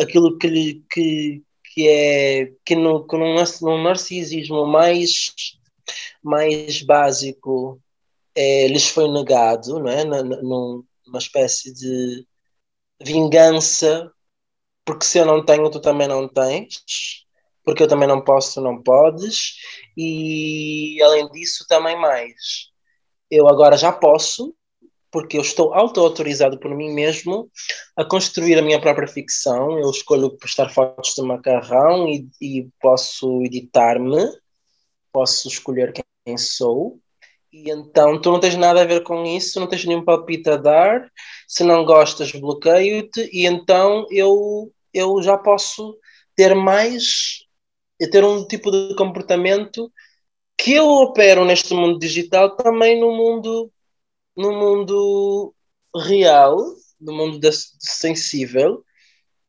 aquilo 0.00 0.38
que, 0.38 0.82
que, 0.90 1.42
que 1.74 1.88
é. 1.88 2.52
que 2.64 2.74
no, 2.74 3.06
que 3.06 3.16
num, 3.16 3.36
num 3.62 3.82
narcisismo 3.82 4.66
mais, 4.66 5.32
mais 6.22 6.82
básico 6.82 7.80
é, 8.34 8.66
lhes 8.68 8.88
foi 8.88 9.10
negado, 9.12 9.78
não 9.78 9.90
é? 9.90 10.04
numa 10.04 11.18
espécie 11.18 11.72
de 11.74 12.26
vingança 13.02 14.10
porque 14.84 15.04
se 15.04 15.18
eu 15.18 15.26
não 15.26 15.44
tenho, 15.44 15.70
tu 15.70 15.80
também 15.80 16.08
não 16.08 16.28
tens, 16.28 17.21
porque 17.64 17.82
eu 17.82 17.88
também 17.88 18.08
não 18.08 18.20
posso, 18.20 18.54
tu 18.54 18.60
não 18.60 18.82
podes, 18.82 19.56
e 19.96 21.00
além 21.02 21.28
disso, 21.30 21.66
também 21.68 21.96
mais. 21.96 22.70
Eu 23.30 23.48
agora 23.48 23.76
já 23.76 23.92
posso, 23.92 24.54
porque 25.10 25.36
eu 25.36 25.42
estou 25.42 25.74
auto-autorizado 25.74 26.58
por 26.58 26.74
mim 26.74 26.92
mesmo 26.92 27.50
a 27.96 28.04
construir 28.04 28.58
a 28.58 28.62
minha 28.62 28.80
própria 28.80 29.06
ficção. 29.06 29.78
Eu 29.78 29.90
escolho 29.90 30.36
postar 30.38 30.70
fotos 30.70 31.14
de 31.14 31.22
macarrão 31.22 32.08
e, 32.08 32.26
e 32.40 32.68
posso 32.80 33.42
editar-me, 33.42 34.26
posso 35.12 35.48
escolher 35.48 35.92
quem 35.92 36.38
sou. 36.38 36.98
E 37.52 37.70
então 37.70 38.18
tu 38.18 38.32
não 38.32 38.40
tens 38.40 38.56
nada 38.56 38.80
a 38.80 38.86
ver 38.86 39.02
com 39.02 39.24
isso, 39.26 39.60
não 39.60 39.66
tens 39.66 39.84
nenhum 39.84 40.02
palpite 40.02 40.48
a 40.48 40.56
dar. 40.56 41.10
Se 41.46 41.62
não 41.62 41.84
gostas, 41.84 42.32
bloqueio-te. 42.32 43.28
E 43.30 43.46
então 43.46 44.06
eu, 44.10 44.72
eu 44.94 45.22
já 45.22 45.36
posso 45.36 45.94
ter 46.34 46.54
mais, 46.54 47.44
ter 48.10 48.24
um 48.24 48.46
tipo 48.46 48.70
de 48.70 48.94
comportamento 48.94 49.90
que 50.58 50.74
eu 50.74 50.86
opero 50.88 51.44
neste 51.44 51.74
mundo 51.74 51.98
digital 51.98 52.56
também 52.56 53.00
no 53.00 53.12
mundo, 53.12 53.72
no 54.36 54.52
mundo 54.52 55.54
real, 55.96 56.56
no 57.00 57.12
mundo 57.12 57.40
sensível, 57.80 58.84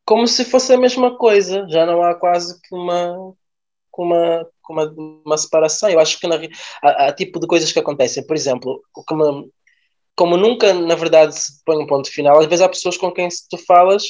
como 0.05 0.27
se 0.27 0.43
fosse 0.45 0.73
a 0.73 0.77
mesma 0.77 1.17
coisa. 1.17 1.67
Já 1.69 1.85
não 1.85 2.03
há 2.03 2.15
quase 2.15 2.59
que 2.61 2.75
uma, 2.75 3.33
uma, 3.97 4.47
uma, 4.69 4.93
uma 5.25 5.37
separação. 5.37 5.89
Eu 5.89 5.99
acho 5.99 6.19
que 6.19 6.27
na, 6.27 6.35
há, 6.81 7.07
há, 7.07 7.13
tipo 7.13 7.39
de 7.39 7.47
coisas 7.47 7.71
que 7.71 7.79
acontecem. 7.79 8.25
Por 8.25 8.35
exemplo, 8.35 8.81
como, 8.91 9.51
como 10.15 10.37
nunca, 10.37 10.73
na 10.73 10.95
verdade, 10.95 11.37
se 11.37 11.63
põe 11.65 11.77
um 11.77 11.87
ponto 11.87 12.09
final, 12.11 12.39
às 12.39 12.47
vezes 12.47 12.61
há 12.65 12.69
pessoas 12.69 12.97
com 12.97 13.11
quem 13.11 13.29
tu 13.49 13.57
falas 13.57 14.03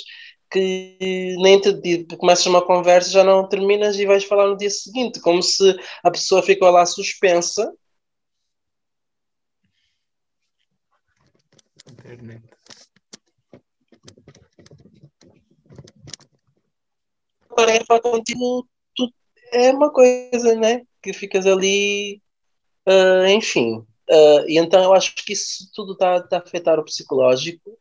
que 0.54 1.36
nem 1.40 1.60
te 1.60 2.06
começas 2.18 2.46
uma 2.46 2.64
conversa, 2.64 3.10
já 3.10 3.24
não 3.24 3.48
terminas 3.50 3.98
e 3.98 4.06
vais 4.06 4.24
falar 4.24 4.48
no 4.48 4.58
dia 4.58 4.70
seguinte, 4.70 5.20
como 5.20 5.42
se 5.42 5.76
a 6.04 6.12
pessoa 6.12 6.44
ficou 6.44 6.70
lá 6.70 6.86
suspensa. 6.86 7.74
Internet. 11.92 12.44
Agora, 17.50 17.86
falar 17.86 18.02
contigo 18.02 18.68
é 19.52 19.72
uma 19.72 19.92
coisa, 19.92 20.56
né? 20.56 20.82
Que 21.02 21.14
ficas 21.14 21.46
ali, 21.48 22.22
uh, 22.88 23.26
enfim. 23.28 23.78
Uh, 24.10 24.48
e 24.48 24.58
então 24.58 24.84
eu 24.84 24.94
acho 24.94 25.16
que 25.16 25.34
isso 25.34 25.70
tudo 25.74 25.94
está 25.94 26.22
tá 26.22 26.38
a 26.38 26.40
afetar 26.42 26.80
o 26.80 26.84
psicológico 26.84 27.78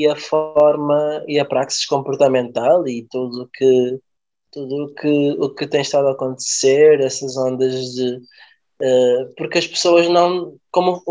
e 0.00 0.06
a 0.08 0.16
forma 0.16 1.24
e 1.28 1.38
a 1.38 1.44
praxis 1.44 1.84
comportamental 1.86 2.86
e 2.88 3.06
tudo 3.10 3.48
que 3.52 4.00
tudo 4.50 4.84
o 4.84 4.94
que 4.94 5.30
o 5.38 5.54
que 5.54 5.66
tem 5.66 5.82
estado 5.82 6.08
a 6.08 6.12
acontecer 6.12 7.00
essas 7.00 7.36
ondas 7.36 7.92
de 7.94 8.16
uh, 8.16 9.34
porque 9.36 9.58
as 9.58 9.66
pessoas 9.66 10.08
não 10.08 10.56
como 10.70 11.02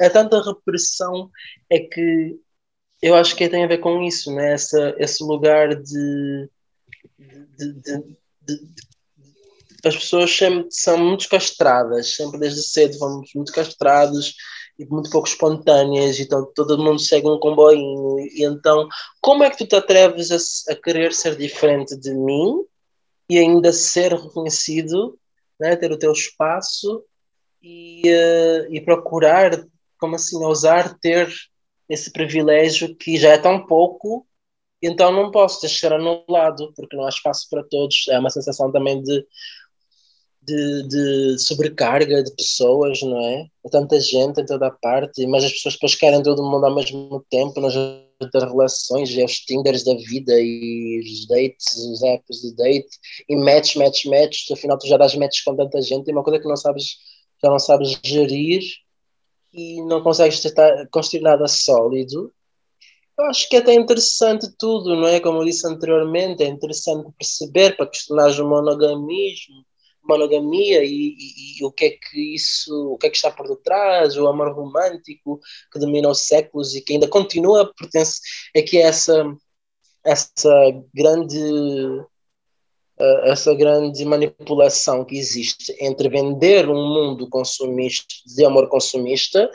é 0.00 0.08
tanta 0.10 0.42
repressão 0.42 1.30
é 1.70 1.80
que 1.80 2.36
eu 3.00 3.14
acho 3.14 3.36
que 3.36 3.48
tem 3.48 3.64
a 3.64 3.68
ver 3.68 3.78
com 3.78 4.02
isso 4.02 4.34
né? 4.34 4.54
Essa, 4.54 4.94
esse 4.98 5.22
lugar 5.24 5.74
de, 5.74 6.50
de, 7.18 7.72
de, 7.72 8.18
de 8.42 8.68
as 9.84 9.96
pessoas 9.96 10.36
sempre 10.36 10.66
são 10.70 10.98
muito 10.98 11.28
castradas, 11.28 12.14
sempre 12.16 12.38
desde 12.38 12.62
cedo 12.62 12.98
vamos 12.98 13.30
muito 13.34 13.52
castrados 13.52 14.34
e 14.78 14.86
muito 14.86 15.10
pouco 15.10 15.26
espontâneas, 15.26 16.20
então 16.20 16.50
todo 16.54 16.78
mundo 16.78 17.00
segue 17.00 17.26
um 17.28 17.38
comboinho. 17.38 18.20
E 18.20 18.44
então, 18.44 18.88
como 19.20 19.42
é 19.42 19.50
que 19.50 19.56
tu 19.56 19.66
te 19.66 19.74
atreves 19.74 20.30
a, 20.30 20.72
a 20.72 20.76
querer 20.76 21.12
ser 21.12 21.36
diferente 21.36 21.96
de 21.96 22.14
mim 22.14 22.64
e 23.28 23.38
ainda 23.38 23.72
ser 23.72 24.12
reconhecido, 24.12 25.18
né? 25.58 25.74
ter 25.74 25.90
o 25.90 25.98
teu 25.98 26.12
espaço 26.12 27.04
e, 27.60 28.02
uh, 28.06 28.72
e 28.72 28.80
procurar, 28.80 29.64
como 29.98 30.14
assim, 30.14 30.42
ousar 30.44 30.96
ter 31.00 31.28
esse 31.88 32.12
privilégio 32.12 32.94
que 32.94 33.16
já 33.16 33.30
é 33.30 33.38
tão 33.38 33.66
pouco, 33.66 34.26
então 34.80 35.10
não 35.10 35.30
posso 35.30 35.60
deixar 35.60 35.92
anulado, 35.92 36.72
porque 36.76 36.96
não 36.96 37.04
há 37.04 37.08
espaço 37.08 37.48
para 37.50 37.64
todos. 37.64 38.06
É 38.08 38.18
uma 38.18 38.30
sensação 38.30 38.70
também 38.70 39.02
de 39.02 39.26
de, 40.48 40.82
de, 40.88 41.38
sobrecarga 41.38 42.22
de 42.22 42.34
pessoas, 42.34 43.02
não 43.02 43.20
é? 43.20 43.46
Tanta 43.70 44.00
gente 44.00 44.40
em 44.40 44.46
toda 44.46 44.68
a 44.68 44.70
parte, 44.70 45.26
mas 45.26 45.44
as 45.44 45.52
pessoas 45.52 45.74
depois 45.74 45.94
querem 45.94 46.22
todo 46.22 46.42
mundo 46.42 46.64
ao 46.64 46.74
mesmo 46.74 47.24
tempo 47.28 47.60
nas 47.60 47.74
relações, 48.32 49.10
e 49.10 49.22
os 49.22 49.40
Tinders 49.40 49.84
da 49.84 49.94
vida 49.94 50.32
e 50.40 51.00
os 51.00 51.26
dates, 51.28 51.76
os 51.76 52.02
apps 52.02 52.40
de 52.40 52.56
date, 52.56 52.88
e 53.28 53.36
match, 53.36 53.76
match, 53.76 54.06
match, 54.06 54.50
afinal 54.50 54.78
tu 54.78 54.86
já 54.86 54.96
dás 54.96 55.14
matches 55.14 55.44
com 55.44 55.54
tanta 55.54 55.82
gente, 55.82 56.08
e 56.08 56.12
uma 56.12 56.24
coisa 56.24 56.40
que 56.40 56.48
não 56.48 56.56
sabes, 56.56 56.96
já 57.42 57.50
não 57.50 57.58
sabes 57.58 57.98
gerir 58.02 58.62
e 59.52 59.82
não 59.84 60.02
consegues 60.02 60.40
tentar, 60.40 60.88
construir 60.90 61.22
nada 61.22 61.46
sólido. 61.46 62.32
Eu 63.18 63.26
acho 63.26 63.48
que 63.48 63.56
é 63.56 63.58
até 63.58 63.74
interessante 63.74 64.48
tudo, 64.58 64.96
não 64.96 65.08
é? 65.08 65.20
Como 65.20 65.40
eu 65.40 65.44
disse 65.44 65.66
anteriormente, 65.66 66.42
é 66.42 66.46
interessante 66.46 67.10
perceber 67.18 67.76
para 67.76 67.86
questionar 67.86 68.30
o 68.40 68.48
monogamismo, 68.48 69.66
monogamia 70.08 70.82
e, 70.84 71.14
e, 71.18 71.60
e, 71.60 71.64
o 71.64 71.70
que 71.70 71.84
é 71.84 71.90
que 71.90 72.34
isso, 72.34 72.92
o 72.92 72.98
que 72.98 73.06
é 73.06 73.10
que 73.10 73.16
está 73.16 73.30
por 73.30 73.48
detrás, 73.48 74.16
o 74.16 74.26
amor 74.26 74.52
romântico 74.54 75.40
que 75.72 75.78
domina 75.78 76.08
os 76.08 76.26
séculos 76.26 76.74
e 76.74 76.80
que 76.80 76.94
ainda 76.94 77.08
continua, 77.08 77.72
pertence, 77.76 78.20
é 78.54 78.62
que 78.62 78.78
essa, 78.78 79.24
essa 80.04 80.52
grande 80.94 81.38
essa 83.24 83.54
grande 83.54 84.04
manipulação 84.04 85.04
que 85.04 85.16
existe 85.16 85.72
entre 85.80 86.08
vender 86.08 86.68
um 86.68 86.74
mundo 86.74 87.28
consumista, 87.28 88.12
de 88.26 88.44
amor 88.44 88.68
consumista, 88.68 89.48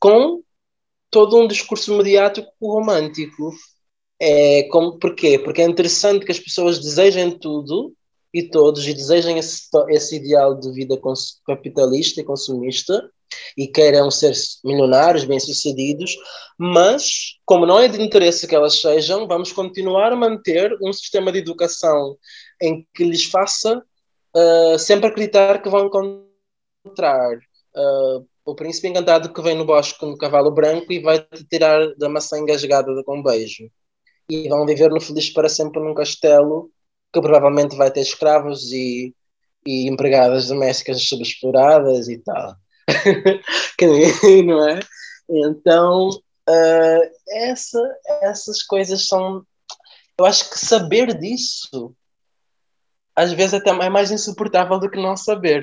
com 0.00 0.42
todo 1.10 1.36
um 1.38 1.46
discurso 1.46 1.96
mediático 1.96 2.50
romântico. 2.60 3.52
É, 4.20 4.64
como, 4.64 4.98
porquê? 4.98 5.38
Porque 5.38 5.62
é 5.62 5.64
interessante 5.64 6.24
que 6.26 6.32
as 6.32 6.38
pessoas 6.38 6.78
desejem 6.78 7.30
tudo, 7.30 7.94
e 8.32 8.42
todos 8.42 8.84
desejem 8.84 9.38
esse, 9.38 9.68
esse 9.88 10.16
ideal 10.16 10.54
de 10.54 10.70
vida 10.72 10.98
capitalista 11.46 12.20
e 12.20 12.24
consumista 12.24 13.10
e 13.56 13.66
queiram 13.66 14.10
ser 14.10 14.32
milionários, 14.64 15.24
bem-sucedidos, 15.24 16.16
mas, 16.58 17.36
como 17.44 17.66
não 17.66 17.78
é 17.78 17.88
de 17.88 18.00
interesse 18.00 18.46
que 18.46 18.54
elas 18.54 18.80
sejam, 18.80 19.26
vamos 19.26 19.52
continuar 19.52 20.12
a 20.12 20.16
manter 20.16 20.76
um 20.82 20.92
sistema 20.92 21.30
de 21.30 21.38
educação 21.38 22.16
em 22.60 22.86
que 22.94 23.04
lhes 23.04 23.24
faça 23.24 23.82
uh, 24.36 24.78
sempre 24.78 25.06
acreditar 25.06 25.62
que 25.62 25.68
vão 25.68 25.86
encontrar 25.86 27.36
uh, 27.36 28.26
o 28.44 28.54
príncipe 28.54 28.88
encantado 28.88 29.32
que 29.32 29.42
vem 29.42 29.56
no 29.56 29.64
bosque 29.64 30.04
no 30.04 30.18
cavalo 30.18 30.50
branco 30.50 30.92
e 30.92 31.00
vai 31.00 31.20
te 31.20 31.44
tirar 31.44 31.94
da 31.96 32.08
maçã 32.08 32.38
engasgada 32.38 32.90
com 33.04 33.18
um 33.18 33.22
beijo. 33.22 33.70
E 34.28 34.48
vão 34.48 34.64
viver 34.64 34.90
no 34.90 35.00
feliz 35.00 35.30
para 35.30 35.48
sempre 35.48 35.80
num 35.80 35.94
castelo 35.94 36.70
que 37.12 37.20
provavelmente 37.20 37.76
vai 37.76 37.90
ter 37.90 38.00
escravos 38.00 38.72
e, 38.72 39.14
e 39.66 39.88
empregadas 39.88 40.48
domésticas 40.48 41.02
subexploradas 41.02 42.08
e 42.08 42.18
tal. 42.18 42.54
não 44.44 44.68
é? 44.68 44.80
Então, 45.28 46.08
uh, 46.08 47.10
essa, 47.28 47.80
essas 48.22 48.62
coisas 48.62 49.06
são. 49.06 49.44
Eu 50.18 50.26
acho 50.26 50.50
que 50.50 50.58
saber 50.58 51.18
disso 51.18 51.94
às 53.20 53.32
vezes 53.32 53.54
até 53.54 53.70
é 53.70 53.90
mais 53.90 54.10
insuportável 54.10 54.78
do 54.78 54.90
que 54.90 55.00
não 55.00 55.16
saber. 55.16 55.62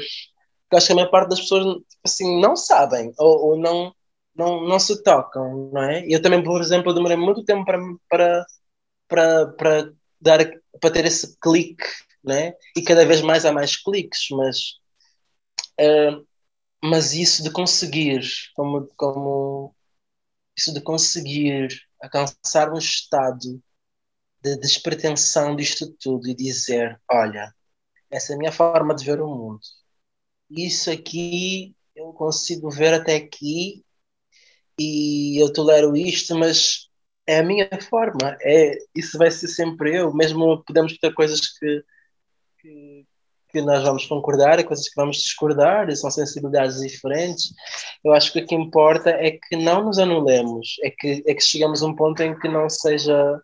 Porque 0.64 0.78
acho 0.78 0.88
que 0.88 0.94
a 0.94 0.96
maior 0.96 1.10
parte 1.10 1.30
das 1.30 1.40
pessoas 1.40 1.78
assim, 2.04 2.40
não 2.40 2.56
sabem 2.56 3.12
ou, 3.18 3.50
ou 3.50 3.58
não, 3.58 3.94
não, 4.36 4.64
não 4.64 4.80
se 4.80 5.02
tocam, 5.02 5.72
não 5.74 5.82
é? 5.84 6.06
Eu 6.08 6.22
também, 6.22 6.44
por 6.44 6.62
exemplo, 6.62 6.94
demorei 6.94 7.18
muito 7.18 7.44
tempo 7.44 7.66
para, 7.66 7.80
para, 8.10 8.46
para, 9.08 9.48
para 9.54 9.94
dar 10.22 10.52
para 10.80 10.94
ter 10.94 11.06
esse 11.06 11.38
clique, 11.40 11.86
né? 12.24 12.54
E 12.76 12.82
cada 12.82 13.06
vez 13.06 13.22
mais 13.22 13.46
há 13.46 13.52
mais 13.52 13.76
cliques, 13.78 14.28
mas 14.32 14.58
uh, 15.80 16.26
mas 16.84 17.14
isso 17.14 17.44
de 17.44 17.52
conseguir, 17.52 18.22
como 18.56 18.88
como 18.98 19.76
isso 20.58 20.74
de 20.74 20.82
conseguir 20.82 21.70
alcançar 22.02 22.72
um 22.74 22.78
estado 22.78 23.62
de 24.42 24.58
despretensão 24.58 25.56
disto 25.56 25.92
tudo 26.00 26.30
e 26.30 26.36
dizer, 26.36 27.00
olha, 27.10 27.54
essa 28.10 28.34
é 28.34 28.36
a 28.36 28.40
minha 28.40 28.52
forma 28.52 28.96
de 28.96 29.06
ver 29.06 29.22
o 29.22 29.28
mundo. 29.28 29.62
Isso 30.50 30.92
aqui 30.92 31.76
eu 31.96 32.14
consigo 32.14 32.70
ver 32.70 32.94
até 32.94 33.16
aqui 33.16 33.84
e 34.80 35.42
eu 35.42 35.52
tolero 35.52 35.96
isto, 35.98 36.36
mas 36.36 36.87
é 37.28 37.40
a 37.40 37.44
minha 37.44 37.70
forma, 37.82 38.38
é, 38.42 38.78
isso 38.96 39.18
vai 39.18 39.30
ser 39.30 39.50
sempre 39.50 39.98
eu, 39.98 40.14
mesmo 40.14 40.64
podemos 40.64 40.98
ter 40.98 41.14
coisas 41.14 41.42
que, 41.42 41.84
que, 42.60 43.06
que 43.50 43.62
nós 43.62 43.84
vamos 43.84 44.06
concordar 44.06 44.60
e 44.60 44.64
coisas 44.64 44.88
que 44.88 44.96
vamos 44.96 45.18
discordar, 45.18 45.90
e 45.90 45.96
são 45.96 46.10
sensibilidades 46.10 46.80
diferentes. 46.80 47.54
Eu 48.04 48.14
acho 48.14 48.32
que 48.32 48.40
o 48.40 48.46
que 48.46 48.56
importa 48.56 49.10
é 49.10 49.32
que 49.32 49.58
não 49.58 49.84
nos 49.84 50.00
anulemos, 50.00 50.78
é 50.84 50.90
que, 50.90 51.24
é 51.28 51.34
que 51.34 51.44
chegamos 51.44 51.84
a 51.84 51.88
um 51.88 51.96
ponto 51.96 52.22
em 52.24 52.38
que 52.40 52.48
não 52.48 52.70
seja, 52.70 53.42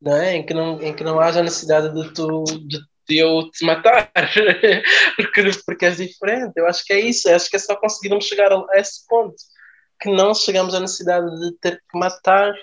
não 0.00 0.16
é? 0.16 0.36
em, 0.36 0.44
que 0.44 0.52
não, 0.52 0.82
em 0.82 0.94
que 0.94 1.04
não 1.04 1.20
haja 1.20 1.42
necessidade 1.42 1.94
de 1.94 2.12
tu. 2.12 2.42
De, 2.44 2.80
de 3.06 3.18
eu 3.18 3.50
te 3.50 3.66
matar, 3.66 4.10
porque, 5.14 5.50
porque 5.66 5.84
és 5.84 5.98
diferente. 5.98 6.54
Eu 6.56 6.66
acho 6.66 6.82
que 6.86 6.92
é 6.94 7.00
isso, 7.00 7.28
eu 7.28 7.36
acho 7.36 7.50
que 7.50 7.56
é 7.56 7.58
só 7.58 7.76
conseguirmos 7.76 8.24
chegar 8.24 8.50
a 8.50 8.64
esse 8.76 9.06
ponto, 9.06 9.36
que 10.00 10.10
não 10.10 10.34
chegamos 10.34 10.74
à 10.74 10.80
necessidade 10.80 11.26
de 11.38 11.52
ter 11.58 11.76
que 11.76 11.98
matar 11.98 12.54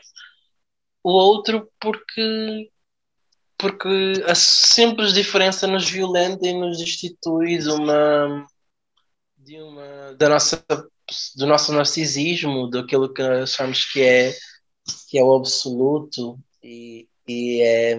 o 1.03 1.11
outro 1.11 1.69
porque 1.79 2.69
porque 3.57 4.23
a 4.25 4.33
simples 4.33 5.13
diferença 5.13 5.67
nos 5.67 5.87
violenta 5.89 6.47
e 6.47 6.53
nos 6.53 6.79
destitui 6.79 7.59
de 7.59 7.69
uma, 7.69 8.47
de 9.37 9.61
uma 9.61 10.15
da 10.15 10.29
nossa 10.29 10.65
do 11.35 11.45
nosso 11.45 11.73
narcisismo, 11.73 12.69
daquilo 12.69 13.13
que 13.13 13.21
achamos 13.21 13.85
que 13.85 14.01
é 14.01 14.33
que 15.09 15.17
é 15.19 15.23
o 15.23 15.35
absoluto 15.35 16.39
e, 16.63 17.07
e, 17.27 17.61
é, 17.61 17.97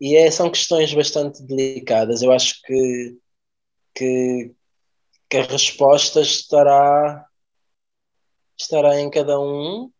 e 0.00 0.16
é, 0.16 0.30
são 0.30 0.50
questões 0.50 0.92
bastante 0.94 1.42
delicadas. 1.42 2.22
Eu 2.22 2.32
acho 2.32 2.60
que, 2.62 3.18
que, 3.94 4.54
que 5.28 5.36
a 5.36 5.42
resposta 5.42 6.20
estará 6.20 7.26
estará 8.58 8.98
em 9.00 9.10
cada 9.10 9.38
um 9.38 9.90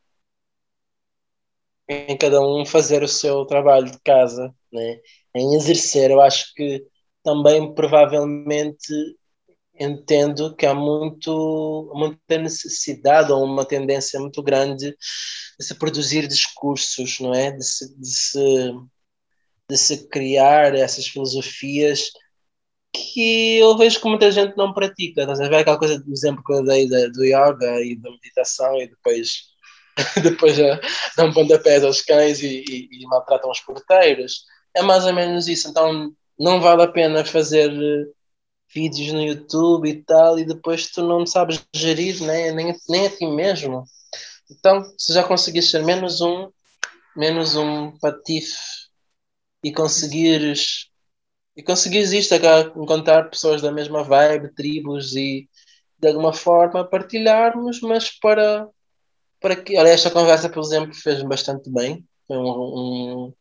em 1.89 2.17
cada 2.17 2.41
um 2.41 2.67
fazer 2.67 3.03
o 3.03 3.09
seu 3.09 3.45
trabalho 3.47 3.91
de 3.91 3.99
casa, 4.05 4.55
né? 4.73 5.01
em 5.35 5.55
exercer. 5.55 6.11
Eu 6.11 6.21
acho 6.21 6.53
que 6.55 6.85
também 7.23 7.75
provavelmente 7.75 8.93
entendo 9.81 10.55
que 10.57 10.67
há 10.67 10.75
muito, 10.75 11.91
muita 11.95 12.39
necessidade 12.39 13.33
ou 13.33 13.45
uma 13.45 13.65
tendência 13.65 14.19
muito 14.21 14.43
grande 14.43 14.91
de 15.59 15.65
se 15.65 15.75
produzir 15.75 16.27
discursos, 16.27 17.21
não 17.21 17.33
é? 17.33 17.53
De 17.53 17.65
se, 17.65 17.97
de 17.97 18.09
se, 18.09 18.73
de 19.71 19.79
se 19.79 20.09
criar 20.09 20.75
essas 20.75 21.07
filosofias 21.07 22.11
que 22.93 23.59
eu 23.59 23.77
vejo 23.77 24.01
que 24.01 24.09
muita 24.09 24.31
gente 24.33 24.57
não 24.57 24.73
pratica. 24.73 25.21
Estás 25.21 25.41
a 25.41 25.49
ver 25.49 25.57
aquela 25.57 25.79
coisa, 25.79 26.01
por 26.01 26.13
exemplo, 26.13 26.43
que 26.45 26.53
eu 26.53 26.65
dei 26.65 26.89
do 26.89 27.25
yoga 27.25 27.81
e 27.83 27.97
da 27.97 28.11
meditação 28.11 28.81
e 28.81 28.89
depois 28.89 29.49
depois 30.23 30.57
dão 31.17 31.33
pontapés 31.33 31.85
aos 31.85 32.03
cães 32.03 32.43
e, 32.43 32.65
e, 32.69 32.89
e, 32.91 33.07
maltratam 33.07 33.51
os 33.51 33.61
porteiros. 33.61 34.45
É 34.75 34.83
mais 34.83 35.05
ou 35.05 35.13
menos 35.13 35.49
isso. 35.49 35.69
Então 35.69 36.13
não 36.39 36.61
vale 36.61 36.83
a 36.83 36.89
pena 36.89 37.25
fazer 37.25 37.71
vídeos 38.73 39.13
no 39.13 39.23
YouTube 39.23 39.89
e 39.89 40.03
tal, 40.03 40.39
e 40.39 40.45
depois 40.45 40.91
tu 40.91 41.03
não 41.03 41.27
sabes 41.27 41.65
gerir 41.75 42.23
né? 42.23 42.53
nem, 42.53 42.77
nem 42.89 43.07
a 43.07 43.11
ti 43.11 43.27
mesmo. 43.27 43.85
Então, 44.51 44.83
se 44.99 45.13
já 45.13 45.23
conseguires 45.23 45.71
ser 45.71 45.83
menos 45.85 46.21
um, 46.21 46.51
menos 47.17 47.57
um 47.57 47.97
patife 47.99 48.57
e 49.63 49.73
conseguires 49.73 50.89
e 51.57 51.63
conseguires 51.63 52.13
isto, 52.13 52.35
encontrar 52.77 53.29
pessoas 53.29 53.61
da 53.61 53.73
mesma 53.73 54.05
vibe, 54.05 54.55
tribos 54.55 55.17
e 55.17 55.49
de 55.99 56.07
alguma 56.07 56.33
forma 56.33 56.89
partilharmos, 56.89 57.81
mas 57.81 58.17
para, 58.17 58.69
para 59.41 59.57
que. 59.57 59.77
Olha, 59.79 59.89
esta 59.89 60.11
conversa, 60.11 60.49
por 60.49 60.63
exemplo, 60.63 60.95
fez-me 60.95 61.29
bastante 61.29 61.71
bem. 61.71 62.05
Foi 62.27 62.37
um, 62.37 62.43
um, 62.43 63.35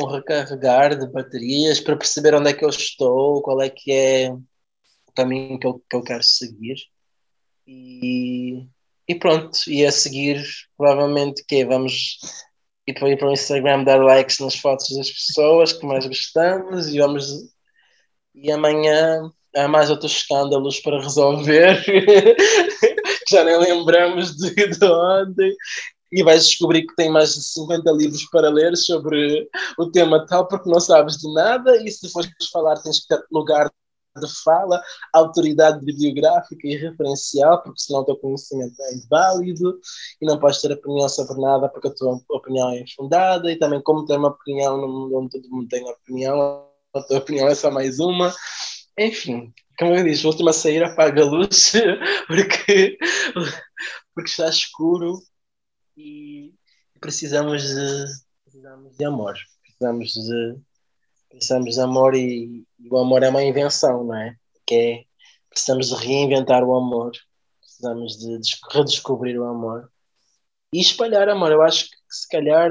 um, 0.00 0.06
recarregar 0.06 0.98
de 0.98 1.06
baterias 1.10 1.80
para 1.80 1.96
perceber 1.96 2.34
onde 2.34 2.50
é 2.50 2.52
que 2.52 2.64
eu 2.64 2.68
estou, 2.68 3.42
qual 3.42 3.60
é 3.62 3.70
que 3.70 3.92
é 3.92 4.30
o 4.32 5.12
caminho 5.14 5.58
que 5.58 5.66
eu, 5.66 5.82
que 5.88 5.96
eu 5.96 6.02
quero 6.02 6.22
seguir. 6.22 6.76
E, 7.66 8.66
e 9.08 9.14
pronto, 9.14 9.58
e 9.68 9.84
a 9.84 9.92
seguir, 9.92 10.44
provavelmente, 10.76 11.44
que 11.46 11.64
vamos 11.64 12.18
ir 12.86 12.94
para, 12.94 13.10
ir 13.10 13.18
para 13.18 13.28
o 13.28 13.32
Instagram 13.32 13.84
dar 13.84 14.02
likes 14.02 14.38
nas 14.38 14.56
fotos 14.56 14.96
das 14.96 15.10
pessoas 15.10 15.72
que 15.72 15.86
mais 15.86 16.06
gostamos 16.06 16.88
e 16.88 16.98
vamos. 16.98 17.26
E 18.34 18.52
amanhã 18.52 19.32
há 19.56 19.68
mais 19.68 19.90
outros 19.90 20.12
escândalos 20.12 20.80
para 20.80 21.00
resolver, 21.00 21.82
já 23.30 23.44
nem 23.44 23.58
lembramos 23.58 24.36
de, 24.36 24.54
de 24.54 24.84
ontem, 24.84 25.54
e 26.12 26.22
vais 26.22 26.46
descobrir 26.46 26.86
que 26.86 26.94
tem 26.94 27.10
mais 27.10 27.34
de 27.34 27.42
50 27.42 27.90
livros 27.92 28.24
para 28.30 28.48
ler 28.48 28.76
sobre 28.76 29.48
o 29.78 29.90
tema 29.90 30.24
tal, 30.26 30.46
porque 30.46 30.70
não 30.70 30.80
sabes 30.80 31.16
de 31.16 31.32
nada, 31.32 31.76
e 31.82 31.90
se 31.90 32.08
fores 32.10 32.30
falar 32.52 32.80
tens 32.80 33.00
que 33.00 33.08
ter 33.08 33.22
lugar 33.32 33.70
de 34.20 34.42
fala, 34.42 34.82
autoridade 35.12 35.84
bibliográfica 35.84 36.66
e 36.66 36.76
referencial, 36.76 37.62
porque 37.62 37.80
senão 37.80 38.00
o 38.00 38.04
teu 38.04 38.16
conhecimento 38.16 38.74
é 38.80 38.94
inválido 38.94 39.78
e 40.20 40.26
não 40.26 40.38
podes 40.38 40.60
ter 40.60 40.72
opinião 40.72 41.08
sobre 41.08 41.40
nada 41.40 41.68
porque 41.68 41.88
a 41.88 41.94
tua 41.94 42.20
opinião 42.30 42.70
é 42.70 42.80
infundada. 42.80 43.50
E 43.50 43.58
também 43.58 43.82
como 43.82 44.06
ter 44.06 44.16
uma 44.16 44.28
opinião 44.28 44.78
no 44.78 44.88
mundo 44.88 45.18
onde 45.18 45.30
todo 45.30 45.50
mundo 45.50 45.68
tem 45.68 45.86
opinião, 45.88 46.66
a 46.94 47.02
tua 47.02 47.18
opinião 47.18 47.48
é 47.48 47.54
só 47.54 47.70
mais 47.70 47.98
uma. 47.98 48.34
Enfim, 48.98 49.52
como 49.78 49.94
eu 49.94 50.04
disse, 50.04 50.26
última 50.26 50.52
sair 50.52 50.82
apaga 50.82 51.22
a 51.22 51.26
luz 51.26 51.72
porque, 52.26 52.98
porque 54.14 54.30
está 54.30 54.48
escuro 54.48 55.18
e 55.96 56.54
precisamos 57.00 57.62
de, 57.62 58.04
precisamos 58.44 58.96
de 58.96 59.04
amor. 59.04 59.36
Precisamos 59.62 60.12
de, 60.12 60.60
precisamos 61.28 61.74
de 61.74 61.80
amor 61.80 62.14
e, 62.14 62.66
e 62.78 62.88
o 62.90 62.96
amor 62.96 63.22
é 63.22 63.28
uma 63.28 63.42
invenção, 63.42 64.04
não 64.04 64.16
é? 64.16 64.34
Que 64.66 64.74
é 64.74 65.04
precisamos 65.50 65.88
de 65.88 65.94
reinventar 65.94 66.62
o 66.64 66.74
amor, 66.74 67.12
precisamos 67.60 68.18
de 68.18 68.38
redescobrir 68.72 69.38
o 69.38 69.44
amor 69.44 69.90
e 70.72 70.80
espalhar 70.80 71.28
amor. 71.28 71.52
Eu 71.52 71.62
acho 71.62 71.84
que 71.84 71.96
se 72.10 72.28
calhar 72.28 72.70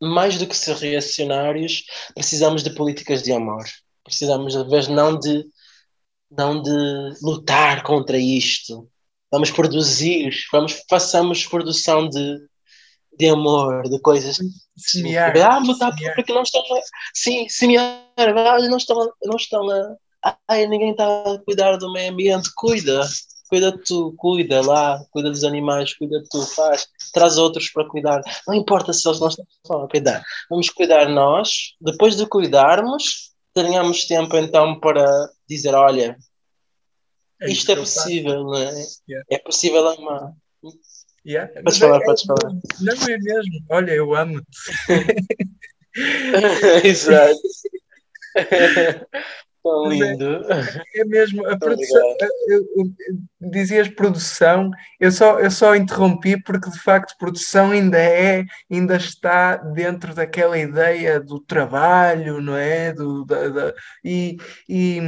mais 0.00 0.38
do 0.38 0.46
que 0.46 0.56
ser 0.56 0.76
reacionários, 0.76 1.84
precisamos 2.14 2.62
de 2.62 2.70
políticas 2.74 3.22
de 3.22 3.32
amor 3.32 3.64
precisamos, 4.04 4.52
de 4.52 4.70
vez 4.70 4.86
não 4.86 5.18
de, 5.18 5.44
não 6.36 6.60
de 6.60 7.14
lutar 7.22 7.82
contra 7.82 8.18
isto. 8.18 8.88
Vamos 9.30 9.50
produzir, 9.50 10.32
vamos, 10.52 10.84
façamos 10.88 11.46
produção 11.46 12.08
de, 12.08 12.38
de 13.18 13.28
amor, 13.28 13.88
de 13.88 13.98
coisas. 14.00 14.38
Semear. 14.76 15.36
Ah, 15.38 15.58
lutar 15.58 15.92
porque 16.14 16.32
não 16.32 16.42
estão 16.42 16.60
a. 16.60 16.80
Sim, 17.12 17.48
semear. 17.48 18.04
Ah, 18.16 18.58
não 18.60 18.76
estão, 18.76 19.12
não 19.24 19.36
estão 19.36 19.68
a. 19.70 19.96
Ai, 20.48 20.66
ninguém 20.66 20.92
está 20.92 21.04
a 21.04 21.38
cuidar 21.44 21.76
do 21.76 21.92
meio 21.92 22.12
ambiente. 22.12 22.50
Cuida, 22.54 23.06
cuida 23.48 23.76
tu, 23.84 24.14
cuida 24.16 24.64
lá, 24.64 25.04
cuida 25.10 25.30
dos 25.30 25.44
animais, 25.44 25.94
cuida 25.94 26.22
tu, 26.30 26.42
faz, 26.46 26.86
traz 27.12 27.36
outros 27.36 27.68
para 27.70 27.88
cuidar. 27.88 28.22
Não 28.46 28.54
importa 28.54 28.92
se 28.92 29.06
eles 29.06 29.20
não 29.20 29.28
estão 29.28 29.82
a 29.82 29.88
cuidar. 29.88 30.22
Vamos 30.48 30.70
cuidar 30.70 31.08
nós. 31.08 31.74
Depois 31.80 32.16
de 32.16 32.26
cuidarmos, 32.26 33.32
tenhamos 33.52 34.06
tempo 34.06 34.36
então 34.36 34.78
para 34.80 35.06
dizer: 35.48 35.74
olha, 35.74 36.16
é 37.40 37.50
isto 37.50 37.72
é 37.72 37.76
possível, 37.76 38.44
não 38.44 38.56
é? 38.56 38.72
Yeah. 39.08 39.26
É 39.30 39.38
possível 39.38 39.88
amar. 39.88 40.32
Yeah. 41.26 41.52
Podes 41.62 41.78
falar, 41.78 42.00
é, 42.00 42.04
podes 42.04 42.22
falar. 42.24 42.52
Não 42.80 43.08
é 43.08 43.18
mesmo? 43.18 43.64
Olha, 43.70 43.90
eu 43.92 44.14
amo-te. 44.14 44.46
Exato. 46.84 47.40
Tão 49.64 49.90
é, 49.90 49.96
lindo. 49.96 50.44
É, 50.52 51.00
é 51.00 51.04
mesmo, 51.06 51.46
a 51.46 51.58
produção, 51.58 52.16
eu, 52.48 52.60
eu, 52.76 53.50
dizias 53.50 53.88
produção, 53.88 54.70
eu 55.00 55.10
só, 55.10 55.40
eu 55.40 55.50
só 55.50 55.74
interrompi 55.74 56.38
porque 56.42 56.68
de 56.68 56.78
facto 56.78 57.16
produção 57.18 57.70
ainda 57.70 57.98
é, 57.98 58.44
ainda 58.70 58.96
está 58.96 59.56
dentro 59.56 60.14
daquela 60.14 60.58
ideia 60.58 61.18
do 61.18 61.40
trabalho, 61.40 62.42
não 62.42 62.54
é? 62.54 62.92
Do, 62.92 63.24
da, 63.24 63.48
da, 63.48 63.74
e, 64.04 64.36
e 64.68 65.00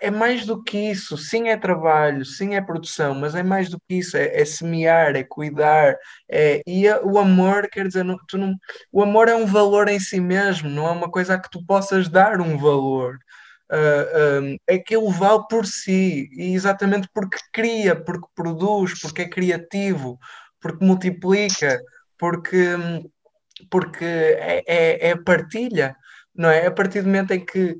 é 0.00 0.10
mais 0.10 0.46
do 0.46 0.62
que 0.62 0.78
isso, 0.78 1.18
sim 1.18 1.48
é 1.48 1.56
trabalho, 1.56 2.24
sim 2.24 2.54
é 2.54 2.60
produção, 2.60 3.12
mas 3.12 3.34
é 3.34 3.42
mais 3.42 3.68
do 3.68 3.78
que 3.88 3.96
isso, 3.96 4.16
é, 4.16 4.40
é 4.40 4.44
semear, 4.44 5.16
é 5.16 5.24
cuidar, 5.24 5.96
é, 6.30 6.62
e 6.64 6.88
a, 6.88 7.02
o 7.02 7.18
amor, 7.18 7.68
quer 7.68 7.88
dizer, 7.88 8.04
não, 8.04 8.16
tu 8.28 8.38
não, 8.38 8.54
o 8.92 9.02
amor 9.02 9.28
é 9.28 9.34
um 9.34 9.46
valor 9.46 9.88
em 9.88 9.98
si 9.98 10.20
mesmo, 10.20 10.68
não 10.68 10.86
é 10.86 10.92
uma 10.92 11.10
coisa 11.10 11.34
a 11.34 11.40
que 11.40 11.50
tu 11.50 11.64
possas 11.66 12.08
dar 12.08 12.40
um 12.40 12.56
valor 12.56 13.18
uh, 13.70 14.42
um, 14.42 14.56
é 14.66 14.78
que 14.78 14.96
ele 14.96 15.10
vale 15.12 15.44
por 15.48 15.66
si, 15.66 16.28
e 16.32 16.54
exatamente 16.54 17.08
porque 17.14 17.38
cria, 17.52 17.96
porque 17.96 18.26
produz, 18.34 19.00
porque 19.00 19.22
é 19.22 19.28
criativo, 19.28 20.18
porque 20.60 20.84
multiplica, 20.84 21.80
porque, 22.18 22.76
porque 23.70 24.04
é, 24.04 24.64
é, 24.66 25.08
é 25.10 25.16
partilha, 25.16 25.96
não 26.34 26.50
é? 26.50 26.66
A 26.66 26.70
partir 26.70 27.02
do 27.02 27.06
momento 27.06 27.32
em 27.32 27.44
que 27.44 27.76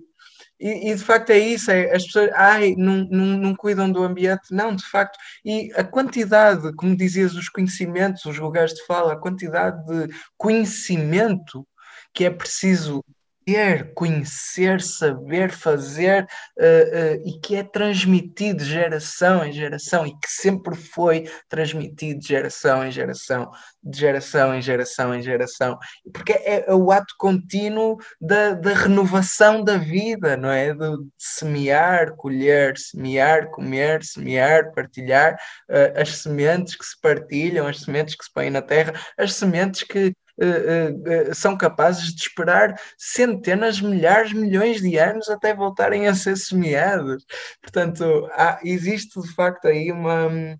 e, 0.58 0.90
e, 0.90 0.94
de 0.94 1.04
facto 1.04 1.30
é 1.30 1.38
isso, 1.38 1.70
é, 1.70 1.94
as 1.94 2.04
pessoas 2.04 2.30
ai, 2.34 2.74
não, 2.76 3.06
não, 3.10 3.26
não, 3.38 3.54
cuidam 3.54 3.90
do 3.90 4.02
ambiente, 4.02 4.48
não, 4.50 4.74
de 4.74 4.84
facto, 4.86 5.18
e 5.44 5.70
a 5.76 5.84
quantidade, 5.84 6.72
como 6.76 6.96
dizias, 6.96 7.34
os 7.34 7.48
conhecimentos, 7.50 8.24
os 8.24 8.38
lugares 8.38 8.72
de 8.72 8.84
fala, 8.86 9.12
a 9.12 9.20
quantidade 9.20 9.84
de 9.86 10.14
conhecimento 10.36 11.66
que 12.14 12.24
é 12.24 12.30
preciso 12.30 13.04
ter, 13.46 13.94
conhecer, 13.94 14.80
saber, 14.80 15.52
fazer 15.52 16.24
uh, 16.58 16.64
uh, 16.64 17.28
e 17.28 17.38
que 17.40 17.54
é 17.54 17.62
transmitido 17.62 18.64
geração 18.64 19.44
em 19.44 19.52
geração 19.52 20.04
e 20.04 20.10
que 20.10 20.28
sempre 20.28 20.74
foi 20.74 21.30
transmitido 21.48 22.18
de 22.18 22.26
geração 22.26 22.84
em 22.84 22.90
geração, 22.90 23.48
de 23.80 24.00
geração 24.00 24.52
em 24.52 24.60
geração 24.60 25.14
em 25.14 25.22
geração, 25.22 25.78
porque 26.12 26.32
é, 26.32 26.64
é 26.68 26.74
o 26.74 26.90
ato 26.90 27.14
contínuo 27.16 27.96
da, 28.20 28.54
da, 28.54 28.74
renovação 28.74 29.62
da 29.62 29.76
vida, 29.76 30.36
não 30.36 30.50
é? 30.50 30.74
De, 30.74 30.96
de 30.96 31.08
semear, 31.16 32.16
colher, 32.16 32.76
semear, 32.76 33.48
comer, 33.50 34.02
semear, 34.02 34.72
partilhar 34.74 35.34
uh, 35.70 36.00
as 36.00 36.16
sementes 36.18 36.74
que 36.74 36.84
se 36.84 37.00
partilham, 37.00 37.68
as 37.68 37.80
sementes 37.80 38.16
que 38.16 38.24
se 38.24 38.32
põem 38.32 38.50
na 38.50 38.60
terra, 38.60 38.92
as 39.16 39.34
sementes 39.34 39.84
que 39.84 40.12
uh, 40.38 41.30
uh, 41.30 41.34
são 41.34 41.56
capazes 41.56 42.14
de 42.14 42.22
esperar 42.22 42.78
centenas, 42.98 43.80
milhares, 43.80 44.32
milhões 44.32 44.80
de 44.80 44.98
anos 44.98 45.28
até 45.28 45.54
voltarem 45.54 46.08
a 46.08 46.14
ser 46.14 46.36
semeados. 46.36 47.24
Portanto, 47.62 48.28
há, 48.32 48.58
existe 48.64 49.20
de 49.20 49.34
facto 49.34 49.66
aí 49.66 49.90
uma. 49.92 50.26
Um, 50.28 50.56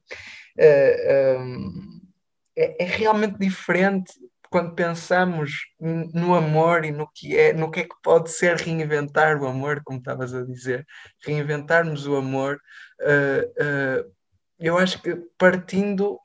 é, 2.58 2.84
é 2.84 2.86
realmente 2.86 3.38
diferente 3.38 4.12
quando 4.50 4.74
pensamos 4.74 5.52
no 5.78 6.34
amor 6.34 6.84
e 6.84 6.90
no 6.90 7.06
que 7.12 7.36
é, 7.36 7.52
no 7.52 7.70
que 7.70 7.80
é 7.80 7.82
que 7.84 7.94
pode 8.02 8.30
ser 8.30 8.56
reinventar 8.56 9.40
o 9.40 9.46
amor, 9.46 9.82
como 9.84 9.98
estavas 9.98 10.32
a 10.34 10.42
dizer, 10.44 10.86
reinventarmos 11.24 12.06
o 12.06 12.16
amor, 12.16 12.58
uh, 13.02 13.44
uh, 13.62 14.12
eu 14.58 14.78
acho 14.78 15.02
que 15.02 15.14
partindo, 15.36 16.18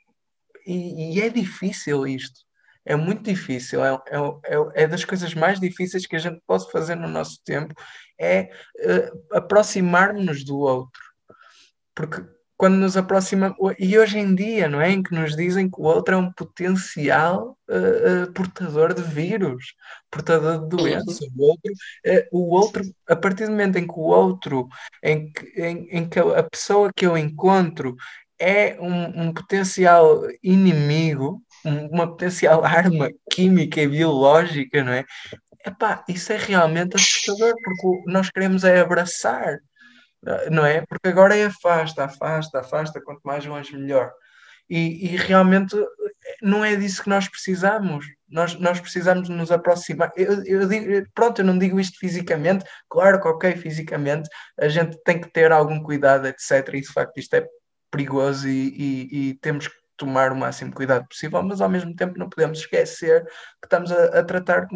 e, 0.65 1.17
e, 1.17 1.21
é 1.21 1.29
difícil 1.29 2.07
isto, 2.07 2.41
é 2.85 2.95
muito 2.95 3.23
difícil, 3.23 3.83
é, 3.83 3.93
é, 3.93 4.17
é, 4.55 4.83
é, 4.83 4.87
das 4.87 5.05
coisas 5.05 5.33
mais 5.33 5.59
difíceis 5.59 6.05
que 6.05 6.15
a 6.15 6.19
gente 6.19 6.41
pode 6.47 6.69
fazer 6.71 6.95
no 6.95 7.07
nosso 7.07 7.39
tempo, 7.43 7.73
é 8.19 8.49
uh, 8.79 9.37
aproximar-nos 9.37 10.43
do 10.43 10.57
outro. 10.57 11.01
Porque 11.93 12.23
quando 12.57 12.75
nos 12.75 12.95
aproximamos, 12.95 13.57
e 13.79 13.97
hoje 13.97 14.19
em 14.19 14.35
dia, 14.35 14.67
não 14.67 14.79
é? 14.79 14.91
Em 14.91 15.01
que 15.01 15.15
nos 15.15 15.35
dizem 15.35 15.67
que 15.69 15.79
o 15.79 15.83
outro 15.83 16.13
é 16.13 16.17
um 16.17 16.31
potencial 16.31 17.57
uh, 17.67 18.23
uh, 18.23 18.33
portador 18.33 18.93
de 18.93 19.01
vírus, 19.01 19.73
portador 20.11 20.61
de 20.61 20.69
doença. 20.69 21.25
O 21.35 21.43
outro, 21.43 21.73
o 22.31 22.55
outro, 22.55 22.83
a 23.09 23.15
partir 23.15 23.45
do 23.45 23.51
momento 23.51 23.77
em 23.77 23.87
que 23.87 23.93
o 23.93 24.03
outro, 24.03 24.67
em 25.03 25.31
que, 25.31 25.45
em, 25.59 25.87
em 25.89 26.07
que 26.07 26.19
a 26.19 26.43
pessoa 26.43 26.91
que 26.95 27.05
eu 27.05 27.17
encontro 27.17 27.95
é 28.39 28.75
um, 28.79 29.23
um 29.23 29.33
potencial 29.33 30.21
inimigo, 30.43 31.41
uma 31.65 32.07
potencial 32.07 32.63
arma 32.65 33.09
química 33.31 33.81
e 33.81 33.87
biológica, 33.87 34.83
não 34.83 34.93
é? 34.93 35.05
Epá, 35.65 36.03
isso 36.07 36.33
é 36.33 36.37
realmente 36.37 36.95
assustador, 36.95 37.53
porque 37.63 38.11
nós 38.11 38.29
queremos 38.31 38.63
é 38.63 38.79
abraçar, 38.79 39.59
não 40.49 40.65
é? 40.65 40.83
Porque 40.87 41.07
agora 41.07 41.35
é 41.35 41.45
afasta, 41.45 42.05
afasta, 42.05 42.59
afasta, 42.59 43.01
quanto 43.01 43.21
mais 43.23 43.45
longe 43.45 43.75
melhor. 43.77 44.11
E, 44.69 45.13
e, 45.13 45.17
realmente 45.17 45.75
não 46.41 46.63
é 46.63 46.75
disso 46.75 47.03
que 47.03 47.09
nós 47.09 47.27
precisamos. 47.27 48.05
Nós, 48.29 48.57
nós 48.57 48.79
precisamos 48.79 49.27
nos 49.27 49.51
aproximar. 49.51 50.11
Eu, 50.15 50.43
eu 50.45 50.67
digo, 50.67 51.05
pronto, 51.13 51.41
eu 51.41 51.45
não 51.45 51.57
digo 51.57 51.79
isto 51.79 51.99
fisicamente, 51.99 52.63
claro 52.89 53.19
que, 53.21 53.27
ok, 53.27 53.55
fisicamente 53.57 54.29
a 54.57 54.69
gente 54.69 54.97
tem 55.03 55.19
que 55.19 55.29
ter 55.29 55.51
algum 55.51 55.83
cuidado, 55.83 56.25
etc. 56.27 56.69
E 56.73 56.81
de 56.81 56.87
facto 56.91 57.17
isto 57.17 57.33
é 57.35 57.45
perigoso 57.91 58.47
e, 58.47 58.69
e, 58.69 59.29
e 59.29 59.33
temos 59.35 59.67
que 59.67 59.80
tomar 60.01 60.31
o 60.31 60.35
máximo 60.35 60.73
cuidado 60.73 61.07
possível, 61.07 61.43
mas 61.43 61.61
ao 61.61 61.69
mesmo 61.69 61.95
tempo 61.95 62.17
não 62.17 62.27
podemos 62.27 62.57
esquecer 62.57 63.23
que 63.23 63.65
estamos 63.65 63.91
a, 63.91 64.19
a 64.19 64.23
tratar 64.23 64.67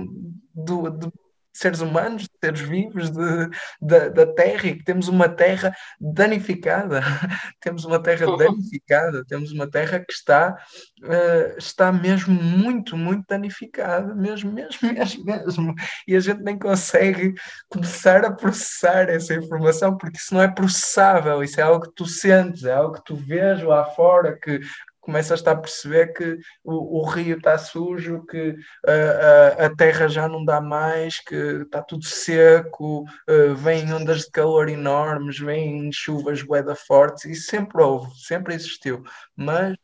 do, 0.53 0.91
de 0.91 1.11
seres 1.55 1.79
humanos, 1.79 2.23
de 2.23 2.29
seres 2.43 2.59
vivos 2.59 3.09
de, 3.09 3.49
de, 3.81 4.09
da 4.09 4.27
Terra 4.27 4.67
e 4.67 4.75
que 4.75 4.83
temos 4.83 5.07
uma 5.07 5.29
Terra 5.29 5.73
danificada, 5.99 7.01
temos 7.61 7.85
uma 7.85 7.97
Terra 7.97 8.27
uhum. 8.27 8.35
danificada, 8.35 9.23
temos 9.25 9.51
uma 9.53 9.65
Terra 9.65 9.99
que 9.99 10.11
está, 10.11 10.57
uh, 11.01 11.57
está 11.57 11.93
mesmo 11.93 12.33
muito, 12.33 12.97
muito 12.97 13.23
danificada, 13.27 14.13
mesmo, 14.13 14.51
mesmo, 14.51 14.79
mesmo, 14.93 15.23
mesmo. 15.23 15.73
E 16.05 16.15
a 16.15 16.19
gente 16.19 16.43
nem 16.43 16.59
consegue 16.59 17.33
começar 17.69 18.25
a 18.25 18.33
processar 18.33 19.09
essa 19.09 19.33
informação, 19.33 19.97
porque 19.97 20.17
isso 20.17 20.33
não 20.33 20.41
é 20.41 20.49
processável, 20.49 21.41
isso 21.41 21.59
é 21.61 21.63
algo 21.63 21.85
que 21.85 21.95
tu 21.95 22.05
sentes, 22.05 22.65
é 22.65 22.73
algo 22.73 22.95
que 22.95 23.05
tu 23.05 23.15
vês 23.15 23.63
lá 23.63 23.85
fora, 23.85 24.37
que 24.37 24.59
começas 25.05 25.45
a 25.45 25.55
perceber 25.55 26.13
que 26.13 26.37
o, 26.63 26.99
o 26.99 27.05
rio 27.05 27.37
está 27.37 27.57
sujo, 27.57 28.25
que 28.25 28.49
uh, 28.49 29.59
a, 29.59 29.65
a 29.65 29.75
terra 29.75 30.07
já 30.07 30.27
não 30.27 30.43
dá 30.43 30.59
mais, 30.59 31.19
que 31.19 31.35
está 31.35 31.81
tudo 31.81 32.03
seco, 32.05 33.03
uh, 33.29 33.55
vêm 33.55 33.93
ondas 33.93 34.21
de 34.21 34.31
calor 34.31 34.67
enormes, 34.67 35.39
vêm 35.39 35.91
chuvas 35.91 36.41
boeda 36.41 36.75
fortes, 36.75 37.25
e 37.25 37.35
sempre 37.35 37.81
houve, 37.81 38.11
sempre 38.19 38.55
existiu. 38.55 39.03
Mas 39.35 39.75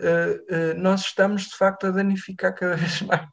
uh, 0.00 0.74
nós 0.78 1.02
estamos 1.02 1.42
de 1.42 1.56
facto 1.56 1.86
a 1.86 1.90
danificar 1.90 2.54
cada 2.54 2.74
vez 2.76 3.02
mais. 3.02 3.28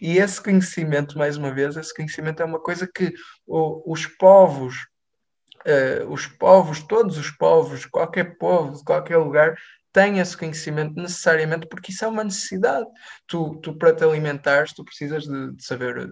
E 0.00 0.18
esse 0.18 0.40
conhecimento, 0.40 1.18
mais 1.18 1.36
uma 1.36 1.52
vez, 1.52 1.76
esse 1.76 1.94
conhecimento 1.94 2.42
é 2.42 2.46
uma 2.46 2.60
coisa 2.60 2.86
que 2.86 3.12
o, 3.46 3.92
os 3.92 4.06
povos, 4.06 4.86
uh, 5.66 6.10
os 6.10 6.26
povos, 6.26 6.82
todos 6.82 7.18
os 7.18 7.30
povos, 7.30 7.84
qualquer 7.86 8.38
povo 8.38 8.76
de 8.76 8.84
qualquer 8.84 9.16
lugar, 9.16 9.56
tem 9.96 10.18
esse 10.18 10.36
conhecimento 10.36 10.94
necessariamente 11.00 11.66
porque 11.68 11.90
isso 11.90 12.04
é 12.04 12.08
uma 12.08 12.22
necessidade. 12.22 12.86
Tu, 13.26 13.58
tu 13.62 13.78
para 13.78 13.94
te 13.94 14.04
alimentares, 14.04 14.74
tu 14.74 14.84
precisas 14.84 15.24
de, 15.24 15.54
de 15.54 15.64
saber 15.64 16.10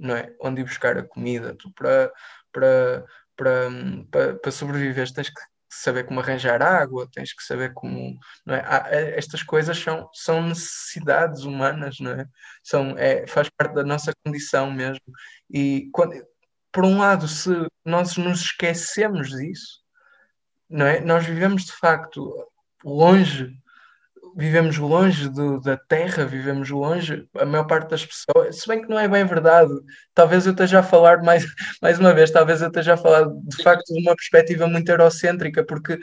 não 0.00 0.16
é, 0.16 0.34
onde 0.40 0.62
ir 0.62 0.64
buscar 0.64 0.96
a 0.96 1.02
comida. 1.02 1.54
Tu 1.54 1.70
para, 1.74 2.10
para, 2.50 3.04
para, 3.36 3.68
para, 4.10 4.34
para 4.36 4.50
sobreviver 4.50 5.12
tens 5.12 5.28
que 5.28 5.42
saber 5.68 6.04
como 6.04 6.20
arranjar 6.20 6.62
água, 6.62 7.06
tens 7.12 7.34
que 7.34 7.42
saber 7.44 7.74
como. 7.74 8.18
Não 8.46 8.54
é? 8.54 8.64
Eh, 8.90 9.18
estas 9.18 9.42
coisas 9.42 9.78
são, 9.78 10.08
são 10.14 10.42
necessidades 10.48 11.44
humanas, 11.44 12.00
não 12.00 12.12
é? 12.12 12.26
São, 12.64 12.96
é? 12.96 13.26
Faz 13.26 13.50
parte 13.50 13.74
da 13.74 13.84
nossa 13.84 14.12
condição 14.24 14.70
mesmo. 14.70 15.04
E 15.50 15.90
quando, 15.92 16.14
por 16.72 16.86
um 16.86 16.98
lado, 16.98 17.28
se 17.28 17.50
nós 17.84 18.16
nos 18.16 18.40
esquecemos 18.40 19.28
disso, 19.28 19.82
não 20.70 20.86
é? 20.86 21.00
Nós 21.00 21.26
vivemos 21.26 21.66
de 21.66 21.72
facto 21.72 22.50
longe, 22.84 23.52
vivemos 24.36 24.78
longe 24.78 25.28
do, 25.28 25.60
da 25.60 25.76
terra, 25.76 26.24
vivemos 26.24 26.70
longe, 26.70 27.26
a 27.36 27.44
maior 27.44 27.64
parte 27.64 27.90
das 27.90 28.04
pessoas, 28.04 28.60
se 28.60 28.68
bem 28.68 28.82
que 28.82 28.88
não 28.88 28.98
é 28.98 29.06
bem 29.08 29.24
verdade, 29.24 29.72
talvez 30.14 30.46
eu 30.46 30.52
esteja 30.52 30.80
a 30.80 30.82
falar 30.82 31.22
mais, 31.22 31.44
mais 31.82 31.98
uma 31.98 32.14
vez, 32.14 32.30
talvez 32.30 32.62
eu 32.62 32.68
esteja 32.68 32.94
a 32.94 32.96
falar 32.96 33.26
de 33.26 33.62
facto 33.62 33.92
de 33.92 34.00
uma 34.00 34.16
perspectiva 34.16 34.66
muito 34.66 34.88
eurocêntrica, 34.88 35.64
porque 35.64 35.98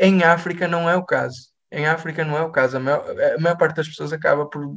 em 0.00 0.22
África 0.22 0.66
não 0.66 0.88
é 0.88 0.96
o 0.96 1.04
caso. 1.04 1.54
Em 1.70 1.86
África 1.86 2.24
não 2.24 2.36
é 2.38 2.42
o 2.42 2.50
caso. 2.50 2.76
A 2.76 2.80
maior, 2.80 3.04
a 3.36 3.40
maior 3.40 3.56
parte 3.56 3.76
das 3.76 3.88
pessoas 3.88 4.12
acaba 4.12 4.46
por. 4.46 4.76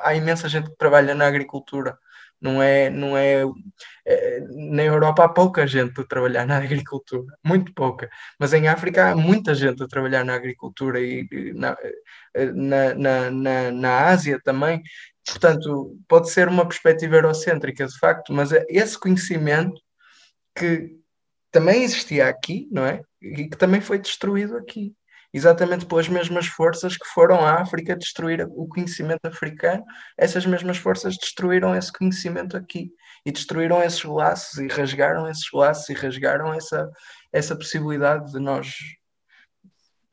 Há 0.00 0.14
imensa 0.14 0.48
gente 0.48 0.70
que 0.70 0.76
trabalha 0.76 1.14
na 1.14 1.26
agricultura 1.26 1.96
não 2.42 2.62
é, 2.62 2.90
não 2.90 3.16
é, 3.16 3.44
é, 4.04 4.40
na 4.50 4.82
Europa 4.82 5.24
há 5.24 5.28
pouca 5.28 5.66
gente 5.66 6.00
a 6.00 6.04
trabalhar 6.04 6.46
na 6.46 6.56
agricultura, 6.58 7.24
muito 7.44 7.72
pouca, 7.72 8.10
mas 8.38 8.52
em 8.52 8.68
África 8.68 9.12
há 9.12 9.16
muita 9.16 9.54
gente 9.54 9.82
a 9.82 9.86
trabalhar 9.86 10.24
na 10.24 10.34
agricultura 10.34 11.00
e 11.00 11.26
na, 11.54 11.76
na, 12.54 12.94
na, 12.94 13.30
na, 13.30 13.70
na 13.70 14.06
Ásia 14.08 14.40
também. 14.42 14.82
Portanto, 15.24 15.96
pode 16.08 16.30
ser 16.30 16.48
uma 16.48 16.66
perspectiva 16.66 17.16
eurocêntrica 17.16 17.86
de 17.86 17.98
facto, 17.98 18.32
mas 18.32 18.52
é 18.52 18.66
esse 18.68 18.98
conhecimento 18.98 19.80
que 20.54 20.96
também 21.50 21.84
existia 21.84 22.28
aqui, 22.28 22.68
não 22.72 22.84
é? 22.84 23.02
E 23.20 23.48
que 23.48 23.56
também 23.56 23.80
foi 23.80 23.98
destruído 23.98 24.56
aqui 24.56 24.94
exatamente 25.32 25.86
pelas 25.86 26.08
mesmas 26.08 26.46
forças 26.46 26.96
que 26.96 27.06
foram 27.06 27.44
à 27.44 27.60
África 27.60 27.96
destruir 27.96 28.46
o 28.50 28.68
conhecimento 28.68 29.26
africano, 29.26 29.84
essas 30.16 30.44
mesmas 30.44 30.76
forças 30.76 31.16
destruíram 31.16 31.74
esse 31.74 31.92
conhecimento 31.92 32.56
aqui 32.56 32.90
e 33.24 33.32
destruíram 33.32 33.82
esses 33.82 34.04
laços 34.04 34.58
e 34.58 34.66
rasgaram 34.66 35.28
esses 35.28 35.48
laços 35.52 35.88
e 35.88 35.94
rasgaram 35.94 36.52
essa, 36.52 36.90
essa 37.32 37.56
possibilidade 37.56 38.32
de 38.32 38.38
nós 38.38 38.74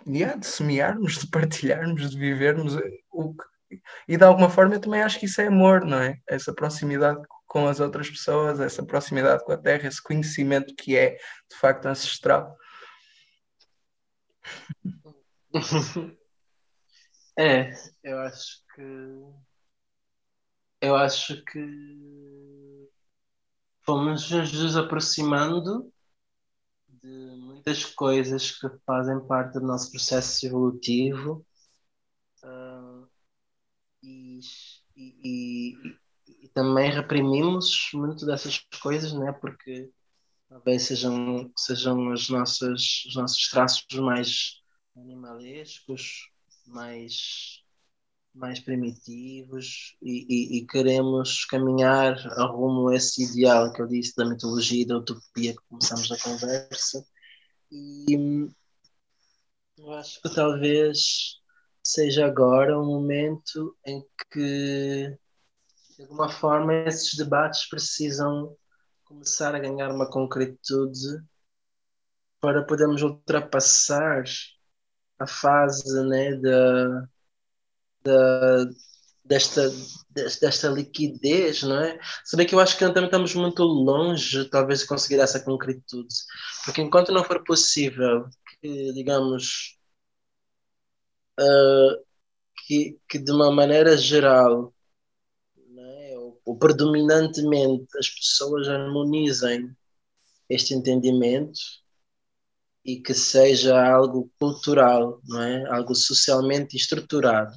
yeah, 0.07 0.37
de 0.37 0.45
semearmos, 0.45 1.17
de 1.17 1.27
partilharmos, 1.27 2.09
de 2.09 2.17
vivermos 2.17 2.75
o 3.11 3.33
que, 3.33 3.49
e 4.07 4.17
de 4.17 4.23
alguma 4.23 4.49
forma 4.49 4.75
eu 4.75 4.79
também 4.79 5.01
acho 5.01 5.19
que 5.19 5.25
isso 5.25 5.41
é 5.41 5.47
amor, 5.47 5.85
não 5.85 5.99
é? 5.99 6.17
Essa 6.27 6.53
proximidade 6.53 7.21
com 7.45 7.67
as 7.67 7.79
outras 7.79 8.09
pessoas, 8.09 8.59
essa 8.59 8.83
proximidade 8.83 9.43
com 9.43 9.51
a 9.51 9.57
terra, 9.57 9.87
esse 9.87 10.01
conhecimento 10.01 10.73
que 10.75 10.97
é 10.97 11.11
de 11.11 11.55
facto 11.59 11.85
ancestral. 11.85 12.55
É, 17.37 17.71
eu 18.03 18.19
acho 18.19 18.61
que 18.75 18.81
eu 20.81 20.95
acho 20.95 21.43
que 21.45 22.89
fomos 23.81 24.29
nos 24.31 24.77
aproximando 24.77 25.91
de 26.87 27.07
muitas 27.37 27.85
coisas 27.85 28.51
que 28.51 28.67
fazem 28.85 29.19
parte 29.25 29.53
do 29.53 29.65
nosso 29.65 29.91
processo 29.91 30.45
evolutivo 30.45 31.45
uh, 32.43 33.07
e, 34.03 34.39
e, 34.95 35.19
e, 35.23 35.97
e, 36.45 36.49
também 36.49 36.91
reprimimos 36.91 37.89
muito 37.93 38.25
dessas 38.25 38.59
coisas, 38.81 39.13
né? 39.13 39.31
Porque 39.33 39.89
talvez 40.47 40.83
sejam, 40.83 41.51
sejam 41.57 42.11
as 42.11 42.29
nossas, 42.29 43.05
os 43.07 43.15
nossos 43.15 43.49
traços 43.49 43.85
mais 43.99 44.58
animalescos, 45.01 46.29
mais, 46.65 47.63
mais 48.33 48.59
primitivos 48.59 49.97
e, 50.01 50.25
e, 50.29 50.57
e, 50.57 50.67
queremos 50.67 51.45
caminhar 51.45 52.15
a 52.37 52.45
rumo 52.45 52.89
a 52.89 52.95
esse 52.95 53.23
ideal 53.23 53.73
que 53.73 53.81
eu 53.81 53.87
disse 53.87 54.15
da 54.15 54.25
mitologia 54.25 54.83
e 54.83 54.87
da 54.87 54.97
utopia 54.97 55.53
que 55.53 55.61
começamos 55.69 56.11
a 56.11 56.19
conversa. 56.19 57.05
E 57.71 58.49
eu 59.77 59.91
acho 59.93 60.21
que 60.21 60.33
talvez 60.33 61.39
seja 61.83 62.25
agora 62.25 62.79
um 62.79 62.85
momento 62.85 63.75
em 63.85 64.03
que, 64.31 65.17
de 65.95 66.03
alguma 66.03 66.29
forma, 66.29 66.73
esses 66.87 67.15
debates 67.15 67.67
precisam 67.67 68.55
começar 69.05 69.55
a 69.55 69.59
ganhar 69.59 69.91
uma 69.91 70.09
concretude 70.09 71.19
para 72.39 72.63
podermos 72.63 73.01
ultrapassar 73.01 74.23
a 75.19 75.27
fase 75.27 76.01
né, 76.07 76.35
da, 76.35 77.07
da, 78.03 78.65
desta, 79.23 79.69
desta 80.41 80.69
liquidez, 80.69 81.63
não 81.63 81.79
é? 81.79 81.99
Se 82.25 82.35
bem 82.35 82.47
que 82.47 82.55
eu 82.55 82.59
acho 82.59 82.77
que 82.77 82.85
também 82.87 83.05
estamos 83.05 83.35
muito 83.35 83.63
longe, 83.63 84.45
talvez, 84.49 84.79
de 84.79 84.87
conseguir 84.87 85.19
essa 85.19 85.39
concretude. 85.39 86.15
Porque 86.65 86.81
enquanto 86.81 87.11
não 87.11 87.23
for 87.23 87.43
possível 87.43 88.27
que, 88.61 88.93
digamos, 88.93 89.77
uh, 91.39 92.05
que, 92.65 92.99
que 93.07 93.19
de 93.19 93.31
uma 93.31 93.51
maneira 93.51 93.95
geral, 93.97 94.73
é? 95.77 96.17
ou, 96.17 96.41
ou 96.45 96.57
predominantemente, 96.57 97.87
as 97.97 98.09
pessoas 98.09 98.67
harmonizem 98.67 99.75
este 100.49 100.73
entendimento, 100.73 101.59
e 102.93 103.01
que 103.01 103.13
seja 103.13 103.79
algo 103.79 104.31
cultural, 104.39 105.21
não 105.27 105.41
é? 105.41 105.65
Algo 105.69 105.93
socialmente 105.93 106.75
estruturado, 106.75 107.53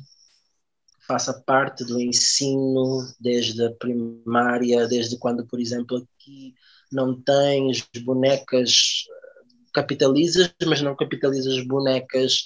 faça 1.06 1.32
parte 1.46 1.84
do 1.84 2.00
ensino 2.00 3.06
desde 3.18 3.64
a 3.64 3.70
primária, 3.72 4.86
desde 4.86 5.18
quando, 5.18 5.46
por 5.46 5.60
exemplo, 5.60 5.96
aqui 5.96 6.54
não 6.90 7.20
tens 7.20 7.88
bonecas 8.04 9.04
capitalizas, 9.72 10.52
mas 10.66 10.82
não 10.82 10.94
capitalizas 10.94 11.66
bonecas 11.66 12.44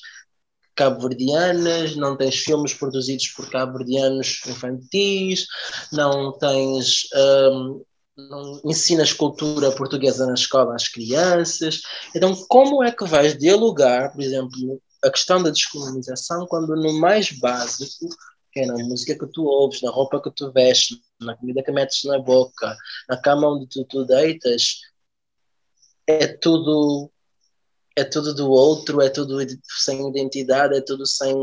cabo-verdianas, 0.76 1.96
não 1.96 2.16
tens 2.16 2.36
filmes 2.36 2.74
produzidos 2.74 3.28
por 3.28 3.50
cabo-verdianos 3.50 4.42
infantis, 4.46 5.46
não 5.92 6.36
tens 6.38 7.08
um, 7.14 7.82
não 8.16 8.60
ensinas 8.64 9.12
cultura 9.12 9.72
portuguesa 9.72 10.26
na 10.26 10.34
escola 10.34 10.74
às 10.74 10.88
crianças. 10.88 11.82
Então, 12.14 12.34
como 12.48 12.82
é 12.82 12.90
que 12.90 13.04
vais 13.04 13.36
dialogar, 13.36 14.12
por 14.12 14.22
exemplo, 14.22 14.80
a 15.04 15.10
questão 15.10 15.42
da 15.42 15.50
descolonização 15.50 16.46
quando 16.46 16.74
no 16.74 16.98
mais 16.98 17.30
básico, 17.30 18.08
que 18.52 18.60
é 18.60 18.66
na 18.66 18.74
música 18.74 19.18
que 19.18 19.26
tu 19.32 19.44
ouves, 19.44 19.82
na 19.82 19.90
roupa 19.90 20.20
que 20.22 20.30
tu 20.30 20.50
vestes, 20.50 20.98
na 21.20 21.36
comida 21.36 21.62
que 21.62 21.70
metes 21.70 22.04
na 22.04 22.18
boca, 22.18 22.76
na 23.08 23.16
cama 23.16 23.48
onde 23.48 23.68
tu, 23.68 23.84
tu 23.84 24.04
deitas, 24.04 24.80
é 26.06 26.26
tudo 26.26 27.10
é 27.96 28.04
tudo 28.04 28.34
do 28.34 28.50
outro, 28.50 29.00
é 29.00 29.08
tudo 29.08 29.38
sem 29.82 30.08
identidade, 30.10 30.76
é 30.76 30.80
tudo 30.82 31.06
sem. 31.06 31.34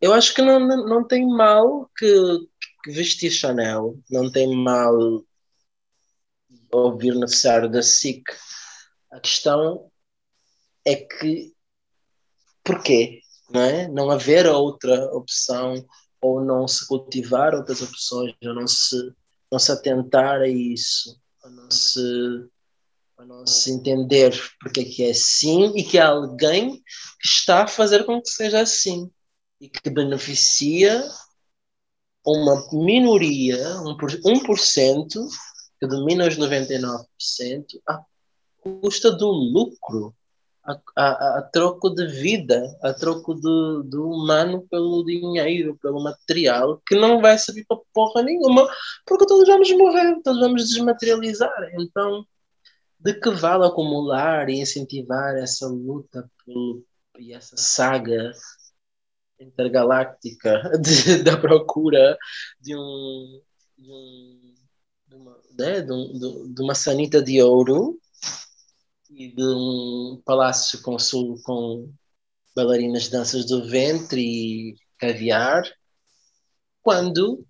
Eu 0.00 0.12
acho 0.12 0.34
que 0.34 0.42
não, 0.42 0.58
não, 0.58 0.84
não 0.84 1.06
tem 1.06 1.24
mal 1.24 1.88
que, 1.96 2.38
que 2.82 2.90
vestir 2.90 3.30
Chanel, 3.30 3.96
não 4.10 4.30
tem 4.30 4.54
mal 4.56 5.24
ouvir 6.70 7.14
necessário 7.14 7.70
da 7.70 7.82
SIC. 7.82 8.24
A 9.10 9.20
questão 9.20 9.90
é 10.84 10.96
que 10.96 11.52
porquê? 12.68 13.22
Não, 13.50 13.60
é? 13.62 13.88
não 13.88 14.10
haver 14.10 14.46
outra 14.46 15.06
opção 15.14 15.74
ou 16.20 16.44
não 16.44 16.68
se 16.68 16.86
cultivar 16.86 17.54
outras 17.54 17.80
opções, 17.80 18.34
ou 18.44 18.54
não 18.54 18.66
se, 18.66 18.96
não 19.50 19.58
se 19.58 19.72
atentar 19.72 20.40
a 20.40 20.48
isso, 20.48 21.18
ou 21.42 21.50
não 21.50 21.70
se, 21.70 22.00
ou 23.16 23.24
não 23.24 23.46
se 23.46 23.70
entender 23.70 24.34
porque 24.60 24.80
é 24.80 24.84
que 24.84 25.04
é 25.04 25.10
assim 25.10 25.72
e 25.76 25.82
que 25.82 25.98
há 25.98 26.08
alguém 26.08 26.82
que 27.20 27.28
está 27.28 27.64
a 27.64 27.68
fazer 27.68 28.04
com 28.04 28.20
que 28.20 28.28
seja 28.28 28.60
assim 28.60 29.10
e 29.60 29.68
que 29.68 29.88
beneficia 29.88 31.08
uma 32.26 32.68
minoria, 32.72 33.80
um 33.80 33.96
por, 33.96 34.10
1%, 34.10 35.08
que 35.80 35.86
domina 35.86 36.26
os 36.26 36.36
99%, 36.36 37.04
à 37.86 38.02
custa 38.60 39.10
do 39.10 39.30
lucro, 39.30 40.14
a, 40.64 40.80
a, 40.96 41.38
a 41.38 41.42
troco 41.42 41.90
de 41.90 42.06
vida, 42.06 42.76
a 42.82 42.92
troco 42.92 43.34
do, 43.34 43.82
do 43.82 44.10
humano 44.10 44.66
pelo 44.70 45.04
dinheiro, 45.04 45.78
pelo 45.80 46.02
material, 46.02 46.82
que 46.86 46.94
não 46.94 47.20
vai 47.22 47.38
servir 47.38 47.64
para 47.66 47.80
porra 47.92 48.22
nenhuma, 48.22 48.68
porque 49.06 49.26
todos 49.26 49.48
vamos 49.48 49.70
morrer, 49.72 50.20
todos 50.22 50.40
vamos 50.40 50.68
desmaterializar. 50.68 51.70
Então, 51.80 52.24
de 53.00 53.14
que 53.14 53.30
vale 53.30 53.64
acumular 53.64 54.48
e 54.50 54.60
incentivar 54.60 55.36
essa 55.36 55.66
luta 55.66 56.28
por, 56.44 56.82
e 57.18 57.32
essa 57.32 57.56
saga 57.56 58.32
intergaláctica 59.40 60.60
da 61.24 61.36
procura 61.36 62.18
de 62.60 62.76
um, 62.76 63.40
de 63.78 63.90
um 63.90 64.54
né, 65.58 65.80
de, 65.80 65.92
um, 65.92 66.52
de, 66.54 66.62
uma 66.62 66.74
sanita 66.74 67.22
de 67.22 67.42
ouro 67.42 67.98
e 69.10 69.28
de 69.28 69.42
um 69.42 70.20
palácio 70.24 70.80
com, 70.82 70.96
com 71.42 71.92
bailarinas 72.54 73.04
de 73.04 73.10
danças 73.10 73.44
do 73.46 73.66
ventre 73.68 74.20
e 74.20 74.76
caviar, 74.98 75.62
quando 76.82 77.46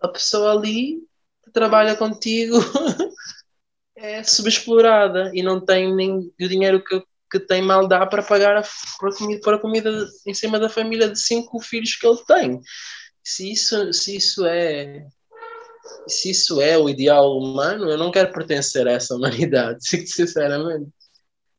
a 0.00 0.08
pessoa 0.08 0.52
ali 0.52 0.98
que 1.44 1.50
trabalha 1.50 1.96
contigo 1.96 2.56
é 3.96 4.22
subexplorada 4.22 5.30
e 5.34 5.42
não 5.42 5.64
tem 5.64 5.94
nem 5.94 6.18
o 6.18 6.48
dinheiro 6.48 6.82
que, 6.82 7.02
que 7.30 7.40
tem 7.40 7.62
mal 7.62 7.86
dá 7.86 8.06
para 8.06 8.22
pagar 8.22 8.56
a, 8.56 8.62
para, 8.98 9.10
a 9.10 9.16
comida, 9.16 9.40
para 9.42 9.56
a 9.56 9.60
comida 9.60 10.08
em 10.26 10.34
cima 10.34 10.58
da 10.58 10.68
família 10.68 11.08
de 11.08 11.18
cinco 11.18 11.60
filhos 11.60 11.96
que 11.96 12.06
ele 12.06 12.24
tem. 12.26 12.60
Se 13.22 13.52
isso, 13.52 13.92
se 13.92 14.16
isso 14.16 14.46
é 14.46 15.06
se 16.06 16.30
isso 16.30 16.60
é 16.60 16.78
o 16.78 16.88
ideal 16.88 17.36
humano, 17.36 17.88
eu 17.90 17.98
não 17.98 18.10
quero 18.10 18.32
pertencer 18.32 18.86
a 18.86 18.92
essa 18.92 19.14
humanidade, 19.14 19.78
sinceramente. 20.08 20.90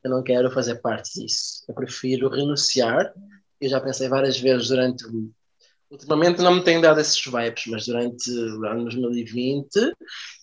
Eu 0.02 0.10
não 0.10 0.22
quero 0.22 0.50
fazer 0.50 0.76
parte 0.76 1.20
disso. 1.20 1.64
Eu 1.68 1.74
prefiro 1.74 2.28
renunciar. 2.30 3.12
Eu 3.60 3.68
já 3.68 3.80
pensei 3.80 4.08
várias 4.08 4.38
vezes 4.38 4.68
durante. 4.68 5.04
Ultimamente 5.90 6.40
não 6.40 6.54
me 6.54 6.64
tem 6.64 6.80
dado 6.80 7.00
esses 7.00 7.22
vibes, 7.22 7.64
mas 7.66 7.86
durante 7.86 8.30
o 8.30 8.64
ano 8.64 8.84
2020 8.84 9.68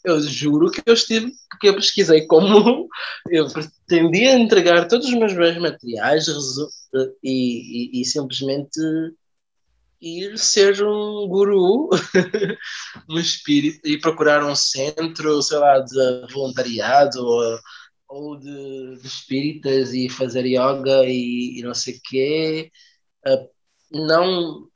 eu 0.04 0.20
juro 0.22 0.70
que 0.70 0.82
eu 0.86 0.94
estive, 0.94 1.32
que 1.60 1.70
eu 1.70 1.76
pesquisei 1.76 2.28
como 2.28 2.90
eu 3.32 3.48
pretendia 3.48 4.38
entregar 4.38 4.88
todos 4.88 5.08
os 5.08 5.14
meus 5.14 5.34
bens 5.34 5.58
materiais 5.58 6.28
e, 7.24 8.00
e, 8.00 8.02
e 8.02 8.06
simplesmente 8.06 8.78
ir 10.02 10.38
ser 10.38 10.84
um 10.84 11.28
guru, 11.28 11.90
um 13.10 13.20
espírito, 13.20 13.80
e 13.88 14.00
procurar 14.00 14.44
um 14.44 14.56
centro, 14.56 15.42
sei 15.42 15.58
lá, 15.58 15.80
de 15.80 16.28
voluntariado 16.34 17.20
ou, 17.20 17.60
ou 18.08 18.38
de, 18.38 18.98
de 19.02 19.08
espíritas 19.08 19.94
e 19.94 20.10
fazer 20.10 20.46
yoga 20.46 21.04
e, 21.06 21.60
e 21.60 21.64
não 21.64 21.74
sei 21.74 21.96
o 21.96 22.02
quê. 22.04 22.72
Uh, 23.28 23.50
não. 23.92 24.68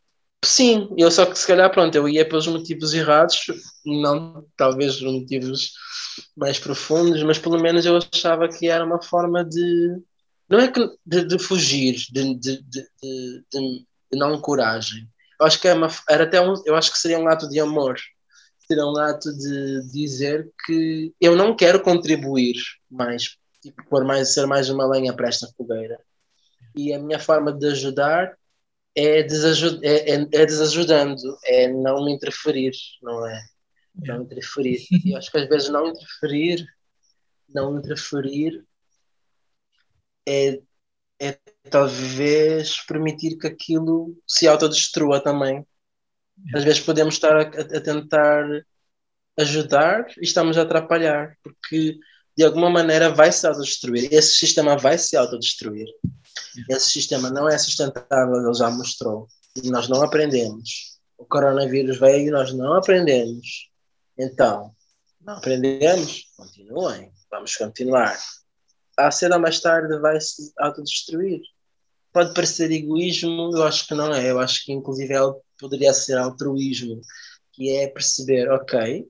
Sim, 0.44 0.90
eu 0.98 1.12
só 1.12 1.26
que 1.26 1.38
se 1.38 1.46
calhar, 1.46 1.72
pronto, 1.72 1.96
eu 1.96 2.10
ia 2.10 2.28
pelos 2.28 2.48
motivos 2.48 2.94
errados, 2.94 3.38
não 3.86 4.44
talvez 4.58 4.96
os 4.96 5.04
motivos 5.04 5.72
mais 6.36 6.60
profundos, 6.60 7.22
mas 7.24 7.38
pelo 7.38 7.60
menos 7.62 7.86
eu 7.86 7.98
achava 7.98 8.48
que 8.50 8.68
era 8.68 8.86
uma 8.86 9.02
forma 9.02 9.46
de. 9.46 10.02
Não 10.50 10.60
é 10.60 10.68
que 10.72 10.82
de, 11.06 11.26
de 11.26 11.40
fugir, 11.40 11.96
de, 12.12 12.36
de, 12.40 12.62
de, 12.64 12.84
de 13.52 13.86
não 14.14 14.40
coragem. 14.40 15.08
Eu 15.42 15.48
acho 15.48 15.60
que 15.60 15.68
é 15.68 15.74
uma, 15.74 15.88
era 16.08 16.26
até 16.26 16.40
um, 16.40 16.54
eu 16.68 16.76
acho 16.76 16.92
que 16.92 17.00
seria 17.00 17.18
um 17.18 17.28
ato 17.28 17.50
de 17.50 17.60
amor. 17.60 18.00
Seria 18.68 18.86
um 18.86 18.96
ato 18.96 19.36
de 19.36 19.82
dizer 19.92 20.48
que 20.68 21.16
eu 21.20 21.36
não 21.36 21.56
quero 21.56 21.82
contribuir 21.82 22.58
mais, 22.88 23.38
tipo, 23.60 23.84
por 23.90 24.06
mais, 24.06 24.36
ser 24.36 24.46
mais 24.46 24.70
uma 24.70 24.88
lenha 24.88 25.16
para 25.16 25.28
esta 25.28 25.48
fogueira. 25.58 26.00
E 26.76 26.94
a 26.94 27.00
minha 27.00 27.20
forma 27.20 27.52
de 27.52 27.66
ajudar 27.66 28.38
é, 28.96 29.24
desajud 29.24 29.84
é, 29.84 30.12
é, 30.12 30.28
é 30.32 30.46
desajudando, 30.46 31.36
é 31.46 31.68
não 31.68 32.06
me 32.06 32.14
interferir, 32.14 32.74
não 33.02 33.28
é? 33.28 33.42
Não 33.96 34.22
interferir. 34.22 34.80
E 35.04 35.16
acho 35.16 35.32
que 35.32 35.40
às 35.40 35.50
vezes 35.50 35.70
não 35.70 35.88
interferir, 35.88 36.68
não 37.50 37.80
interferir 37.80 38.64
é 40.28 40.62
é 41.22 41.38
talvez 41.70 42.82
permitir 42.88 43.38
que 43.38 43.46
aquilo 43.46 44.18
se 44.28 44.48
autodestrua 44.48 45.22
também. 45.22 45.64
Às 46.56 46.64
vezes 46.64 46.80
podemos 46.80 47.14
estar 47.14 47.36
a, 47.36 47.42
a, 47.42 47.82
tentar 47.82 48.44
ajudar 49.40 50.08
e 50.18 50.24
estamos 50.24 50.58
a 50.58 50.64
atrapalhar, 50.64 51.38
porque 51.44 52.00
de 52.36 52.44
alguma 52.44 52.72
maneira 52.72 53.14
vai 53.14 53.32
se 53.32 53.46
autodestruir. 53.46 54.12
Esse 54.12 54.34
sistema 54.34 54.76
vai 54.76 54.98
se 54.98 55.16
autodestruir. 55.16 55.88
Esse 56.68 56.90
sistema 56.90 57.30
não 57.30 57.48
é 57.48 57.56
sustentável, 57.56 58.36
ele 58.36 58.54
já 58.56 58.72
mostrou. 58.72 59.28
E 59.64 59.70
nós 59.70 59.88
não 59.88 60.02
aprendemos. 60.02 61.00
O 61.20 61.26
coronavírus 61.26 62.00
veio 62.00 62.30
e 62.30 62.32
nós 62.32 62.52
não 62.52 62.74
aprendemos. 62.74 63.70
Então, 64.18 64.74
não 65.22 65.36
aprendemos? 65.36 66.26
Continuem. 66.36 67.12
Vamos 67.30 67.56
continuar 67.56 68.18
a 68.98 69.12
cedo 69.12 69.36
ou 69.36 69.40
mais 69.40 69.60
tarde 69.60 70.00
vai 70.00 70.20
se 70.20 70.52
autodestruir. 70.58 71.42
Pode 72.14 72.34
parecer 72.34 72.72
egoísmo, 72.72 73.52
eu 73.56 73.64
acho 73.64 73.88
que 73.88 73.94
não 73.94 74.14
é. 74.14 74.30
Eu 74.30 74.40
acho 74.40 74.66
que, 74.66 74.72
inclusive, 74.74 75.14
poderia 75.60 75.94
ser 75.94 76.18
altruísmo, 76.18 77.02
que 77.54 77.72
é 77.78 77.88
perceber, 77.88 78.50
ok, 78.52 79.08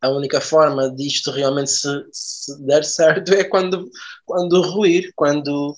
a 0.00 0.08
única 0.08 0.40
forma 0.40 0.90
disto 0.90 1.30
realmente 1.30 1.70
se, 1.70 1.88
se 2.12 2.62
der 2.64 2.84
certo 2.84 3.32
é 3.34 3.44
quando, 3.44 3.90
quando 4.24 4.62
ruir, 4.62 5.12
quando, 5.14 5.76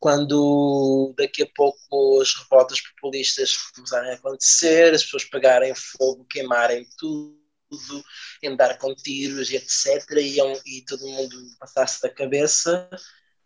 quando 0.00 1.14
daqui 1.16 1.42
a 1.42 1.48
pouco 1.54 2.20
as 2.20 2.34
revoltas 2.34 2.80
populistas 2.80 3.56
começarem 3.74 4.12
a 4.12 4.14
acontecer, 4.14 4.94
as 4.94 5.02
pessoas 5.02 5.24
pegarem 5.24 5.74
fogo, 5.74 6.24
queimarem 6.30 6.86
tudo 6.98 7.39
tudo, 7.70 8.02
andar 8.44 8.76
com 8.78 8.94
tiros 8.94 9.50
e 9.50 9.56
etc. 9.56 10.10
E, 10.18 10.40
é 10.40 10.62
e 10.66 10.84
todo 10.84 11.06
mundo 11.06 11.36
passasse 11.58 12.02
da 12.02 12.10
cabeça, 12.10 12.88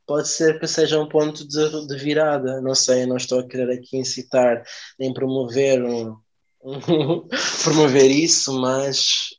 pode 0.07 0.29
ser 0.29 0.59
que 0.59 0.67
seja 0.67 0.99
um 0.99 1.09
ponto 1.09 1.47
de, 1.47 1.87
de 1.87 1.97
virada. 1.97 2.61
Não 2.61 2.75
sei, 2.75 3.07
não 3.07 3.17
estou 3.17 3.41
a 3.41 3.47
querer 3.47 3.71
aqui 3.71 3.99
incitar 3.99 4.65
nem 4.99 5.13
promover 5.13 5.83
um, 5.83 6.17
um 6.63 7.29
promover 7.63 8.11
isso, 8.11 8.53
mas 8.61 9.37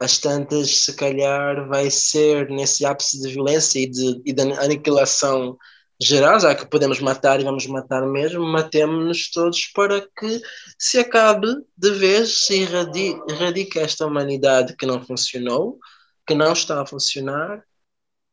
as 0.00 0.18
tantas, 0.18 0.78
se 0.78 0.94
calhar, 0.94 1.68
vai 1.68 1.88
ser 1.88 2.50
nesse 2.50 2.84
ápice 2.84 3.20
de 3.20 3.28
violência 3.32 3.78
e 3.78 3.86
de, 3.88 4.20
e 4.24 4.32
de 4.32 4.42
aniquilação 4.42 5.56
geral, 6.04 6.40
já 6.40 6.54
que 6.54 6.66
podemos 6.66 7.00
matar 7.00 7.40
e 7.40 7.44
vamos 7.44 7.66
matar 7.66 8.06
mesmo, 8.06 8.44
matemos-nos 8.44 9.30
todos 9.30 9.66
para 9.66 10.00
que 10.00 10.40
se 10.78 10.98
acabe 10.98 11.48
de 11.76 11.90
vez, 11.92 12.46
se 12.46 12.62
erradique, 12.62 13.20
erradique 13.30 13.78
esta 13.78 14.06
humanidade 14.06 14.76
que 14.76 14.86
não 14.86 15.04
funcionou, 15.04 15.78
que 16.26 16.34
não 16.34 16.52
está 16.52 16.82
a 16.82 16.86
funcionar, 16.86 17.64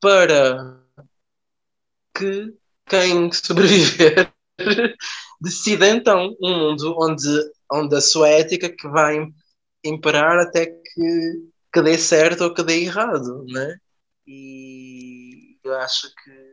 para 0.01 0.81
que 2.15 2.53
quem 2.87 3.31
sobreviver 3.31 4.33
decida 5.41 5.87
então 5.87 6.35
um 6.41 6.57
mundo 6.57 6.95
onde, 6.99 7.27
onde 7.71 7.95
a 7.95 8.01
sua 8.01 8.29
ética 8.29 8.69
que 8.69 8.87
vai 8.87 9.25
imperar 9.83 10.37
até 10.39 10.65
que 10.67 11.49
que, 11.71 11.81
dê 11.81 11.97
certo 11.97 12.43
ou 12.45 12.53
que 12.53 12.63
dê 12.63 12.83
errado, 12.83 13.45
né? 13.47 13.77
E 14.27 15.57
eu 15.63 15.75
acho 15.75 16.07
que 16.15 16.48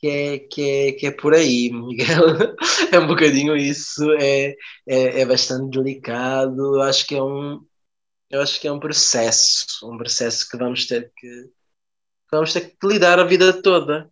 que 0.00 0.08
é, 0.08 0.38
que 0.38 0.62
é, 0.62 0.92
que 0.92 1.06
é 1.06 1.10
por 1.10 1.34
aí, 1.34 1.70
Miguel. 1.70 2.56
É 2.92 2.98
um 2.98 3.06
bocadinho 3.06 3.56
isso, 3.56 4.10
é, 4.14 4.56
é, 4.86 5.20
é 5.20 5.26
bastante 5.26 5.78
delicado. 5.78 6.76
Eu 6.76 6.82
acho 6.82 7.06
que 7.06 7.14
é 7.14 7.22
um, 7.22 7.64
eu 8.30 8.40
acho 8.42 8.60
que 8.60 8.66
é 8.68 8.72
um 8.72 8.80
processo, 8.80 9.88
um 9.88 9.98
processo 9.98 10.48
que 10.48 10.56
vamos 10.56 10.86
ter 10.86 11.12
que 11.16 11.50
vamos 12.32 12.52
ter 12.52 12.76
que 12.76 12.86
lidar 12.86 13.18
a 13.20 13.24
vida 13.24 13.62
toda. 13.62 14.10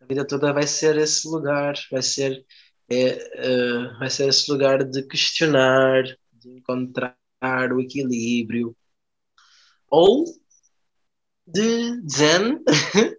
A 0.00 0.06
vida 0.06 0.26
toda 0.26 0.52
vai 0.52 0.66
ser 0.66 0.96
esse 0.98 1.28
lugar, 1.28 1.74
vai 1.90 2.02
ser 2.02 2.44
é, 2.90 3.94
uh, 3.94 3.98
vai 3.98 4.10
ser 4.10 4.28
esse 4.28 4.50
lugar 4.50 4.84
de 4.84 5.02
questionar, 5.04 6.04
de 6.32 6.50
encontrar 6.50 7.16
o 7.72 7.80
equilíbrio 7.80 8.76
ou 9.90 10.24
de 11.52 12.00
zen 12.08 12.58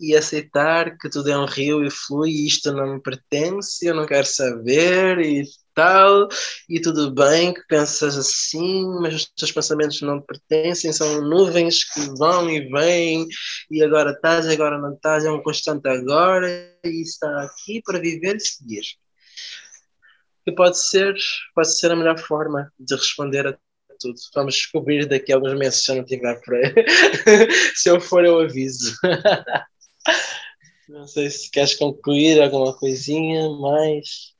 e 0.00 0.16
aceitar 0.16 0.96
que 0.98 1.08
tudo 1.08 1.30
é 1.30 1.38
um 1.38 1.44
rio 1.44 1.84
e 1.84 1.90
flui 1.90 2.30
e 2.30 2.46
isto 2.46 2.72
não 2.72 2.94
me 2.94 3.02
pertence, 3.02 3.86
eu 3.86 3.94
não 3.94 4.06
quero 4.06 4.26
saber 4.26 5.18
e 5.20 5.44
tal, 5.74 6.28
e 6.68 6.80
tudo 6.80 7.12
bem 7.12 7.52
que 7.52 7.62
pensas 7.66 8.16
assim, 8.16 8.86
mas 9.00 9.14
os 9.14 9.26
teus 9.36 9.52
pensamentos 9.52 10.00
não 10.02 10.20
te 10.20 10.26
pertencem, 10.26 10.92
são 10.92 11.20
nuvens 11.20 11.84
que 11.84 12.00
vão 12.16 12.48
e 12.48 12.68
vêm, 12.68 13.26
e 13.70 13.82
agora 13.82 14.12
estás, 14.12 14.46
agora 14.46 14.78
não 14.78 14.94
estás, 14.94 15.24
é 15.24 15.30
um 15.30 15.42
constante 15.42 15.88
agora, 15.88 16.48
e 16.84 17.02
está 17.02 17.42
aqui 17.42 17.82
para 17.84 17.98
viver 17.98 18.36
e 18.36 18.40
seguir. 18.40 18.84
Que 20.44 20.52
pode 20.52 20.78
ser, 20.78 21.14
pode 21.54 21.76
ser 21.76 21.90
a 21.90 21.96
melhor 21.96 22.18
forma 22.18 22.72
de 22.78 22.94
responder 22.94 23.46
a 23.46 23.58
tudo. 23.98 24.14
Vamos 24.34 24.54
descobrir 24.54 25.06
daqui 25.06 25.32
a 25.32 25.36
alguns 25.36 25.58
meses 25.58 25.84
se 25.84 25.90
eu 25.90 25.96
não 25.96 26.04
tiver 26.04 26.40
por 26.42 26.54
aí. 26.54 26.72
se 27.74 27.88
eu 27.88 28.00
for, 28.00 28.24
eu 28.24 28.40
aviso. 28.40 28.96
não 30.88 31.06
sei 31.06 31.30
se 31.30 31.50
queres 31.50 31.74
concluir 31.74 32.40
alguma 32.42 32.76
coisinha 32.76 33.48
mais. 33.50 34.34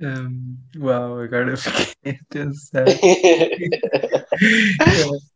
Um, 0.00 0.56
uau, 0.78 1.20
agora 1.20 1.50
eu 1.50 1.58
fiquei 1.58 2.12
a 2.18 2.24
pensar. 2.30 2.86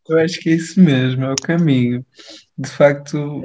eu 0.09 0.19
acho 0.19 0.41
que 0.41 0.49
é 0.51 0.55
isso 0.55 0.81
mesmo, 0.81 1.25
é 1.25 1.33
o 1.33 1.37
caminho. 1.37 2.05
De 2.57 2.71
facto, 2.71 3.45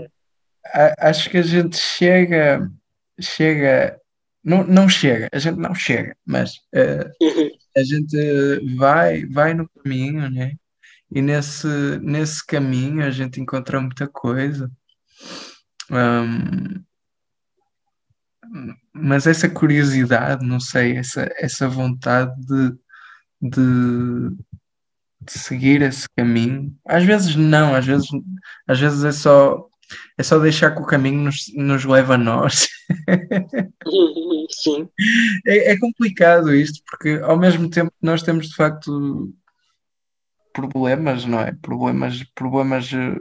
a, 0.66 1.10
acho 1.10 1.30
que 1.30 1.38
a 1.38 1.42
gente 1.42 1.78
chega, 1.78 2.72
chega, 3.20 3.99
não, 4.44 4.64
não 4.66 4.90
chega, 4.90 5.30
a 5.32 5.40
gente 5.40 5.58
não 5.58 5.76
chega, 5.76 6.16
mas 6.26 6.56
uh, 6.74 7.10
a 7.78 7.84
gente 7.84 8.76
vai, 8.76 9.26
vai 9.26 9.54
no 9.54 9.68
caminho, 9.70 10.30
né? 10.30 10.54
E 11.12 11.22
nesse, 11.22 11.68
nesse 12.02 12.46
caminho 12.46 13.04
a 13.04 13.12
gente 13.12 13.42
encontra 13.42 13.82
muita 13.82 14.08
coisa. 14.08 14.72
Um, 15.92 16.84
mas 18.94 19.28
essa 19.28 19.50
curiosidade, 19.50 20.46
não 20.46 20.60
sei, 20.60 20.98
essa, 20.98 21.30
essa 21.38 21.68
vontade 21.68 22.34
de, 22.46 22.72
de, 23.42 24.38
de, 25.22 25.32
seguir 25.32 25.82
esse 25.82 26.08
caminho, 26.16 26.76
às 26.86 27.04
vezes 27.04 27.36
não, 27.36 27.76
às 27.76 27.86
vezes, 27.86 28.08
às 28.68 28.80
vezes 28.80 29.04
é 29.04 29.12
só 29.12 29.69
é 30.18 30.24
só 30.24 30.40
deixar 30.40 30.76
que 30.76 30.82
o 30.82 30.86
caminho 30.86 31.24
nos, 31.24 31.46
nos 31.56 31.86
leve 31.86 32.14
a 32.14 32.18
nós. 32.18 32.68
Sim. 34.64 34.90
É, 35.46 35.74
é 35.74 35.80
complicado 35.80 36.54
isto, 36.54 36.82
porque 36.90 37.20
ao 37.24 37.38
mesmo 37.38 37.70
tempo 37.70 37.92
nós 38.02 38.24
temos 38.24 38.50
de 38.50 38.56
facto 38.56 39.34
problemas, 40.54 41.26
não 41.26 41.40
é? 41.40 41.54
Problemas, 41.62 42.24
problemas 42.36 42.92
eh, 42.94 43.16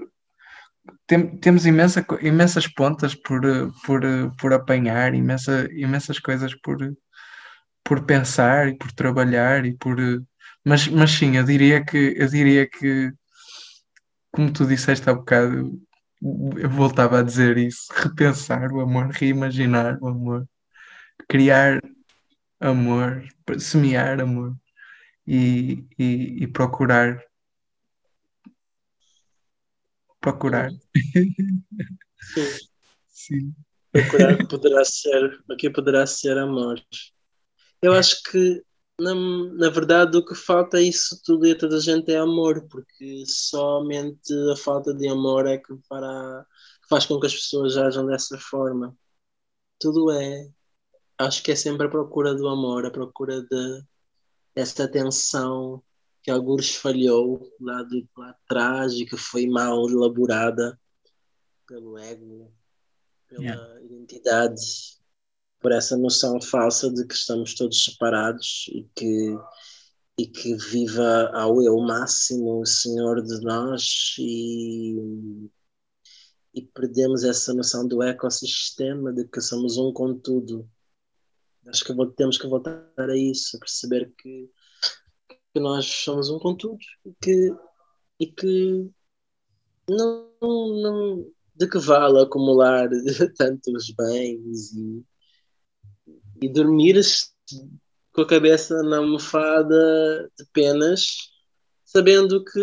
tem, 1.07 1.39
temos 1.39 1.67
imensa, 1.67 2.05
imensas 2.21 2.67
pontas 2.67 3.15
por, 3.15 3.43
por, 3.85 4.03
por 4.41 4.53
apanhar, 4.53 5.15
imensa, 5.15 5.69
imensas 5.73 6.19
coisas 6.19 6.55
por, 6.55 6.79
por 7.85 8.05
pensar 8.05 8.69
e 8.69 8.77
por 8.77 8.93
trabalhar 8.93 9.65
e 9.67 9.75
por 9.75 9.97
mas, 10.65 10.87
mas 10.89 11.11
sim, 11.13 11.37
eu 11.37 11.45
diria 11.45 11.85
que 11.85 12.15
eu 12.17 12.29
diria 12.29 12.69
que 12.69 13.13
como 14.31 14.53
tu 14.53 14.67
disseste 14.67 15.09
há 15.09 15.15
bocado, 15.15 15.73
eu 16.21 16.71
voltava 16.71 17.21
a 17.21 17.23
dizer 17.23 17.59
isso, 17.59 17.93
repensar 17.95 18.73
o 18.73 18.81
amor, 18.81 19.09
reimaginar 19.11 19.99
o 20.01 20.09
amor, 20.09 20.49
criar 21.29 21.81
amor, 22.61 23.27
semear 23.59 24.21
amor 24.21 24.57
e, 25.27 25.85
e, 25.99 26.43
e 26.43 26.47
procurar 26.47 27.23
procurar. 30.21 30.71
Sim. 32.35 32.69
Sim. 33.09 33.55
Procurar 33.93 34.37
poderá 34.49 34.85
ser, 34.85 35.41
o 35.49 35.57
que 35.57 35.71
poderá 35.71 36.07
ser 36.07 36.37
amor. 36.39 36.81
Eu 37.81 37.93
acho 37.93 38.23
que, 38.25 38.63
na, 39.01 39.15
na 39.15 39.71
verdade, 39.71 40.17
o 40.17 40.25
que 40.25 40.35
falta 40.35 40.79
é 40.79 40.83
isso 40.83 41.21
tudo 41.25 41.47
e 41.47 41.53
a 41.53 41.59
toda 41.59 41.77
a 41.77 41.81
gente 41.81 42.13
é 42.13 42.19
amor, 42.19 42.67
porque 42.69 43.25
somente 43.27 44.33
a 44.53 44.57
falta 44.57 44.93
de 44.93 45.09
amor 45.09 45.47
é 45.47 45.57
que, 45.57 45.75
para, 45.89 46.45
que 46.83 46.89
faz 46.89 47.07
com 47.07 47.21
que 47.21 47.27
as 47.27 47.35
pessoas 47.35 47.77
ajam 47.77 48.07
dessa 48.07 48.37
forma. 48.39 48.97
Tudo 49.79 50.11
é. 50.11 50.51
Acho 51.17 51.43
que 51.43 51.53
é 51.53 51.57
sempre 51.57 51.87
a 51.87 51.91
procura 51.91 52.35
do 52.35 52.49
amor, 52.49 52.87
a 52.87 52.91
procura 52.91 53.41
de, 53.43 53.85
dessa 54.55 54.85
atenção, 54.85 55.83
que 56.23 56.31
alguns 56.31 56.75
falhou 56.75 57.53
lá, 57.61 57.83
de, 57.85 58.09
lá 58.17 58.31
atrás 58.31 58.95
e 58.95 59.07
que 59.07 59.17
foi 59.17 59.47
mal 59.47 59.89
elaborada 59.89 60.79
pelo 61.67 61.99
ego, 61.99 62.53
pela 63.29 63.43
yeah. 63.43 63.81
identidade, 63.85 64.98
por 65.61 65.73
essa 65.73 65.97
noção 65.97 66.41
falsa 66.41 66.91
de 66.93 67.07
que 67.07 67.15
estamos 67.15 67.55
todos 67.55 67.85
separados 67.85 68.71
e 68.73 68.85
que 68.95 69.37
e 70.19 70.27
que 70.27 70.57
viva 70.57 71.31
ao 71.33 71.63
eu 71.63 71.79
máximo 71.79 72.61
o 72.61 72.67
Senhor 72.67 73.23
de 73.23 73.41
nós 73.41 74.17
e, 74.19 75.49
e 76.53 76.63
perdemos 76.75 77.23
essa 77.23 77.55
noção 77.55 77.87
do 77.87 78.03
ecossistema, 78.03 79.13
de 79.13 79.29
que 79.29 79.41
somos 79.41 79.79
um 79.79 79.93
com 79.93 80.19
tudo. 80.19 80.69
Acho 81.69 81.85
que 81.85 81.95
temos 82.17 82.37
que 82.37 82.49
voltar 82.49 82.91
a 82.99 83.17
isso, 83.17 83.57
a 83.57 83.61
perceber 83.61 84.13
que 84.19 84.51
que 85.53 85.61
nós 85.61 85.87
somos 85.87 86.31
um 86.31 86.39
com 86.39 86.55
todos 86.57 86.85
e 87.05 87.15
que, 87.21 87.57
e 88.21 88.27
que 88.27 88.91
não, 89.89 90.31
não 90.41 91.33
de 91.55 91.69
que 91.69 91.79
vale 91.79 92.21
acumular 92.21 92.89
tantos 93.37 93.91
bens 93.91 94.73
e, 94.73 95.05
e 96.41 96.49
dormir 96.49 97.01
com 98.13 98.23
a 98.23 98.27
cabeça 98.27 98.83
na 98.83 98.99
almofada 98.99 100.31
de 100.39 100.45
penas, 100.53 101.07
sabendo 101.85 102.45
que 102.45 102.61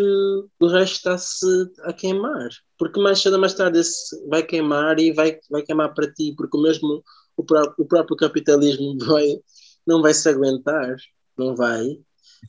o 0.60 0.66
resto 0.68 0.96
está-se 0.96 1.46
a 1.82 1.92
queimar. 1.92 2.48
Porque 2.78 3.00
mais 3.00 3.20
cedo 3.20 3.34
ou 3.34 3.40
mais 3.40 3.54
tarde 3.54 3.80
esse 3.80 4.16
vai 4.28 4.42
queimar 4.42 4.98
e 4.98 5.12
vai, 5.12 5.38
vai 5.50 5.62
queimar 5.62 5.94
para 5.94 6.12
ti, 6.12 6.34
porque 6.36 6.60
mesmo 6.60 7.02
o 7.36 7.44
próprio, 7.44 7.84
o 7.84 7.88
próprio 7.88 8.16
capitalismo 8.16 8.96
vai, 9.04 9.26
não 9.86 10.02
vai 10.02 10.14
se 10.14 10.28
aguentar, 10.28 10.96
não 11.36 11.54
vai 11.56 11.98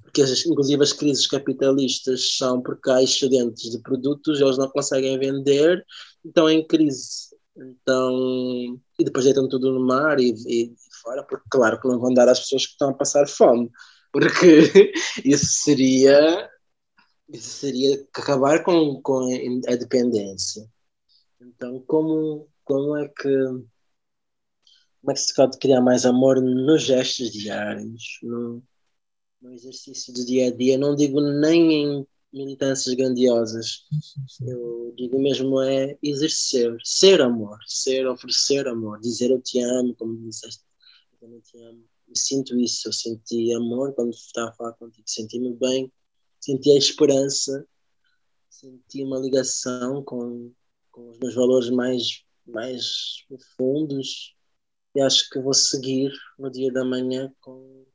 porque 0.03 0.21
as, 0.21 0.45
inclusive 0.45 0.83
as 0.83 0.93
crises 0.93 1.27
capitalistas 1.27 2.37
são 2.37 2.61
porque 2.61 2.89
há 2.89 3.01
excedentes 3.01 3.71
de 3.71 3.79
produtos, 3.79 4.39
eles 4.39 4.57
não 4.57 4.69
conseguem 4.69 5.17
vender, 5.19 5.85
é 6.25 6.51
em 6.51 6.65
crise. 6.65 7.35
Então, 7.55 8.79
depois 9.17 9.25
deitam 9.25 9.49
tudo 9.49 9.73
no 9.73 9.85
mar 9.85 10.19
e, 10.19 10.33
e, 10.47 10.75
fora, 11.01 11.23
porque 11.23 11.47
claro 11.49 11.79
que 11.79 11.87
não 11.87 11.99
vão 11.99 12.13
dar 12.13 12.29
às 12.29 12.39
pessoas 12.39 12.65
que 12.65 12.73
estão 12.73 12.89
a 12.89 12.93
passar 12.93 13.27
fome, 13.27 13.71
porque 14.11 14.93
isso 15.25 15.63
seria 15.63 16.49
isso 17.29 17.49
seria 17.49 17.95
acabar 18.13 18.63
com, 18.63 19.01
com 19.01 19.27
a 19.67 19.75
dependência. 19.75 20.65
Então, 21.41 21.83
como, 21.85 22.47
como 22.63 22.95
é 22.95 23.07
que 23.09 23.29
como 25.01 25.11
é 25.11 25.13
que 25.13 25.19
se 25.19 25.33
pode 25.33 25.57
criar 25.57 25.81
mais 25.81 26.05
amor 26.05 26.41
nos 26.41 26.83
gestos 26.83 27.31
diários, 27.31 28.19
no, 28.21 28.63
no 29.41 29.53
exercício 29.53 30.13
do 30.13 30.25
dia 30.25 30.47
a 30.47 30.55
dia, 30.55 30.77
não 30.77 30.95
digo 30.95 31.21
nem 31.21 31.73
em 31.73 32.07
militâncias 32.31 32.93
grandiosas, 32.95 33.85
eu 34.41 34.93
digo 34.95 35.19
mesmo 35.19 35.61
é 35.61 35.97
exercer, 36.01 36.75
ser 36.83 37.21
amor, 37.21 37.57
ser, 37.65 38.07
oferecer 38.07 38.67
amor, 38.67 38.99
dizer 38.99 39.31
eu 39.31 39.41
te 39.41 39.59
amo, 39.59 39.95
como 39.95 40.17
disseste, 40.17 40.63
eu 41.13 41.19
também 41.19 41.39
te 41.39 41.57
amo. 41.59 41.83
E 42.07 42.17
sinto 42.17 42.57
isso, 42.59 42.87
eu 42.87 42.93
senti 42.93 43.53
amor 43.53 43.93
quando 43.93 44.11
estava 44.11 44.49
a 44.49 44.53
falar 44.53 44.73
contigo, 44.73 45.03
senti-me 45.07 45.53
bem, 45.53 45.91
senti 46.39 46.71
a 46.71 46.77
esperança, 46.77 47.67
senti 48.49 49.03
uma 49.03 49.19
ligação 49.19 50.03
com, 50.03 50.51
com 50.91 51.09
os 51.09 51.19
meus 51.19 51.35
valores 51.35 51.69
mais, 51.69 52.23
mais 52.45 53.25
profundos 53.27 54.35
e 54.95 55.01
acho 55.01 55.29
que 55.29 55.39
vou 55.39 55.53
seguir 55.53 56.11
no 56.39 56.49
dia 56.49 56.71
da 56.71 56.83
manhã 56.83 57.31
com 57.39 57.85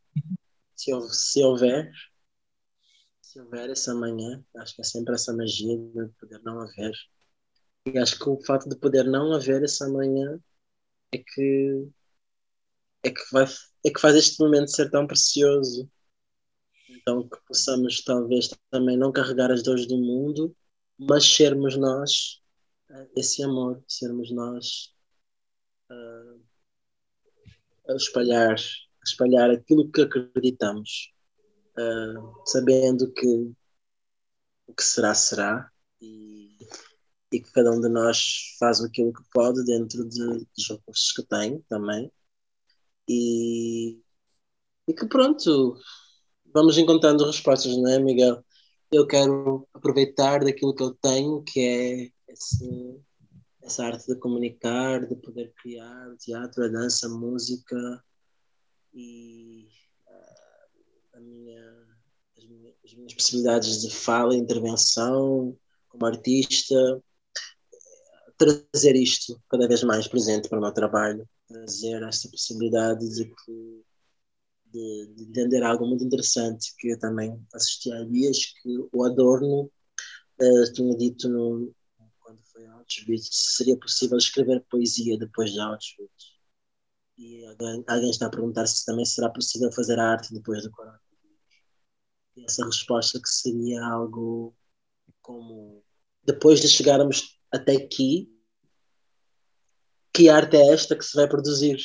se, 0.75 0.91
se 1.11 1.43
houver, 1.43 1.91
se 3.33 3.41
houver 3.41 3.71
essa 3.71 3.95
manhã, 3.95 4.45
acho 4.59 4.75
que 4.75 4.83
é 4.83 4.85
sempre 4.85 5.15
essa 5.15 5.33
magia 5.33 5.75
de 5.79 6.09
poder 6.21 6.43
não 6.43 6.61
haver. 6.61 6.93
E 7.87 7.99
acho 7.99 8.19
que 8.19 8.29
o 8.29 8.39
fato 8.45 8.69
de 8.69 8.77
poder 8.77 9.05
não 9.05 9.33
haver 9.33 9.63
essa 9.65 9.89
manhã 9.89 10.39
é 11.13 11.19
que 11.19 11.89
é 13.03 13.11
que, 13.11 13.23
vai, 13.33 13.45
é 13.85 13.91
que 13.91 14.01
faz 14.01 14.15
este 14.17 14.39
momento 14.39 14.71
ser 14.71 14.91
tão 14.91 15.07
precioso. 15.07 15.91
Então 16.91 17.27
que 17.27 17.39
possamos 17.49 18.05
talvez 18.05 18.51
também 18.71 18.99
não 18.99 19.11
carregar 19.11 19.51
as 19.51 19.63
dores 19.63 19.87
do 19.89 19.97
mundo, 19.97 20.55
mas 20.99 21.25
sermos 21.25 21.75
nós 21.77 22.43
uh, 22.91 23.11
esse 23.17 23.43
amor, 23.43 23.83
sermos 23.89 24.31
nós 24.31 24.93
uh, 25.91 26.41
a 27.89 27.95
espalhar, 27.95 28.57
a 28.57 29.05
espalhar 29.05 29.51
aquilo 29.51 29.91
que 29.91 30.03
acreditamos, 30.03 31.12
uh, 31.79 32.43
sabendo 32.47 33.13
que 33.13 33.53
o 34.67 34.75
que 34.75 34.83
será, 34.83 35.15
será, 35.15 35.71
e, 36.01 36.57
e, 37.33 37.41
que 37.41 37.53
cada 37.53 37.71
um 37.71 37.81
de 37.81 37.89
nós 37.89 38.57
faz 38.59 38.81
aquilo 38.83 39.13
que 39.13 39.23
pode 39.33 39.65
dentro 39.65 40.09
de, 40.09 40.47
dos 40.57 40.69
recursos 40.69 41.13
que 41.13 41.23
tem 41.25 41.61
também. 41.69 42.11
E, 43.09 44.01
e 44.89 44.95
que 44.95 45.07
pronto, 45.07 45.79
vamos 46.53 46.79
encontrando 46.79 47.27
respostas, 47.27 47.77
não 47.77 47.89
é, 47.89 47.99
Miguel? 47.99 48.45
Eu 48.91 49.07
quero 49.07 49.69
aproveitar 49.73 50.45
daquilo 50.45 50.75
que 50.75 50.83
eu 50.83 50.95
tenho, 50.95 51.43
que 51.43 51.61
é 51.61 52.33
esse, 52.33 53.01
essa 53.63 53.85
arte 53.87 54.07
de 54.07 54.19
comunicar, 54.19 55.07
de 55.07 55.17
poder 55.17 55.53
criar 55.63 56.09
o 56.09 56.17
teatro, 56.17 56.65
a 56.65 56.69
dança, 56.69 57.07
a 57.07 57.11
música 57.11 58.05
minha, 61.23 61.87
as, 62.37 62.45
minhas, 62.45 62.75
as, 62.85 62.95
minhas, 62.95 63.15
possibilidades 63.15 63.81
de 63.83 63.91
fala, 63.91 64.37
intervenção 64.37 65.57
como 65.89 66.07
artista, 66.07 67.03
trazer 68.39 68.97
isto 68.97 69.41
cada 69.49 69.69
vez 69.69 69.83
mais 69.83 70.09
presente 70.09 70.49
para 70.49 70.59
o 70.59 70.63
meu 70.63 70.73
trabalho, 70.73 71.29
trazer 71.47 72.03
esta 72.03 72.29
possibilidade 72.29 73.09
de, 73.09 73.33
de, 74.67 75.07
de 75.15 75.23
entender 75.25 75.63
algo 75.63 75.87
muito 75.87 76.05
interessante 76.05 76.75
que 76.79 76.89
eu 76.89 76.99
também 76.99 77.39
assisti 77.55 77.93
há 77.93 78.05
dias, 78.05 78.53
que 78.63 78.89
o 78.93 79.05
Adorno 79.05 79.71
uh, 80.41 80.73
tinha 80.73 80.97
dito 80.97 81.29
no, 81.29 81.75
quando 82.21 82.41
foi 82.45 82.67
a 82.67 82.73
Auschwitz, 82.73 83.29
seria 83.57 83.77
possível 83.77 84.17
escrever 84.17 84.65
poesia 84.71 85.19
depois 85.19 85.53
de 85.53 85.61
Auschwitz. 85.61 86.33
E 87.19 87.45
alguém, 87.45 87.85
alguém 87.87 88.11
está 88.11 88.27
a 88.27 88.31
perguntar 88.31 88.67
se 88.67 88.85
também 88.85 89.05
será 89.05 89.29
possível 89.31 89.71
fazer 89.73 89.99
arte 89.99 90.33
depois 90.33 90.63
do 90.63 90.71
coronavírus. 90.71 91.02
Essa 92.37 92.65
resposta 92.65 93.21
que 93.21 93.29
seria 93.29 93.85
algo 93.85 94.55
como 95.21 95.85
depois 96.25 96.61
de 96.61 96.69
chegarmos 96.69 97.39
até 97.51 97.77
aqui, 97.77 98.33
que 100.13 100.29
arte 100.29 100.57
é 100.57 100.73
esta 100.73 100.97
que 100.97 101.05
se 101.05 101.17
vai 101.17 101.29
produzir? 101.29 101.79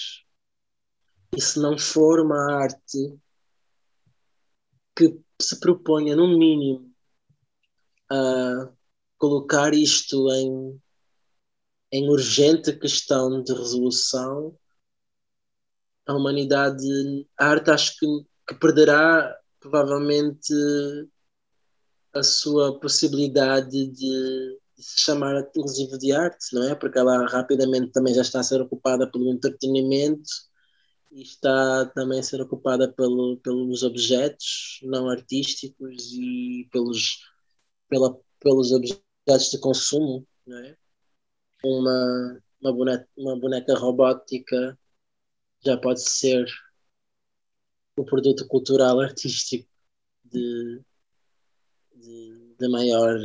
E 1.36 1.41
se 1.41 1.60
não 1.60 1.78
for 1.78 2.19
uma 2.19 2.61
arte 2.61 3.19
que 4.95 5.19
se 5.41 5.60
proponha, 5.60 6.15
no 6.15 6.38
mínimo, 6.38 6.94
a 8.10 8.72
colocar 9.18 9.74
isto 9.74 10.32
em, 10.32 10.82
em 11.91 12.10
urgente 12.10 12.74
questão 12.74 13.44
de 13.44 13.53
resolução, 13.53 14.57
a 16.06 16.14
humanidade, 16.14 16.86
a 17.38 17.48
arte 17.48 17.69
acho 17.69 17.98
que, 17.99 18.06
que 18.48 18.56
perderá 18.56 19.38
provavelmente 19.69 20.53
a 22.14 22.23
sua 22.23 22.80
possibilidade 22.80 23.88
de, 23.88 24.60
se 24.77 25.02
chamar 25.02 25.39
inclusive 25.56 25.98
de 25.98 26.11
arte, 26.11 26.53
não 26.53 26.64
é? 26.64 26.76
Porque 26.76 26.98
ela 26.98 27.26
rapidamente 27.27 27.91
também 27.91 28.14
já 28.14 28.22
está 28.22 28.39
a 28.39 28.44
ser 28.44 28.61
ocupada 28.61 29.10
pelo 29.11 29.31
entretenimento 29.31 30.30
e 31.11 31.22
está 31.22 31.85
também 31.95 32.19
a 32.19 32.23
ser 32.23 32.41
ocupada 32.41 32.91
pelo, 32.91 33.38
pelos 33.38 33.84
objetos 33.84 34.80
não 34.84 35.10
artísticos 35.10 36.11
e 36.14 36.68
pelos, 36.72 37.19
pela, 37.89 38.19
pelos 38.39 38.72
objetos 38.72 39.52
de 39.52 39.60
consumo, 39.60 40.27
não 40.45 40.57
é? 40.60 40.77
Uma, 41.64 42.44
uma, 42.61 42.73
boneca, 42.73 43.10
uma 43.18 43.39
boneca 43.39 43.73
robótica 43.76 44.77
já 45.65 45.76
pode 45.77 46.02
ser 46.02 46.45
o 47.98 48.06
produto 48.06 48.48
cultural 48.48 48.99
artístico 48.99 49.68
de, 50.24 50.82
de, 51.95 52.56
de 52.60 52.68
maior, 52.68 53.18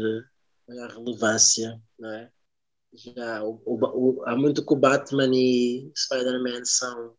maior 0.67 0.91
relevância, 0.91 1.81
não 1.99 2.11
é? 2.11 2.31
Já, 2.95 3.43
o, 3.43 3.63
o, 3.65 3.75
o, 3.75 4.23
há 4.27 4.37
muito 4.37 4.65
que 4.65 4.73
o 4.73 4.77
Batman 4.77 5.31
e 5.33 5.91
Spider-Man 5.97 6.65
são, 6.65 7.15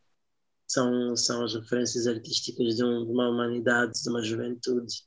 são, 0.67 1.15
são 1.15 1.43
as 1.43 1.55
referências 1.55 2.05
artísticas 2.05 2.75
de, 2.75 2.83
um, 2.83 3.05
de 3.05 3.11
uma 3.11 3.29
humanidade, 3.29 4.01
de 4.01 4.09
uma 4.09 4.21
juventude 4.21 5.03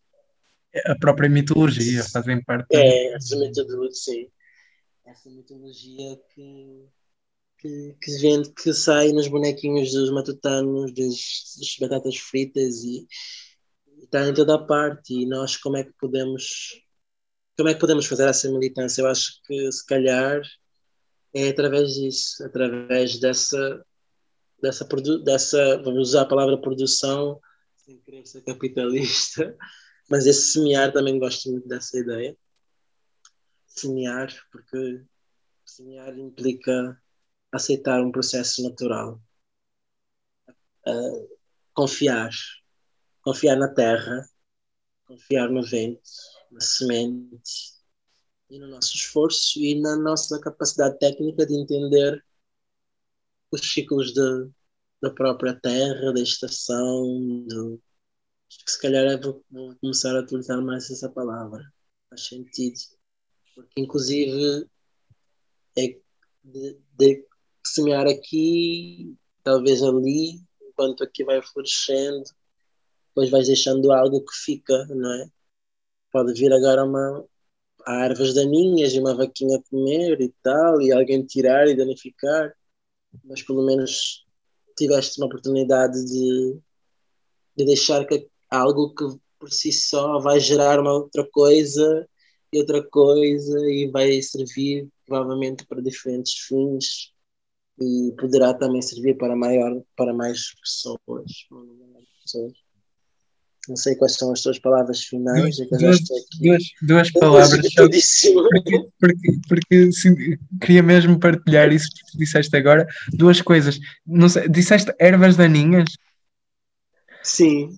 a 0.84 0.94
própria 0.96 1.28
mitologia 1.28 2.04
fazem 2.04 2.42
parte. 2.42 2.66
É, 2.74 3.14
essa 3.14 3.36
mitologia, 3.36 3.90
sim. 3.92 4.30
Essa 5.04 5.30
mitologia 5.30 6.16
que, 6.34 6.86
que, 7.66 7.96
que, 8.00 8.18
vende, 8.18 8.52
que 8.52 8.72
sai 8.72 9.12
nos 9.12 9.28
bonequinhos 9.28 9.92
dos 9.92 10.10
matutanos, 10.10 10.92
das, 10.92 11.56
das 11.58 11.76
batatas 11.80 12.16
fritas 12.16 12.84
e 12.84 13.06
está 14.02 14.26
em 14.28 14.34
toda 14.34 14.54
a 14.54 14.64
parte. 14.64 15.14
E 15.14 15.26
nós, 15.26 15.56
como 15.56 15.76
é 15.76 15.84
que 15.84 15.92
podemos. 15.98 16.80
Como 17.56 17.68
é 17.68 17.74
que 17.74 17.80
podemos 17.80 18.06
fazer 18.06 18.28
essa 18.28 18.50
militância? 18.50 19.00
Eu 19.00 19.06
acho 19.08 19.40
que 19.44 19.72
se 19.72 19.84
calhar 19.86 20.42
é 21.34 21.48
através 21.48 21.94
disso, 21.94 22.44
através 22.44 23.18
dessa, 23.18 23.84
dessa, 24.60 24.86
dessa 25.24 25.82
vamos 25.82 26.10
usar 26.10 26.22
a 26.22 26.26
palavra 26.26 26.60
produção, 26.60 27.40
sem 27.76 27.98
querer 28.00 28.26
ser 28.26 28.42
capitalista, 28.42 29.56
mas 30.10 30.26
esse 30.26 30.52
semear 30.52 30.92
também 30.92 31.18
gosto 31.18 31.50
muito 31.50 31.66
dessa 31.66 31.98
ideia. 31.98 32.36
Semear, 33.66 34.28
porque 34.52 35.02
semear 35.64 36.18
implica 36.18 37.00
aceitar 37.52 38.02
um 38.02 38.12
processo 38.12 38.62
natural. 38.62 39.20
Uh, 40.86 41.28
confiar. 41.74 42.30
Confiar 43.22 43.56
na 43.56 43.68
terra, 43.68 44.28
confiar 45.04 45.50
no 45.50 45.62
vento, 45.62 46.08
na 46.50 46.60
semente 46.60 47.74
e 48.48 48.58
no 48.58 48.68
nosso 48.68 48.94
esforço 48.94 49.58
e 49.58 49.80
na 49.80 49.96
nossa 49.96 50.40
capacidade 50.40 50.96
técnica 50.98 51.44
de 51.44 51.54
entender 51.54 52.24
os 53.50 53.72
ciclos 53.72 54.12
de, 54.12 54.50
da 55.02 55.10
própria 55.10 55.58
terra, 55.58 56.12
da 56.12 56.20
estação, 56.20 57.44
do, 57.48 57.82
Acho 58.48 58.64
que 58.64 58.70
se 58.70 58.80
calhar 58.80 59.04
é 59.06 59.16
vou, 59.16 59.44
vou 59.50 59.76
começar 59.76 60.16
a 60.16 60.20
utilizar 60.20 60.62
mais 60.62 60.90
essa 60.90 61.08
palavra. 61.08 61.62
Faz 62.08 62.26
sentido. 62.26 62.78
Porque, 63.54 63.80
inclusive, 63.80 64.68
é 65.76 66.00
de, 66.44 66.80
de 66.98 67.26
semear 67.68 68.06
aqui, 68.06 69.16
talvez 69.42 69.82
ali, 69.82 70.40
enquanto 70.62 71.04
aqui 71.04 71.24
vai 71.24 71.42
florescendo, 71.42 72.24
depois 73.08 73.30
vais 73.30 73.46
deixando 73.46 73.92
algo 73.92 74.20
que 74.24 74.34
fica, 74.34 74.86
não 74.86 75.12
é? 75.14 75.28
Pode 76.12 76.32
vir 76.34 76.52
agora 76.52 76.84
uma 76.84 77.24
há 77.86 78.08
daninhas 78.08 78.92
e 78.92 79.00
uma 79.00 79.14
vaquinha 79.14 79.62
comer 79.70 80.20
e 80.20 80.34
tal, 80.42 80.80
e 80.82 80.92
alguém 80.92 81.24
tirar 81.24 81.68
e 81.68 81.76
danificar, 81.76 82.52
mas 83.24 83.42
pelo 83.42 83.64
menos 83.64 84.26
tiveste 84.76 85.20
uma 85.20 85.26
oportunidade 85.26 86.04
de, 86.04 86.60
de 87.56 87.64
deixar 87.64 88.04
que 88.06 88.28
algo 88.50 88.94
que 88.94 89.04
por 89.38 89.52
si 89.52 89.72
só 89.72 90.18
vai 90.18 90.40
gerar 90.40 90.80
uma 90.80 90.92
outra 90.92 91.26
coisa 91.30 92.08
e 92.52 92.58
outra 92.58 92.82
coisa 92.82 93.58
e 93.70 93.88
vai 93.90 94.20
servir 94.20 94.88
provavelmente 95.06 95.64
para 95.66 95.82
diferentes 95.82 96.34
fins 96.34 97.14
e 97.78 98.12
poderá 98.18 98.54
também 98.54 98.80
servir 98.80 99.16
para 99.16 99.36
maior 99.36 99.82
para 99.96 100.12
mais 100.12 100.54
pessoas, 100.60 101.46
Não 103.68 103.76
sei 103.76 103.94
quais 103.96 104.14
são 104.14 104.32
as 104.32 104.42
tuas 104.42 104.58
palavras 104.58 105.04
finais. 105.04 105.56
Duas, 105.56 105.80
duas, 105.80 106.00
duas, 106.40 106.62
duas 106.82 107.10
palavras. 107.12 107.74
Porque, 107.74 108.88
porque, 108.98 109.40
porque 109.48 109.92
sim, 109.92 110.14
queria 110.60 110.82
mesmo 110.82 111.18
partilhar 111.18 111.72
isso 111.72 111.88
que 111.90 112.18
disseste 112.18 112.56
agora. 112.56 112.86
Duas 113.12 113.42
coisas. 113.42 113.78
Não 114.06 114.28
sei, 114.28 114.48
disseste 114.48 114.92
ervas 114.98 115.36
daninhas? 115.36 115.88
Sim 117.22 117.76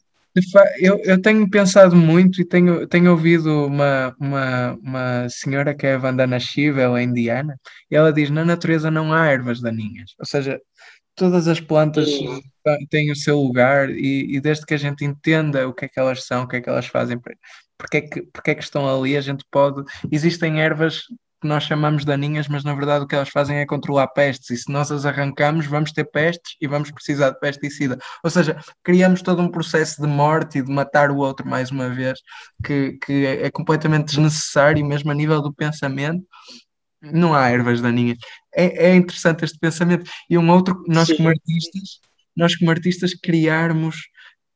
eu, 0.79 0.99
eu 1.05 1.21
tenho 1.21 1.49
pensado 1.49 1.95
muito 1.97 2.41
e 2.41 2.45
tenho, 2.45 2.87
tenho 2.87 3.11
ouvido 3.11 3.67
uma, 3.67 4.15
uma, 4.19 4.73
uma 4.83 5.29
senhora 5.29 5.75
que 5.75 5.87
é 5.87 5.95
a 5.95 5.99
Vandana 5.99 6.39
Shiva, 6.39 6.81
ela 6.81 7.01
é 7.01 7.03
indiana, 7.03 7.59
e 7.91 7.97
ela 7.97 8.13
diz: 8.13 8.31
na 8.31 8.45
natureza 8.45 8.91
não 8.91 9.13
há 9.13 9.27
ervas 9.27 9.61
daninhas. 9.61 10.15
Ou 10.19 10.27
seja, 10.27 10.61
todas 11.15 11.49
as 11.49 11.61
plantas 11.61 12.09
têm 12.91 13.11
o 13.11 13.17
seu 13.17 13.39
lugar 13.39 13.91
e, 13.91 14.37
e, 14.37 14.41
desde 14.41 14.65
que 14.65 14.75
a 14.75 14.79
gente 14.79 15.05
entenda 15.05 15.69
o 15.69 15.75
que 15.75 15.85
é 15.85 15.89
que 15.89 15.99
elas 15.99 16.25
são, 16.25 16.45
o 16.45 16.49
que 16.49 16.57
é 16.57 16.61
que 16.61 16.69
elas 16.69 16.87
fazem, 16.87 17.19
porque 17.77 17.97
é 17.97 18.01
que, 18.01 18.23
porque 18.33 18.51
é 18.53 18.55
que 18.55 18.63
estão 18.63 18.89
ali, 18.89 19.17
a 19.17 19.21
gente 19.21 19.45
pode. 19.51 19.83
Existem 20.11 20.61
ervas 20.61 21.03
que 21.41 21.47
nós 21.47 21.65
chamamos 21.65 22.05
daninhas, 22.05 22.49
mas 22.49 22.65
na 22.65 22.75
verdade 22.75 23.05
o 23.05 23.07
que 23.07 23.15
elas 23.15 23.29
fazem 23.29 23.59
é 23.59 23.67
controlar 23.67 24.09
pestes, 24.09 24.51
e 24.51 24.57
se 24.57 24.73
nós 24.73 24.91
as 24.91 25.07
arrancamos, 25.07 25.67
vamos 25.67 25.93
ter 25.93 26.05
pestes 26.05 26.57
e 26.61 26.67
vamos 26.67 26.91
precisar 26.91 27.31
de 27.31 27.41
pesticida. 27.41 27.99
Ou 28.25 28.31
seja, 28.31 28.59
criamos 28.83 29.23
todo 29.23 29.41
um 29.41 29.51
processo 29.51 30.03
de 30.03 30.09
morte 30.09 30.59
e 30.59 30.63
de 30.63 30.71
matar 30.71 31.11
o 31.11 31.19
outro 31.19 31.49
mais 31.49 31.71
uma 31.71 31.89
vez, 31.89 32.19
que, 32.65 32.99
que 33.05 33.27
é, 33.27 33.47
é 33.47 33.51
completamente 33.51 34.07
desnecessário, 34.07 34.85
mesmo 34.85 35.11
a 35.11 35.15
nível 35.15 35.41
do 35.41 35.53
pensamento. 35.53 36.25
Não 37.01 37.33
há 37.35 37.49
ervas 37.49 37.81
daninhas. 37.81 38.19
É, 38.55 38.91
é 38.91 38.97
interessante 38.97 39.45
este 39.45 39.59
pensamento. 39.59 40.11
E 40.29 40.37
um 40.37 40.51
outro, 40.51 40.83
nós 40.89 41.07
Sim. 41.07 41.19
como 41.19 41.29
artistas, 41.29 42.01
nós 42.37 42.57
como 42.57 42.71
artistas 42.73 43.15
criarmos 43.15 43.97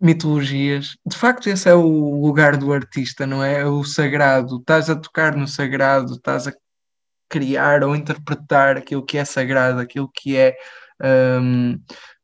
mitologias. 0.00 0.96
De 1.06 1.16
facto, 1.16 1.48
esse 1.48 1.68
é 1.68 1.74
o 1.74 2.20
lugar 2.20 2.56
do 2.56 2.72
artista, 2.72 3.24
não 3.24 3.42
é? 3.42 3.60
é? 3.60 3.66
O 3.66 3.84
sagrado. 3.84 4.56
Estás 4.56 4.90
a 4.90 4.96
tocar 4.96 5.36
no 5.36 5.46
sagrado, 5.46 6.14
estás 6.14 6.48
a 6.48 6.52
criar 7.32 7.82
ou 7.82 7.96
interpretar 7.96 8.76
aquilo 8.76 9.04
que 9.04 9.16
é 9.16 9.24
sagrado, 9.24 9.80
aquilo 9.80 10.10
que 10.14 10.36
é 10.36 10.54
um, 11.02 11.72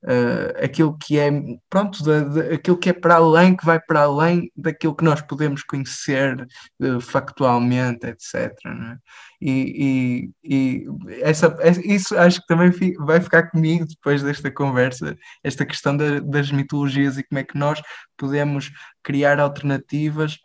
uh, 0.05 0.63
aquilo 0.63 0.97
que 0.99 1.19
é 1.19 1.31
pronto, 1.71 2.05
de, 2.05 2.25
de, 2.29 2.55
aquilo 2.55 2.77
que 2.77 2.91
é 2.91 2.93
para 2.93 3.15
além, 3.17 3.57
que 3.57 3.65
vai 3.65 3.81
para 3.81 4.03
além 4.03 4.53
daquilo 4.55 4.95
que 4.95 5.03
nós 5.03 5.23
podemos 5.23 5.63
conhecer 5.63 6.47
uh, 6.81 7.01
factualmente, 7.01 8.07
etc. 8.07 8.53
É? 8.67 8.97
E, 9.41 10.31
e, 10.45 10.85
e 10.85 10.87
essa, 11.23 11.57
isso 11.83 12.17
acho 12.19 12.41
que 12.43 12.47
também 12.47 12.71
vai 12.99 13.19
ficar 13.19 13.51
comigo 13.51 13.87
depois 13.87 14.23
desta 14.23 14.51
conversa, 14.51 15.17
esta 15.43 15.65
questão 15.65 15.97
da, 15.97 16.21
das 16.21 16.53
mitologias 16.53 17.17
e 17.17 17.25
como 17.25 17.39
é 17.39 17.45
que 17.45 17.57
nós 17.57 17.81
podemos 18.19 18.71
criar 19.03 19.41
alternativas 19.41 20.39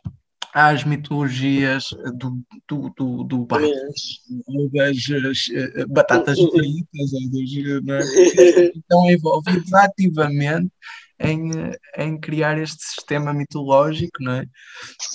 às 0.53 0.83
mitologias 0.83 1.89
do, 2.15 2.39
do, 2.67 2.89
do, 2.95 3.23
do 3.23 3.45
bar, 3.45 3.61
ou 3.63 4.69
das 4.69 4.97
uh, 5.07 5.87
batatas 5.89 6.37
fritas, 6.39 7.13
ou 7.13 7.29
dos, 7.31 7.83
não 7.83 7.95
é? 7.95 8.01
estão 8.75 9.09
envolvidos 9.09 9.73
ativamente 9.73 10.71
em, 11.19 11.49
em 11.97 12.19
criar 12.19 12.59
este 12.59 12.83
sistema 12.83 13.33
mitológico, 13.33 14.21
não 14.21 14.33
é? 14.33 14.45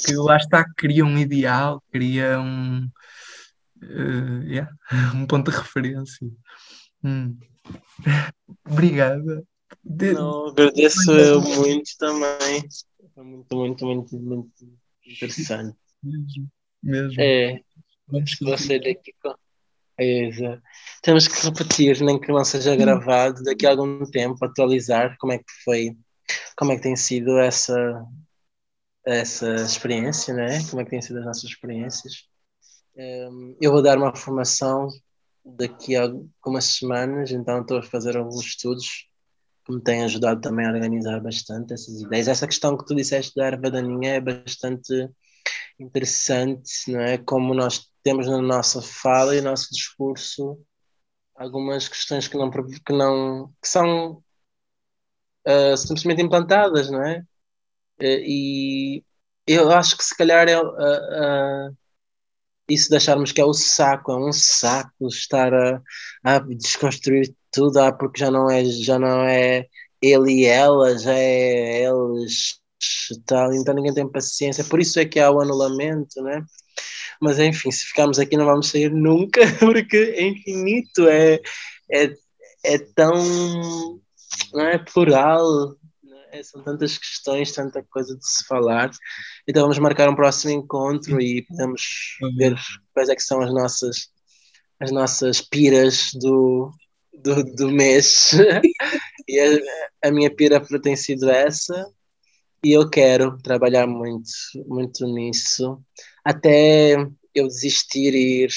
Que 0.04 0.14
lá 0.16 0.36
está, 0.36 0.64
cria 0.76 1.04
um 1.04 1.16
ideal, 1.16 1.80
cria 1.92 2.40
um, 2.40 2.88
uh, 3.82 4.42
yeah, 4.44 4.70
um 5.14 5.24
ponto 5.24 5.50
de 5.50 5.56
referência. 5.56 6.28
Hum. 7.04 7.38
Obrigada. 8.68 9.44
Não, 9.84 10.48
agradeço 10.48 11.12
eu 11.12 11.40
muito 11.40 11.90
também. 11.98 12.64
Muito, 13.16 13.56
muito, 13.56 13.84
muito, 13.84 14.18
muito 14.18 14.78
Interessante. 15.08 15.76
Mesmo. 16.02 16.50
mesmo. 16.82 17.20
É. 17.20 17.60
Vamos 18.06 18.36
você 18.40 18.78
daqui. 18.78 19.14
É, 20.00 20.30
Temos 21.02 21.26
que 21.26 21.44
repetir, 21.44 22.00
nem 22.02 22.20
que 22.20 22.30
não 22.30 22.44
seja 22.44 22.76
gravado, 22.76 23.42
daqui 23.42 23.66
a 23.66 23.70
algum 23.70 24.04
tempo, 24.04 24.44
atualizar 24.44 25.16
como 25.18 25.32
é 25.32 25.38
que 25.38 25.52
foi, 25.64 25.96
como 26.56 26.72
é 26.72 26.76
que 26.76 26.82
tem 26.82 26.94
sido 26.94 27.36
essa, 27.38 28.06
essa 29.04 29.54
experiência, 29.56 30.32
né? 30.32 30.64
Como 30.70 30.80
é 30.80 30.84
que 30.84 30.90
tem 30.90 31.02
sido 31.02 31.18
as 31.18 31.24
nossas 31.24 31.44
experiências. 31.44 32.28
Ehm, 32.96 33.56
eu 33.60 33.72
vou 33.72 33.82
dar 33.82 33.98
uma 33.98 34.14
formação 34.14 34.88
daqui 35.44 35.96
a 35.96 36.02
algumas 36.02 36.64
semanas, 36.64 37.32
então 37.32 37.60
estou 37.60 37.78
a 37.78 37.82
fazer 37.82 38.16
alguns 38.16 38.44
estudos 38.44 39.07
me 39.68 39.80
tem 39.80 40.04
ajudado 40.04 40.40
também 40.40 40.66
a 40.66 40.72
organizar 40.72 41.20
bastante 41.20 41.74
essas 41.74 42.00
ideias. 42.00 42.28
Essa 42.28 42.46
questão 42.46 42.76
que 42.76 42.84
tu 42.86 42.94
disseste 42.94 43.34
da 43.36 43.46
erva 43.46 43.70
daninha 43.70 44.14
é 44.14 44.20
bastante 44.20 45.10
interessante, 45.78 46.90
não 46.90 47.00
é? 47.00 47.18
Como 47.18 47.54
nós 47.54 47.90
temos 48.02 48.26
na 48.26 48.40
nossa 48.40 48.82
fala 48.82 49.36
e 49.36 49.40
no 49.40 49.50
nosso 49.50 49.68
discurso 49.70 50.58
algumas 51.34 51.88
questões 51.88 52.28
que 52.28 52.36
não 52.36 52.50
que 52.50 52.92
não 52.92 53.48
que 53.62 53.68
são 53.68 54.22
uh, 55.46 55.76
simplesmente 55.76 56.22
implantadas, 56.22 56.90
não 56.90 57.04
é? 57.04 57.20
Uh, 58.00 58.22
e 58.26 59.04
eu 59.46 59.70
acho 59.72 59.96
que 59.96 60.04
se 60.04 60.16
calhar 60.16 60.48
é 60.48 60.60
uh, 60.60 61.76
isso 62.68 62.90
deixarmos 62.90 63.32
que 63.32 63.40
é 63.40 63.44
o 63.44 63.52
saco, 63.52 64.12
é 64.12 64.16
um 64.16 64.32
saco 64.32 65.08
estar 65.08 65.52
a, 65.54 65.82
a 66.24 66.38
desconstruir 66.38 67.34
tudo, 67.50 67.78
ah, 67.78 67.92
porque 67.92 68.20
já 68.20 68.30
não 68.30 68.50
é, 68.50 68.64
já 68.64 68.98
não 68.98 69.22
é 69.22 69.66
ele 70.02 70.42
e 70.42 70.44
ela, 70.44 70.96
já 70.98 71.14
é 71.14 71.84
eles, 71.84 72.60
tal, 73.26 73.52
então 73.54 73.74
ninguém 73.74 73.94
tem 73.94 74.10
paciência, 74.10 74.64
por 74.64 74.80
isso 74.80 75.00
é 75.00 75.04
que 75.04 75.18
há 75.18 75.30
o 75.30 75.40
anulamento, 75.40 76.22
né? 76.22 76.44
Mas 77.20 77.38
enfim, 77.38 77.70
se 77.70 77.86
ficarmos 77.86 78.18
aqui 78.18 78.36
não 78.36 78.44
vamos 78.46 78.68
sair 78.68 78.90
nunca, 78.90 79.40
porque 79.58 79.96
é 79.96 80.22
infinito, 80.28 81.08
é, 81.08 81.40
é, 81.90 82.14
é 82.64 82.78
tão 82.94 83.14
não 84.52 84.66
é 84.66 84.78
plural, 84.78 85.76
é, 86.32 86.42
são 86.42 86.62
tantas 86.62 86.98
questões, 86.98 87.52
tanta 87.52 87.82
coisa 87.90 88.16
de 88.16 88.26
se 88.26 88.44
falar. 88.46 88.90
Então 89.46 89.62
vamos 89.62 89.78
marcar 89.78 90.08
um 90.08 90.14
próximo 90.14 90.52
encontro 90.52 91.20
e 91.20 91.42
podemos 91.42 91.82
ver 92.36 92.54
quais 92.92 93.08
é 93.08 93.14
que 93.14 93.22
são 93.22 93.40
as 93.40 93.52
nossas 93.52 94.10
as 94.80 94.92
nossas 94.92 95.40
piras 95.40 96.10
do, 96.14 96.70
do, 97.12 97.42
do 97.42 97.68
mês. 97.68 98.32
e 99.28 99.40
a, 99.40 100.08
a, 100.08 100.10
minha 100.12 100.32
pira 100.34 100.62
tem 100.80 100.94
sido 100.94 101.28
essa. 101.28 101.90
E 102.64 102.72
eu 102.72 102.88
quero 102.88 103.36
trabalhar 103.38 103.86
muito, 103.86 104.30
muito 104.66 105.04
nisso. 105.06 105.82
Até 106.24 106.94
eu 107.34 107.48
desistir 107.48 108.14
e 108.14 108.44
ir, 108.44 108.50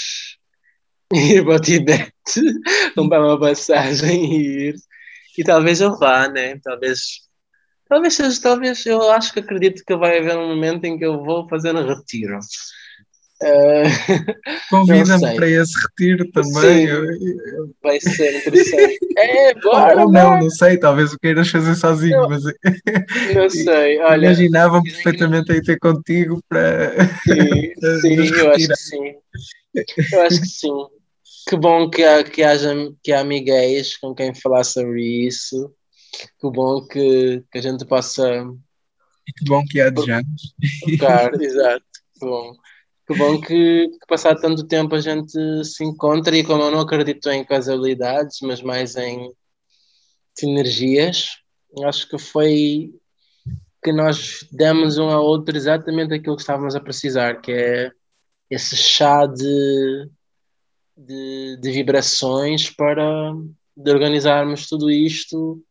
ir 1.13 1.43
para 1.43 1.55
o 1.55 1.59
Tibete, 1.59 2.13
comprar 2.95 3.21
uma 3.21 3.39
passagem 3.39 4.25
e 4.31 4.69
ir. 4.69 4.75
E 5.37 5.43
talvez 5.43 5.81
eu 5.81 5.97
vá, 5.97 6.27
né? 6.27 6.59
Talvez 6.59 7.30
Talvez 7.91 8.13
seja, 8.13 8.41
talvez, 8.41 8.85
eu 8.85 9.11
acho 9.11 9.33
que 9.33 9.41
acredito 9.41 9.83
que 9.85 9.97
vai 9.97 10.19
haver 10.19 10.37
um 10.37 10.47
momento 10.47 10.85
em 10.85 10.97
que 10.97 11.03
eu 11.03 11.21
vou 11.25 11.45
fazer 11.49 11.75
um 11.75 11.85
retiro. 11.85 12.39
Uh, 13.43 13.83
Convida-me 14.69 15.35
para 15.35 15.49
esse 15.49 15.73
retiro 15.77 16.31
também. 16.31 16.87
Sim, 16.87 17.73
vai 17.83 17.99
ser 17.99 18.37
interessante. 18.37 18.97
É, 19.17 19.53
bora! 19.55 20.05
Ou 20.05 20.09
não, 20.09 20.39
não 20.39 20.49
sei, 20.49 20.77
talvez 20.77 21.11
o 21.11 21.19
queiras 21.19 21.49
fazer 21.49 21.75
sozinho, 21.75 22.21
não, 22.21 22.29
mas 22.29 22.43
não 23.35 23.49
sei. 23.49 23.99
Olha, 23.99 24.27
imaginava 24.27 24.81
perfeitamente 24.81 25.51
aí 25.51 25.61
ter 25.61 25.77
contigo 25.77 26.41
para. 26.47 26.93
Sim, 27.27 27.73
sim 27.99 28.39
eu 28.39 28.51
acho 28.51 28.67
que 28.69 28.75
sim. 28.77 29.15
Eu 30.13 30.21
acho 30.21 30.39
que 30.39 30.47
sim. 30.47 30.85
Que 31.49 31.57
bom 31.57 31.89
que, 31.89 32.23
que 32.23 32.41
haja 32.41 32.73
que 33.03 33.11
há 33.11 33.19
amiguéis 33.19 33.97
com 33.97 34.15
quem 34.15 34.33
falar 34.33 34.63
sobre 34.63 35.27
isso 35.27 35.75
que 36.11 36.49
bom 36.49 36.85
que, 36.85 37.43
que 37.51 37.57
a 37.57 37.61
gente 37.61 37.85
possa. 37.85 38.43
E 39.27 39.33
que 39.33 39.45
bom 39.45 39.63
que 39.65 39.79
há 39.79 39.89
de 39.89 40.11
anos. 40.11 40.55
exato. 41.41 41.85
Que 42.13 42.25
bom. 42.25 42.53
Que 43.07 43.17
bom 43.17 43.41
que, 43.41 43.87
que 43.87 44.07
passado 44.07 44.39
tanto 44.39 44.67
tempo 44.67 44.95
a 44.95 45.01
gente 45.01 45.33
se 45.65 45.83
encontra 45.83 46.37
e 46.37 46.43
como 46.43 46.63
eu 46.63 46.71
não 46.71 46.79
acredito 46.79 47.29
em 47.29 47.43
casualidades, 47.43 48.37
mas 48.41 48.61
mais 48.61 48.95
em 48.95 49.33
sinergias, 50.37 51.41
acho 51.83 52.07
que 52.07 52.17
foi 52.17 52.93
que 53.83 53.91
nós 53.91 54.47
demos 54.51 54.97
um 54.97 55.09
ao 55.09 55.25
outro 55.25 55.57
exatamente 55.57 56.13
aquilo 56.13 56.35
que 56.35 56.41
estávamos 56.41 56.75
a 56.75 56.79
precisar, 56.79 57.41
que 57.41 57.51
é 57.51 57.91
esse 58.49 58.77
chá 58.77 59.25
de, 59.25 60.09
de, 60.95 61.57
de 61.59 61.71
vibrações 61.71 62.69
para 62.69 63.33
de 63.75 63.91
organizarmos 63.91 64.67
tudo 64.67 64.91
isto 64.91 65.63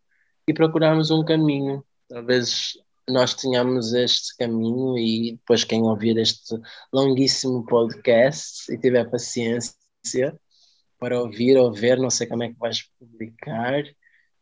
e 0.51 0.55
procurarmos 0.55 1.10
um 1.10 1.24
caminho. 1.24 1.85
Talvez 2.09 2.72
nós 3.09 3.35
tenhamos 3.35 3.93
este 3.93 4.36
caminho 4.36 4.98
e 4.98 5.32
depois 5.32 5.64
quem 5.64 5.82
ouvir 5.82 6.16
este 6.18 6.60
longuíssimo 6.93 7.64
podcast 7.64 8.72
e 8.72 8.78
tiver 8.78 9.09
paciência 9.10 9.74
para 10.98 11.20
ouvir 11.20 11.56
ou 11.56 11.72
ver, 11.72 11.98
não 11.98 12.10
sei 12.10 12.27
como 12.27 12.43
é 12.43 12.48
que 12.48 12.59
vais 12.59 12.82
publicar, 12.98 13.82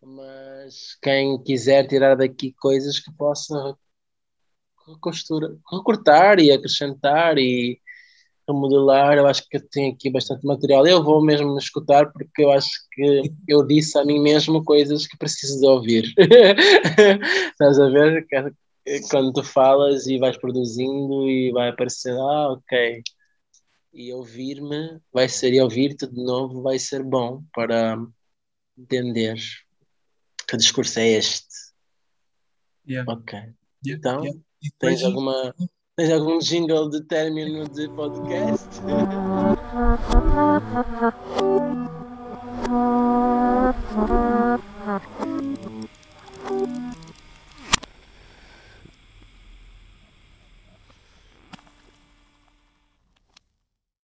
mas 0.02 0.97
quem 1.02 1.43
quiser 1.43 1.86
tirar 1.86 2.16
daqui 2.16 2.52
coisas 2.52 2.98
que 2.98 3.12
possa 3.12 3.76
recortar 5.70 6.39
e 6.40 6.51
acrescentar 6.51 7.39
e 7.39 7.80
remodelar, 8.49 9.19
eu 9.19 9.27
acho 9.27 9.47
que 9.49 9.57
eu 9.57 9.69
tenho 9.69 9.93
aqui 9.93 10.11
bastante 10.11 10.45
material. 10.47 10.87
Eu 10.87 11.03
vou 11.03 11.23
mesmo 11.23 11.53
me 11.53 11.59
escutar 11.59 12.11
porque 12.12 12.43
eu 12.43 12.51
acho 12.51 12.69
que 12.93 13.33
eu 13.47 13.66
disse 13.66 13.99
a 13.99 14.05
mim 14.05 14.20
mesmo 14.20 14.65
coisas 14.65 15.07
que 15.07 15.16
preciso 15.16 15.61
de 15.61 15.66
ouvir. 15.66 16.12
Estás 17.53 17.79
a 17.79 17.89
ver? 17.89 18.27
Quando 19.11 19.33
tu 19.33 19.43
falas 19.43 20.07
e 20.07 20.19
vais 20.19 20.37
produzindo 20.37 21.29
e 21.29 21.53
vai 21.53 21.69
aparecer, 21.69 22.12
ah, 22.12 22.53
ok. 22.53 23.03
E 23.93 24.12
ouvir-me 24.12 25.01
vai 25.12 25.29
ser, 25.29 25.53
e 25.53 25.61
ouvir-te 25.61 26.07
de 26.07 26.23
novo 26.23 26.62
vai 26.62 26.79
ser 26.79 27.03
bom 27.03 27.43
para 27.55 27.99
entender 28.77 29.37
que 30.47 30.57
discurso 30.57 30.99
é 31.01 31.09
este. 31.09 31.47
Yeah. 32.89 33.12
Ok. 33.12 33.33
Yeah. 33.35 33.55
Então, 33.87 34.25
yeah. 34.25 34.41
tens 34.79 35.03
alguma 35.03 35.55
Tens 35.99 36.12
algum 36.12 36.41
jingle 36.41 36.89
de 36.91 37.01
término 37.01 37.66
de 37.66 37.89
podcast? 37.89 38.69